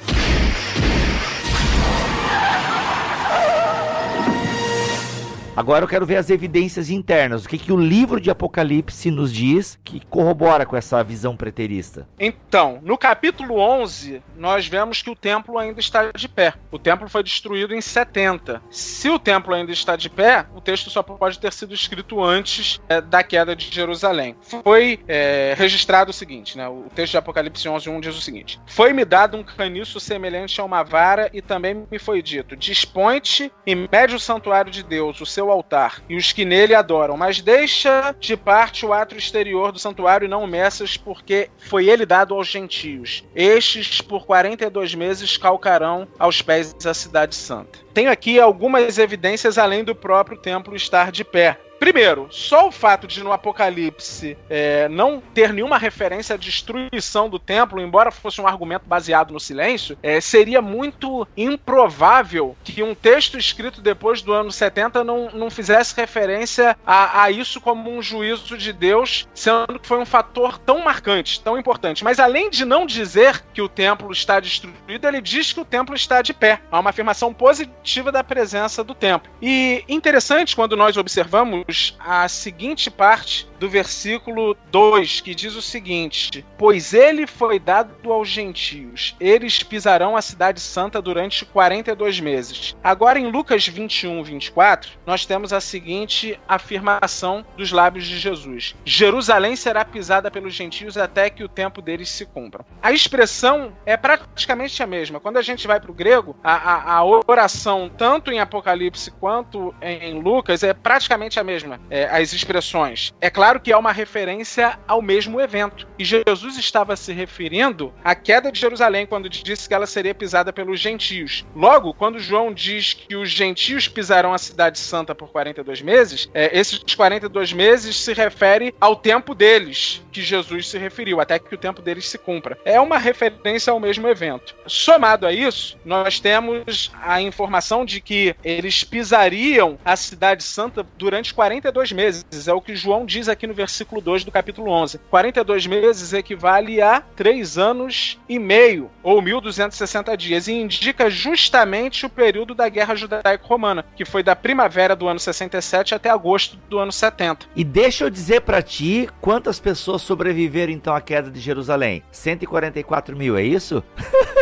Agora 5.54 5.84
eu 5.84 5.88
quero 5.88 6.06
ver 6.06 6.16
as 6.16 6.30
evidências 6.30 6.90
internas. 6.90 7.44
O 7.44 7.50
que, 7.50 7.58
que 7.58 7.74
o 7.74 7.78
livro 7.78 8.22
de 8.22 8.32
Apocalipse 8.32 9.12
nos 9.12 9.34
diz 9.34 9.78
que 9.84 10.00
corrobora 10.06 10.66
com 10.66 10.78
essa 10.78 11.04
visão 11.04 11.36
preterista? 11.36 12.08
Então, 12.18 12.80
no 12.84 12.98
capítulo 12.98 13.60
11, 13.60 14.24
nós 14.38 14.66
vemos 14.66 15.02
que 15.02 15.10
o 15.10 15.16
templo 15.16 15.58
ainda 15.58 15.82
está 15.82 16.10
de 16.12 16.30
pé. 16.30 16.54
O 16.72 16.80
templo 16.80 17.10
foi 17.10 17.22
destruído 17.22 17.74
em 17.74 17.82
70. 17.82 18.62
Se 18.70 19.10
o 19.10 19.20
templo 19.20 19.54
ainda 19.54 19.74
está 19.74 19.98
de 19.98 20.10
pé, 20.10 20.46
o 20.56 20.62
texto 20.62 20.90
só 20.90 21.04
pode 21.04 21.38
ter 21.38 21.52
sido 21.52 21.74
escrito 21.74 22.24
antes 22.24 22.80
é, 22.88 23.02
da 23.02 23.22
queda 23.22 23.54
de 23.54 23.70
Jerusalém. 23.70 24.38
Foi 24.42 25.02
é, 25.06 25.54
registrado 25.58 26.12
o 26.12 26.14
seguinte, 26.14 26.58
né? 26.58 26.68
O 26.70 26.86
texto 26.96 27.12
de 27.12 27.18
Apocalipse 27.18 27.68
11, 27.68 27.90
1 27.90 28.00
diz 28.00 28.16
o 28.16 28.22
seguinte: 28.22 28.60
Foi-me 28.66 29.04
dado 29.04 29.36
um 29.36 29.44
caniço 29.44 30.00
semelhante 30.00 30.62
a 30.62 30.64
uma 30.64 30.82
vara 30.82 31.30
e 31.34 31.42
também 31.42 31.86
me 31.92 32.00
foi 32.00 32.22
dito: 32.22 32.56
Dispõe-te 32.56 33.52
e 33.66 33.76
mede 33.76 34.16
o 34.16 34.20
santuário 34.20 34.72
de 34.72 34.82
Deus, 34.82 35.20
o 35.20 35.26
seu 35.26 35.41
seu 35.42 35.50
altar, 35.50 36.04
e 36.08 36.16
os 36.16 36.32
que 36.32 36.46
nele 36.46 36.76
adoram. 36.76 37.18
Mas 37.18 37.42
deixa 37.42 38.16
de 38.20 38.38
parte 38.38 38.86
o 38.86 38.94
ato 38.94 39.16
exterior 39.18 39.72
do 39.72 39.80
santuário 39.80 40.26
e 40.26 40.30
não 40.30 40.44
o 40.44 40.48
meças, 40.48 40.96
porque 40.96 41.50
foi 41.58 41.90
ele 41.90 42.06
dado 42.06 42.36
aos 42.36 42.48
gentios. 42.48 43.24
Estes, 43.36 44.02
por 44.02 44.26
42 44.26 44.94
meses, 44.94 45.38
calcarão 45.38 46.08
aos 46.20 46.42
pés 46.42 46.74
da 46.74 46.94
cidade 46.94 47.34
santa. 47.34 47.80
Tenho 47.92 48.12
aqui 48.12 48.40
algumas 48.40 49.00
evidências 49.00 49.58
além 49.58 49.84
do 49.84 49.96
próprio 49.96 50.38
templo 50.38 50.76
estar 50.76 51.12
de 51.12 51.24
pé. 51.24 51.58
Primeiro, 51.82 52.28
só 52.30 52.68
o 52.68 52.72
fato 52.72 53.08
de 53.08 53.24
no 53.24 53.32
Apocalipse 53.32 54.38
é, 54.48 54.88
não 54.88 55.20
ter 55.20 55.52
nenhuma 55.52 55.80
referência 55.80 56.36
à 56.36 56.38
destruição 56.38 57.28
do 57.28 57.40
templo, 57.40 57.82
embora 57.82 58.12
fosse 58.12 58.40
um 58.40 58.46
argumento 58.46 58.84
baseado 58.86 59.34
no 59.34 59.40
silêncio, 59.40 59.98
é, 60.04 60.22
seria 60.22 60.62
muito 60.62 61.28
improvável 61.36 62.56
que 62.64 62.84
um 62.84 62.94
texto 62.94 63.36
escrito 63.36 63.82
depois 63.82 64.22
do 64.22 64.32
ano 64.32 64.52
70 64.52 65.04
não, 65.04 65.32
não 65.32 65.50
fizesse 65.50 65.96
referência 65.96 66.78
a, 66.86 67.24
a 67.24 67.32
isso 67.32 67.60
como 67.60 67.90
um 67.90 68.00
juízo 68.00 68.56
de 68.56 68.72
Deus, 68.72 69.28
sendo 69.34 69.80
que 69.80 69.88
foi 69.88 69.98
um 69.98 70.06
fator 70.06 70.60
tão 70.60 70.84
marcante, 70.84 71.42
tão 71.42 71.58
importante. 71.58 72.04
Mas 72.04 72.20
além 72.20 72.52
de 72.52 72.64
não 72.64 72.86
dizer 72.86 73.44
que 73.56 73.62
o 73.62 73.68
templo 73.68 74.12
está 74.12 74.40
destruído, 74.40 75.08
ele 75.08 75.20
diz 75.20 75.52
que 75.52 75.60
o 75.60 75.66
templo 75.66 75.96
está 75.96 76.22
de 76.22 76.32
pé. 76.32 76.62
Há 76.72 76.80
uma 76.80 76.92
afirmação 76.92 77.34
positiva 77.34 78.12
da 78.12 78.24
presença 78.24 78.84
do 78.84 78.94
templo. 78.94 79.32
E 79.42 79.84
interessante 79.90 80.56
quando 80.56 80.78
nós 80.78 80.96
observamos 80.96 81.71
a 82.00 82.28
seguinte 82.28 82.90
parte 82.90 83.48
do 83.60 83.70
versículo 83.70 84.58
2, 84.72 85.22
que 85.22 85.36
diz 85.36 85.56
o 85.56 85.62
seguinte: 85.62 86.44
Pois 86.58 86.94
ele 86.94 87.28
foi 87.28 87.60
dado 87.60 88.12
aos 88.12 88.28
gentios, 88.28 89.16
eles 89.20 89.62
pisarão 89.62 90.18
a 90.18 90.22
cidade 90.22 90.60
santa 90.60 91.00
durante 91.00 91.46
42 91.46 92.20
meses. 92.20 92.76
Agora, 92.84 93.20
em 93.20 93.30
Lucas 93.30 93.68
21, 93.68 94.24
24, 94.24 94.92
nós 95.06 95.26
temos 95.26 95.54
a 95.54 95.62
seguinte 95.62 96.40
afirmação 96.48 97.46
dos 97.56 97.72
lábios 97.72 98.06
de 98.08 98.18
Jesus: 98.18 98.76
Jerusalém 98.84 99.56
será 99.56 99.86
pisada 99.86 100.32
pelos 100.32 100.56
gentios 100.56 100.98
até 100.98 101.30
que 101.30 101.44
o 101.44 101.50
tempo 101.50 101.82
deles 101.82 102.10
se 102.10 102.26
cumpra. 102.26 102.66
A 102.82 102.92
expressão 102.92 103.74
é 103.86 103.96
praticamente 103.96 104.82
a 104.82 104.88
mesma. 104.88 105.20
Quando 105.20 105.38
a 105.38 105.42
gente 105.42 105.68
vai 105.68 105.80
para 105.80 105.92
o 105.92 105.94
grego, 105.94 106.36
a, 106.44 106.54
a, 106.54 106.94
a 106.96 107.06
oração, 107.06 107.92
tanto 107.96 108.32
em 108.32 108.40
Apocalipse 108.40 109.12
quanto 109.12 109.74
em 109.82 110.20
Lucas, 110.20 110.64
é 110.64 110.74
praticamente 110.74 111.40
a 111.40 111.44
mesma 111.44 111.61
mesma, 111.62 111.80
é, 111.90 112.06
as 112.06 112.34
expressões. 112.34 113.14
É 113.22 113.30
claro 113.30 113.60
que 113.60 113.72
é 113.72 113.78
uma 113.78 113.92
referência 113.92 114.80
ao 114.88 115.02
mesmo 115.02 115.40
evento. 115.40 115.88
E 115.98 116.04
Jesus 116.04 116.58
estava 116.58 116.96
se 116.96 117.14
referindo 117.14 117.94
à 118.04 118.16
queda 118.16 118.52
de 118.52 118.60
Jerusalém 118.60 119.06
quando 119.06 119.30
disse 119.30 119.68
que 119.68 119.74
ela 119.74 119.86
seria 119.86 120.16
pisada 120.16 120.52
pelos 120.52 120.80
gentios. 120.80 121.46
Logo, 121.56 121.94
quando 121.94 122.20
João 122.20 122.54
diz 122.54 122.94
que 122.94 123.16
os 123.16 123.30
gentios 123.30 123.88
pisarão 123.88 124.34
a 124.34 124.38
cidade 124.38 124.80
santa 124.80 125.14
por 125.14 125.30
42 125.30 125.82
meses, 125.82 126.30
é, 126.34 126.58
esses 126.58 126.80
42 126.96 127.54
meses 127.54 127.96
se 127.96 128.14
refere 128.14 128.74
ao 128.80 128.96
tempo 128.96 129.36
deles, 129.36 130.04
que 130.12 130.22
Jesus 130.22 130.70
se 130.70 130.78
referiu, 130.78 131.22
até 131.22 131.38
que 131.40 131.54
o 131.54 131.58
tempo 131.58 131.82
deles 131.82 132.08
se 132.08 132.18
cumpra. 132.18 132.58
É 132.66 132.80
uma 132.80 132.98
referência 132.98 133.72
ao 133.72 133.80
mesmo 133.80 134.08
evento. 134.08 134.56
Somado 134.66 135.26
a 135.26 135.34
isso, 135.34 135.78
nós 135.86 136.20
temos 136.20 136.92
a 137.02 137.22
informação 137.22 137.86
de 137.86 138.02
que 138.02 138.36
eles 138.44 138.84
pisariam 138.84 139.78
a 139.84 139.96
cidade 139.96 140.44
santa 140.44 140.86
durante 140.98 141.34
42 141.52 141.92
meses. 141.92 142.48
É 142.48 142.54
o 142.54 142.62
que 142.62 142.76
João 142.76 143.06
diz 143.06 143.28
aqui 143.28 143.46
no 143.46 143.54
versículo 143.54 144.00
2 144.00 144.24
do 144.24 144.32
capítulo 144.32 144.72
11. 144.72 145.00
42 145.10 145.68
meses 145.68 146.14
equivale 146.14 146.82
a 146.82 147.02
3 147.16 147.58
anos 147.58 148.18
e 148.30 148.40
meio, 148.40 148.90
ou 149.04 149.22
1260 149.22 150.16
dias, 150.16 150.48
e 150.48 150.54
indica 150.54 151.10
justamente 151.10 152.06
o 152.06 152.10
período 152.10 152.56
da 152.56 152.70
Guerra 152.70 152.96
Judaico-Romana, 152.96 153.86
que 153.96 154.06
foi 154.06 154.24
da 154.24 154.36
primavera 154.36 154.96
do 154.96 155.08
ano 155.08 155.20
67 155.20 155.94
até 155.94 156.10
agosto 156.10 156.58
do 156.70 156.80
ano 156.80 156.92
70. 156.92 157.48
E 157.54 157.64
deixa 157.66 158.06
eu 158.06 158.10
dizer 158.10 158.42
para 158.42 158.62
ti 158.62 159.10
quantas 159.20 159.60
pessoas 159.60 160.02
sobreviveram 160.02 160.72
então 160.72 160.96
à 160.96 161.02
queda 161.02 161.30
de 161.30 161.40
Jerusalém. 161.40 162.02
144 162.12 163.16
mil, 163.16 163.38
é 163.38 163.44
isso? 163.44 163.84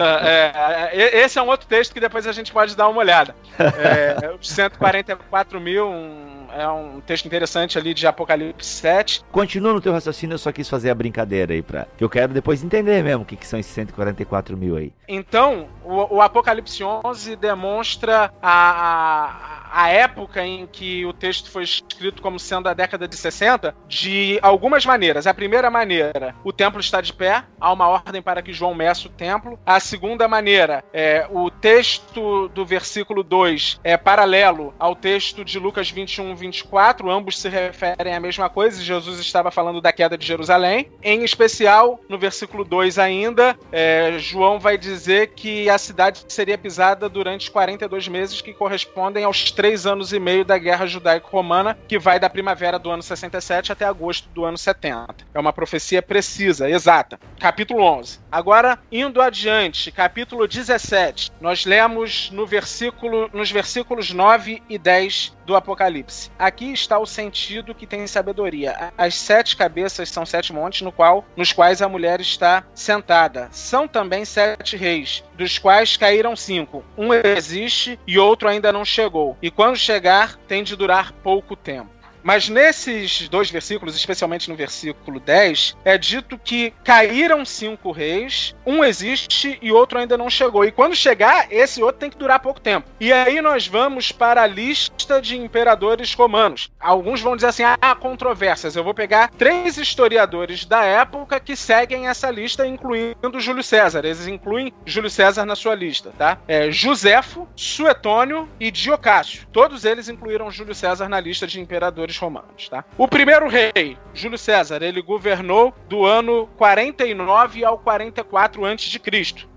É, 0.00 0.90
é, 0.92 1.24
esse 1.24 1.38
é 1.38 1.42
um 1.42 1.48
outro 1.48 1.66
texto 1.66 1.92
que 1.92 2.00
depois 2.00 2.26
a 2.26 2.32
gente 2.32 2.52
pode 2.52 2.76
dar 2.76 2.88
uma 2.88 3.00
olhada. 3.00 3.34
É, 3.82 4.36
144 4.40 5.60
mil, 5.60 5.88
um 5.88 6.41
é 6.52 6.68
um 6.68 7.00
texto 7.00 7.26
interessante 7.26 7.78
ali 7.78 7.94
de 7.94 8.06
Apocalipse 8.06 8.68
7. 8.68 9.22
Continua 9.30 9.72
no 9.72 9.80
teu 9.80 9.92
raciocínio, 9.92 10.34
eu 10.34 10.38
só 10.38 10.52
quis 10.52 10.68
fazer 10.68 10.90
a 10.90 10.94
brincadeira 10.94 11.52
aí, 11.52 11.62
pra, 11.62 11.86
que 11.96 12.04
eu 12.04 12.10
quero 12.10 12.32
depois 12.32 12.62
entender 12.62 13.02
mesmo 13.02 13.22
o 13.22 13.26
que, 13.26 13.36
que 13.36 13.46
são 13.46 13.58
esses 13.58 13.72
144 13.72 14.56
mil 14.56 14.76
aí. 14.76 14.92
Então, 15.08 15.68
o, 15.84 16.16
o 16.16 16.20
Apocalipse 16.20 16.82
11 16.84 17.36
demonstra 17.36 18.32
a, 18.42 19.61
a 19.61 19.61
a 19.72 19.88
época 19.88 20.44
em 20.44 20.66
que 20.66 21.04
o 21.06 21.12
texto 21.12 21.50
foi 21.50 21.62
escrito 21.62 22.20
como 22.20 22.38
sendo 22.38 22.68
a 22.68 22.74
década 22.74 23.08
de 23.08 23.16
60 23.16 23.74
de 23.88 24.38
algumas 24.42 24.84
maneiras. 24.84 25.26
A 25.26 25.34
primeira 25.34 25.70
maneira, 25.70 26.34
o 26.44 26.52
templo 26.52 26.80
está 26.80 27.00
de 27.00 27.12
pé, 27.12 27.44
há 27.60 27.72
uma 27.72 27.88
ordem 27.88 28.20
para 28.20 28.42
que 28.42 28.52
João 28.52 28.74
meça 28.74 29.08
o 29.08 29.10
templo. 29.10 29.58
A 29.64 29.80
segunda 29.80 30.28
maneira, 30.28 30.84
é 30.92 31.26
o 31.30 31.50
texto 31.50 32.48
do 32.48 32.66
versículo 32.66 33.22
2 33.22 33.80
é 33.82 33.96
paralelo 33.96 34.74
ao 34.78 34.94
texto 34.94 35.44
de 35.44 35.58
Lucas 35.58 35.90
21, 35.90 36.34
24, 36.34 37.10
ambos 37.10 37.38
se 37.38 37.48
referem 37.48 38.14
à 38.14 38.20
mesma 38.20 38.50
coisa, 38.50 38.82
Jesus 38.82 39.18
estava 39.18 39.50
falando 39.50 39.80
da 39.80 39.92
queda 39.92 40.18
de 40.18 40.26
Jerusalém. 40.26 40.90
Em 41.02 41.24
especial, 41.24 42.00
no 42.08 42.18
versículo 42.18 42.64
2 42.64 42.98
ainda, 42.98 43.56
é, 43.70 44.18
João 44.18 44.58
vai 44.58 44.76
dizer 44.76 45.28
que 45.28 45.70
a 45.70 45.78
cidade 45.78 46.24
seria 46.28 46.58
pisada 46.58 47.08
durante 47.08 47.50
42 47.50 48.08
meses, 48.08 48.40
que 48.40 48.52
correspondem 48.52 49.24
aos 49.24 49.50
três 49.62 49.86
anos 49.86 50.12
e 50.12 50.18
meio 50.18 50.44
da 50.44 50.58
Guerra 50.58 50.88
Judaico-Romana, 50.88 51.78
que 51.86 51.96
vai 51.96 52.18
da 52.18 52.28
primavera 52.28 52.80
do 52.80 52.90
ano 52.90 53.00
67 53.00 53.70
até 53.70 53.84
agosto 53.84 54.28
do 54.30 54.44
ano 54.44 54.58
70. 54.58 55.14
É 55.32 55.38
uma 55.38 55.52
profecia 55.52 56.02
precisa, 56.02 56.68
exata. 56.68 57.20
Capítulo 57.38 57.80
11. 57.84 58.18
Agora, 58.30 58.76
indo 58.90 59.22
adiante, 59.22 59.92
capítulo 59.92 60.48
17, 60.48 61.30
nós 61.40 61.64
lemos 61.64 62.28
no 62.32 62.44
versículo, 62.44 63.30
nos 63.32 63.52
versículos 63.52 64.10
9 64.10 64.60
e 64.68 64.76
10 64.76 65.36
do 65.46 65.56
Apocalipse. 65.56 66.30
Aqui 66.38 66.72
está 66.72 66.98
o 66.98 67.06
sentido 67.06 67.74
que 67.74 67.86
tem 67.86 68.06
sabedoria. 68.06 68.92
As 68.96 69.14
sete 69.14 69.56
cabeças 69.56 70.08
são 70.08 70.24
sete 70.24 70.52
montes 70.52 70.82
no 70.82 70.92
qual, 70.92 71.24
nos 71.36 71.52
quais 71.52 71.82
a 71.82 71.88
mulher 71.88 72.20
está 72.20 72.64
sentada. 72.74 73.48
São 73.52 73.86
também 73.86 74.24
sete 74.24 74.76
reis, 74.76 75.24
dos 75.36 75.58
quais 75.58 75.96
caíram 75.96 76.34
cinco. 76.34 76.84
Um 76.96 77.12
existe 77.12 77.98
e 78.06 78.18
outro 78.18 78.48
ainda 78.48 78.72
não 78.72 78.84
chegou. 78.84 79.36
E 79.42 79.50
quando 79.54 79.76
chegar, 79.76 80.36
tem 80.48 80.62
de 80.62 80.76
durar 80.76 81.12
pouco 81.12 81.54
tempo. 81.54 82.01
Mas 82.22 82.48
nesses 82.48 83.28
dois 83.28 83.50
versículos, 83.50 83.96
especialmente 83.96 84.48
no 84.48 84.56
versículo 84.56 85.18
10, 85.18 85.76
é 85.84 85.98
dito 85.98 86.38
que 86.38 86.72
caíram 86.84 87.44
cinco 87.44 87.90
reis, 87.90 88.54
um 88.66 88.84
existe 88.84 89.58
e 89.60 89.72
outro 89.72 89.98
ainda 89.98 90.16
não 90.16 90.30
chegou. 90.30 90.64
E 90.64 90.72
quando 90.72 90.94
chegar, 90.94 91.46
esse 91.50 91.82
outro 91.82 92.00
tem 92.00 92.10
que 92.10 92.18
durar 92.18 92.40
pouco 92.40 92.60
tempo. 92.60 92.88
E 93.00 93.12
aí 93.12 93.40
nós 93.40 93.66
vamos 93.66 94.12
para 94.12 94.42
a 94.42 94.46
lista 94.46 95.20
de 95.20 95.36
imperadores 95.36 96.14
romanos. 96.14 96.70
Alguns 96.78 97.20
vão 97.20 97.36
dizer 97.36 97.48
assim: 97.48 97.64
ah, 97.64 97.94
controvérsias. 97.94 98.76
Eu 98.76 98.84
vou 98.84 98.94
pegar 98.94 99.30
três 99.36 99.76
historiadores 99.76 100.64
da 100.64 100.84
época 100.84 101.40
que 101.40 101.56
seguem 101.56 102.08
essa 102.08 102.30
lista, 102.30 102.66
incluindo 102.66 103.40
Júlio 103.40 103.62
César. 103.62 104.04
Eles 104.04 104.26
incluem 104.26 104.72
Júlio 104.86 105.10
César 105.10 105.44
na 105.44 105.56
sua 105.56 105.74
lista, 105.74 106.12
tá? 106.16 106.38
É 106.46 106.70
Josefo, 106.70 107.48
Suetônio 107.56 108.48
e 108.60 108.70
Diocácio. 108.70 109.46
Todos 109.52 109.84
eles 109.84 110.08
incluíram 110.08 110.50
Júlio 110.50 110.74
César 110.74 111.08
na 111.08 111.20
lista 111.20 111.46
de 111.46 111.60
imperadores 111.60 112.11
romanos, 112.16 112.68
tá? 112.68 112.84
O 112.96 113.08
primeiro 113.08 113.48
rei, 113.48 113.96
Júlio 114.14 114.38
César, 114.38 114.82
ele 114.82 115.00
governou 115.00 115.74
do 115.88 116.04
ano 116.04 116.48
49 116.56 117.64
ao 117.64 117.78
44 117.78 118.64
a.C. 118.64 119.00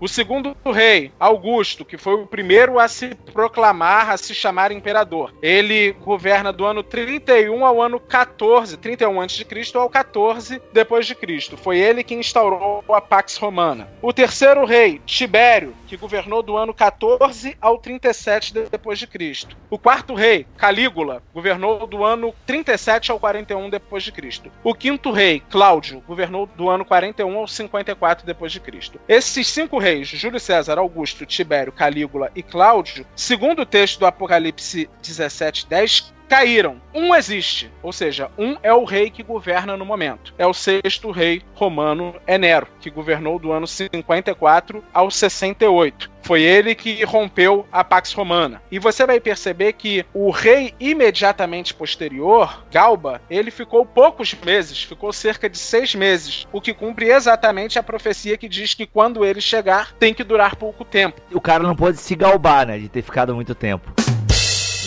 O 0.00 0.08
segundo 0.08 0.56
rei, 0.64 1.12
Augusto, 1.18 1.84
que 1.84 1.96
foi 1.96 2.14
o 2.14 2.26
primeiro 2.26 2.78
a 2.78 2.88
se 2.88 3.14
proclamar, 3.32 4.10
a 4.10 4.16
se 4.16 4.34
chamar 4.34 4.72
imperador, 4.72 5.32
ele 5.42 5.92
governa 5.92 6.52
do 6.52 6.64
ano 6.64 6.82
31 6.82 7.64
ao 7.64 7.82
ano 7.82 8.00
14, 8.00 8.76
31 8.76 9.20
a.C. 9.20 9.46
ao 9.74 9.90
14 9.90 10.60
depois 10.72 11.06
de 11.06 11.14
Cristo. 11.14 11.56
Foi 11.56 11.78
ele 11.78 12.02
que 12.02 12.14
instaurou 12.14 12.84
a 12.88 13.00
Pax 13.00 13.36
Romana. 13.36 13.88
O 14.02 14.12
terceiro 14.12 14.64
rei, 14.64 15.00
Tibério, 15.04 15.74
que 15.86 15.96
governou 15.96 16.42
do 16.42 16.56
ano 16.56 16.74
14 16.74 17.56
ao 17.60 17.78
37 17.78 18.52
depois 18.70 18.98
de 18.98 19.06
Cristo. 19.06 19.56
O 19.70 19.78
quarto 19.78 20.14
rei, 20.14 20.46
Calígula, 20.56 21.22
governou 21.32 21.86
do 21.86 22.04
ano 22.04 22.34
37 22.44 23.10
ao 23.10 23.18
41 23.18 23.70
depois 23.70 24.02
de 24.02 24.12
Cristo. 24.12 24.50
O 24.62 24.74
quinto 24.74 25.10
rei, 25.10 25.40
Cláudio, 25.48 26.02
governou 26.06 26.46
do 26.46 26.68
ano 26.68 26.84
41 26.84 27.36
ao 27.36 27.46
54 27.46 28.26
depois 28.26 28.52
de 28.52 28.60
Cristo. 28.60 29.00
Esses 29.08 29.46
cinco 29.48 29.78
reis, 29.78 30.08
Júlio 30.08 30.40
César, 30.40 30.78
Augusto, 30.78 31.24
Tibério, 31.24 31.72
Calígula 31.72 32.30
e 32.34 32.42
Cláudio, 32.42 33.06
segundo 33.14 33.62
o 33.62 33.66
texto 33.66 34.00
do 34.00 34.06
Apocalipse 34.06 34.90
17:10, 35.02 36.15
caíram. 36.28 36.80
Um 36.94 37.14
existe, 37.14 37.70
ou 37.82 37.92
seja, 37.92 38.30
um 38.38 38.56
é 38.62 38.72
o 38.72 38.84
rei 38.84 39.10
que 39.10 39.22
governa 39.22 39.76
no 39.76 39.84
momento. 39.84 40.34
É 40.38 40.46
o 40.46 40.54
sexto 40.54 41.10
rei 41.10 41.42
romano, 41.54 42.14
é 42.26 42.38
Nero, 42.38 42.68
que 42.80 42.90
governou 42.90 43.38
do 43.38 43.52
ano 43.52 43.66
54 43.66 44.82
ao 44.92 45.10
68. 45.10 46.10
Foi 46.22 46.42
ele 46.42 46.74
que 46.74 47.04
rompeu 47.04 47.64
a 47.70 47.84
Pax 47.84 48.12
Romana. 48.12 48.60
E 48.68 48.80
você 48.80 49.06
vai 49.06 49.20
perceber 49.20 49.74
que 49.74 50.04
o 50.12 50.30
rei 50.30 50.74
imediatamente 50.80 51.72
posterior, 51.72 52.64
Galba, 52.70 53.20
ele 53.30 53.52
ficou 53.52 53.86
poucos 53.86 54.34
meses, 54.34 54.82
ficou 54.82 55.12
cerca 55.12 55.48
de 55.48 55.56
seis 55.56 55.94
meses, 55.94 56.48
o 56.52 56.60
que 56.60 56.74
cumpre 56.74 57.10
exatamente 57.10 57.78
a 57.78 57.82
profecia 57.82 58.36
que 58.36 58.48
diz 58.48 58.74
que 58.74 58.86
quando 58.86 59.24
ele 59.24 59.40
chegar 59.40 59.92
tem 60.00 60.12
que 60.12 60.24
durar 60.24 60.56
pouco 60.56 60.84
tempo. 60.84 61.20
O 61.32 61.40
cara 61.40 61.62
não 61.62 61.76
pode 61.76 61.98
se 61.98 62.16
galbar, 62.16 62.66
né, 62.66 62.78
de 62.78 62.88
ter 62.88 63.02
ficado 63.02 63.32
muito 63.32 63.54
tempo. 63.54 63.92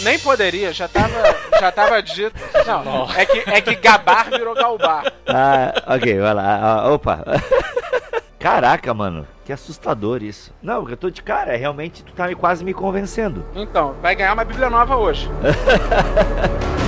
Nem 0.04 0.18
poderia, 0.20 0.72
já 0.72 0.88
tava, 0.88 1.22
já 1.60 1.72
tava 1.72 2.02
dito. 2.02 2.34
Não, 2.66 3.10
é 3.14 3.26
que, 3.26 3.50
é 3.50 3.62
que 3.62 3.76
gabar 3.76 4.30
virou 4.30 4.56
galbar. 4.56 5.12
Ah, 5.28 5.74
ok, 5.96 6.20
vai 6.20 6.34
lá. 6.34 6.60
Ah, 6.62 6.92
opa. 6.92 7.24
Caraca, 8.40 8.94
mano. 8.94 9.28
Que 9.44 9.52
assustador 9.52 10.24
isso. 10.24 10.54
Não, 10.62 10.88
eu 10.88 10.96
tô 10.96 11.10
de 11.10 11.22
cara, 11.22 11.54
é 11.54 11.58
realmente 11.58 12.04
tu 12.04 12.14
tá 12.14 12.34
quase 12.36 12.64
me 12.64 12.74
convencendo. 12.74 13.44
Então, 13.56 13.96
vai 14.02 14.16
ganhar 14.16 14.34
uma 14.34 14.46
Bíblia 14.46 14.70
nova 14.70 14.96
hoje. 14.96 15.30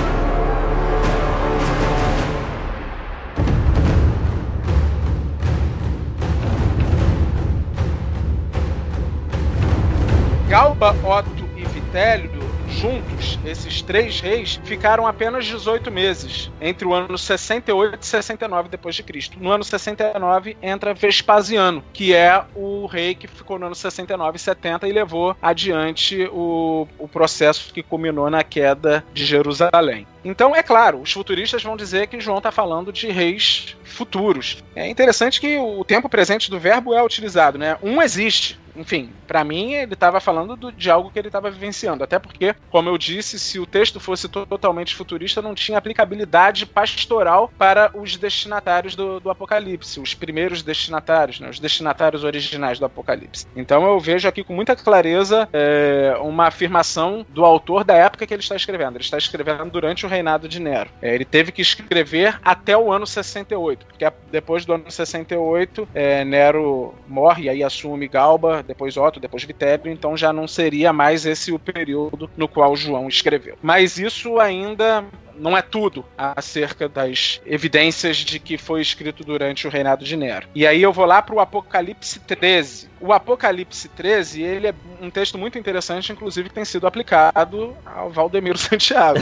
Galba, 10.48 10.94
Otto 11.04 11.50
e 11.56 11.64
Vitélio 11.66 12.41
juntos, 12.72 13.40
esses 13.46 13.82
três 13.82 14.20
reis 14.20 14.60
ficaram 14.64 15.06
apenas 15.06 15.46
18 15.46 15.92
meses, 15.92 16.52
entre 16.60 16.88
o 16.88 16.94
ano 16.94 17.18
68 17.18 18.02
e 18.02 18.06
69 18.06 18.70
depois 18.70 18.96
de 18.96 19.04
Cristo. 19.04 19.38
No 19.40 19.52
ano 19.52 19.64
69 19.64 20.58
entra 20.62 20.94
Vespasiano, 20.94 21.84
que 21.94 22.14
é 22.14 22.44
o 22.56 22.86
rei 22.86 23.16
que 23.16 23.28
ficou 23.28 23.60
no 23.60 23.68
ano 23.68 23.76
69 23.76 24.38
e 24.38 24.40
70 24.40 24.88
e 24.88 24.92
levou 24.92 25.36
adiante 25.42 26.28
o, 26.32 26.88
o 26.98 27.08
processo 27.08 27.74
que 27.74 27.84
culminou 27.84 28.30
na 28.30 28.44
queda 28.44 29.04
de 29.14 29.26
Jerusalém. 29.26 30.08
Então, 30.24 30.56
é 30.56 30.62
claro, 30.62 31.02
os 31.02 31.12
futuristas 31.12 31.64
vão 31.64 31.76
dizer 31.76 32.08
que 32.08 32.20
João 32.20 32.38
está 32.38 32.52
falando 32.52 32.94
de 32.94 33.08
reis 33.10 33.76
futuros. 33.84 34.64
É 34.76 34.88
interessante 34.88 35.42
que 35.42 35.58
o 35.58 35.84
tempo 35.84 36.08
presente 36.08 36.50
do 36.50 36.60
verbo 36.60 36.94
é 36.94 37.04
utilizado, 37.04 37.58
né? 37.58 37.78
Um 37.82 38.02
existe, 38.02 38.60
enfim, 38.82 39.12
para 39.28 39.44
mim 39.44 39.74
ele 39.74 39.94
estava 39.94 40.20
falando 40.20 40.56
do, 40.56 40.72
de 40.72 40.90
algo 40.90 41.12
que 41.12 41.20
ele 41.20 41.28
estava 41.28 41.50
vivenciando. 41.50 42.04
Até 42.04 42.20
porque, 42.20 42.56
como 42.70 42.90
eu 42.90 42.98
disse, 42.98 43.40
se 43.40 43.60
o 43.60 43.66
texto 43.66 44.00
fosse 44.00 44.28
totalmente 44.28 44.96
futurista, 44.96 45.42
não 45.42 45.54
tinha 45.54 45.78
aplicabilidade 45.78 46.66
pastoral 46.66 47.52
para 47.58 47.92
os 47.94 48.18
destinatários 48.18 48.96
do, 48.96 49.20
do 49.20 49.30
Apocalipse, 49.30 50.00
os 50.00 50.14
primeiros 50.14 50.64
destinatários, 50.64 51.40
né, 51.40 51.50
os 51.50 51.60
destinatários 51.60 52.24
originais 52.24 52.80
do 52.80 52.86
Apocalipse. 52.86 53.46
Então 53.56 53.86
eu 53.86 54.00
vejo 54.00 54.28
aqui 54.28 54.44
com 54.44 54.54
muita 54.54 54.76
clareza 54.76 55.48
é, 55.54 56.16
uma 56.22 56.48
afirmação 56.48 57.26
do 57.30 57.46
autor 57.46 57.84
da 57.84 57.96
época 57.96 58.26
que 58.26 58.34
ele 58.34 58.42
está 58.42 58.56
escrevendo. 58.56 58.96
Ele 58.96 59.04
está 59.04 59.18
escrevendo 59.18 59.70
durante 59.70 60.06
o 60.06 60.10
reinado 60.10 60.50
de 60.50 60.60
Nero. 60.60 60.90
É, 61.02 61.14
ele 61.14 61.26
teve 61.26 61.52
que 61.52 61.62
escrever 61.62 62.40
até 62.44 62.76
o 62.76 62.92
ano 62.92 63.06
68, 63.06 63.86
porque 63.86 64.12
depois 64.32 64.66
do 64.66 64.74
ano 64.74 64.90
68, 64.90 65.88
é, 65.94 66.26
Nero 66.26 66.96
morre 67.08 67.44
e 67.44 67.50
aí 67.50 67.64
assume 67.64 68.08
Galba 68.08 68.64
depois 68.72 68.96
Otto, 68.96 69.20
depois 69.20 69.44
Vitélio, 69.44 69.92
então 69.92 70.16
já 70.16 70.32
não 70.32 70.48
seria 70.48 70.94
mais 70.94 71.26
esse 71.26 71.52
o 71.52 71.60
período 71.60 72.30
no 72.38 72.48
qual 72.48 72.76
João 72.76 73.10
escreveu. 73.10 73.58
Mas 73.62 73.98
isso 73.98 74.40
ainda 74.40 75.04
não 75.36 75.58
é 75.58 75.62
tudo 75.62 76.06
acerca 76.18 76.88
das 76.88 77.42
evidências 77.46 78.18
de 78.18 78.40
que 78.40 78.58
foi 78.58 78.82
escrito 78.82 79.24
durante 79.24 79.68
o 79.68 79.70
reinado 79.70 80.06
de 80.06 80.16
Nero. 80.16 80.48
E 80.56 80.66
aí 80.66 80.82
eu 80.82 80.94
vou 80.94 81.06
lá 81.06 81.22
para 81.22 81.36
o 81.36 81.40
Apocalipse 81.40 82.20
13. 82.20 82.90
O 83.00 83.12
Apocalipse 83.12 83.90
13, 83.90 84.42
ele 84.42 84.68
é 84.68 84.76
um 85.02 85.10
texto 85.10 85.38
muito 85.38 85.58
interessante, 85.58 86.14
inclusive 86.14 86.50
tem 86.50 86.64
sido 86.64 86.88
aplicado 86.88 87.76
ao 87.86 88.10
Valdemiro 88.10 88.58
Santiago. 88.60 89.20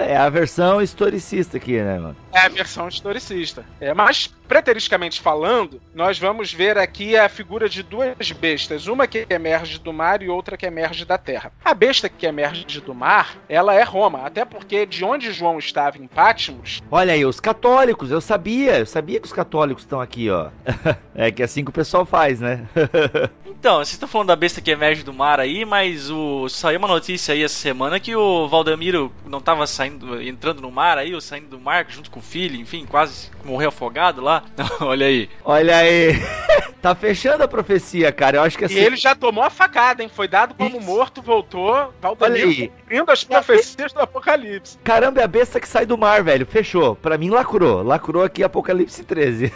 É 0.00 0.16
a 0.16 0.28
versão 0.28 0.80
historicista 0.80 1.56
aqui, 1.56 1.80
né, 1.80 1.98
mano? 1.98 2.16
É 2.32 2.40
a 2.40 2.48
versão 2.48 2.88
historicista. 2.88 3.64
É, 3.80 3.92
mas, 3.92 4.28
preteristicamente 4.48 5.20
falando, 5.20 5.80
nós 5.94 6.18
vamos 6.18 6.52
ver 6.52 6.78
aqui 6.78 7.16
a 7.16 7.28
figura 7.28 7.68
de 7.68 7.82
duas 7.82 8.32
bestas. 8.32 8.86
Uma 8.86 9.06
que 9.06 9.26
emerge 9.28 9.78
do 9.78 9.92
mar 9.92 10.22
e 10.22 10.28
outra 10.28 10.56
que 10.56 10.66
emerge 10.66 11.04
da 11.04 11.18
terra. 11.18 11.52
A 11.64 11.74
besta 11.74 12.08
que 12.08 12.26
emerge 12.26 12.80
do 12.80 12.94
mar, 12.94 13.36
ela 13.48 13.74
é 13.74 13.82
Roma. 13.82 14.22
Até 14.24 14.44
porque 14.44 14.86
de 14.86 15.04
onde 15.04 15.32
João 15.32 15.58
estava, 15.58 15.98
em 15.98 16.06
Patmos... 16.06 16.80
Olha 16.90 17.12
aí, 17.12 17.24
os 17.24 17.40
católicos, 17.40 18.10
eu 18.10 18.20
sabia. 18.20 18.78
Eu 18.78 18.86
sabia 18.86 19.20
que 19.20 19.26
os 19.26 19.32
católicos 19.32 19.82
estão 19.82 20.00
aqui, 20.00 20.30
ó. 20.30 20.50
é 21.14 21.30
que 21.30 21.42
é 21.42 21.44
assim 21.44 21.64
que 21.64 21.70
o 21.70 21.74
pessoal 21.74 22.06
faz, 22.06 22.40
né? 22.40 22.66
então, 23.46 23.76
vocês 23.76 23.92
estão 23.92 24.08
falando 24.08 24.28
da 24.28 24.36
besta 24.36 24.60
que 24.60 24.70
emerge 24.70 25.02
do 25.02 25.12
mar 25.12 25.40
aí, 25.40 25.64
mas 25.64 26.10
o... 26.10 26.48
saiu 26.48 26.78
uma 26.78 26.88
notícia 26.88 27.34
aí 27.34 27.42
essa 27.42 27.56
semana 27.56 28.00
que 28.00 28.14
o 28.14 28.48
Valdemiro 28.48 29.12
não 29.26 29.38
estava 29.38 29.66
saindo, 29.66 29.89
entrando 30.22 30.60
no 30.60 30.70
mar 30.70 30.98
aí, 30.98 31.14
ou 31.14 31.20
saindo 31.20 31.48
do 31.48 31.60
mar 31.60 31.86
junto 31.88 32.10
com 32.10 32.20
o 32.20 32.22
filho, 32.22 32.56
enfim, 32.56 32.86
quase 32.86 33.30
morreu 33.44 33.68
afogado 33.68 34.20
lá. 34.20 34.44
Olha 34.80 35.06
aí. 35.06 35.28
Olha 35.44 35.76
aí. 35.76 36.12
tá 36.80 36.94
fechando 36.94 37.44
a 37.44 37.48
profecia, 37.48 38.10
cara. 38.12 38.38
Eu 38.38 38.42
acho 38.42 38.56
que 38.56 38.64
assim... 38.64 38.74
E 38.74 38.78
ele 38.78 38.96
já 38.96 39.14
tomou 39.14 39.44
a 39.44 39.50
facada, 39.50 40.02
hein? 40.02 40.10
Foi 40.12 40.26
dado 40.26 40.54
como 40.54 40.78
Isso. 40.78 40.86
morto, 40.86 41.22
voltou. 41.22 41.92
Valdemiro 42.00 42.68
cumprindo 42.68 43.12
as 43.12 43.24
profecias 43.24 43.92
do 43.92 44.00
Apocalipse. 44.00 44.78
Caramba, 44.82 45.20
é 45.20 45.24
a 45.24 45.28
besta 45.28 45.60
que 45.60 45.68
sai 45.68 45.86
do 45.86 45.96
mar, 45.96 46.22
velho. 46.22 46.46
Fechou. 46.46 46.96
Pra 46.96 47.16
mim, 47.18 47.30
lacrou. 47.30 47.82
Lacrou 47.82 48.22
aqui 48.22 48.42
Apocalipse 48.42 49.04
13. 49.04 49.52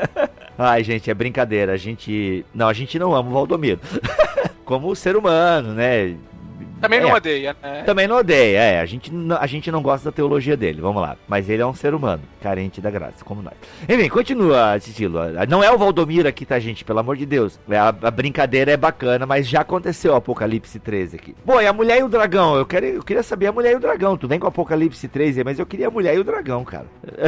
Ai, 0.58 0.84
gente, 0.84 1.10
é 1.10 1.14
brincadeira. 1.14 1.72
A 1.72 1.76
gente. 1.76 2.44
Não, 2.54 2.68
a 2.68 2.72
gente 2.72 2.98
não 2.98 3.14
ama 3.14 3.30
o 3.30 3.32
Valdomiro. 3.32 3.80
Como 4.64 4.94
ser 4.94 5.16
humano, 5.16 5.72
né? 5.72 6.16
Também 6.80 7.00
não 7.00 7.10
é, 7.10 7.14
odeia, 7.14 7.56
né? 7.62 7.82
Também 7.84 8.06
não 8.06 8.16
odeia, 8.16 8.58
é. 8.58 8.80
A 8.80 8.86
gente, 8.86 9.12
a 9.38 9.46
gente 9.46 9.70
não 9.70 9.82
gosta 9.82 10.10
da 10.10 10.14
teologia 10.14 10.56
dele, 10.56 10.80
vamos 10.80 11.00
lá. 11.00 11.16
Mas 11.26 11.48
ele 11.48 11.62
é 11.62 11.66
um 11.66 11.74
ser 11.74 11.94
humano, 11.94 12.22
carente 12.42 12.80
da 12.80 12.90
graça, 12.90 13.24
como 13.24 13.42
nós. 13.42 13.54
Enfim, 13.88 14.08
continua, 14.08 14.78
Titilo. 14.78 15.18
Não 15.48 15.62
é 15.62 15.70
o 15.70 15.78
Valdomiro 15.78 16.28
aqui, 16.28 16.44
tá, 16.44 16.58
gente? 16.58 16.84
Pelo 16.84 16.98
amor 16.98 17.16
de 17.16 17.26
Deus. 17.26 17.58
É, 17.68 17.78
a, 17.78 17.88
a, 17.88 18.10
brincadeira 18.10 18.72
é 18.72 18.76
bacana, 18.76 19.26
mas 19.26 19.48
já 19.48 19.60
aconteceu 19.60 20.12
o 20.12 20.16
Apocalipse 20.16 20.78
13 20.78 21.16
aqui. 21.16 21.34
Bom, 21.44 21.60
e 21.60 21.66
a 21.66 21.72
Mulher 21.72 22.00
e 22.00 22.02
o 22.02 22.08
Dragão? 22.08 22.56
Eu, 22.56 22.66
quero, 22.66 22.86
eu 22.86 23.02
queria 23.02 23.22
saber 23.22 23.46
a 23.46 23.52
Mulher 23.52 23.72
e 23.72 23.76
o 23.76 23.80
Dragão. 23.80 24.16
Tu 24.16 24.28
vem 24.28 24.38
com 24.38 24.46
o 24.46 24.48
Apocalipse 24.48 25.08
13, 25.08 25.44
mas 25.44 25.58
eu 25.58 25.66
queria 25.66 25.88
a 25.88 25.90
Mulher 25.90 26.14
e 26.14 26.18
o 26.18 26.24
Dragão, 26.24 26.64
cara. 26.64 26.86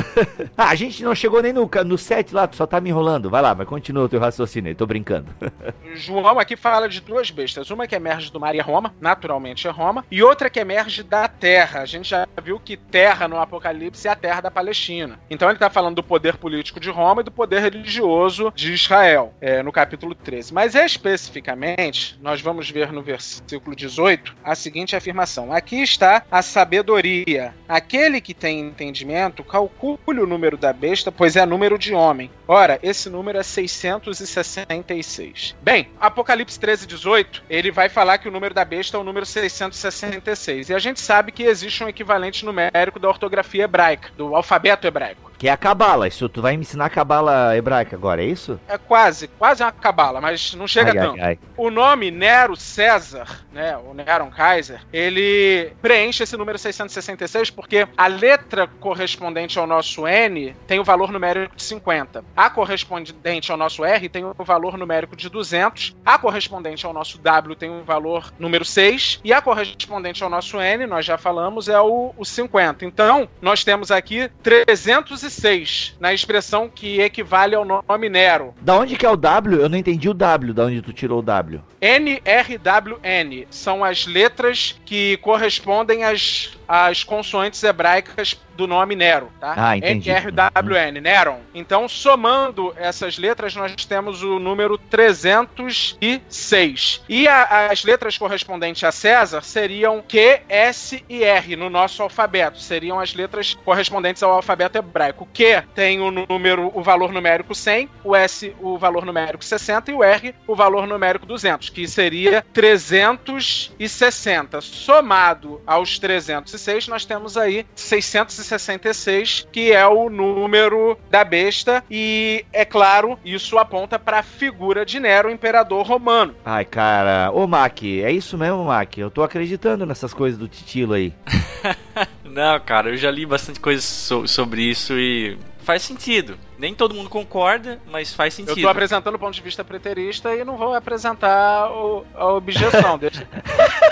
ah, 0.57 0.69
a 0.69 0.75
gente 0.75 1.03
não 1.03 1.15
chegou 1.15 1.43
nem 1.43 1.53
no, 1.53 1.69
no 1.85 1.99
7 1.99 2.35
lá, 2.35 2.47
tu 2.47 2.57
só 2.57 2.67
tá 2.67 2.81
me 2.81 2.91
enrolando. 2.91 3.31
Vai 3.31 3.43
lá, 3.43 3.55
mas 3.55 3.67
continua 3.67 4.05
o 4.05 4.09
teu 4.09 4.21
raciocínio 4.21 4.69
aí, 4.69 4.75
tô 4.75 4.87
brincando. 4.87 5.29
João 5.95 6.39
aqui 6.39 6.57
fala 6.57 6.89
de 6.89 7.01
duas 7.01 7.31
bestas. 7.31 7.71
Uma 7.71 7.87
que 7.87 7.95
emerge 7.95 8.31
do 8.31 8.41
mar 8.41 8.55
e 8.55 8.59
é 8.59 8.63
Roma, 8.63 8.95
natural 9.01 9.36
realmente 9.37 9.69
é 9.69 9.71
Roma, 9.71 10.05
e 10.11 10.23
outra 10.23 10.49
que 10.49 10.59
emerge 10.59 11.03
da 11.03 11.29
terra. 11.29 11.81
A 11.81 11.87
gente 11.87 12.09
já 12.09 12.27
viu 12.43 12.59
que 12.59 12.77
terra 12.77 13.29
no 13.29 13.39
Apocalipse 13.39 14.09
é 14.09 14.11
a 14.11 14.17
terra 14.17 14.41
da 14.41 14.51
Palestina. 14.51 15.21
Então 15.29 15.49
ele 15.49 15.57
está 15.57 15.69
falando 15.69 15.97
do 15.97 16.03
poder 16.03 16.39
político 16.39 16.81
de 16.81 16.91
Roma 16.91 17.21
e 17.21 17.25
do 17.25 17.31
poder 17.31 17.61
religioso 17.61 18.51
de 18.55 18.73
Israel, 18.73 19.35
é, 19.41 19.63
no 19.63 19.71
capítulo 19.71 20.15
13. 20.15 20.55
Mas 20.55 20.75
especificamente, 20.75 22.19
nós 22.21 22.41
vamos 22.41 22.71
ver 22.71 22.91
no 22.93 23.03
versículo 23.03 23.77
18 23.77 24.35
a 24.43 24.55
seguinte 24.55 24.97
afirmação: 24.97 25.53
Aqui 25.53 25.83
está 25.83 26.23
a 26.31 26.41
sabedoria. 26.41 27.55
Aquele 27.69 28.21
que 28.21 28.33
tem 28.33 28.61
entendimento, 28.61 29.45
calcule 29.45 30.21
o 30.21 30.27
número 30.27 30.57
da 30.57 30.73
besta, 30.73 31.13
pois 31.13 31.37
é 31.37 31.45
número 31.45 31.79
de 31.79 31.93
homem. 31.93 32.31
Ora, 32.49 32.79
esse 32.83 33.11
número 33.11 33.39
é 33.39 33.43
666. 33.43 35.57
Bem, 35.61 35.91
Apocalipse 36.01 36.59
13, 36.59 36.87
18, 36.87 37.45
ele 37.51 37.71
vai 37.71 37.89
falar 37.89 38.19
que 38.19 38.29
o 38.29 38.33
número 38.33 38.55
da 38.55 38.65
besta 38.65 38.97
é 38.97 39.01
o 39.01 39.05
número 39.05 39.26
666. 39.27 40.71
E 40.71 40.75
a 40.75 40.79
gente 40.79 41.01
sabe 41.01 41.33
que 41.33 41.43
existe 41.43 41.83
um 41.83 41.89
equivalente 41.89 42.45
numérico 42.45 42.99
da 42.99 43.09
ortografia 43.09 43.65
hebraica, 43.65 44.11
do 44.17 44.35
alfabeto 44.35 44.87
hebraico. 44.87 45.31
Que 45.39 45.49
é 45.49 45.53
a 45.53 45.57
cabala. 45.57 46.09
Isso 46.09 46.29
tu 46.29 46.41
vai 46.41 46.57
me 46.57 46.63
ensinar 46.63 46.87
a 46.87 46.91
cabala 46.91 47.57
hebraica 47.57 47.97
agora, 47.97 48.23
é 48.23 48.27
isso? 48.27 48.59
É 48.69 48.79
quase, 48.79 49.29
quase 49.29 49.63
uma 49.63 49.73
cabala, 49.73 50.21
mas 50.21 50.55
não 50.55 50.67
chega 50.67 50.91
ai, 50.91 50.97
tanto. 50.97 51.21
Ai, 51.21 51.27
ai. 51.29 51.39
O 51.57 51.71
nome 51.71 52.11
Nero 52.11 52.57
César, 52.57 53.45
né, 53.53 53.77
o 53.77 53.93
Neron 53.93 54.31
Kaiser, 54.31 54.81
ele 54.93 55.73
preenche 55.83 56.23
esse 56.23 56.37
número 56.37 56.59
666 56.59 57.51
porque 57.51 57.87
a 57.97 58.07
letra 58.07 58.67
correspondente 58.81 59.59
ao 59.59 59.67
nosso 59.67 60.07
N 60.07 60.55
tem 60.67 60.79
o 60.79 60.85
valor 60.85 61.13
numérico 61.13 61.57
de 61.57 61.63
50. 61.63 62.25
A 62.37 62.51
correspondente 62.51 63.51
ao 63.51 63.59
nosso 63.59 63.85
R 63.85 64.09
tem 64.09 64.25
o 64.25 64.35
valor 64.39 64.77
numérico 64.77 65.17
de 65.17 65.29
200. 65.29 65.97
A 66.05 66.19
correspondente 66.19 66.87
ao 66.87 66.93
nosso 66.93 67.19
W 67.19 67.57
tem 67.57 67.71
o 67.71 67.85
valor 67.85 68.33
número 68.39 68.65
6 68.65 69.21
e 69.25 69.33
a 69.33 69.43
correspondente 69.43 70.23
ao 70.23 70.31
nosso 70.31 70.61
N, 70.61 70.87
nós 70.87 71.05
já 71.05 71.19
falamos, 71.19 71.69
é 71.69 71.81
o, 71.81 72.15
o 72.17 72.25
50. 72.25 72.85
Então, 72.85 73.29
nós 73.41 73.65
temos 73.65 73.91
aqui 73.91 74.31
300 74.43 75.26
6 75.31 75.97
na 76.01 76.13
expressão 76.13 76.69
que 76.69 77.01
equivale 77.01 77.55
ao 77.55 77.65
nome 77.65 78.09
Nero. 78.09 78.55
Da 78.61 78.77
onde 78.77 78.97
que 78.97 79.07
é 79.07 79.11
o 79.11 79.17
W? 79.17 79.61
Eu 79.61 79.69
não 79.69 79.79
entendi 79.79 80.09
o 80.09 80.15
W, 80.15 80.53
da 80.53 80.65
onde 80.65 80.83
tu 80.83 80.93
tirou 80.93 81.21
o 81.21 81.23
W. 81.23 81.61
NRWN 81.81 83.47
são 83.51 83.85
as 83.85 84.07
letras 84.07 84.79
que 84.85 85.17
correspondem 85.19 86.05
às, 86.05 86.57
às 86.67 87.05
consoantes 87.05 87.63
hebraicas 87.63 88.39
do 88.57 88.67
nome 88.67 88.97
Nero, 88.97 89.31
tá? 89.39 89.55
Ah, 89.57 89.77
entendi. 89.77 90.11
N-R-W-N, 90.11 91.01
Neron. 91.01 91.39
Então, 91.55 91.89
somando 91.89 92.75
essas 92.77 93.17
letras, 93.19 93.55
nós 93.55 93.85
temos 93.85 94.23
o 94.23 94.39
número 94.39 94.79
306. 94.79 97.03
E 97.09 97.29
a, 97.29 97.69
as 97.71 97.85
letras 97.85 98.19
correspondentes 98.19 98.83
a 98.83 98.91
César 98.91 99.43
seriam 99.43 100.03
Q, 100.03 100.41
S 100.49 101.05
e 101.09 101.23
R 101.23 101.55
no 101.57 101.71
nosso 101.71 102.03
alfabeto. 102.03 102.61
Seriam 102.61 102.99
as 102.99 103.15
letras 103.15 103.55
correspondentes 103.65 104.23
ao 104.23 104.33
alfabeto 104.33 104.79
hebraico. 104.79 105.29
Q 105.33 105.63
tem 105.75 106.01
o 106.01 106.11
número, 106.11 106.71
o 106.75 106.83
valor 106.83 107.13
numérico 107.13 107.55
100, 107.55 107.89
o 108.03 108.17
S 108.17 108.57
o 108.61 108.79
valor 108.79 109.05
numérico 109.05 109.45
60 109.45 109.91
e 109.91 109.95
o 109.95 110.03
R 110.03 110.35
o 110.47 110.55
valor 110.55 110.87
numérico 110.87 111.27
200, 111.27 111.69
que 111.69 111.87
seria 111.87 112.45
360. 112.53 114.61
Somado 114.61 115.61
aos 115.67 115.99
306, 115.99 116.89
nós 116.89 117.05
temos 117.05 117.37
aí 117.37 117.67
660 117.75 118.46
1966, 118.47 119.49
que 119.51 119.73
é 119.73 119.87
o 119.87 120.09
número 120.09 120.99
da 121.11 121.25
besta, 121.25 121.83
e 121.91 122.45
é 122.53 122.65
claro, 122.65 123.19
isso 123.25 123.59
aponta 123.59 123.99
para 123.99 124.21
a 124.21 124.23
figura 124.23 124.87
de 124.87 125.01
Nero, 125.01 125.31
imperador 125.31 125.85
romano. 125.87 126.35
Ai, 126.45 126.65
cara, 126.65 127.31
ô 127.33 127.47
Mac, 127.47 127.83
é 127.83 128.11
isso 128.11 128.39
mesmo, 128.39 128.65
Mac? 128.65 128.97
Eu 128.97 129.11
tô 129.11 129.23
acreditando 129.23 129.85
nessas 129.85 130.15
coisas 130.15 130.39
do 130.39 130.49
Titilo 130.49 130.95
aí. 130.95 131.13
Não, 132.25 132.61
cara, 132.61 132.91
eu 132.91 132.97
já 132.97 133.11
li 133.11 133.25
bastante 133.25 133.59
coisa 133.59 133.81
so 133.81 134.27
sobre 134.27 134.63
isso 134.63 134.93
e 134.99 135.39
faz 135.67 135.83
sentido. 135.83 136.39
Nem 136.59 136.75
todo 136.75 136.95
mundo 136.95 137.09
concorda, 137.09 137.81
mas 137.91 138.13
faz 138.15 138.35
sentido. 138.35 138.59
Eu 138.59 138.63
tô 138.63 138.69
apresentando 138.69 139.15
o 139.15 139.19
ponto 139.19 139.35
de 139.35 139.43
vista 139.43 139.65
preterista 139.65 140.35
e 140.35 140.45
não 140.45 140.57
vou 140.57 140.75
apresentar 140.75 141.71
o, 141.71 142.05
a 142.15 142.27
objeção. 142.27 142.97
deixa, 142.99 143.27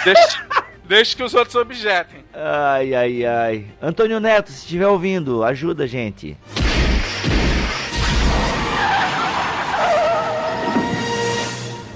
deixa, 0.05 0.47
deixa 0.87 1.17
que 1.17 1.23
os 1.23 1.35
outros 1.35 1.55
objetem. 1.55 2.25
Ai, 2.33 2.95
ai, 2.95 3.25
ai. 3.25 3.67
Antônio 3.81 4.21
Neto, 4.21 4.51
se 4.51 4.59
estiver 4.59 4.87
ouvindo, 4.87 5.43
ajuda 5.45 5.85
a 5.85 5.87
gente. 5.87 6.37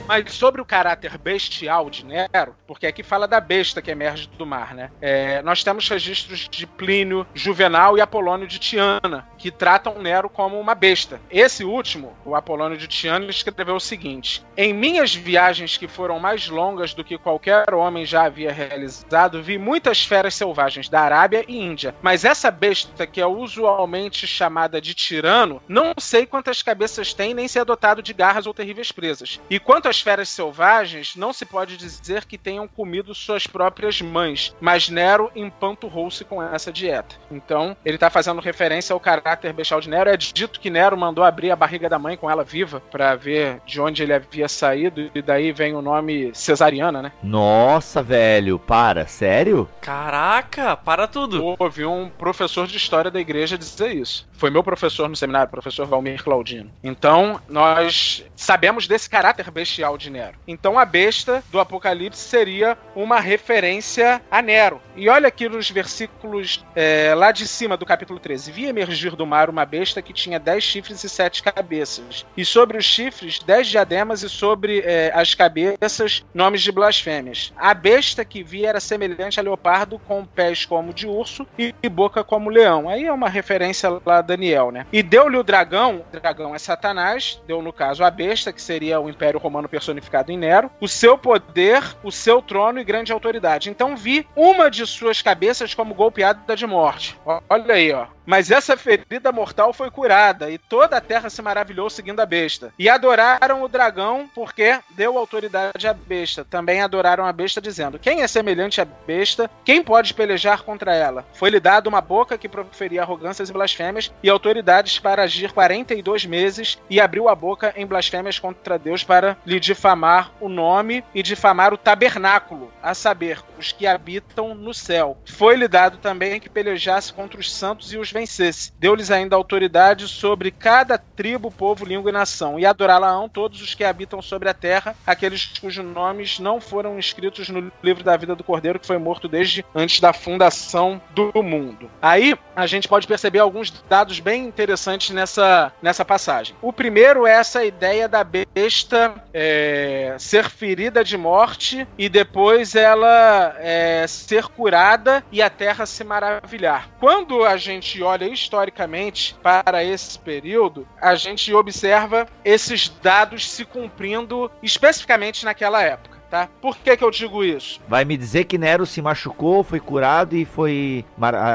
Mas 0.09 0.33
sobre 0.33 0.63
o 0.63 0.65
caráter 0.65 1.19
bestial 1.19 1.91
de 1.91 2.03
Nero, 2.03 2.57
porque 2.67 2.87
aqui 2.87 3.03
fala 3.03 3.29
da 3.29 3.39
besta 3.41 3.83
que 3.83 3.91
emerge 3.91 4.27
do 4.39 4.47
mar, 4.47 4.75
né? 4.75 4.91
É, 5.03 5.43
nós 5.43 5.63
temos 5.63 5.87
registros 5.87 6.49
de 6.49 6.67
Plínio, 6.67 7.27
Juvenal 7.35 7.99
e 7.99 8.01
Apolônio 8.01 8.47
de 8.47 8.59
Tiana, 8.59 9.29
que 9.37 9.51
tratam 9.51 10.01
Nero 10.01 10.31
como 10.31 10.59
uma 10.59 10.75
besta. 10.75 11.21
Esse 11.31 11.63
último, 11.63 12.17
o 12.25 12.35
Apolônio 12.35 12.79
de 12.79 12.87
Tiana, 12.87 13.27
escreveu 13.27 13.77
o 13.77 13.81
seguinte: 13.81 14.43
Em 14.57 14.73
minhas 14.73 15.15
viagens 15.15 15.77
que 15.77 15.87
foram 15.87 16.19
mais 16.19 16.49
longas 16.49 16.95
do 16.95 17.05
que 17.05 17.19
qualquer 17.19 17.75
homem 17.75 18.07
já 18.07 18.25
havia 18.25 18.51
realizado, 18.51 19.43
vi 19.43 19.59
muitas 19.59 20.03
feras 20.03 20.35
selvagens 20.35 20.89
da 20.89 21.03
Arábia 21.03 21.45
e 21.47 21.59
Índia. 21.59 21.95
Mas 22.01 22.25
essa 22.25 22.51
besta, 22.51 23.07
que 23.07 23.21
é 23.21 23.27
usualmente 23.27 24.27
chamada 24.27 24.81
de 24.81 24.95
tirano, 24.95 25.63
não 25.69 25.93
sei 25.99 26.25
quantas 26.25 26.63
cabeças 26.63 27.13
tem, 27.13 27.35
nem 27.35 27.47
se 27.47 27.59
é 27.59 27.65
dotado 27.65 28.03
de 28.03 28.15
garras 28.15 28.47
ou 28.47 28.55
terríveis 28.55 28.91
presas. 28.91 29.39
E 29.51 29.59
quanto 29.59 29.89
às 29.89 29.98
feras 30.01 30.29
selvagens, 30.29 31.17
não 31.17 31.33
se 31.33 31.45
pode 31.45 31.77
dizer 31.77 32.25
que 32.25 32.39
tenham 32.39 32.67
comido 32.69 33.15
suas 33.15 33.47
próprias 33.47 34.01
mães, 34.01 34.55
mas 34.61 34.89
Nero 34.89 35.31
empanturrou-se 35.35 36.25
com 36.25 36.43
essa 36.43 36.73
dieta. 36.73 37.17
Então, 37.31 37.77
ele 37.85 37.97
está 37.97 38.11
fazendo 38.11 38.41
referência 38.41 38.93
ao 38.93 39.01
caráter 39.01 39.53
bestial 39.53 39.81
de 39.81 39.89
Nero. 39.89 40.11
É 40.11 40.17
dito 40.17 40.61
que 40.61 40.71
Nero 40.71 40.97
mandou 40.97 41.25
abrir 41.25 41.51
a 41.51 41.57
barriga 41.57 41.89
da 41.89 41.99
mãe 41.99 42.17
com 42.17 42.31
ela 42.31 42.45
viva 42.45 42.81
para 42.91 43.15
ver 43.15 43.61
de 43.67 43.81
onde 43.81 44.03
ele 44.03 44.13
havia 44.13 44.49
saído, 44.49 45.11
e 45.15 45.23
daí 45.23 45.53
vem 45.53 45.75
o 45.75 45.83
nome 45.83 46.31
cesariana, 46.35 47.03
né? 47.03 47.13
Nossa, 47.23 48.03
velho, 48.03 48.59
para, 48.59 49.07
sério? 49.07 49.69
Caraca, 49.81 50.77
para 50.77 51.07
tudo. 51.07 51.57
Houve 51.59 51.85
um 51.85 52.09
professor 52.09 52.67
de 52.67 52.77
história 52.77 53.11
da 53.11 53.21
igreja 53.21 53.59
dizer 53.59 53.95
isso. 53.95 54.29
Foi 54.33 54.51
meu 54.51 54.63
professor 54.63 55.09
no 55.09 55.17
seminário, 55.17 55.51
professor 55.51 55.87
Valmir 55.87 56.23
Claudino. 56.23 56.71
Então, 56.83 57.41
nós 57.49 58.25
sabemos 58.37 58.87
desse 58.87 59.09
caráter 59.09 59.51
bestial 59.51 59.88
de 59.97 60.11
Nero. 60.11 60.37
Então 60.47 60.79
a 60.79 60.85
besta 60.85 61.43
do 61.51 61.61
Apocalipse 61.61 62.21
seria 62.21 62.77
uma 62.95 63.21
referência 63.21 64.21
a 64.31 64.43
Nero. 64.43 64.81
E 64.97 65.09
olha 65.09 65.29
aqui 65.29 65.49
nos 65.49 65.71
versículos 65.71 66.65
é, 66.75 67.15
lá 67.15 67.31
de 67.31 67.47
cima 67.47 67.77
do 67.77 67.87
capítulo 67.87 68.19
13: 68.19 68.51
Vi 68.51 68.67
emergir 68.67 69.15
do 69.15 69.27
mar 69.27 69.49
uma 69.49 69.65
besta 69.65 70.03
que 70.03 70.13
tinha 70.13 70.39
dez 70.39 70.65
chifres 70.65 71.03
e 71.05 71.09
sete 71.09 71.43
cabeças. 71.43 72.27
E 72.37 72.45
sobre 72.45 72.77
os 72.77 72.85
chifres, 72.85 73.39
dez 73.39 73.69
diademas, 73.69 74.23
e 74.23 74.29
sobre 74.29 74.81
é, 74.81 75.13
as 75.15 75.35
cabeças, 75.35 76.25
nomes 76.35 76.63
de 76.63 76.73
blasfêmias. 76.73 77.53
A 77.57 77.73
besta 77.75 78.25
que 78.25 78.43
vi 78.43 78.67
era 78.67 78.81
semelhante 78.81 79.39
a 79.39 79.43
leopardo, 79.43 79.99
com 80.01 80.25
pés 80.25 80.65
como 80.65 80.93
de 80.93 81.07
urso 81.07 81.47
e 81.57 81.89
boca 81.89 82.25
como 82.25 82.51
leão. 82.51 82.89
Aí 82.89 83.05
é 83.05 83.13
uma 83.13 83.29
referência 83.29 83.89
lá 84.05 84.19
a 84.19 84.23
Daniel, 84.23 84.71
né? 84.71 84.87
E 84.93 85.03
deu-lhe 85.03 85.37
o 85.37 85.43
dragão, 85.43 86.05
o 86.09 86.13
dragão 86.13 86.55
é 86.55 86.59
Satanás, 86.59 87.41
deu 87.47 87.63
no 87.63 87.73
caso 87.73 88.05
a 88.05 88.11
besta, 88.11 88.53
que 88.53 88.61
seria 88.61 89.01
o 89.01 89.09
Império 89.09 89.39
Romano 89.39 89.69
personificado 89.79 90.33
em 90.33 90.37
Nero, 90.37 90.71
o 90.81 90.89
seu 90.89 91.17
poder, 91.17 91.83
o 92.03 92.11
seu 92.11 92.43
trono 92.43 92.81
e 92.81 92.85
grande 92.85 93.13
autoridade. 93.13 93.71
Então 93.71 93.97
vi 93.97 94.27
uma 94.35 94.69
de 94.71 94.85
suas 94.87 95.23
cabeças 95.23 95.73
como 95.73 95.95
golpeada 95.95 96.57
de 96.57 96.67
morte. 96.67 97.17
Olha 97.49 97.75
aí, 97.75 97.93
ó. 97.93 98.07
Mas 98.29 98.51
essa 98.51 98.77
ferida 98.77 99.33
mortal 99.33 99.73
foi 99.73 99.91
curada, 99.91 100.51
e 100.51 100.59
toda 100.59 100.99
a 100.99 101.01
terra 101.01 101.31
se 101.31 101.41
maravilhou 101.41 101.89
seguindo 101.89 102.21
a 102.21 102.27
besta. 102.27 102.75
E 102.79 102.87
adoraram 102.87 103.63
o 103.63 103.69
dragão, 103.69 104.29
porque 104.35 104.79
deu 104.91 105.17
autoridade 105.17 105.89
à 105.89 105.95
besta. 105.95 106.45
Também 106.45 106.83
adoraram 106.83 107.25
a 107.25 107.33
besta, 107.33 107.59
dizendo: 107.59 107.99
Quem 107.99 108.21
é 108.21 108.29
semelhante 108.29 108.83
à 108.83 108.85
besta? 108.85 109.51
Quem 109.65 109.83
pode 109.83 110.13
pelejar 110.13 110.63
contra 110.63 110.95
ela? 110.95 111.25
Foi-lhe 111.33 111.59
dado 111.59 111.87
uma 111.87 112.03
boca 112.03 112.37
que 112.37 112.51
proferia 112.51 113.01
arrogâncias 113.01 113.49
e 113.49 113.53
blasfêmias, 113.53 114.13
e 114.23 114.29
autoridades 114.29 114.99
para 114.99 115.23
agir 115.23 115.51
42 115.51 116.27
meses, 116.27 116.79
e 116.91 117.01
abriu 117.01 117.31
a 117.31 117.35
boca 117.35 117.73
em 117.77 117.87
blasfêmias 117.87 118.39
contra 118.39 118.79
Deus 118.79 119.03
para 119.03 119.39
lhe 119.47 119.59
difamar 119.69 120.33
o 120.41 120.49
nome 120.49 121.05
e 121.15 121.23
difamar 121.23 121.75
o 121.75 121.79
tabernáculo, 121.79 122.73
a 122.83 122.95
saber, 122.95 123.43
os 123.59 123.73
que 123.73 123.87
habitam 123.87 124.55
no 124.55 124.73
céu. 124.73 125.19
Foi-lhe 125.27 125.69
dado 125.69 125.99
também 125.99 126.41
que 126.41 126.49
pelejasse 126.49 127.13
contra 127.13 127.39
os 127.39 127.53
santos 127.53 127.93
e 127.93 127.99
os 127.99 128.11
vencesse. 128.11 128.73
Deu-lhes 128.79 129.11
ainda 129.11 129.37
autoridade 129.37 130.09
sobre 130.09 130.51
cada 130.51 130.97
tribo, 130.97 131.51
povo, 131.51 131.85
língua 131.85 132.11
e 132.11 132.13
nação, 132.13 132.59
e 132.59 132.65
adorá-la-ão 132.65 133.29
todos 133.29 133.61
os 133.61 133.75
que 133.75 133.85
habitam 133.85 134.23
sobre 134.23 134.49
a 134.49 134.55
terra, 134.55 134.97
aqueles 135.07 135.47
cujos 135.61 135.85
nomes 135.85 136.39
não 136.39 136.61
foram 136.61 136.99
escritos 136.99 137.49
no 137.49 137.71
livro 137.83 138.03
da 138.03 138.17
vida 138.17 138.35
do 138.35 138.45
Cordeiro, 138.45 138.79
que 138.79 138.87
foi 138.87 138.99
morto 138.99 139.29
desde 139.29 139.65
antes 139.75 140.01
da 140.01 140.13
fundação 140.13 141.01
do 141.11 141.43
mundo. 141.43 141.91
Aí 142.01 142.37
a 142.57 142.67
gente 142.67 142.89
pode 142.89 143.07
perceber 143.07 143.41
alguns 143.41 143.71
dados 143.89 144.21
bem 144.21 144.47
interessantes 144.47 145.11
nessa, 145.11 145.73
nessa 145.83 146.05
passagem. 146.05 146.57
O 146.63 146.73
primeiro 146.73 147.27
é 147.27 147.33
essa 147.33 147.65
ideia 147.65 148.09
da 148.09 148.25
besta. 148.25 149.15
É, 149.33 149.48
é, 149.49 150.17
ser 150.19 150.51
ferida 150.51 151.03
de 151.03 151.17
morte 151.17 151.89
e 151.97 152.09
depois 152.09 152.75
ela 152.75 153.57
é, 153.59 154.07
ser 154.07 154.45
curada 154.45 155.25
e 155.33 155.41
a 155.41 155.49
terra 155.49 155.87
se 155.87 156.05
maravilhar. 156.05 156.91
Quando 157.01 157.45
a 157.45 157.57
gente 157.57 158.03
olha 158.03 158.27
historicamente 158.27 159.35
para 159.43 159.83
esse 159.83 160.19
período, 160.19 160.87
a 161.01 161.15
gente 161.15 161.53
observa 161.55 162.27
esses 162.45 162.89
dados 163.03 163.51
se 163.51 163.65
cumprindo 163.65 164.51
especificamente 164.63 165.45
naquela 165.45 165.83
época 165.83 166.18
tá? 166.31 166.49
Por 166.61 166.77
que 166.77 166.97
que 166.97 167.05
eu 167.05 167.11
digo 167.11 167.45
isso? 167.45 167.81
Vai 167.89 168.05
me 168.05 168.17
dizer 168.17 168.45
que 168.45 168.59
Nero 168.59 168.87
se 168.87 169.01
machucou, 169.03 169.63
foi 169.63 169.81
curado 169.81 170.37
e 170.37 170.45
foi 170.45 171.05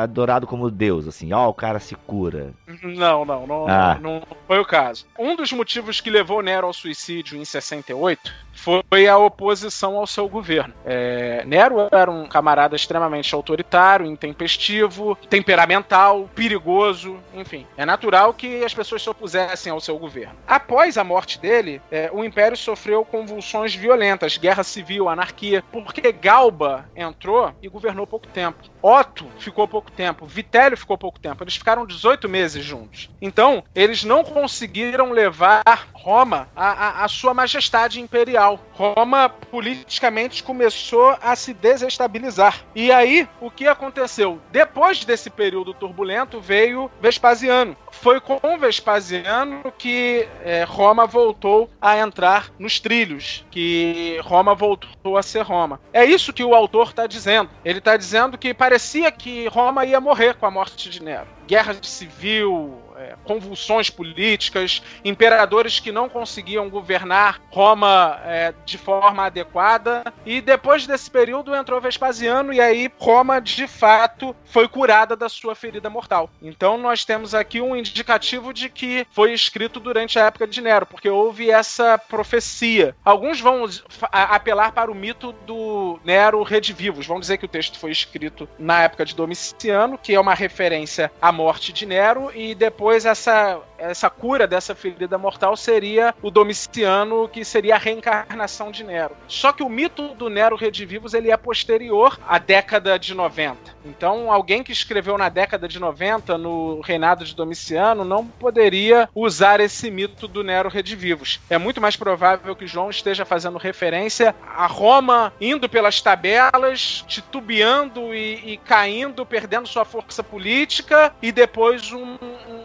adorado 0.02 0.48
como 0.48 0.70
Deus, 0.70 1.08
assim, 1.08 1.34
ó, 1.34 1.48
o 1.50 1.54
cara 1.54 1.80
se 1.80 1.96
cura. 1.96 2.54
Não, 2.82 3.26
não, 3.26 3.48
não, 3.48 3.68
ah. 3.68 3.98
não, 4.02 4.14
não 4.20 4.24
foi 4.48 4.60
o 4.60 4.66
caso. 4.66 5.06
Um 5.18 5.36
dos 5.36 5.52
motivos 5.52 6.02
que 6.02 6.10
levou 6.10 6.42
Nero 6.42 6.68
ao 6.68 6.74
suicídio 6.74 7.38
em 7.38 7.46
68 7.46 8.34
foi 8.54 9.08
a 9.08 9.18
oposição 9.18 9.98
ao 9.98 10.08
seu 10.08 10.30
governo. 10.30 10.74
É, 10.86 11.44
Nero 11.46 11.88
era 11.92 12.10
um 12.10 12.28
camarada 12.28 12.76
extremamente 12.76 13.34
autoritário, 13.34 14.06
intempestivo, 14.06 15.18
temperamental, 15.30 16.30
perigoso, 16.34 17.20
enfim. 17.34 17.66
É 17.76 17.86
natural 17.86 18.34
que 18.34 18.64
as 18.64 18.74
pessoas 18.74 19.02
se 19.02 19.10
opusessem 19.10 19.72
ao 19.72 19.82
seu 19.82 19.98
governo. 19.98 20.36
Após 20.48 20.98
a 20.98 21.04
morte 21.04 21.40
dele, 21.40 21.82
é, 21.92 22.10
o 22.14 22.24
império 22.24 22.56
sofreu 22.56 23.04
convulsões 23.04 23.74
violentas, 23.74 24.38
guerra 24.38 24.64
civil, 24.64 25.10
anarquia, 25.10 25.64
porque 25.72 26.12
Galba 26.12 26.90
entrou 26.96 27.54
e 27.62 27.68
governou 27.68 28.06
pouco 28.06 28.28
tempo. 28.28 28.64
Otto 28.82 29.26
ficou 29.40 29.68
pouco 29.68 29.92
tempo, 29.92 30.26
Vitélio 30.26 30.78
ficou 30.78 30.98
pouco 30.98 31.20
tempo. 31.20 31.44
Eles 31.44 31.56
ficaram 31.56 31.86
18 31.86 32.30
meses 32.30 32.64
juntos. 32.64 33.10
Então, 33.22 33.64
eles 33.74 34.04
não 34.04 34.24
conseguiram 34.24 35.12
levar 35.12 35.64
Roma 35.94 36.50
à, 36.56 36.72
à, 36.72 37.06
à 37.06 37.08
sua 37.08 37.34
majestade 37.34 38.00
imperial 38.00 38.43
Roma 38.48 39.30
politicamente 39.30 40.44
começou 40.44 41.16
a 41.22 41.36
se 41.36 41.54
desestabilizar. 41.54 42.64
E 42.76 42.92
aí, 42.92 43.28
o 43.40 43.50
que 43.50 43.68
aconteceu? 43.68 44.40
Depois 44.52 45.06
desse 45.06 45.30
período 45.30 45.74
turbulento, 45.74 46.40
veio 46.40 46.90
Vespasiano. 47.02 47.76
Foi 47.92 48.20
com 48.20 48.58
Vespasiano 48.58 49.72
que 49.78 50.28
é, 50.44 50.64
Roma 50.64 51.06
voltou 51.06 51.70
a 51.82 51.98
entrar 51.98 52.52
nos 52.58 52.80
trilhos, 52.80 53.46
que 53.52 54.20
Roma 54.24 54.56
voltou 54.56 55.18
a 55.18 55.24
ser 55.24 55.42
Roma. 55.42 55.80
É 55.92 56.04
isso 56.04 56.34
que 56.34 56.44
o 56.44 56.56
autor 56.56 56.90
está 56.90 57.08
dizendo. 57.08 57.50
Ele 57.64 57.80
está 57.80 57.96
dizendo 57.96 58.38
que 58.38 58.54
parecia 58.54 59.12
que 59.12 59.48
Roma 59.48 59.86
ia 59.86 60.02
morrer 60.02 60.36
com 60.36 60.46
a 60.46 60.52
morte 60.52 60.90
de 60.90 61.02
Nero. 61.02 61.28
Guerra 61.48 61.76
civil, 61.82 62.82
convulsões 63.24 63.90
políticas, 63.90 64.82
imperadores 65.04 65.80
que 65.80 65.92
não 65.92 66.10
conseguiam 66.10 66.70
governar 66.70 67.42
Roma 67.50 68.20
é, 68.26 68.54
de 68.66 68.78
forma 68.78 69.26
adequada. 69.26 70.04
E 70.26 70.42
depois 70.42 70.88
desse 70.88 71.10
período 71.10 71.56
entrou 71.56 71.80
Vespasiano, 71.82 72.54
e 72.54 72.60
aí 72.60 72.92
Roma 72.98 73.40
de 73.40 73.68
fato 73.68 74.36
foi 74.46 74.68
curada 74.68 75.16
da 75.16 75.30
sua 75.30 75.56
ferida 75.56 75.90
mortal. 75.90 76.30
Então 76.42 76.78
nós 76.78 77.06
temos 77.06 77.34
aqui 77.36 77.62
um 77.62 77.76
indicativo 77.76 78.54
de 78.54 78.70
que 78.70 79.06
foi 79.12 79.34
escrito 79.34 79.80
durante 79.80 80.18
a 80.20 80.26
época 80.26 80.48
de 80.48 80.62
Nero, 80.62 80.86
porque 80.86 81.10
houve 81.10 81.50
essa 81.50 81.98
profecia. 81.98 82.96
Alguns 83.04 83.40
vão 83.40 83.66
apelar 84.12 84.72
para 84.72 84.92
o 84.92 84.96
mito 84.96 85.34
do 85.46 86.00
Nero 86.04 86.42
redivivos, 86.44 87.06
vão 87.06 87.20
dizer 87.20 87.38
que 87.38 87.46
o 87.46 87.50
texto 87.50 87.80
foi 87.80 87.92
escrito 87.92 88.48
na 88.58 88.84
época 88.84 89.06
de 89.06 89.16
Domiciano, 89.16 89.98
que 89.98 90.14
é 90.14 90.20
uma 90.20 90.34
referência 90.34 91.12
à 91.22 91.32
morte 91.32 91.74
de 91.74 91.86
Nero, 91.86 92.32
e 92.34 92.56
depois 92.56 92.93
depois 92.94 93.06
essa, 93.08 93.60
essa 93.90 94.10
cura 94.10 94.48
dessa 94.48 94.74
ferida 94.74 95.18
mortal 95.18 95.56
seria 95.58 96.16
o 96.22 96.32
Domiciano, 96.32 97.28
que 97.28 97.44
seria 97.44 97.76
a 97.76 97.78
reencarnação 97.80 98.72
de 98.72 98.84
Nero. 98.84 99.16
Só 99.28 99.52
que 99.52 99.64
o 99.64 99.70
mito 99.70 100.10
do 100.16 100.30
Nero 100.30 100.56
redivivos 100.56 101.14
ele 101.14 101.32
é 101.32 101.38
posterior 101.38 102.20
à 102.28 102.38
década 102.38 102.98
de 102.98 103.14
90. 103.14 103.58
Então, 103.86 104.32
alguém 104.32 104.64
que 104.64 104.72
escreveu 104.72 105.18
na 105.18 105.28
década 105.30 105.68
de 105.68 105.80
90, 105.80 106.38
no 106.38 106.80
reinado 106.82 107.26
de 107.26 107.36
Domiciano, 107.36 108.06
não 108.06 108.26
poderia 108.26 109.10
usar 109.14 109.60
esse 109.60 109.92
mito 109.92 110.28
do 110.28 110.44
Nero 110.44 110.70
redivivos. 110.70 111.42
É 111.50 111.58
muito 111.58 111.82
mais 111.82 111.96
provável 111.96 112.56
que 112.56 112.66
João 112.66 112.90
esteja 112.90 113.26
fazendo 113.26 113.58
referência 113.58 114.36
a 114.56 114.66
Roma 114.66 115.34
indo 115.42 115.68
pelas 115.68 116.02
tabelas, 116.02 117.04
titubeando 117.08 118.14
e, 118.14 118.54
e 118.54 118.58
caindo, 118.58 119.26
perdendo 119.26 119.68
sua 119.68 119.84
força 119.84 120.24
política, 120.24 121.14
e 121.22 121.32
depois 121.32 121.92
um, 121.92 122.18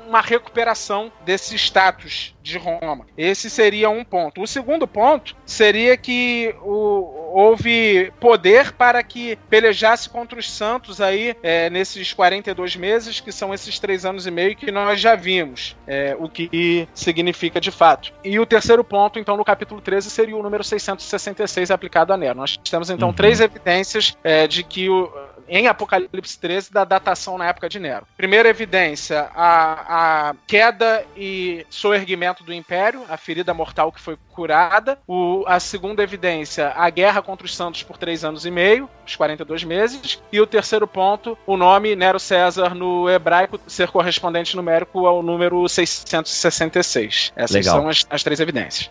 uma 0.06 0.20
recuperação 0.20 1.07
desse 1.24 1.54
status 1.56 2.34
de 2.42 2.58
Roma. 2.58 3.06
Esse 3.16 3.50
seria 3.50 3.90
um 3.90 4.04
ponto. 4.04 4.42
O 4.42 4.46
segundo 4.46 4.86
ponto 4.86 5.36
seria 5.44 5.96
que 5.96 6.54
o, 6.62 7.30
houve 7.32 8.12
poder 8.18 8.72
para 8.72 9.02
que 9.02 9.36
pelejasse 9.50 10.08
contra 10.08 10.38
os 10.38 10.50
santos 10.50 11.00
aí 11.00 11.36
é, 11.42 11.68
nesses 11.68 12.12
42 12.12 12.76
meses, 12.76 13.20
que 13.20 13.30
são 13.30 13.52
esses 13.52 13.78
três 13.78 14.04
anos 14.04 14.26
e 14.26 14.30
meio 14.30 14.56
que 14.56 14.72
nós 14.72 15.00
já 15.00 15.14
vimos, 15.14 15.76
é, 15.86 16.16
o 16.18 16.28
que 16.28 16.88
significa 16.94 17.60
de 17.60 17.70
fato. 17.70 18.12
E 18.24 18.38
o 18.38 18.46
terceiro 18.46 18.82
ponto, 18.82 19.18
então, 19.18 19.36
no 19.36 19.44
capítulo 19.44 19.80
13, 19.80 20.10
seria 20.10 20.36
o 20.36 20.42
número 20.42 20.64
666 20.64 21.70
aplicado 21.70 22.12
a 22.12 22.16
Nero. 22.16 22.38
Nós 22.38 22.56
temos, 22.56 22.90
então, 22.90 23.08
uhum. 23.08 23.14
três 23.14 23.40
evidências 23.40 24.16
é, 24.24 24.46
de 24.46 24.62
que 24.62 24.88
o 24.88 25.10
em 25.48 25.66
Apocalipse 25.66 26.38
13 26.38 26.72
da 26.72 26.84
datação 26.84 27.38
na 27.38 27.46
época 27.46 27.68
de 27.68 27.78
Nero. 27.78 28.06
Primeira 28.16 28.48
evidência, 28.48 29.30
a, 29.34 30.28
a 30.30 30.34
queda 30.46 31.04
e 31.16 31.66
soerguimento 31.70 32.44
do 32.44 32.52
império, 32.52 33.04
a 33.08 33.16
ferida 33.16 33.52
mortal 33.54 33.90
que 33.92 34.00
foi 34.00 34.16
curada. 34.38 34.98
O, 35.06 35.44
a 35.46 35.58
segunda 35.58 36.02
evidência, 36.02 36.72
a 36.76 36.88
guerra 36.90 37.20
contra 37.20 37.44
os 37.44 37.54
santos 37.54 37.82
por 37.82 37.96
três 37.96 38.24
anos 38.24 38.46
e 38.46 38.50
meio, 38.50 38.88
os 39.06 39.16
42 39.16 39.64
meses. 39.64 40.22
E 40.30 40.40
o 40.40 40.46
terceiro 40.46 40.86
ponto, 40.86 41.36
o 41.46 41.56
nome 41.56 41.96
Nero 41.96 42.20
César 42.20 42.74
no 42.74 43.08
hebraico 43.08 43.60
ser 43.66 43.88
correspondente 43.90 44.54
numérico 44.54 45.06
ao 45.06 45.22
número 45.22 45.68
666. 45.68 47.32
Essas 47.34 47.56
Legal. 47.56 47.76
são 47.76 47.88
as, 47.88 48.06
as 48.08 48.22
três 48.22 48.40
evidências. 48.40 48.90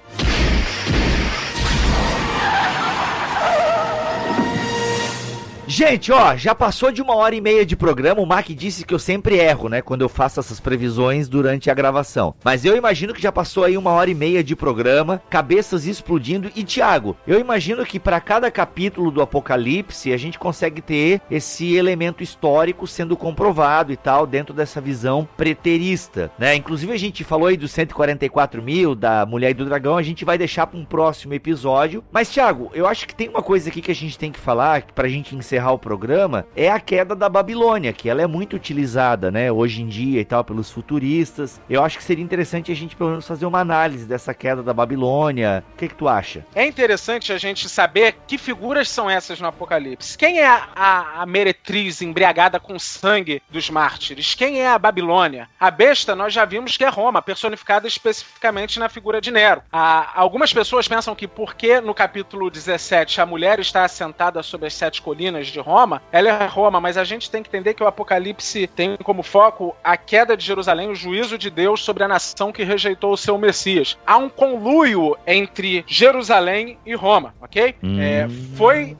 Gente, 5.70 6.14
ó, 6.14 6.34
já 6.38 6.56
passou 6.56 6.94
de 6.94 7.02
uma 7.02 7.14
hora 7.14 7.36
e 7.36 7.42
meia 7.42 7.66
de 7.66 7.76
programa. 7.76 8.22
O 8.22 8.26
Mac 8.26 8.48
disse 8.48 8.86
que 8.86 8.94
eu 8.94 8.98
sempre 8.98 9.36
erro, 9.36 9.68
né? 9.68 9.82
Quando 9.82 10.02
eu 10.02 10.08
faço 10.08 10.40
essas 10.40 10.62
previsões 10.62 11.28
durante 11.28 11.70
a 11.70 11.74
gravação. 11.74 12.34
Mas 12.42 12.64
eu 12.64 12.78
imagino 12.78 13.14
que 13.14 13.22
já 13.22 13.34
passou 13.34 13.66
aí 13.66 13.78
uma 13.78 13.92
hora 13.92 14.10
e 14.10 14.16
meia 14.16 14.42
de 14.42 14.56
programa, 14.56 15.22
cabeças 15.30 15.86
explodindo. 15.86 16.50
E, 16.56 16.64
Thiago, 16.64 17.18
eu 17.28 17.38
imagino 17.38 17.86
que 17.86 18.00
para 18.00 18.22
cada 18.22 18.50
capítulo 18.50 19.12
do 19.12 19.22
Apocalipse 19.22 20.14
a 20.14 20.16
gente 20.16 20.40
consegue 20.40 20.82
ter 20.82 21.20
esse 21.30 21.76
elemento 21.76 22.24
histórico 22.24 22.88
sendo 22.88 23.18
comprovado 23.18 23.92
e 23.92 23.98
tal, 23.98 24.26
dentro 24.26 24.54
dessa 24.54 24.80
visão 24.80 25.28
preterista, 25.36 26.32
né? 26.40 26.56
Inclusive 26.56 26.94
a 26.94 26.98
gente 26.98 27.26
falou 27.26 27.48
aí 27.48 27.58
dos 27.58 27.72
144 27.74 28.64
mil, 28.64 28.96
da 28.96 29.26
Mulher 29.26 29.50
e 29.50 29.54
do 29.54 29.66
Dragão, 29.66 29.98
a 29.98 30.04
gente 30.04 30.24
vai 30.24 30.38
deixar 30.38 30.66
para 30.66 30.80
um 30.80 30.86
próximo 30.86 31.34
episódio. 31.34 32.02
Mas, 32.10 32.30
Thiago, 32.30 32.72
eu 32.74 32.88
acho 32.88 33.06
que 33.06 33.14
tem 33.14 33.28
uma 33.28 33.44
coisa 33.44 33.68
aqui 33.68 33.82
que 33.82 33.92
a 33.92 33.96
gente 33.96 34.18
tem 34.18 34.32
que 34.32 34.40
falar, 34.40 34.84
pra 34.96 35.10
gente 35.10 35.36
encerrar 35.36 35.57
encerrar 35.58 35.72
o 35.72 35.80
programa, 35.80 36.46
é 36.56 36.70
a 36.70 36.80
queda 36.80 37.16
da 37.16 37.28
Babilônia, 37.28 37.92
que 37.92 38.10
ela 38.10 38.22
é 38.22 38.28
muito 38.28 38.56
utilizada, 38.56 39.32
né, 39.32 39.52
hoje 39.52 39.82
em 39.82 39.88
dia 39.88 40.22
e 40.22 40.26
tal, 40.26 40.44
pelos 40.44 40.72
futuristas. 40.72 41.60
Eu 41.70 41.84
acho 41.84 41.98
que 41.98 42.04
seria 42.04 42.24
interessante 42.24 42.72
a 42.72 42.76
gente, 42.76 42.96
pelo 42.96 43.10
menos, 43.10 43.28
fazer 43.28 43.46
uma 43.46 43.60
análise 43.60 44.06
dessa 44.06 44.34
queda 44.34 44.62
da 44.62 44.74
Babilônia. 44.74 45.64
O 45.74 45.78
que, 45.78 45.88
que 45.88 45.96
tu 45.96 46.08
acha? 46.08 46.46
É 46.54 46.66
interessante 46.66 47.34
a 47.34 47.38
gente 47.38 47.68
saber 47.68 48.16
que 48.28 48.38
figuras 48.38 48.90
são 48.90 49.10
essas 49.10 49.42
no 49.42 49.48
Apocalipse. 49.48 50.18
Quem 50.18 50.40
é 50.40 50.48
a, 50.48 50.68
a, 50.76 51.22
a 51.24 51.26
meretriz 51.26 52.02
embriagada 52.02 52.60
com 52.60 52.78
sangue 52.78 53.42
dos 53.50 53.70
mártires? 53.70 54.36
Quem 54.36 54.62
é 54.62 54.68
a 54.68 54.78
Babilônia? 54.78 55.50
A 55.60 55.72
besta, 55.72 56.16
nós 56.16 56.34
já 56.34 56.46
vimos 56.46 56.78
que 56.78 56.84
é 56.84 56.90
Roma, 56.90 57.22
personificada 57.22 57.88
especificamente 57.88 58.80
na 58.80 58.90
figura 58.90 59.20
de 59.20 59.32
Nero. 59.32 59.64
A, 59.72 60.20
algumas 60.20 60.54
pessoas 60.54 60.88
pensam 60.88 61.16
que 61.16 61.28
porque 61.28 61.82
no 61.82 61.94
capítulo 61.94 62.52
17 62.52 63.20
a 63.22 63.26
mulher 63.26 63.60
está 63.60 63.84
assentada 63.84 64.44
sobre 64.44 64.68
as 64.68 64.74
sete 64.74 65.02
colinas 65.02 65.47
de 65.52 65.60
Roma, 65.60 66.02
ela 66.12 66.30
é 66.30 66.46
Roma, 66.46 66.80
mas 66.80 66.98
a 66.98 67.04
gente 67.04 67.30
tem 67.30 67.42
que 67.44 67.50
entender 67.50 67.74
que 67.74 67.84
o 67.84 67.88
Apocalipse 67.88 68.68
tem 68.68 68.98
como 68.98 69.24
foco 69.24 69.76
a 69.84 69.98
queda 69.98 70.36
de 70.36 70.46
Jerusalém, 70.46 70.90
o 70.90 70.96
juízo 70.96 71.38
de 71.38 71.50
Deus 71.50 71.84
sobre 71.84 72.04
a 72.04 72.08
nação 72.08 72.52
que 72.52 72.64
rejeitou 72.64 73.14
o 73.14 73.18
seu 73.18 73.38
Messias. 73.38 73.98
Há 74.06 74.18
um 74.18 74.30
conluio 74.30 75.18
entre 75.26 75.84
Jerusalém 75.88 76.78
e 76.86 76.96
Roma, 76.96 77.34
ok? 77.42 77.76
Hum. 77.84 78.00
É, 78.00 78.28
foi. 78.56 78.98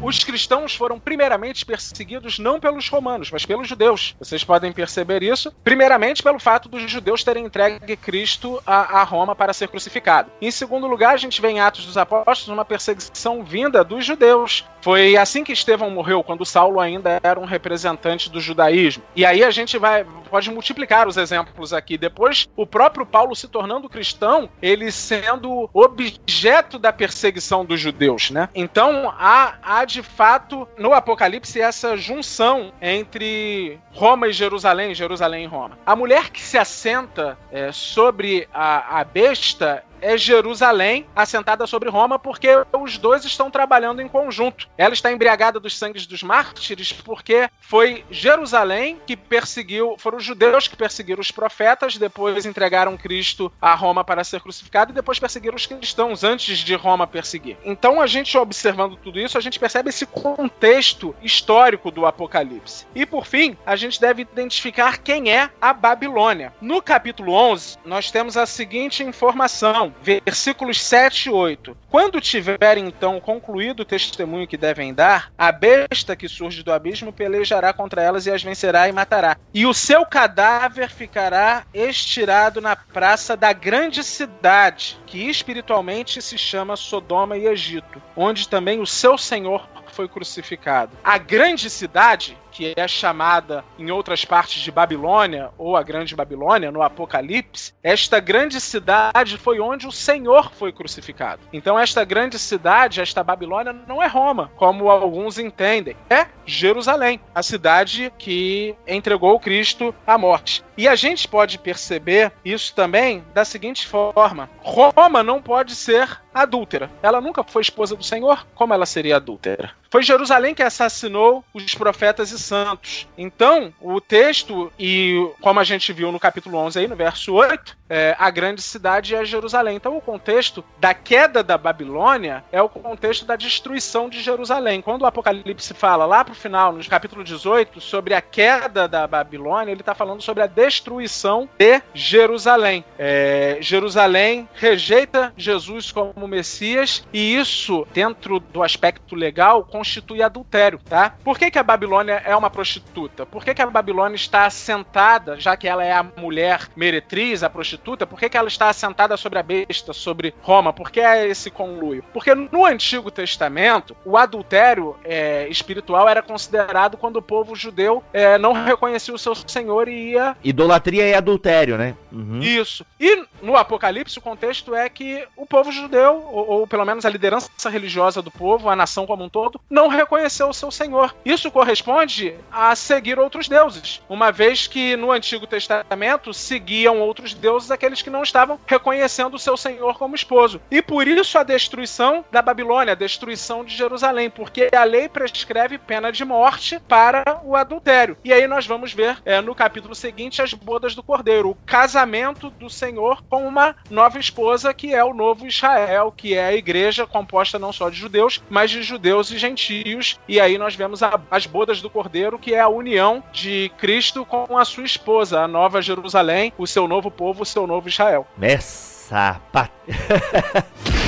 Os 0.00 0.22
cristãos 0.22 0.76
foram 0.76 0.98
primeiramente 0.98 1.66
perseguidos 1.66 2.38
não 2.38 2.60
pelos 2.60 2.88
romanos, 2.88 3.32
mas 3.32 3.44
pelos 3.44 3.66
judeus. 3.66 4.14
Vocês 4.18 4.44
podem 4.44 4.72
perceber 4.72 5.24
isso, 5.24 5.52
primeiramente 5.64 6.22
pelo 6.22 6.38
fato 6.38 6.68
dos 6.68 6.88
judeus 6.88 7.24
terem 7.24 7.46
entregue 7.46 7.96
Cristo 7.96 8.62
a, 8.64 9.00
a 9.00 9.02
Roma 9.02 9.34
para 9.34 9.52
ser 9.52 9.66
crucificado. 9.68 10.30
Em 10.40 10.52
segundo 10.52 10.86
lugar, 10.86 11.14
a 11.14 11.16
gente 11.16 11.42
vê 11.42 11.48
em 11.48 11.60
Atos 11.60 11.84
dos 11.84 11.96
Apóstolos 11.96 12.48
uma 12.48 12.64
perseguição 12.64 13.42
vinda 13.42 13.82
dos 13.82 14.04
judeus 14.04 14.64
Foi 14.86 15.16
assim 15.16 15.42
que 15.42 15.52
Estevão 15.52 15.90
morreu, 15.90 16.22
quando 16.22 16.44
Saulo 16.44 16.78
ainda 16.78 17.18
era 17.20 17.40
um 17.40 17.44
representante 17.44 18.30
do 18.30 18.40
judaísmo. 18.40 19.02
E 19.16 19.26
aí 19.26 19.42
a 19.42 19.50
gente 19.50 19.76
vai 19.76 20.06
pode 20.30 20.48
multiplicar 20.48 21.08
os 21.08 21.16
exemplos 21.16 21.72
aqui. 21.72 21.98
Depois, 21.98 22.48
o 22.54 22.64
próprio 22.64 23.04
Paulo 23.04 23.34
se 23.34 23.48
tornando 23.48 23.88
cristão, 23.88 24.48
ele 24.62 24.92
sendo 24.92 25.68
objeto 25.72 26.78
da 26.78 26.92
perseguição 26.92 27.64
dos 27.64 27.80
judeus, 27.80 28.30
né? 28.30 28.48
Então, 28.54 29.12
há, 29.18 29.54
há 29.60 29.84
de 29.84 30.04
fato 30.04 30.68
no 30.78 30.92
Apocalipse 30.92 31.60
essa 31.60 31.96
junção 31.96 32.72
entre 32.80 33.80
Roma 33.92 34.28
e 34.28 34.32
Jerusalém, 34.32 34.94
Jerusalém 34.94 35.44
e 35.44 35.48
Roma. 35.48 35.78
A 35.84 35.96
mulher 35.96 36.30
que 36.30 36.40
se 36.40 36.58
assenta 36.58 37.36
é, 37.50 37.72
sobre 37.72 38.48
a, 38.54 39.00
a 39.00 39.04
besta 39.04 39.82
é 40.00 40.16
Jerusalém 40.16 41.06
assentada 41.14 41.66
sobre 41.66 41.88
Roma, 41.88 42.18
porque 42.18 42.48
os 42.72 42.98
dois 42.98 43.24
estão 43.24 43.50
trabalhando 43.50 44.00
em 44.00 44.08
conjunto. 44.08 44.68
Ela 44.76 44.94
está 44.94 45.12
embriagada 45.12 45.60
dos 45.60 45.76
sangues 45.76 46.06
dos 46.06 46.22
mártires, 46.22 46.92
porque 46.92 47.48
foi 47.60 48.04
Jerusalém 48.10 49.00
que 49.06 49.16
perseguiu, 49.16 49.96
foram 49.98 50.18
os 50.18 50.24
judeus 50.24 50.68
que 50.68 50.76
perseguiram 50.76 51.20
os 51.20 51.30
profetas, 51.30 51.96
depois 51.96 52.46
entregaram 52.46 52.96
Cristo 52.96 53.52
a 53.60 53.74
Roma 53.74 54.04
para 54.04 54.24
ser 54.24 54.40
crucificado 54.40 54.92
e 54.92 54.94
depois 54.94 55.18
perseguiram 55.18 55.56
os 55.56 55.66
cristãos 55.66 56.24
antes 56.24 56.58
de 56.58 56.74
Roma 56.74 57.06
perseguir. 57.06 57.56
Então, 57.64 58.00
a 58.00 58.06
gente 58.06 58.36
observando 58.36 58.96
tudo 58.96 59.18
isso, 59.18 59.38
a 59.38 59.40
gente 59.40 59.58
percebe 59.58 59.88
esse 59.88 60.06
contexto 60.06 61.14
histórico 61.22 61.90
do 61.90 62.06
Apocalipse. 62.06 62.86
E 62.94 63.04
por 63.04 63.26
fim, 63.26 63.56
a 63.64 63.76
gente 63.76 64.00
deve 64.00 64.22
identificar 64.22 64.98
quem 64.98 65.30
é 65.32 65.50
a 65.60 65.72
Babilônia. 65.72 66.52
No 66.60 66.80
capítulo 66.80 67.32
11, 67.32 67.78
nós 67.84 68.10
temos 68.10 68.36
a 68.36 68.46
seguinte 68.46 69.02
informação 69.02 69.94
versículos 70.02 70.80
7 70.82 71.28
e 71.28 71.32
8. 71.32 71.76
Quando 71.90 72.20
tiverem 72.20 72.86
então 72.86 73.20
concluído 73.20 73.80
o 73.80 73.84
testemunho 73.84 74.46
que 74.46 74.56
devem 74.56 74.94
dar, 74.94 75.32
a 75.36 75.50
besta 75.50 76.14
que 76.14 76.28
surge 76.28 76.62
do 76.62 76.72
abismo 76.72 77.12
pelejará 77.12 77.72
contra 77.72 78.02
elas 78.02 78.26
e 78.26 78.30
as 78.30 78.42
vencerá 78.42 78.88
e 78.88 78.92
matará. 78.92 79.36
E 79.52 79.66
o 79.66 79.74
seu 79.74 80.04
cadáver 80.06 80.90
ficará 80.90 81.64
estirado 81.74 82.60
na 82.60 82.76
praça 82.76 83.36
da 83.36 83.52
grande 83.52 84.04
cidade, 84.04 84.98
que 85.06 85.28
espiritualmente 85.28 86.20
se 86.22 86.38
chama 86.38 86.76
Sodoma 86.76 87.36
e 87.36 87.46
Egito, 87.46 88.00
onde 88.16 88.48
também 88.48 88.80
o 88.80 88.86
seu 88.86 89.18
Senhor 89.18 89.68
foi 89.92 90.06
crucificado. 90.08 90.92
A 91.02 91.16
grande 91.16 91.70
cidade 91.70 92.36
que 92.56 92.72
é 92.74 92.88
chamada 92.88 93.62
em 93.78 93.90
outras 93.90 94.24
partes 94.24 94.62
de 94.62 94.72
Babilônia, 94.72 95.50
ou 95.58 95.76
a 95.76 95.82
Grande 95.82 96.16
Babilônia, 96.16 96.72
no 96.72 96.82
Apocalipse, 96.82 97.74
esta 97.82 98.18
grande 98.18 98.62
cidade 98.62 99.36
foi 99.36 99.60
onde 99.60 99.86
o 99.86 99.92
Senhor 99.92 100.50
foi 100.52 100.72
crucificado. 100.72 101.42
Então, 101.52 101.78
esta 101.78 102.02
grande 102.02 102.38
cidade, 102.38 103.02
esta 103.02 103.22
Babilônia, 103.22 103.74
não 103.86 104.02
é 104.02 104.06
Roma, 104.06 104.50
como 104.56 104.88
alguns 104.88 105.38
entendem. 105.38 105.94
É 106.08 106.28
Jerusalém, 106.46 107.20
a 107.34 107.42
cidade 107.42 108.10
que 108.16 108.74
entregou 108.88 109.38
Cristo 109.38 109.94
à 110.06 110.16
morte. 110.16 110.64
E 110.78 110.88
a 110.88 110.94
gente 110.94 111.28
pode 111.28 111.58
perceber 111.58 112.32
isso 112.44 112.74
também 112.74 113.22
da 113.34 113.44
seguinte 113.44 113.86
forma: 113.86 114.48
Roma 114.62 115.22
não 115.22 115.42
pode 115.42 115.74
ser 115.74 116.20
adúltera. 116.32 116.90
Ela 117.02 117.20
nunca 117.20 117.42
foi 117.42 117.62
esposa 117.62 117.96
do 117.96 118.04
Senhor, 118.04 118.46
como 118.54 118.74
ela 118.74 118.84
seria 118.84 119.16
adúltera? 119.16 119.72
Foi 119.90 120.02
Jerusalém 120.02 120.54
que 120.54 120.62
assassinou 120.62 121.42
os 121.54 121.74
profetas 121.74 122.30
e 122.30 122.38
santos. 122.46 123.08
Então, 123.16 123.72
o 123.80 124.00
texto, 124.00 124.72
e 124.78 125.30
como 125.40 125.60
a 125.60 125.64
gente 125.64 125.92
viu 125.92 126.12
no 126.12 126.20
capítulo 126.20 126.58
11 126.58 126.78
aí, 126.78 126.88
no 126.88 126.96
verso 126.96 127.34
8, 127.34 127.76
é, 127.88 128.16
a 128.18 128.30
grande 128.30 128.62
cidade 128.62 129.14
é 129.14 129.24
Jerusalém. 129.24 129.76
Então, 129.76 129.96
o 129.96 130.00
contexto 130.00 130.64
da 130.78 130.94
queda 130.94 131.42
da 131.42 131.56
Babilônia 131.58 132.44
é 132.50 132.60
o 132.60 132.68
contexto 132.68 133.24
da 133.24 133.36
destruição 133.36 134.08
de 134.08 134.22
Jerusalém. 134.22 134.82
Quando 134.82 135.02
o 135.02 135.06
Apocalipse 135.06 135.74
fala 135.74 136.04
lá 136.04 136.24
pro 136.24 136.34
final, 136.34 136.72
no 136.72 136.84
capítulo 136.84 137.22
18, 137.24 137.80
sobre 137.80 138.14
a 138.14 138.20
queda 138.20 138.88
da 138.88 139.06
Babilônia, 139.06 139.72
ele 139.72 139.80
está 139.80 139.94
falando 139.94 140.22
sobre 140.22 140.42
a 140.42 140.46
destruição 140.46 141.48
de 141.58 141.82
Jerusalém. 141.94 142.84
É, 142.98 143.58
Jerusalém 143.60 144.48
rejeita 144.54 145.32
Jesus 145.36 145.90
como 145.92 146.28
Messias 146.28 147.06
e 147.12 147.36
isso, 147.36 147.86
dentro 147.92 148.40
do 148.40 148.62
aspecto 148.62 149.14
legal, 149.14 149.64
constitui 149.64 150.22
adultério, 150.22 150.80
tá? 150.88 151.14
Por 151.24 151.38
que, 151.38 151.50
que 151.50 151.58
a 151.58 151.62
Babilônia 151.62 152.22
é 152.24 152.35
uma 152.36 152.50
prostituta? 152.50 153.24
Por 153.26 153.44
que, 153.44 153.54
que 153.54 153.62
a 153.62 153.66
Babilônia 153.66 154.16
está 154.16 154.46
assentada, 154.46 155.38
já 155.38 155.56
que 155.56 155.68
ela 155.68 155.84
é 155.84 155.92
a 155.92 156.02
mulher 156.16 156.68
meretriz, 156.76 157.42
a 157.42 157.50
prostituta, 157.50 158.06
por 158.06 158.18
que, 158.18 158.28
que 158.28 158.36
ela 158.36 158.48
está 158.48 158.68
assentada 158.68 159.16
sobre 159.16 159.38
a 159.38 159.42
besta, 159.42 159.92
sobre 159.92 160.34
Roma? 160.42 160.72
Por 160.72 160.90
que 160.90 161.00
é 161.00 161.26
esse 161.26 161.50
conluio? 161.50 162.04
Porque 162.12 162.34
no 162.34 162.64
Antigo 162.64 163.10
Testamento, 163.10 163.96
o 164.04 164.16
adultério 164.16 164.96
é, 165.04 165.48
espiritual 165.48 166.08
era 166.08 166.22
considerado 166.22 166.96
quando 166.96 167.16
o 167.16 167.22
povo 167.22 167.54
judeu 167.54 168.02
é, 168.12 168.38
não 168.38 168.52
reconhecia 168.52 169.14
o 169.14 169.18
seu 169.18 169.34
senhor 169.34 169.88
e 169.88 170.12
ia. 170.12 170.36
Idolatria 170.42 171.04
é 171.04 171.14
adultério, 171.14 171.76
né? 171.76 171.94
Uhum. 172.12 172.40
Isso. 172.40 172.84
E 172.98 173.24
no 173.42 173.56
Apocalipse, 173.56 174.18
o 174.18 174.22
contexto 174.22 174.74
é 174.74 174.88
que 174.88 175.26
o 175.36 175.46
povo 175.46 175.70
judeu, 175.70 176.24
ou, 176.30 176.48
ou 176.48 176.66
pelo 176.66 176.84
menos 176.84 177.04
a 177.04 177.10
liderança 177.10 177.68
religiosa 177.68 178.22
do 178.22 178.30
povo, 178.30 178.68
a 178.68 178.76
nação 178.76 179.06
como 179.06 179.24
um 179.24 179.28
todo, 179.28 179.60
não 179.68 179.88
reconheceu 179.88 180.48
o 180.48 180.54
seu 180.54 180.70
senhor. 180.70 181.14
Isso 181.24 181.50
corresponde 181.50 182.25
a 182.50 182.74
seguir 182.74 183.18
outros 183.18 183.48
deuses, 183.48 184.02
uma 184.08 184.30
vez 184.30 184.66
que 184.66 184.96
no 184.96 185.12
Antigo 185.12 185.46
Testamento 185.46 186.32
seguiam 186.32 187.00
outros 187.00 187.34
deuses 187.34 187.70
aqueles 187.70 188.02
que 188.02 188.10
não 188.10 188.22
estavam 188.22 188.58
reconhecendo 188.66 189.34
o 189.34 189.38
seu 189.38 189.56
senhor 189.56 189.98
como 189.98 190.14
esposo. 190.14 190.60
E 190.70 190.80
por 190.80 191.06
isso 191.06 191.38
a 191.38 191.42
destruição 191.42 192.24
da 192.30 192.42
Babilônia, 192.42 192.92
a 192.92 192.96
destruição 192.96 193.64
de 193.64 193.76
Jerusalém, 193.76 194.30
porque 194.30 194.68
a 194.74 194.84
lei 194.84 195.08
prescreve 195.08 195.78
pena 195.78 196.10
de 196.10 196.24
morte 196.24 196.80
para 196.88 197.40
o 197.44 197.56
adultério. 197.56 198.16
E 198.24 198.32
aí 198.32 198.46
nós 198.46 198.66
vamos 198.66 198.92
ver 198.92 199.18
é, 199.24 199.40
no 199.40 199.54
capítulo 199.54 199.94
seguinte 199.94 200.42
as 200.42 200.52
bodas 200.54 200.94
do 200.94 201.02
cordeiro, 201.02 201.50
o 201.50 201.54
casamento 201.66 202.50
do 202.50 202.70
Senhor 202.70 203.22
com 203.28 203.46
uma 203.46 203.76
nova 203.90 204.18
esposa 204.18 204.74
que 204.74 204.94
é 204.94 205.04
o 205.04 205.14
novo 205.14 205.46
Israel, 205.46 206.12
que 206.16 206.34
é 206.34 206.46
a 206.46 206.54
igreja 206.54 207.06
composta 207.06 207.58
não 207.58 207.72
só 207.72 207.88
de 207.88 207.96
judeus, 207.96 208.42
mas 208.48 208.70
de 208.70 208.82
judeus 208.82 209.30
e 209.30 209.38
gentios. 209.38 210.18
E 210.28 210.40
aí 210.40 210.58
nós 210.58 210.74
vemos 210.74 211.02
a, 211.02 211.20
as 211.30 211.46
bodas 211.46 211.80
do 211.80 211.90
cordeiro, 211.90 212.06
que 212.38 212.54
é 212.54 212.60
a 212.60 212.68
união 212.68 213.22
de 213.32 213.70
Cristo 213.78 214.24
com 214.24 214.56
a 214.56 214.64
sua 214.64 214.84
esposa, 214.84 215.40
a 215.40 215.48
nova 215.48 215.82
Jerusalém, 215.82 216.52
o 216.56 216.66
seu 216.66 216.88
novo 216.88 217.10
povo, 217.10 217.42
o 217.42 217.46
seu 217.46 217.66
novo 217.66 217.88
Israel. 217.88 218.26
Essa 218.40 219.40
pat... 219.52 219.70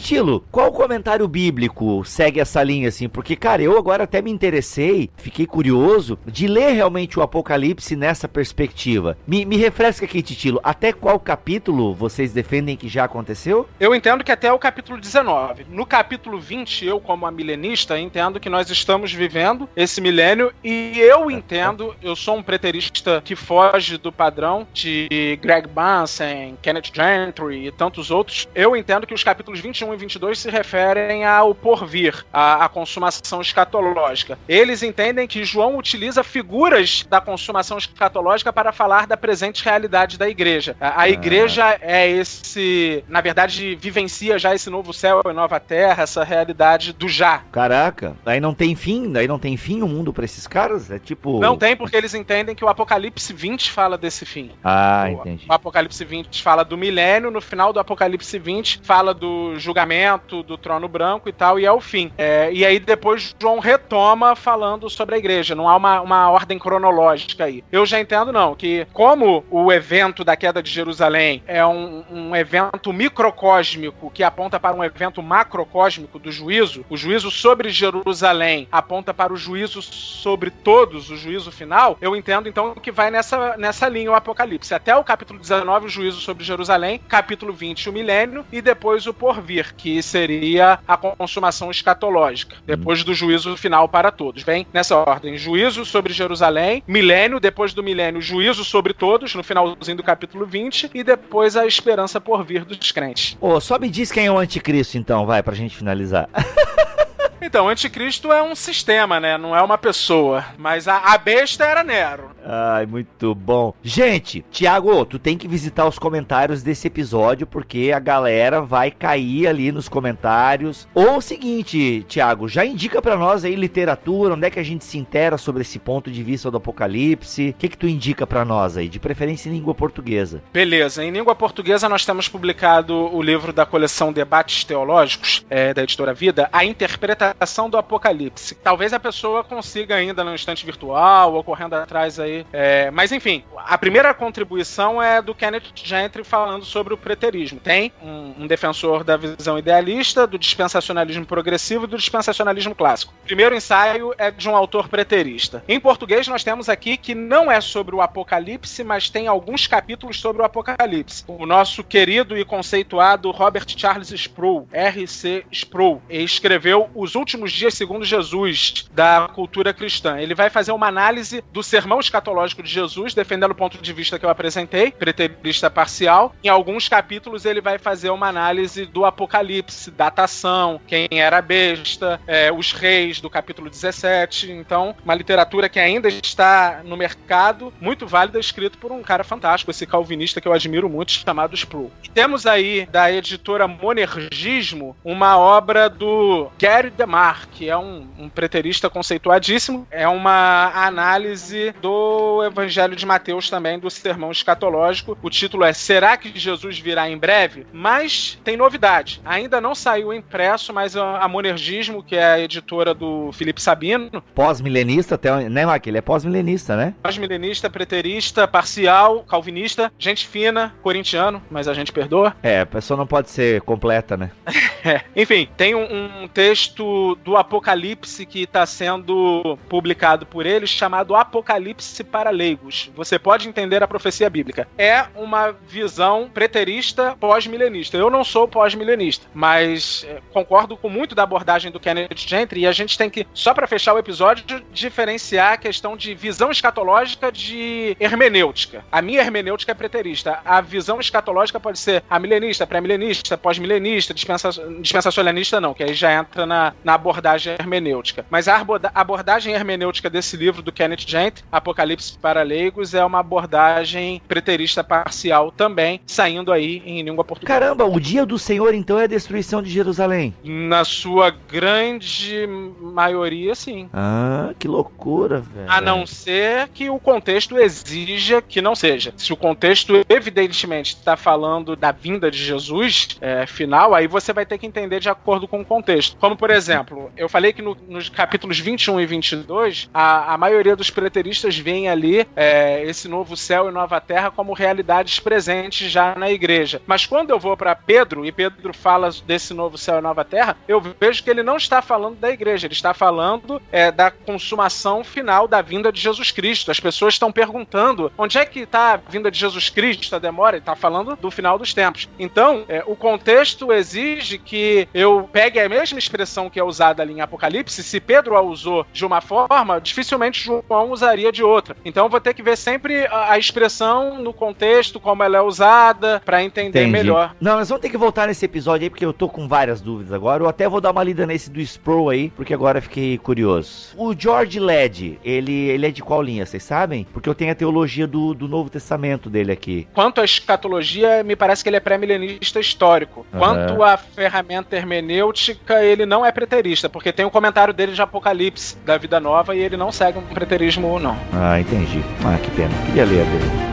Titilo, 0.00 0.42
qual 0.50 0.72
comentário 0.72 1.28
bíblico 1.28 2.02
segue 2.06 2.40
essa 2.40 2.62
linha 2.62 2.88
assim? 2.88 3.06
Porque, 3.06 3.36
cara, 3.36 3.60
eu 3.60 3.76
agora 3.76 4.04
até 4.04 4.22
me 4.22 4.30
interessei, 4.30 5.10
fiquei 5.18 5.46
curioso 5.46 6.18
de 6.26 6.48
ler 6.48 6.72
realmente 6.72 7.18
o 7.18 7.22
Apocalipse 7.22 7.94
nessa 7.94 8.26
perspectiva. 8.26 9.18
Me, 9.26 9.44
me 9.44 9.58
refresca 9.58 10.06
aqui, 10.06 10.22
Titilo, 10.22 10.58
até 10.64 10.90
qual 10.90 11.20
capítulo 11.20 11.94
vocês 11.94 12.32
defendem 12.32 12.78
que 12.78 12.88
já 12.88 13.04
aconteceu? 13.04 13.68
Eu 13.78 13.94
entendo 13.94 14.24
que 14.24 14.32
até 14.32 14.50
o 14.50 14.58
capítulo 14.58 14.98
19. 14.98 15.66
No 15.68 15.84
capítulo 15.84 16.40
20, 16.40 16.86
eu, 16.86 16.98
como 16.98 17.26
a 17.26 17.30
milenista, 17.30 17.98
entendo 17.98 18.40
que 18.40 18.48
nós 18.48 18.70
estamos 18.70 19.12
vivendo 19.12 19.68
esse 19.76 20.00
milênio 20.00 20.50
e 20.64 20.98
eu 20.98 21.30
entendo, 21.30 21.94
eu 22.02 22.16
sou 22.16 22.38
um 22.38 22.42
preterista 22.42 23.20
que 23.22 23.36
foge 23.36 23.98
do 23.98 24.10
padrão 24.10 24.66
de 24.72 25.38
Greg 25.42 25.68
Bunsen, 25.68 26.56
Kenneth 26.62 26.90
Gentry 26.90 27.66
e 27.66 27.70
tantos 27.70 28.10
outros. 28.10 28.48
Eu 28.54 28.74
entendo 28.74 29.06
que 29.06 29.14
os 29.14 29.22
capítulos 29.22 29.60
20 29.60 29.89
21 29.90 29.94
e 29.94 29.96
22 29.96 30.38
se 30.38 30.50
referem 30.50 31.24
ao 31.24 31.54
porvir, 31.54 32.24
à, 32.32 32.64
à 32.64 32.68
consumação 32.68 33.40
escatológica. 33.40 34.38
Eles 34.48 34.82
entendem 34.82 35.26
que 35.26 35.44
João 35.44 35.76
utiliza 35.76 36.22
figuras 36.22 37.06
da 37.08 37.20
consumação 37.20 37.78
escatológica 37.78 38.52
para 38.52 38.72
falar 38.72 39.06
da 39.06 39.16
presente 39.16 39.64
realidade 39.64 40.18
da 40.18 40.28
igreja. 40.28 40.76
A, 40.80 40.88
a 40.88 41.00
ah. 41.02 41.08
igreja 41.08 41.78
é 41.80 42.08
esse, 42.08 43.04
na 43.08 43.20
verdade, 43.20 43.74
vivencia 43.76 44.38
já 44.38 44.54
esse 44.54 44.70
novo 44.70 44.92
céu 44.92 45.22
e 45.24 45.32
nova 45.32 45.58
terra, 45.60 46.02
essa 46.02 46.24
realidade 46.24 46.92
do 46.92 47.08
já. 47.08 47.42
Caraca, 47.52 48.16
aí 48.24 48.40
não 48.40 48.54
tem 48.54 48.74
fim, 48.74 49.16
aí 49.16 49.26
não 49.26 49.38
tem 49.38 49.56
fim 49.56 49.82
o 49.82 49.88
mundo 49.88 50.12
para 50.12 50.24
esses 50.24 50.46
caras? 50.46 50.90
É 50.90 50.98
tipo. 50.98 51.40
Não 51.40 51.56
tem, 51.56 51.76
porque 51.76 51.96
eles 51.96 52.14
entendem 52.14 52.54
que 52.54 52.64
o 52.64 52.68
Apocalipse 52.68 53.32
20 53.32 53.70
fala 53.70 53.96
desse 53.96 54.24
fim. 54.24 54.50
Ah, 54.62 55.06
o, 55.08 55.12
entendi. 55.12 55.46
O 55.48 55.52
Apocalipse 55.52 56.04
20 56.04 56.42
fala 56.42 56.64
do 56.64 56.76
milênio, 56.76 57.30
no 57.30 57.40
final 57.40 57.72
do 57.72 57.80
Apocalipse 57.80 58.38
20 58.38 58.80
fala 58.82 59.14
do 59.14 59.58
julgamento 59.58 59.79
julgamento 59.80 60.42
do 60.42 60.58
trono 60.58 60.88
branco 60.88 61.28
e 61.28 61.32
tal, 61.32 61.58
e 61.58 61.64
é 61.64 61.72
o 61.72 61.80
fim. 61.80 62.12
É, 62.18 62.50
e 62.52 62.64
aí 62.64 62.78
depois 62.78 63.34
João 63.40 63.58
retoma 63.58 64.36
falando 64.36 64.90
sobre 64.90 65.14
a 65.14 65.18
igreja, 65.18 65.54
não 65.54 65.68
há 65.68 65.76
uma, 65.76 66.00
uma 66.00 66.30
ordem 66.30 66.58
cronológica 66.58 67.44
aí. 67.44 67.64
Eu 67.72 67.86
já 67.86 68.00
entendo, 68.00 68.32
não, 68.32 68.54
que 68.54 68.86
como 68.92 69.44
o 69.50 69.72
evento 69.72 70.22
da 70.24 70.36
queda 70.36 70.62
de 70.62 70.70
Jerusalém 70.70 71.42
é 71.46 71.64
um, 71.64 72.04
um 72.10 72.36
evento 72.36 72.92
microcósmico 72.92 74.10
que 74.10 74.22
aponta 74.22 74.60
para 74.60 74.76
um 74.76 74.84
evento 74.84 75.22
macrocósmico 75.22 76.18
do 76.18 76.30
juízo, 76.30 76.84
o 76.88 76.96
juízo 76.96 77.30
sobre 77.30 77.70
Jerusalém 77.70 78.68
aponta 78.70 79.14
para 79.14 79.32
o 79.32 79.36
juízo 79.36 79.80
sobre 79.82 80.50
todos, 80.50 81.10
o 81.10 81.16
juízo 81.16 81.50
final, 81.50 81.96
eu 82.00 82.14
entendo 82.14 82.48
então 82.48 82.74
que 82.74 82.90
vai 82.90 83.10
nessa, 83.10 83.56
nessa 83.56 83.88
linha 83.88 84.10
o 84.10 84.14
Apocalipse. 84.14 84.74
Até 84.74 84.94
o 84.94 85.04
capítulo 85.04 85.38
19, 85.38 85.86
o 85.86 85.88
juízo 85.88 86.20
sobre 86.20 86.44
Jerusalém, 86.44 87.00
capítulo 87.08 87.52
20, 87.52 87.88
o 87.88 87.92
milênio, 87.92 88.44
e 88.52 88.60
depois 88.60 89.06
o 89.06 89.14
porvir, 89.14 89.69
que 89.76 90.02
seria 90.02 90.78
a 90.86 90.96
consumação 90.96 91.70
escatológica, 91.70 92.56
depois 92.66 93.04
do 93.04 93.14
juízo 93.14 93.56
final 93.56 93.88
para 93.88 94.10
todos. 94.10 94.42
Vem 94.42 94.66
nessa 94.72 94.96
ordem: 94.96 95.36
juízo 95.36 95.84
sobre 95.84 96.12
Jerusalém, 96.12 96.82
milênio, 96.86 97.40
depois 97.40 97.72
do 97.72 97.82
milênio, 97.82 98.20
juízo 98.20 98.64
sobre 98.64 98.92
todos, 98.92 99.34
no 99.34 99.42
finalzinho 99.42 99.96
do 99.96 100.02
capítulo 100.02 100.46
20, 100.46 100.90
e 100.94 101.02
depois 101.02 101.56
a 101.56 101.66
esperança 101.66 102.20
por 102.20 102.44
vir 102.44 102.64
dos 102.64 102.92
crentes. 102.92 103.36
Ô, 103.40 103.54
oh, 103.54 103.60
só 103.60 103.78
me 103.78 103.88
diz 103.88 104.10
quem 104.10 104.26
é 104.26 104.32
o 104.32 104.38
anticristo, 104.38 104.98
então, 104.98 105.26
vai, 105.26 105.42
pra 105.42 105.54
gente 105.54 105.76
finalizar. 105.76 106.28
Então, 107.42 107.66
o 107.66 107.68
anticristo 107.68 108.30
é 108.30 108.42
um 108.42 108.54
sistema, 108.54 109.18
né? 109.18 109.38
Não 109.38 109.56
é 109.56 109.62
uma 109.62 109.78
pessoa. 109.78 110.44
Mas 110.58 110.86
a, 110.86 110.98
a 110.98 111.16
besta 111.16 111.64
era 111.64 111.82
Nero. 111.82 112.30
Ai, 112.44 112.84
muito 112.84 113.34
bom. 113.34 113.72
Gente, 113.82 114.44
Tiago, 114.50 115.04
tu 115.06 115.18
tem 115.18 115.38
que 115.38 115.48
visitar 115.48 115.86
os 115.86 115.98
comentários 115.98 116.62
desse 116.62 116.86
episódio, 116.86 117.46
porque 117.46 117.92
a 117.94 117.98
galera 117.98 118.60
vai 118.60 118.90
cair 118.90 119.46
ali 119.46 119.72
nos 119.72 119.88
comentários. 119.88 120.86
Ou 120.94 121.16
o 121.16 121.22
seguinte, 121.22 122.04
Tiago, 122.08 122.48
já 122.48 122.64
indica 122.64 123.00
para 123.00 123.16
nós 123.16 123.44
aí 123.44 123.54
literatura, 123.54 124.34
onde 124.34 124.46
é 124.46 124.50
que 124.50 124.58
a 124.58 124.64
gente 124.64 124.84
se 124.84 124.98
intera 124.98 125.38
sobre 125.38 125.62
esse 125.62 125.78
ponto 125.78 126.10
de 126.10 126.22
vista 126.22 126.50
do 126.50 126.58
apocalipse. 126.58 127.50
O 127.50 127.54
que 127.54 127.68
que 127.68 127.78
tu 127.78 127.88
indica 127.88 128.26
para 128.26 128.44
nós 128.44 128.76
aí, 128.76 128.88
de 128.88 129.00
preferência 129.00 129.48
em 129.48 129.52
língua 129.52 129.74
portuguesa? 129.74 130.42
Beleza, 130.52 131.02
em 131.02 131.10
língua 131.10 131.34
portuguesa 131.34 131.88
nós 131.88 132.04
temos 132.04 132.28
publicado 132.28 132.94
o 132.94 133.22
livro 133.22 133.52
da 133.52 133.64
coleção 133.64 134.12
Debates 134.12 134.64
Teológicos, 134.64 135.44
é, 135.48 135.72
da 135.72 135.82
editora 135.82 136.12
Vida, 136.12 136.48
A 136.52 136.64
Interpretação 136.64 137.29
do 137.70 137.76
Apocalipse. 137.76 138.54
Talvez 138.56 138.92
a 138.92 139.00
pessoa 139.00 139.44
consiga 139.44 139.94
ainda 139.94 140.24
no 140.24 140.34
instante 140.34 140.64
virtual, 140.64 141.34
ou 141.34 141.44
correndo 141.44 141.74
atrás 141.74 142.18
aí 142.18 142.46
é, 142.52 142.90
mas 142.90 143.12
enfim, 143.12 143.44
a 143.56 143.78
primeira 143.78 144.12
contribuição 144.14 145.02
é 145.02 145.20
do 145.20 145.34
Kenneth 145.34 145.72
Gentry 145.74 146.24
falando 146.24 146.64
sobre 146.64 146.94
o 146.94 146.96
preterismo. 146.96 147.60
Tem 147.60 147.92
um, 148.02 148.34
um 148.40 148.46
defensor 148.46 149.04
da 149.04 149.16
visão 149.16 149.58
idealista, 149.58 150.26
do 150.26 150.38
dispensacionalismo 150.38 151.26
progressivo 151.26 151.84
e 151.84 151.88
do 151.88 151.96
dispensacionalismo 151.96 152.74
clássico. 152.74 153.12
O 153.22 153.26
primeiro 153.26 153.54
ensaio 153.54 154.14
é 154.18 154.30
de 154.30 154.48
um 154.48 154.56
autor 154.56 154.88
preterista. 154.88 155.62
Em 155.68 155.80
português, 155.80 156.26
nós 156.28 156.44
temos 156.44 156.68
aqui 156.68 156.96
que 156.96 157.14
não 157.14 157.50
é 157.50 157.60
sobre 157.60 157.94
o 157.94 158.00
Apocalipse, 158.00 158.82
mas 158.84 159.10
tem 159.10 159.26
alguns 159.26 159.66
capítulos 159.66 160.20
sobre 160.20 160.42
o 160.42 160.44
Apocalipse. 160.44 161.24
O 161.26 161.46
nosso 161.46 161.82
querido 161.84 162.36
e 162.36 162.44
conceituado 162.44 163.30
Robert 163.30 163.66
Charles 163.68 164.10
Sproul, 164.10 164.68
R.C. 164.72 165.44
Sproul, 165.50 166.02
escreveu 166.08 166.90
Os 166.94 167.14
Últimos 167.20 167.52
Dias 167.52 167.74
Segundo 167.74 168.02
Jesus, 168.02 168.86
da 168.92 169.28
cultura 169.34 169.74
cristã. 169.74 170.18
Ele 170.18 170.34
vai 170.34 170.48
fazer 170.48 170.72
uma 170.72 170.86
análise 170.86 171.44
do 171.52 171.62
sermão 171.62 172.00
escatológico 172.00 172.62
de 172.62 172.70
Jesus, 172.70 173.12
defendendo 173.12 173.50
o 173.50 173.54
ponto 173.54 173.76
de 173.76 173.92
vista 173.92 174.18
que 174.18 174.24
eu 174.24 174.30
apresentei, 174.30 174.90
preterista 174.90 175.70
parcial. 175.70 176.34
Em 176.42 176.48
alguns 176.48 176.88
capítulos 176.88 177.44
ele 177.44 177.60
vai 177.60 177.78
fazer 177.78 178.08
uma 178.08 178.26
análise 178.26 178.86
do 178.86 179.04
Apocalipse, 179.04 179.90
datação, 179.90 180.80
quem 180.86 181.08
era 181.10 181.38
a 181.38 181.42
besta, 181.42 182.18
é, 182.26 182.50
os 182.50 182.72
reis 182.72 183.20
do 183.20 183.28
capítulo 183.28 183.68
17. 183.68 184.50
Então, 184.50 184.96
uma 185.04 185.14
literatura 185.14 185.68
que 185.68 185.78
ainda 185.78 186.08
está 186.08 186.80
no 186.82 186.96
mercado, 186.96 187.70
muito 187.78 188.06
válida, 188.06 188.40
escrito 188.40 188.78
por 188.78 188.92
um 188.92 189.02
cara 189.02 189.24
fantástico, 189.24 189.70
esse 189.70 189.84
calvinista 189.84 190.40
que 190.40 190.48
eu 190.48 190.54
admiro 190.54 190.88
muito, 190.88 191.12
chamado 191.12 191.54
Sproul. 191.54 191.92
Temos 192.14 192.46
aí, 192.46 192.86
da 192.90 193.12
editora 193.12 193.68
Monergismo, 193.68 194.96
uma 195.04 195.36
obra 195.36 195.90
do 195.90 196.50
Gary 196.58 196.90
DeMar, 197.10 197.48
que 197.50 197.68
é 197.68 197.76
um, 197.76 198.06
um 198.18 198.28
preterista 198.28 198.88
conceituadíssimo. 198.88 199.86
É 199.90 200.06
uma 200.06 200.70
análise 200.74 201.74
do 201.82 202.44
Evangelho 202.44 202.94
de 202.94 203.04
Mateus 203.04 203.50
também, 203.50 203.78
do 203.78 203.90
sermão 203.90 204.30
escatológico. 204.30 205.18
O 205.20 205.28
título 205.28 205.64
é 205.64 205.72
Será 205.72 206.16
que 206.16 206.38
Jesus 206.38 206.78
virá 206.78 207.10
em 207.10 207.18
breve? 207.18 207.66
Mas 207.72 208.38
tem 208.44 208.56
novidade. 208.56 209.20
Ainda 209.24 209.60
não 209.60 209.74
saiu 209.74 210.14
impresso, 210.14 210.72
mas 210.72 210.96
a 210.96 211.26
Monergismo, 211.26 212.02
que 212.02 212.14
é 212.14 212.24
a 212.24 212.40
editora 212.40 212.94
do 212.94 213.32
Felipe 213.32 213.60
Sabino. 213.60 214.22
Pós-milenista, 214.34 215.16
até, 215.16 215.48
né, 215.48 215.66
Mark? 215.66 215.86
Ele 215.86 215.98
é 215.98 216.02
pós-milenista, 216.02 216.76
né? 216.76 216.94
Pós-milenista, 217.02 217.68
preterista, 217.68 218.46
parcial, 218.46 219.24
calvinista, 219.24 219.92
gente 219.98 220.28
fina, 220.28 220.74
corintiano, 220.82 221.42
mas 221.50 221.66
a 221.66 221.74
gente 221.74 221.92
perdoa. 221.92 222.36
É, 222.42 222.60
a 222.60 222.66
pessoa 222.66 222.96
não 222.96 223.06
pode 223.06 223.30
ser 223.30 223.62
completa, 223.62 224.16
né? 224.16 224.30
é. 224.84 225.00
Enfim, 225.16 225.48
tem 225.56 225.74
um, 225.74 226.22
um 226.22 226.28
texto 226.28 226.99
do 227.24 227.36
Apocalipse 227.36 228.26
que 228.26 228.42
está 228.42 228.64
sendo 228.66 229.58
publicado 229.68 230.26
por 230.26 230.46
ele 230.46 230.66
chamado 230.66 231.14
Apocalipse 231.14 232.02
para 232.04 232.30
leigos. 232.30 232.90
Você 232.94 233.18
pode 233.18 233.48
entender 233.48 233.82
a 233.82 233.88
profecia 233.88 234.28
bíblica. 234.30 234.68
É 234.78 235.06
uma 235.14 235.52
visão 235.52 236.30
preterista 236.32 237.16
pós-milenista. 237.18 237.96
Eu 237.96 238.10
não 238.10 238.24
sou 238.24 238.46
pós-milenista, 238.46 239.26
mas 239.34 240.06
é, 240.08 240.20
concordo 240.32 240.76
com 240.76 240.88
muito 240.88 241.14
da 241.14 241.22
abordagem 241.22 241.70
do 241.70 241.80
Kenneth 241.80 242.08
Gentry 242.16 242.60
e 242.60 242.66
a 242.66 242.72
gente 242.72 242.96
tem 242.96 243.10
que, 243.10 243.26
só 243.32 243.54
para 243.54 243.66
fechar 243.66 243.94
o 243.94 243.98
episódio, 243.98 244.62
diferenciar 244.72 245.54
a 245.54 245.56
questão 245.56 245.96
de 245.96 246.14
visão 246.14 246.50
escatológica 246.50 247.30
de 247.32 247.96
hermenêutica. 247.98 248.84
A 248.90 249.02
minha 249.02 249.20
hermenêutica 249.20 249.72
é 249.72 249.74
preterista. 249.74 250.40
A 250.44 250.60
visão 250.60 251.00
escatológica 251.00 251.60
pode 251.60 251.78
ser 251.78 252.02
a 252.08 252.18
milenista, 252.18 252.66
pré-milenista, 252.66 253.36
pós-milenista, 253.36 254.14
dispensa 254.14 254.50
dispensacionalista 254.80 255.60
não, 255.60 255.74
que 255.74 255.82
aí 255.82 255.94
já 255.94 256.12
entra 256.12 256.46
na, 256.46 256.72
na 256.82 256.89
abordagem 256.94 257.54
hermenêutica. 257.58 258.24
Mas 258.30 258.48
a 258.48 258.64
abordagem 258.94 259.54
hermenêutica 259.54 260.08
desse 260.08 260.36
livro 260.36 260.62
do 260.62 260.72
Kenneth 260.72 261.06
Apocalipse 261.50 261.80
Apocalipse 261.80 262.18
para 262.18 262.42
leigos 262.42 262.94
é 262.94 263.04
uma 263.04 263.20
abordagem 263.20 264.20
preterista 264.28 264.84
parcial 264.84 265.50
também, 265.50 266.00
saindo 266.06 266.52
aí 266.52 266.82
em 266.84 267.02
língua 267.02 267.24
portuguesa. 267.24 267.58
Caramba, 267.58 267.84
o 267.84 267.98
dia 268.00 268.26
do 268.26 268.38
Senhor 268.38 268.74
então 268.74 268.98
é 268.98 269.04
a 269.04 269.06
destruição 269.06 269.62
de 269.62 269.70
Jerusalém? 269.70 270.34
Na 270.44 270.84
sua 270.84 271.30
grande 271.30 272.46
maioria, 272.80 273.54
sim. 273.54 273.88
Ah, 273.92 274.52
que 274.58 274.68
loucura, 274.68 275.40
velho. 275.40 275.70
A 275.70 275.80
não 275.80 276.06
ser 276.06 276.68
que 276.68 276.90
o 276.90 276.98
contexto 276.98 277.58
exija 277.58 278.42
que 278.42 278.60
não 278.60 278.74
seja. 278.74 279.12
Se 279.16 279.32
o 279.32 279.36
contexto 279.36 280.04
evidentemente 280.08 280.94
está 280.94 281.16
falando 281.16 281.74
da 281.76 281.92
vinda 281.92 282.30
de 282.30 282.38
Jesus 282.38 283.16
é, 283.20 283.46
final, 283.46 283.94
aí 283.94 284.06
você 284.06 284.32
vai 284.32 284.44
ter 284.44 284.58
que 284.58 284.66
entender 284.66 285.00
de 285.00 285.08
acordo 285.08 285.48
com 285.48 285.60
o 285.60 285.64
contexto. 285.64 286.16
Como, 286.18 286.36
por 286.36 286.50
exemplo, 286.50 286.69
eu 287.16 287.28
falei 287.28 287.52
que 287.52 287.62
no, 287.62 287.76
nos 287.88 288.08
capítulos 288.08 288.58
21 288.58 289.00
e 289.00 289.06
22, 289.06 289.88
a, 289.94 290.34
a 290.34 290.38
maioria 290.38 290.76
dos 290.76 290.90
preteristas 290.90 291.56
vê 291.56 291.70
veem 291.70 291.88
ali 291.88 292.26
é, 292.34 292.82
esse 292.84 293.06
novo 293.06 293.36
céu 293.36 293.68
e 293.68 293.72
nova 293.72 294.00
terra 294.00 294.30
como 294.30 294.52
realidades 294.52 295.20
presentes 295.20 295.88
já 295.90 296.16
na 296.16 296.28
igreja. 296.28 296.82
Mas 296.84 297.06
quando 297.06 297.30
eu 297.30 297.38
vou 297.38 297.56
para 297.56 297.76
Pedro 297.76 298.26
e 298.26 298.32
Pedro 298.32 298.74
fala 298.74 299.08
desse 299.24 299.54
novo 299.54 299.78
céu 299.78 299.98
e 299.98 300.00
nova 300.00 300.24
terra, 300.24 300.56
eu 300.66 300.80
vejo 300.80 301.22
que 301.22 301.30
ele 301.30 301.44
não 301.44 301.56
está 301.56 301.80
falando 301.80 302.16
da 302.16 302.30
igreja, 302.30 302.66
ele 302.66 302.74
está 302.74 302.92
falando 302.92 303.62
é, 303.70 303.92
da 303.92 304.10
consumação 304.10 305.04
final 305.04 305.46
da 305.46 305.62
vinda 305.62 305.92
de 305.92 306.00
Jesus 306.00 306.32
Cristo. 306.32 306.72
As 306.72 306.80
pessoas 306.80 307.14
estão 307.14 307.30
perguntando 307.30 308.10
onde 308.18 308.36
é 308.36 308.44
que 308.44 308.60
está 308.60 308.94
a 308.94 308.96
vinda 308.96 309.30
de 309.30 309.38
Jesus 309.38 309.68
Cristo, 309.68 310.16
a 310.16 310.18
demora, 310.18 310.56
ele 310.56 310.62
está 310.62 310.74
falando 310.74 311.14
do 311.14 311.30
final 311.30 311.56
dos 311.56 311.72
tempos. 311.72 312.08
Então, 312.18 312.64
é, 312.68 312.82
o 312.84 312.96
contexto 312.96 313.72
exige 313.72 314.38
que 314.38 314.88
eu 314.92 315.28
pegue 315.32 315.60
a 315.60 315.68
mesma 315.68 315.98
expressão 316.00 316.50
que 316.50 316.59
é 316.60 316.64
usada 316.64 317.02
ali 317.02 317.14
em 317.14 317.20
Apocalipse, 317.20 317.82
se 317.82 318.00
Pedro 318.00 318.36
a 318.36 318.42
usou 318.42 318.86
de 318.92 319.04
uma 319.04 319.20
forma, 319.20 319.80
dificilmente 319.80 320.44
João 320.44 320.90
usaria 320.90 321.32
de 321.32 321.42
outra. 321.42 321.76
Então 321.84 322.04
eu 322.06 322.10
vou 322.10 322.20
ter 322.20 322.34
que 322.34 322.42
ver 322.42 322.56
sempre 322.56 323.06
a, 323.06 323.32
a 323.32 323.38
expressão 323.38 324.22
no 324.22 324.32
contexto, 324.32 325.00
como 325.00 325.22
ela 325.22 325.38
é 325.38 325.40
usada, 325.40 326.22
para 326.24 326.42
entender 326.42 326.80
Entendi. 326.80 326.92
melhor. 326.92 327.34
Não, 327.40 327.56
nós 327.56 327.68
vamos 327.68 327.82
ter 327.82 327.90
que 327.90 327.96
voltar 327.96 328.28
nesse 328.28 328.44
episódio 328.44 328.84
aí, 328.84 328.90
porque 328.90 329.04
eu 329.04 329.12
tô 329.12 329.28
com 329.28 329.48
várias 329.48 329.80
dúvidas 329.80 330.12
agora. 330.12 330.42
Eu 330.42 330.48
até 330.48 330.68
vou 330.68 330.80
dar 330.80 330.90
uma 330.90 331.02
lida 331.02 331.26
nesse 331.26 331.50
do 331.50 331.60
Sproul 331.60 332.10
aí, 332.10 332.30
porque 332.30 332.54
agora 332.54 332.80
fiquei 332.80 333.18
curioso. 333.18 333.94
O 333.96 334.14
George 334.16 334.58
Led, 334.58 335.18
ele, 335.24 335.52
ele 335.52 335.86
é 335.86 335.90
de 335.90 336.02
qual 336.02 336.22
linha, 336.22 336.46
vocês 336.46 336.62
sabem? 336.62 337.06
Porque 337.12 337.28
eu 337.28 337.34
tenho 337.34 337.52
a 337.52 337.54
teologia 337.54 338.06
do, 338.06 338.34
do 338.34 338.48
Novo 338.48 338.70
Testamento 338.70 339.28
dele 339.28 339.52
aqui. 339.52 339.86
Quanto 339.92 340.20
à 340.20 340.24
escatologia, 340.24 341.22
me 341.22 341.36
parece 341.36 341.62
que 341.62 341.68
ele 341.68 341.76
é 341.76 341.80
pré-milenista 341.80 342.60
histórico. 342.60 343.26
Uhum. 343.32 343.38
Quanto 343.38 343.82
à 343.82 343.96
ferramenta 343.96 344.76
hermenêutica, 344.76 345.82
ele 345.82 346.06
não 346.06 346.24
é 346.24 346.32
preterista, 346.50 346.88
porque 346.88 347.12
tem 347.12 347.24
um 347.24 347.30
comentário 347.30 347.72
dele 347.72 347.92
de 347.92 348.02
Apocalipse 348.02 348.76
da 348.84 348.98
Vida 348.98 349.20
Nova 349.20 349.54
e 349.54 349.60
ele 349.60 349.76
não 349.76 349.92
segue 349.92 350.18
um 350.18 350.22
preterismo, 350.22 350.98
não. 350.98 351.16
Ah, 351.32 351.60
entendi. 351.60 352.02
Ah, 352.24 352.36
que 352.42 352.50
pena. 352.50 352.74
Queria 352.86 353.04
ler 353.04 353.20
a 353.20 353.24
dele. 353.24 353.70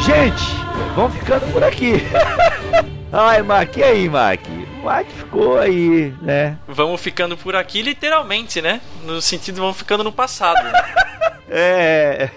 Gente, 0.00 0.44
vamos 0.94 1.14
ficando 1.18 1.52
por 1.52 1.62
aqui. 1.62 1.96
Ai, 3.12 3.42
Maqui, 3.42 3.80
e 3.80 3.82
aí, 3.82 4.08
Maqui. 4.08 4.65
Mark 4.82 5.08
ficou 5.08 5.58
aí, 5.58 6.14
né? 6.22 6.58
Vamos 6.66 7.00
ficando 7.00 7.36
por 7.36 7.56
aqui, 7.56 7.82
literalmente, 7.82 8.60
né? 8.62 8.80
No 9.02 9.20
sentido, 9.20 9.60
vamos 9.60 9.76
ficando 9.76 10.04
no 10.04 10.12
passado. 10.12 10.60
É. 11.48 12.28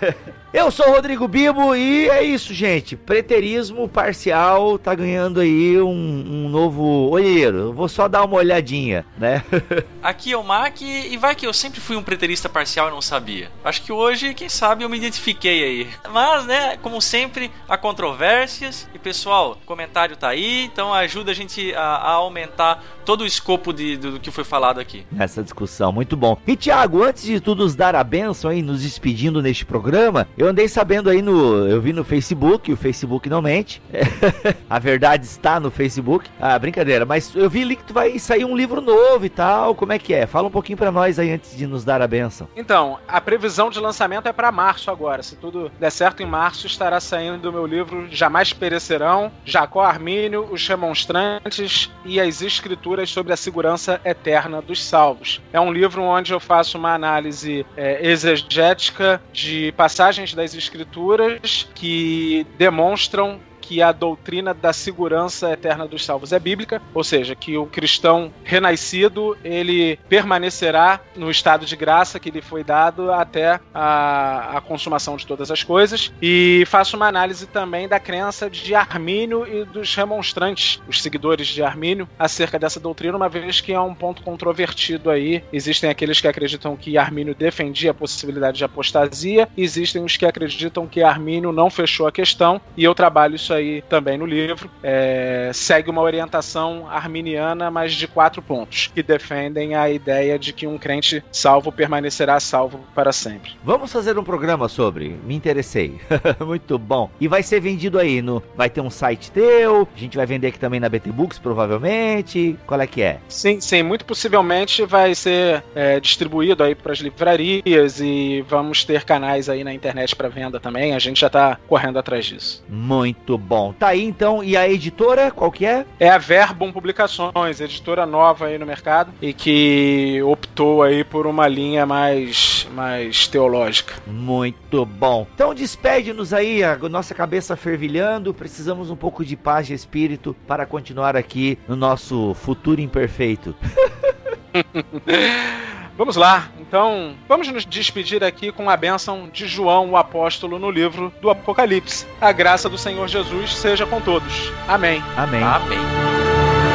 Eu 0.52 0.72
sou 0.72 0.88
o 0.88 0.92
Rodrigo 0.94 1.28
Bibo 1.28 1.76
e 1.76 2.10
é 2.10 2.24
isso, 2.24 2.56
gente. 2.56 2.96
Preterismo 2.96 3.88
parcial 3.88 4.80
tá 4.80 4.96
ganhando 4.96 5.40
aí 5.40 5.80
um, 5.80 5.92
um 5.92 6.50
novo 6.50 6.84
olheiro. 7.12 7.72
Vou 7.72 7.88
só 7.88 8.08
dar 8.08 8.24
uma 8.24 8.38
olhadinha, 8.38 9.06
né? 9.16 9.44
Aqui 10.02 10.32
é 10.32 10.38
o 10.38 10.44
Mac 10.44 10.82
e 10.82 11.16
vai 11.18 11.36
que 11.36 11.46
eu 11.46 11.54
sempre 11.54 11.80
fui 11.80 11.96
um 11.96 12.02
preterista 12.02 12.50
parcial 12.50 12.88
e 12.88 12.92
não 12.92 13.02
sabia. 13.02 13.52
Acho 13.64 13.84
que 13.84 13.94
hoje, 13.94 14.34
quem 14.34 14.50
sabe, 14.50 14.84
eu 14.84 14.90
me 14.90 14.98
identifiquei 14.98 15.64
aí. 15.64 15.90
Mas, 16.12 16.48
né, 16.48 16.78
como 16.82 17.00
sempre, 17.00 17.52
há 17.68 17.78
controvérsias. 17.78 18.90
E 18.92 18.98
pessoal, 18.98 19.56
comentário 19.68 20.18
tá 20.18 20.30
aí, 20.30 20.66
então 20.66 20.92
ajuda 20.92 21.30
a 21.30 21.36
gente 21.36 21.76
a, 21.76 21.82
a 21.82 22.12
aumentar 22.14 22.84
todo 23.10 23.22
o 23.22 23.26
escopo 23.26 23.74
de, 23.74 23.98
do, 23.98 24.12
do 24.12 24.20
que 24.20 24.30
foi 24.30 24.44
falado 24.44 24.80
aqui. 24.80 25.04
Nessa 25.12 25.42
discussão, 25.42 25.92
muito 25.92 26.16
bom. 26.16 26.38
E 26.46 26.56
Tiago, 26.56 27.02
antes 27.02 27.24
de 27.24 27.40
tudo 27.40 27.64
nos 27.64 27.74
dar 27.74 27.96
a 27.96 28.04
benção 28.04 28.52
aí, 28.52 28.62
nos 28.62 28.84
despedindo 28.84 29.42
neste 29.42 29.66
programa, 29.66 30.28
eu 30.38 30.48
andei 30.48 30.68
sabendo 30.68 31.10
aí 31.10 31.20
no. 31.20 31.68
Eu 31.68 31.82
vi 31.82 31.92
no 31.92 32.04
Facebook, 32.04 32.72
o 32.72 32.78
Facebook 32.78 33.28
não 33.28 33.42
mente. 33.42 33.82
a 34.70 34.78
verdade 34.78 35.26
está 35.26 35.60
no 35.60 35.72
Facebook. 35.72 36.30
Ah, 36.40 36.60
brincadeira, 36.60 37.04
mas 37.04 37.34
eu 37.34 37.50
vi 37.50 37.64
ali 37.64 37.76
que 37.76 37.84
tu 37.84 37.96
vai 37.96 38.20
sair 38.20 38.46
um 38.46 38.56
livro 38.56 38.80
novo 38.80 39.26
e 39.26 39.30
tal. 39.30 39.74
Como 39.74 39.92
é 39.92 39.98
que 39.98 40.14
é? 40.14 40.28
Fala 40.28 40.48
um 40.48 40.52
pouquinho 40.52 40.78
para 40.78 40.92
nós 40.92 41.18
aí 41.18 41.32
antes 41.32 41.58
de 41.58 41.66
nos 41.66 41.84
dar 41.84 42.04
a 42.04 42.08
benção. 42.08 42.48
Então, 42.56 43.00
a 43.08 43.20
previsão 43.20 43.72
de 43.72 43.80
lançamento 43.80 44.28
é 44.28 44.32
para 44.32 44.52
março 44.52 44.92
agora. 44.92 45.24
Se 45.24 45.36
tudo 45.36 45.72
der 45.80 45.92
certo, 45.92 46.22
em 46.22 46.28
março 46.28 46.68
estará 46.68 47.00
saindo 47.00 47.50
o 47.50 47.52
meu 47.52 47.66
livro 47.66 48.08
Jamais 48.12 48.54
Perecerão, 48.54 49.32
Jacó 49.44 49.82
Armínio, 49.82 50.48
Os 50.52 50.68
Remonstrantes 50.68 51.90
e 52.06 52.22
as 52.22 52.44
Escrituras 52.44 52.99
sobre 53.08 53.34
a 53.34 53.38
Segurança 53.38 54.02
Eterna 54.04 54.62
dos 54.62 54.84
Salvos. 54.84 55.42
É 55.54 55.60
um 55.60 55.72
livro 55.72 56.02
onde 56.04 56.34
eu 56.34 56.40
faço 56.40 56.78
uma 56.78 56.94
análise 56.94 57.66
é, 57.78 58.06
exegética 58.06 59.22
de 59.32 59.72
passagens 59.78 60.34
das 60.34 60.54
escrituras 60.54 61.68
que 61.76 62.46
demonstram 62.58 63.40
que 63.70 63.84
a 63.84 63.92
doutrina 63.92 64.52
da 64.52 64.74
segurança 64.74 65.52
eterna 65.52 65.88
dos 65.88 66.04
salvos 66.04 66.34
é 66.34 66.40
bíblica, 66.40 66.82
ou 66.92 67.04
seja, 67.04 67.36
que 67.36 67.56
o 67.56 67.68
cristão 67.68 68.34
renascido 68.44 69.38
ele 69.44 70.00
permanecerá 70.10 71.00
no 71.16 71.30
estado 71.30 71.68
de 71.68 71.76
graça 71.76 72.20
que 72.20 72.32
lhe 72.32 72.42
foi 72.42 72.64
dado 72.64 73.12
até 73.12 73.60
a, 73.72 74.58
a 74.58 74.62
consumação 74.62 75.16
de 75.18 75.28
todas 75.28 75.52
as 75.52 75.62
coisas. 75.62 76.12
E 76.20 76.64
faço 76.66 76.98
uma 76.98 77.08
análise 77.08 77.46
também 77.46 77.88
da 77.88 78.00
crença 78.00 78.50
de 78.50 78.74
Armínio 78.74 79.46
e 79.48 79.64
dos 79.66 79.94
remonstrantes, 79.94 80.82
os 80.88 81.00
seguidores 81.00 81.46
de 81.46 81.62
Armínio, 81.62 82.10
acerca 82.18 82.58
dessa 82.58 82.80
doutrina, 82.80 83.16
uma 83.16 83.30
vez 83.30 83.62
que 83.62 83.72
é 83.72 83.80
um 83.80 83.94
ponto 83.94 84.24
controvertido 84.24 85.12
aí. 85.12 85.44
Existem 85.54 85.92
aqueles 85.92 86.20
que 86.20 86.28
acreditam 86.28 86.76
que 86.76 86.98
Armínio 86.98 87.36
defendia 87.36 87.92
a 87.92 87.94
possibilidade 87.94 88.58
de 88.58 88.64
apostasia, 88.64 89.48
existem 89.56 90.04
os 90.04 90.18
que 90.18 90.26
acreditam 90.26 90.88
que 90.88 91.04
Armínio 91.04 91.52
não 91.52 91.70
fechou 91.70 92.08
a 92.08 92.12
questão, 92.12 92.60
e 92.76 92.84
eu 92.84 92.96
trabalho 92.96 93.36
isso 93.36 93.54
aí 93.54 93.59
aí 93.60 93.82
também 93.84 94.18
no 94.18 94.26
livro, 94.26 94.70
é, 94.82 95.52
segue 95.54 95.90
uma 95.90 96.02
orientação 96.02 96.88
arminiana, 96.90 97.70
mas 97.70 97.94
de 97.94 98.08
quatro 98.08 98.42
pontos, 98.42 98.92
que 98.94 99.04
defendem 99.04 99.76
a 99.76 99.90
ideia 99.90 100.40
de 100.40 100.52
que 100.52 100.66
um 100.66 100.78
crente 100.78 101.24
salvo 101.32 101.72
permanecerá 101.72 102.40
salvo 102.40 102.80
para 102.96 103.12
sempre. 103.12 103.52
Vamos 103.64 103.92
fazer 103.92 104.18
um 104.18 104.24
programa 104.24 104.68
sobre. 104.68 105.16
Me 105.24 105.36
interessei. 105.36 106.00
Muito 106.46 106.78
bom. 106.78 107.10
E 107.20 107.28
vai 107.28 107.44
ser 107.44 107.60
vendido 107.60 108.00
aí 108.00 108.22
no. 108.22 108.42
Vai 108.56 108.70
ter 108.70 108.82
um 108.82 108.90
site 108.90 109.32
teu. 109.32 109.88
A 109.96 110.00
gente 110.00 110.18
vai 110.18 110.26
vender 110.26 110.48
aqui 110.48 110.60
também 110.60 110.80
na 110.80 110.90
BT 110.90 111.12
Books, 111.12 111.40
provavelmente. 111.40 112.58
Qual 112.66 112.80
é 112.80 112.88
que 112.88 113.02
é? 113.02 113.20
Sim, 113.28 113.60
sim. 113.62 113.84
Muito 113.84 114.06
possivelmente 114.06 114.86
vai 114.86 115.14
ser 115.14 115.64
é, 115.76 116.00
distribuído 116.00 116.64
aí 116.64 116.76
para 116.76 116.92
as 116.92 117.00
livrarias 117.00 118.00
e 118.00 118.44
vamos 118.48 118.84
ter 118.84 119.04
canais 119.04 119.50
aí 119.50 119.64
na 119.64 119.74
internet 119.74 120.16
para 120.16 120.30
venda 120.30 120.60
também. 120.60 120.96
A 120.96 121.00
gente 121.00 121.20
já 121.20 121.28
está 121.28 121.58
correndo 121.68 122.00
atrás 122.00 122.26
disso. 122.26 122.64
Muito 122.70 123.38
bom 123.38 123.49
bom. 123.50 123.74
Tá 123.74 123.88
aí 123.88 124.06
então. 124.06 124.44
E 124.44 124.56
a 124.56 124.70
editora, 124.70 125.32
qual 125.32 125.52
que 125.52 125.66
é? 125.66 125.84
É 126.00 126.08
a 126.08 126.20
Verbum 126.20 126.72
Publicações, 126.72 127.60
editora 127.60 128.06
nova 128.06 128.46
aí 128.46 128.60
no 128.60 128.66
mercado 128.66 129.12
e 129.20 129.34
que 129.34 130.22
optou 130.24 130.84
aí 130.84 131.04
por 131.04 131.26
uma 131.26 131.48
linha 131.48 131.84
mais, 131.86 132.68
mais 132.76 133.28
teológica. 133.28 133.96
Muito 134.06 134.86
bom. 134.86 135.26
Então 135.34 135.56
despede-nos 135.56 136.32
aí, 136.32 136.64
a 136.64 136.78
nossa 136.78 137.16
cabeça 137.16 137.58
fervilhando. 137.58 138.34
Precisamos 138.34 138.92
um 138.92 138.96
pouco 138.96 139.26
de 139.26 139.36
paz 139.36 139.66
de 139.66 139.74
espírito 139.74 140.36
para 140.48 140.68
continuar 140.68 141.16
aqui 141.16 141.58
no 141.68 141.76
nosso 141.76 142.36
futuro 142.36 142.80
imperfeito. 142.80 143.56
Vamos 146.00 146.16
lá, 146.16 146.48
então 146.62 147.14
vamos 147.28 147.50
nos 147.50 147.66
despedir 147.66 148.24
aqui 148.24 148.54
com 148.54 148.70
a 148.70 148.78
bênção 148.78 149.28
de 149.34 149.46
João, 149.46 149.90
o 149.90 149.98
apóstolo, 149.98 150.58
no 150.58 150.72
livro 150.72 151.12
do 151.22 151.30
Apocalipse. 151.30 152.08
A 152.22 152.32
graça 152.32 152.70
do 152.70 152.78
Senhor 152.78 153.06
Jesus 153.10 153.54
seja 153.54 153.86
com 153.86 154.00
todos. 154.00 154.50
Amém. 154.66 155.04
Amém. 155.18 155.44
Amém. 155.44 156.69